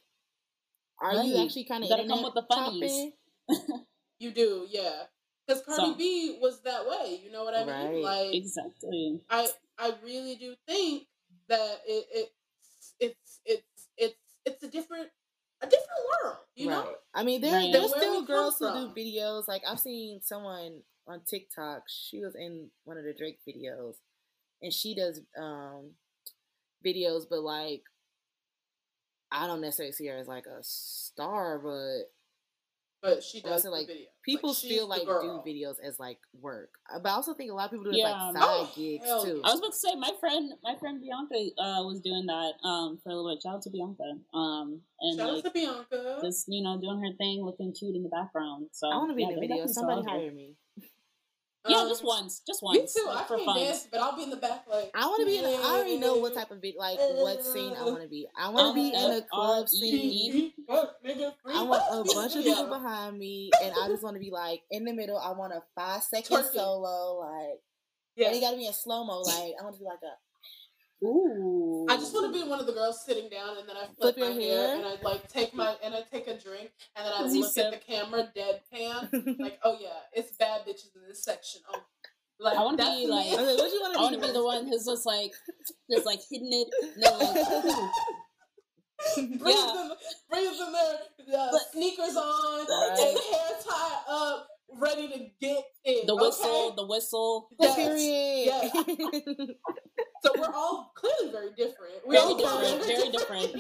are 1.01 1.15
you 1.23 1.43
actually 1.43 1.65
kind 1.65 1.83
of 1.83 1.89
You 1.89 1.95
gotta 1.95 2.07
come 2.07 2.23
with 2.23 2.33
the 2.33 2.45
funnies. 2.49 3.11
You 4.19 4.31
do, 4.31 4.65
yeah. 4.69 5.03
Because 5.47 5.61
Cardi 5.63 5.91
So- 5.91 5.95
B 5.95 6.39
was 6.41 6.61
that 6.63 6.87
way. 6.87 7.19
You 7.23 7.31
know 7.31 7.43
what 7.43 7.53
I 7.55 7.59
mean? 7.65 8.03
Right. 8.03 8.03
Like 8.27 8.33
exactly. 8.35 9.21
I 9.29 9.47
I 9.77 9.93
really 10.03 10.35
do 10.35 10.55
think 10.67 11.03
that 11.49 11.81
it, 11.87 12.05
it 12.11 12.29
it's 12.99 13.39
it's 13.45 13.87
it's 13.97 14.15
it's 14.45 14.63
a 14.63 14.67
different 14.67 15.09
a 15.61 15.65
different 15.67 16.01
world. 16.23 16.37
You 16.55 16.69
know? 16.69 16.95
I 17.13 17.23
mean, 17.23 17.41
there 17.41 17.53
Right. 17.53 17.71
there's 17.71 17.91
still 17.91 18.25
girls 18.25 18.57
who 18.59 18.65
do 18.71 18.93
videos. 18.95 19.47
Like 19.47 19.63
I've 19.67 19.79
seen 19.79 20.21
someone 20.21 20.81
on 21.07 21.21
TikTok. 21.27 21.83
She 21.87 22.19
was 22.23 22.35
in 22.35 22.69
one 22.83 22.97
of 22.97 23.03
the 23.03 23.13
Drake 23.13 23.39
videos, 23.47 23.95
and 24.61 24.73
she 24.73 24.95
does 24.95 25.21
um 25.37 25.91
videos, 26.85 27.23
but 27.29 27.41
like 27.41 27.83
I 29.31 29.47
don't 29.47 29.61
necessarily 29.61 29.91
see 29.93 30.07
her 30.07 30.17
as 30.17 30.27
like 30.27 30.45
a 30.45 30.59
star, 30.61 31.59
but 31.59 32.11
But 33.01 33.23
she 33.23 33.41
does 33.41 33.61
so, 33.61 33.69
the 33.69 33.75
like, 33.75 33.87
video. 33.87 34.07
people 34.25 34.53
she's 34.53 34.71
still 34.71 34.87
like 34.87 35.01
do 35.01 35.41
videos 35.45 35.75
as 35.83 35.99
like 35.99 36.17
work. 36.41 36.71
Uh, 36.91 36.99
But 36.99 37.09
I 37.09 37.13
also 37.13 37.33
think 37.33 37.51
a 37.51 37.53
lot 37.53 37.65
of 37.65 37.71
people 37.71 37.85
do 37.85 37.91
it 37.91 37.97
Yeah. 37.97 38.29
as 38.29 38.33
like 38.33 38.43
Oh, 38.43 38.65
side 38.65 38.75
gigs 38.75 39.05
hell 39.05 39.23
too. 39.23 39.41
I 39.43 39.51
was 39.51 39.59
about 39.59 39.71
to 39.73 39.77
say 39.77 39.95
my 39.95 40.11
friend, 40.19 40.53
my 40.63 40.75
friend 40.79 40.99
Bianca 40.99 41.35
uh, 41.61 41.83
was 41.85 42.01
doing 42.01 42.25
that 42.25 42.53
um, 42.67 42.97
for 43.03 43.09
a 43.11 43.15
little 43.15 43.31
bit. 43.35 43.43
Shout 43.43 43.55
out 43.55 43.61
to 43.63 43.69
Bianca. 43.69 44.03
Um, 44.33 44.81
and 45.01 45.17
Shout 45.19 45.33
like 45.33 45.43
to 45.43 45.51
Bianca. 45.51 46.19
just 46.23 46.45
you 46.47 46.63
know 46.63 46.79
doing 46.81 46.99
her 47.01 47.13
thing, 47.17 47.43
looking 47.45 47.71
cute 47.73 47.95
in 47.95 48.03
the 48.03 48.09
background. 48.09 48.67
So 48.71 48.89
I 48.89 48.95
want 48.97 49.11
to 49.11 49.15
be 49.15 49.21
yeah, 49.21 49.29
in 49.29 49.35
the 49.35 49.41
video. 49.41 49.67
Somebody 49.67 50.01
still 50.01 50.11
hire 50.13 50.31
me. 50.31 50.55
Yeah, 51.67 51.77
Um, 51.77 51.89
just 51.89 52.03
once, 52.03 52.41
just 52.47 52.63
once. 52.63 52.75
Me 52.75 52.79
once, 52.81 52.93
too. 52.93 53.05
like, 53.07 53.17
I 53.17 53.23
for 53.27 53.35
can't 53.35 53.45
fun. 53.45 53.57
dance, 53.59 53.87
but 53.91 53.99
I'll 54.01 54.15
be 54.15 54.23
in 54.23 54.29
the 54.29 54.37
back 54.37 54.65
like. 54.69 54.91
I 54.95 55.05
want 55.05 55.19
to 55.21 55.25
be 55.25 55.37
in. 55.37 55.45
A, 55.45 55.49
I 55.49 55.75
already 55.75 55.97
know 55.97 56.15
what 56.17 56.33
type 56.33 56.51
of 56.51 56.61
video, 56.61 56.79
like 56.79 56.97
what 56.99 57.43
scene 57.43 57.73
I 57.77 57.83
want 57.85 58.01
to 58.01 58.07
be. 58.07 58.27
I 58.37 58.49
want 58.49 58.75
to 58.75 58.81
be 58.81 58.89
in 58.95 59.11
a 59.11 59.21
club 59.21 59.67
scene. 59.69 60.53
Fuck, 60.67 60.95
nigga, 61.05 61.33
free 61.43 61.53
I 61.55 61.63
want 61.63 61.83
a 61.91 62.13
bunch 62.13 62.35
of 62.35 62.43
people 62.43 62.67
behind 62.67 63.17
me, 63.17 63.51
and 63.63 63.73
I 63.81 63.87
just 63.87 64.03
want 64.03 64.15
to 64.15 64.19
be 64.19 64.31
like 64.31 64.61
in 64.71 64.85
the 64.85 64.93
middle. 64.93 65.17
I 65.17 65.31
want 65.31 65.53
a 65.53 65.61
five 65.75 66.03
second 66.03 66.45
solo, 66.53 67.19
like, 67.19 67.59
Yeah. 68.15 68.27
and 68.27 68.35
it 68.37 68.41
got 68.41 68.51
to 68.51 68.57
be 68.57 68.65
in 68.67 68.73
slow 68.73 69.03
mo. 69.05 69.19
Like, 69.21 69.53
I 69.59 69.63
want 69.63 69.75
to 69.75 69.79
be 69.79 69.85
like 69.85 69.99
a 70.03 70.13
Ooh, 71.03 71.85
I 71.89 71.95
just 71.97 72.11
want 72.13 72.33
to 72.33 72.39
be 72.43 72.47
one 72.49 72.59
of 72.59 72.65
the 72.65 72.73
girls 72.73 73.05
sitting 73.05 73.29
down, 73.29 73.57
and 73.57 73.69
then 73.69 73.75
I 73.77 73.85
Flip 73.99 74.15
flip, 74.15 74.17
my 74.17 74.31
hair, 74.41 74.67
hair? 74.67 74.75
and 74.77 74.85
I 74.85 74.95
like 75.03 75.27
take 75.31 75.53
my 75.53 75.75
and 75.83 75.93
I 75.93 76.01
take 76.11 76.27
a 76.27 76.37
drink, 76.39 76.71
and 76.95 77.05
then 77.05 77.13
I 77.13 77.27
you 77.31 77.41
look 77.41 77.55
at 77.57 77.71
the 77.71 77.77
camera 77.77 78.27
deadpan, 78.35 79.39
like, 79.39 79.59
oh 79.63 79.77
yeah, 79.79 79.89
it's 80.13 80.35
bad 80.37 80.61
bitches 80.61 80.95
in 80.95 81.03
this 81.07 81.23
section. 81.23 81.61
Oh, 81.71 81.79
like 82.39 82.57
I 82.57 82.63
wanna 82.63 82.77
be, 82.77 83.05
like- 83.07 83.27
I 83.27 83.35
what 83.55 83.71
you 83.71 83.79
want 83.81 83.95
I 83.97 84.01
want 84.01 84.15
to 84.15 84.21
be 84.27 84.33
the 84.33 84.43
one 84.43 84.65
who's 84.67 84.85
just 84.85 85.05
like, 85.05 85.31
just 85.91 86.05
like 86.05 86.19
hidden 86.31 86.49
it. 86.51 86.67
Then 86.97 87.19
like, 87.19 87.47
breathes 89.39 89.41
Yeah. 89.45 89.83
in, 89.83 89.91
breathes 90.31 90.59
in 90.59 90.71
their 90.71 90.99
uh, 91.39 91.51
But- 91.51 91.61
sneakers 91.73 92.15
on, 92.15 92.65
Right. 92.67 92.99
and 92.99 93.19
hair 93.19 93.49
tied 93.63 94.03
up, 94.09 94.47
ready 94.79 95.07
to 95.09 95.19
get 95.39 95.63
it. 95.83 96.07
the 96.07 96.15
whistle, 96.15 96.49
okay? 96.49 96.75
the 96.75 96.85
whistle. 96.87 97.49
Yes. 97.59 97.75
Period. 98.71 99.55
So 100.23 100.31
we're 100.37 100.53
all 100.53 100.91
clearly 100.95 101.31
very 101.31 101.51
different. 101.51 101.95
We 102.07 102.15
Very 102.15 102.25
all 102.25 102.45
are 102.47 102.61
different, 102.61 102.85
very 102.85 103.09
different, 103.11 103.51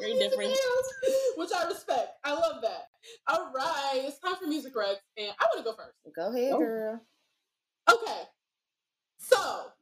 very 0.00 0.14
different. 0.18 0.52
Which 1.36 1.50
I 1.56 1.64
respect. 1.68 2.10
I 2.24 2.32
love 2.34 2.62
that. 2.62 2.88
All 3.28 3.52
right, 3.54 4.02
it's 4.04 4.18
time 4.18 4.36
for 4.40 4.46
music 4.46 4.74
regs, 4.74 4.96
and 5.16 5.32
I 5.40 5.46
want 5.46 5.58
to 5.58 5.64
go 5.64 5.74
first. 5.76 5.96
Go 6.14 6.32
ahead, 6.34 6.52
Oh. 6.54 6.58
girl. 6.58 7.00
Okay, 7.90 8.22
so 9.18 9.72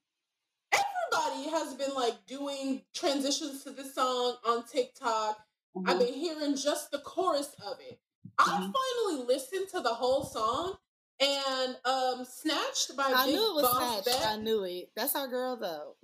everybody 0.72 1.50
has 1.50 1.74
been 1.74 1.94
like 1.94 2.26
doing 2.26 2.82
transitions 2.94 3.64
to 3.64 3.70
this 3.70 3.94
song 3.94 4.36
on 4.46 4.64
TikTok. 4.66 5.38
I've 5.86 5.96
Mhm. 5.96 6.00
been 6.00 6.14
hearing 6.14 6.56
just 6.56 6.90
the 6.90 7.00
chorus 7.00 7.54
of 7.64 7.80
it. 7.80 8.00
I 8.38 8.44
Mhm. 8.44 8.72
finally 8.74 9.24
listened 9.26 9.68
to 9.70 9.80
the 9.80 9.94
whole 9.94 10.24
song, 10.24 10.78
and 11.20 11.76
um, 11.84 12.24
"Snatched" 12.24 12.96
by 12.96 13.04
I 13.14 13.26
Big 13.26 13.34
knew 13.34 13.50
it 13.50 13.54
was 13.54 13.62
Boss 13.62 14.04
snatched. 14.04 14.26
I 14.26 14.36
knew 14.36 14.64
it. 14.64 14.90
That's 14.96 15.14
our 15.14 15.28
girl, 15.28 15.56
though. 15.56 15.96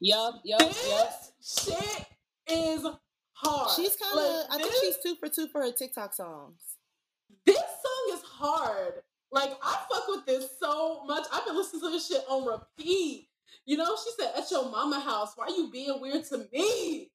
Yup, 0.00 0.40
yup, 0.44 0.60
This 0.60 0.88
yup. 0.88 1.76
shit 1.76 2.06
is 2.48 2.86
hard. 3.32 3.70
She's 3.76 3.96
kind 3.96 4.18
of. 4.18 4.50
Like, 4.50 4.60
I 4.60 4.62
think 4.62 4.74
she's 4.80 4.96
two 5.04 5.16
for 5.16 5.28
two 5.28 5.48
for 5.48 5.62
her 5.62 5.72
TikTok 5.72 6.14
songs. 6.14 6.60
This 7.46 7.56
song 7.56 8.14
is 8.14 8.22
hard. 8.22 8.94
Like 9.30 9.50
I 9.62 9.76
fuck 9.92 10.08
with 10.08 10.26
this 10.26 10.48
so 10.60 11.04
much. 11.04 11.26
I've 11.32 11.44
been 11.44 11.56
listening 11.56 11.82
to 11.82 11.90
this 11.90 12.08
shit 12.08 12.22
on 12.28 12.46
repeat. 12.46 13.28
You 13.66 13.76
know, 13.76 13.96
she 13.96 14.10
said, 14.18 14.32
"At 14.36 14.50
your 14.50 14.70
mama 14.70 15.00
house, 15.00 15.32
why 15.36 15.46
are 15.46 15.50
you 15.50 15.70
being 15.70 16.00
weird 16.00 16.24
to 16.26 16.46
me?" 16.52 17.10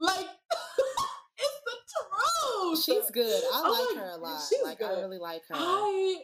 Like 0.00 0.26
it's 1.38 1.60
the 1.66 1.72
truth. 1.92 2.84
She's 2.84 3.10
good. 3.10 3.42
I 3.52 3.62
Oh 3.64 3.86
like 3.94 4.02
her 4.02 4.10
a 4.12 4.16
lot. 4.16 4.42
she's 4.48 4.62
Like 4.62 4.82
I 4.82 4.92
really 5.00 5.18
like 5.18 5.42
her. 5.48 5.54
I, 5.56 6.22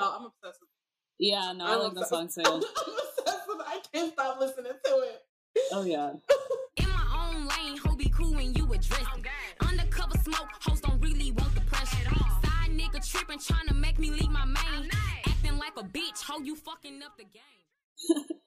y'all, 0.00 0.18
I'm 0.20 0.26
obsessed 0.26 0.60
with. 0.60 0.70
Yeah, 1.18 1.52
no, 1.56 1.64
I 1.64 1.72
I'm 1.74 1.78
like 1.80 1.94
the 1.94 2.00
obsessed- 2.00 2.34
song 2.34 2.44
I'm 2.46 2.62
obsessed 2.62 3.48
with. 3.48 3.60
It. 3.60 3.66
I 3.66 3.80
can't 3.92 4.12
stop 4.12 4.38
listening 4.40 4.72
to 4.84 4.92
it. 5.00 5.22
Oh 5.72 5.84
yeah. 5.84 6.12
In 6.76 6.88
my 6.90 7.30
own 7.32 7.46
lane, 7.48 7.78
ho 7.78 7.96
be 7.96 8.08
cool 8.10 8.34
when 8.34 8.52
you 8.54 8.64
address 8.72 9.00
it. 9.16 9.26
Undercover 9.66 10.18
smoke, 10.18 10.48
hoes 10.60 10.80
don't 10.80 11.00
really 11.00 11.30
want 11.32 11.54
the 11.54 11.62
pressure. 11.62 12.04
Side 12.10 12.70
nigga 12.70 13.00
tripping, 13.10 13.38
trying 13.38 13.66
to 13.68 13.74
make 13.74 13.98
me 13.98 14.10
leave 14.10 14.30
my 14.30 14.44
main. 14.44 14.90
Acting 15.26 15.56
like 15.58 15.76
a 15.78 15.82
bitch, 15.84 16.22
ho, 16.22 16.40
you 16.42 16.54
fucking 16.56 17.02
up 17.02 17.16
the 17.16 17.24
game. 17.24 18.24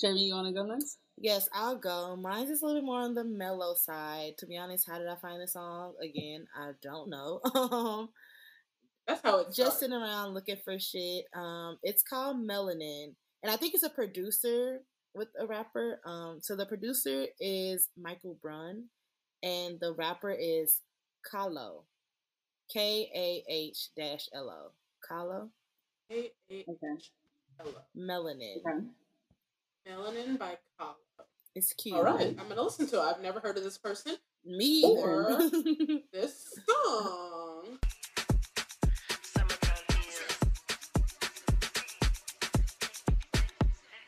Jeremy, 0.00 0.24
you 0.24 0.34
want 0.34 0.48
to 0.48 0.52
go 0.52 0.66
next? 0.66 0.98
Yes, 1.16 1.48
I'll 1.54 1.78
go. 1.78 2.16
Mine's 2.16 2.50
is 2.50 2.60
a 2.62 2.66
little 2.66 2.82
bit 2.82 2.86
more 2.86 3.00
on 3.00 3.14
the 3.14 3.24
mellow 3.24 3.74
side. 3.74 4.32
To 4.38 4.46
be 4.46 4.56
honest, 4.58 4.86
how 4.86 4.98
did 4.98 5.08
I 5.08 5.14
find 5.16 5.40
the 5.40 5.46
song? 5.48 5.94
Again, 6.02 6.46
I 6.54 6.72
don't 6.82 7.08
know. 7.08 7.40
Um, 7.54 8.08
That's 9.06 9.20
how 9.22 9.38
it's 9.40 9.56
just 9.56 9.80
sitting 9.80 9.94
around 9.94 10.32
looking 10.34 10.56
for 10.64 10.78
shit. 10.78 11.26
Um, 11.34 11.78
it's 11.82 12.02
called 12.02 12.38
Melanin, 12.38 13.14
and 13.42 13.52
I 13.52 13.56
think 13.56 13.74
it's 13.74 13.82
a 13.82 13.90
producer 13.90 14.80
with 15.14 15.28
a 15.38 15.46
rapper. 15.46 16.00
Um, 16.06 16.38
so 16.40 16.56
the 16.56 16.66
producer 16.66 17.26
is 17.38 17.88
Michael 18.00 18.36
Brunn, 18.42 18.84
and 19.42 19.78
the 19.80 19.92
rapper 19.92 20.30
is 20.32 20.80
Kah-Lo, 21.30 21.82
K 22.72 23.10
A 23.14 23.44
H 23.52 23.88
dash 23.96 24.28
L 24.34 24.48
O, 24.48 24.70
Kah-Lo, 25.06 25.50
Okay. 26.10 26.30
Okay. 26.50 26.64
Melanin. 27.96 28.56
Okay. 28.66 28.86
Melanin 29.88 30.38
by 30.38 30.56
Kah-Lo. 30.78 31.24
It's 31.54 31.72
cute. 31.74 31.94
All 31.94 32.02
right, 32.04 32.34
I'm 32.38 32.48
gonna 32.48 32.62
listen 32.62 32.86
to 32.88 32.96
it. 32.96 33.02
I've 33.02 33.20
never 33.20 33.38
heard 33.40 33.56
of 33.58 33.64
this 33.64 33.78
person. 33.78 34.16
Me 34.46 34.82
Or- 34.84 35.38
This 36.12 36.58
song. 36.66 37.78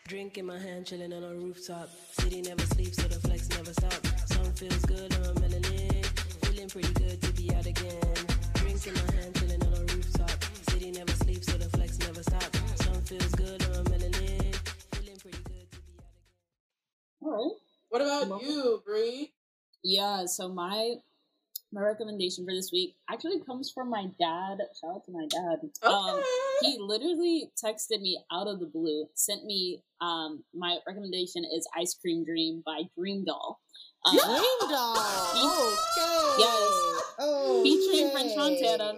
Drink 0.07 0.39
in 0.39 0.47
my 0.47 0.59
hand, 0.59 0.87
chilling 0.87 1.13
on 1.13 1.25
a 1.25 1.35
rooftop. 1.35 1.89
City 2.13 2.41
never 2.43 2.63
sleeps, 2.67 2.97
so 3.03 3.09
the 3.09 3.19
flex 3.27 3.49
never 3.49 3.73
stops. 3.73 4.35
Sun 4.35 4.53
feels 4.53 4.85
good, 4.85 5.13
I'm 5.17 5.23
a 5.25 5.41
melanin. 5.41 6.05
Feeling 6.47 6.69
pretty 6.69 6.93
good 6.95 7.21
to 7.23 7.33
be 7.33 7.53
out 7.55 7.67
again. 7.67 8.15
Drink 8.55 8.87
in 8.87 8.95
my 8.95 9.13
hand, 9.17 9.35
chilling 9.37 9.63
on 9.67 9.73
a 9.75 9.81
rooftop. 9.93 10.45
City 10.71 10.93
never 10.93 11.11
sleeps, 11.13 11.47
so 11.51 11.59
the 11.59 11.69
flex 11.71 11.99
never 11.99 12.23
stops. 12.23 12.85
Sun 12.85 13.03
feels 13.03 13.33
good, 13.35 13.63
I'm 13.65 13.71
a 13.73 13.83
melanin. 13.91 14.55
Feeling 14.95 15.17
pretty 15.19 15.39
good 15.43 15.71
to 15.73 15.81
be 15.81 15.93
out 15.99 16.15
again. 16.15 17.23
All 17.23 17.31
right. 17.33 17.57
What 17.89 18.03
about 18.03 18.29
Well- 18.29 18.43
you, 18.43 18.83
Bree? 18.85 19.33
Yeah, 19.83 20.27
so 20.27 20.49
my 20.49 20.97
my 21.77 21.83
recommendation 21.83 22.45
for 22.47 22.55
this 22.55 22.71
week 22.73 22.97
actually 23.11 23.39
comes 23.41 23.71
from 23.71 23.91
my 23.91 24.07
dad. 24.19 24.59
Shout 24.81 24.97
out 24.97 25.05
to 25.05 25.13
my 25.13 25.27
dad. 25.29 25.59
Okay. 25.85 25.95
Um, 25.95 26.23
he 26.63 26.79
literally 26.81 27.51
texted 27.63 28.01
me 28.01 28.19
out 28.33 28.49
of 28.49 28.61
the 28.61 28.67
blue, 28.67 29.07
sent 29.15 29.45
me 29.45 29.83
um 30.01 30.43
my 30.55 30.79
recommendation 30.87 31.45
is 31.45 31.69
Ice 31.77 31.95
Cream 31.95 32.25
Dream 32.25 32.63
by 32.65 32.83
DreamDoll. 32.99 33.57
Um, 34.07 34.17
DreamDoll. 34.19 35.35
He, 35.35 35.43
Okay. 35.47 36.43
Yes. 36.43 37.03
Oh. 37.19 37.61
Featuring 37.63 38.11
French 38.13 38.33
Montana. 38.37 38.93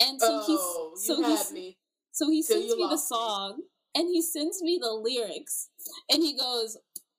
and 0.00 0.20
so 0.20 0.28
oh, 0.30 0.92
he's 0.94 1.06
so 1.06 1.22
he's 1.22 1.46
had 1.46 1.54
me. 1.54 1.78
so 2.12 2.30
he 2.30 2.42
sends 2.42 2.64
me 2.66 2.74
the 2.76 2.76
lost 2.82 3.10
me. 3.10 3.16
song 3.16 3.62
and 3.94 4.08
he 4.08 4.20
sends 4.22 4.60
me 4.62 4.78
the 4.80 4.90
lyrics 4.92 5.68
and 6.10 6.22
he 6.22 6.36
goes, 6.36 6.76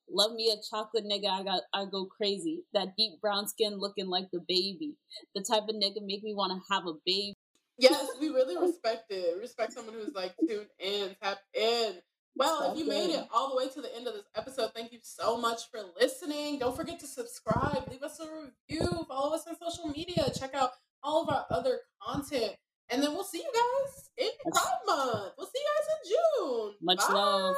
Love 0.09 0.33
me 0.33 0.51
a 0.51 0.61
chocolate 0.69 1.05
nigga, 1.05 1.29
I 1.29 1.43
got 1.43 1.61
I 1.73 1.85
go 1.85 2.05
crazy. 2.05 2.63
That 2.73 2.95
deep 2.97 3.19
brown 3.21 3.47
skin 3.47 3.77
looking 3.79 4.07
like 4.07 4.29
the 4.31 4.39
baby. 4.47 4.95
The 5.33 5.41
type 5.41 5.63
of 5.63 5.75
nigga 5.75 6.05
make 6.05 6.23
me 6.23 6.33
wanna 6.33 6.61
have 6.69 6.85
a 6.85 6.93
baby. 7.05 7.33
Yes, 7.77 8.07
we 8.19 8.29
really 8.29 8.57
respect 8.67 9.05
it. 9.11 9.37
Respect 9.39 9.73
someone 9.73 9.95
who's 9.95 10.13
like 10.13 10.33
tuned 10.47 10.67
in, 10.79 11.15
tap 11.21 11.39
in. 11.53 11.95
Well, 12.37 12.71
if 12.71 12.77
you 12.77 12.85
made 12.85 13.11
it 13.11 13.25
all 13.33 13.49
the 13.49 13.55
way 13.55 13.69
to 13.69 13.81
the 13.81 13.95
end 13.95 14.07
of 14.07 14.13
this 14.13 14.25
episode, 14.35 14.71
thank 14.75 14.91
you 14.91 14.99
so 15.01 15.37
much 15.37 15.71
for 15.71 15.79
listening. 15.99 16.59
Don't 16.59 16.75
forget 16.75 16.99
to 16.99 17.07
subscribe, 17.07 17.89
leave 17.89 18.03
us 18.03 18.19
a 18.19 18.25
review, 18.25 19.05
follow 19.07 19.33
us 19.35 19.45
on 19.47 19.55
social 19.57 19.87
media, 19.87 20.29
check 20.37 20.53
out 20.53 20.71
all 21.01 21.23
of 21.23 21.29
our 21.29 21.45
other 21.49 21.79
content. 22.01 22.55
And 22.89 23.01
then 23.01 23.13
we'll 23.13 23.23
see 23.23 23.39
you 23.39 23.51
guys 23.53 24.09
in 24.17 24.51
Pride 24.51 24.79
Month. 24.85 25.33
We'll 25.37 25.47
see 25.47 25.59
you 25.59 25.69
guys 25.75 25.87
in 25.95 26.11
June. 26.11 26.73
Much 26.81 26.99
Bye. 27.07 27.13
love. 27.13 27.55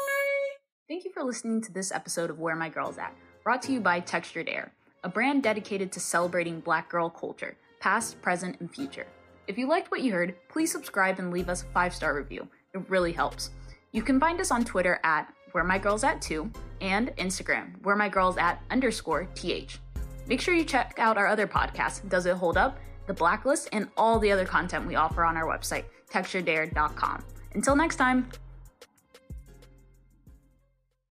Thank 0.88 1.04
you 1.04 1.12
for 1.12 1.22
listening 1.22 1.60
to 1.64 1.74
this 1.74 1.92
episode 1.92 2.30
of 2.30 2.40
Where 2.40 2.56
My 2.56 2.70
Girl's 2.70 2.98
At, 2.98 3.14
brought 3.44 3.62
to 3.64 3.74
you 3.74 3.82
by 3.82 4.00
Textured 4.00 4.48
Air, 4.48 4.72
a 5.04 5.10
brand 5.10 5.44
dedicated 5.44 5.92
to 5.92 6.00
celebrating 6.00 6.62
black 6.62 6.88
girl 6.88 7.10
culture, 7.10 7.58
past, 7.82 8.22
present, 8.22 8.62
and 8.62 8.74
future. 8.74 9.06
If 9.48 9.58
you 9.58 9.68
liked 9.68 9.92
what 9.92 10.00
you 10.00 10.14
heard, 10.14 10.36
please 10.48 10.72
subscribe 10.72 11.20
and 11.20 11.30
leave 11.30 11.50
us 11.50 11.64
a 11.64 11.66
five 11.74 11.94
star 11.94 12.16
review. 12.16 12.48
It 12.74 12.90
really 12.90 13.12
helps. 13.12 13.50
You 13.92 14.02
can 14.02 14.18
find 14.18 14.40
us 14.40 14.50
on 14.50 14.64
Twitter 14.64 15.02
at 15.04 15.28
Where 15.52 15.66
My 15.66 15.78
Girl's 15.78 16.06
At 16.06 16.22
2 16.22 16.50
and 16.80 17.10
Instagram, 17.18 17.84
Where 17.84 17.98
My 17.98 18.08
Girl's 18.08 18.38
At 18.38 18.64
underscore 18.72 19.26
TH. 19.36 19.80
Make 20.26 20.40
sure 20.40 20.54
you 20.54 20.64
check 20.64 20.96
out 21.00 21.18
our 21.18 21.28
other 21.28 21.48
podcasts, 21.48 22.08
Does 22.08 22.28
It 22.28 22.38
Hold 22.38 22.56
Up, 22.56 22.78
The 23.08 23.14
Blacklist, 23.14 23.68
and 23.74 23.90
all 23.98 24.20
the 24.20 24.32
other 24.32 24.46
content 24.46 24.88
we 24.88 24.96
offer 24.96 25.26
on 25.26 25.36
our 25.36 25.48
website, 25.48 25.84
texturedair.com. 26.10 27.26
Until 27.56 27.76
next 27.76 27.98
time, 27.98 28.30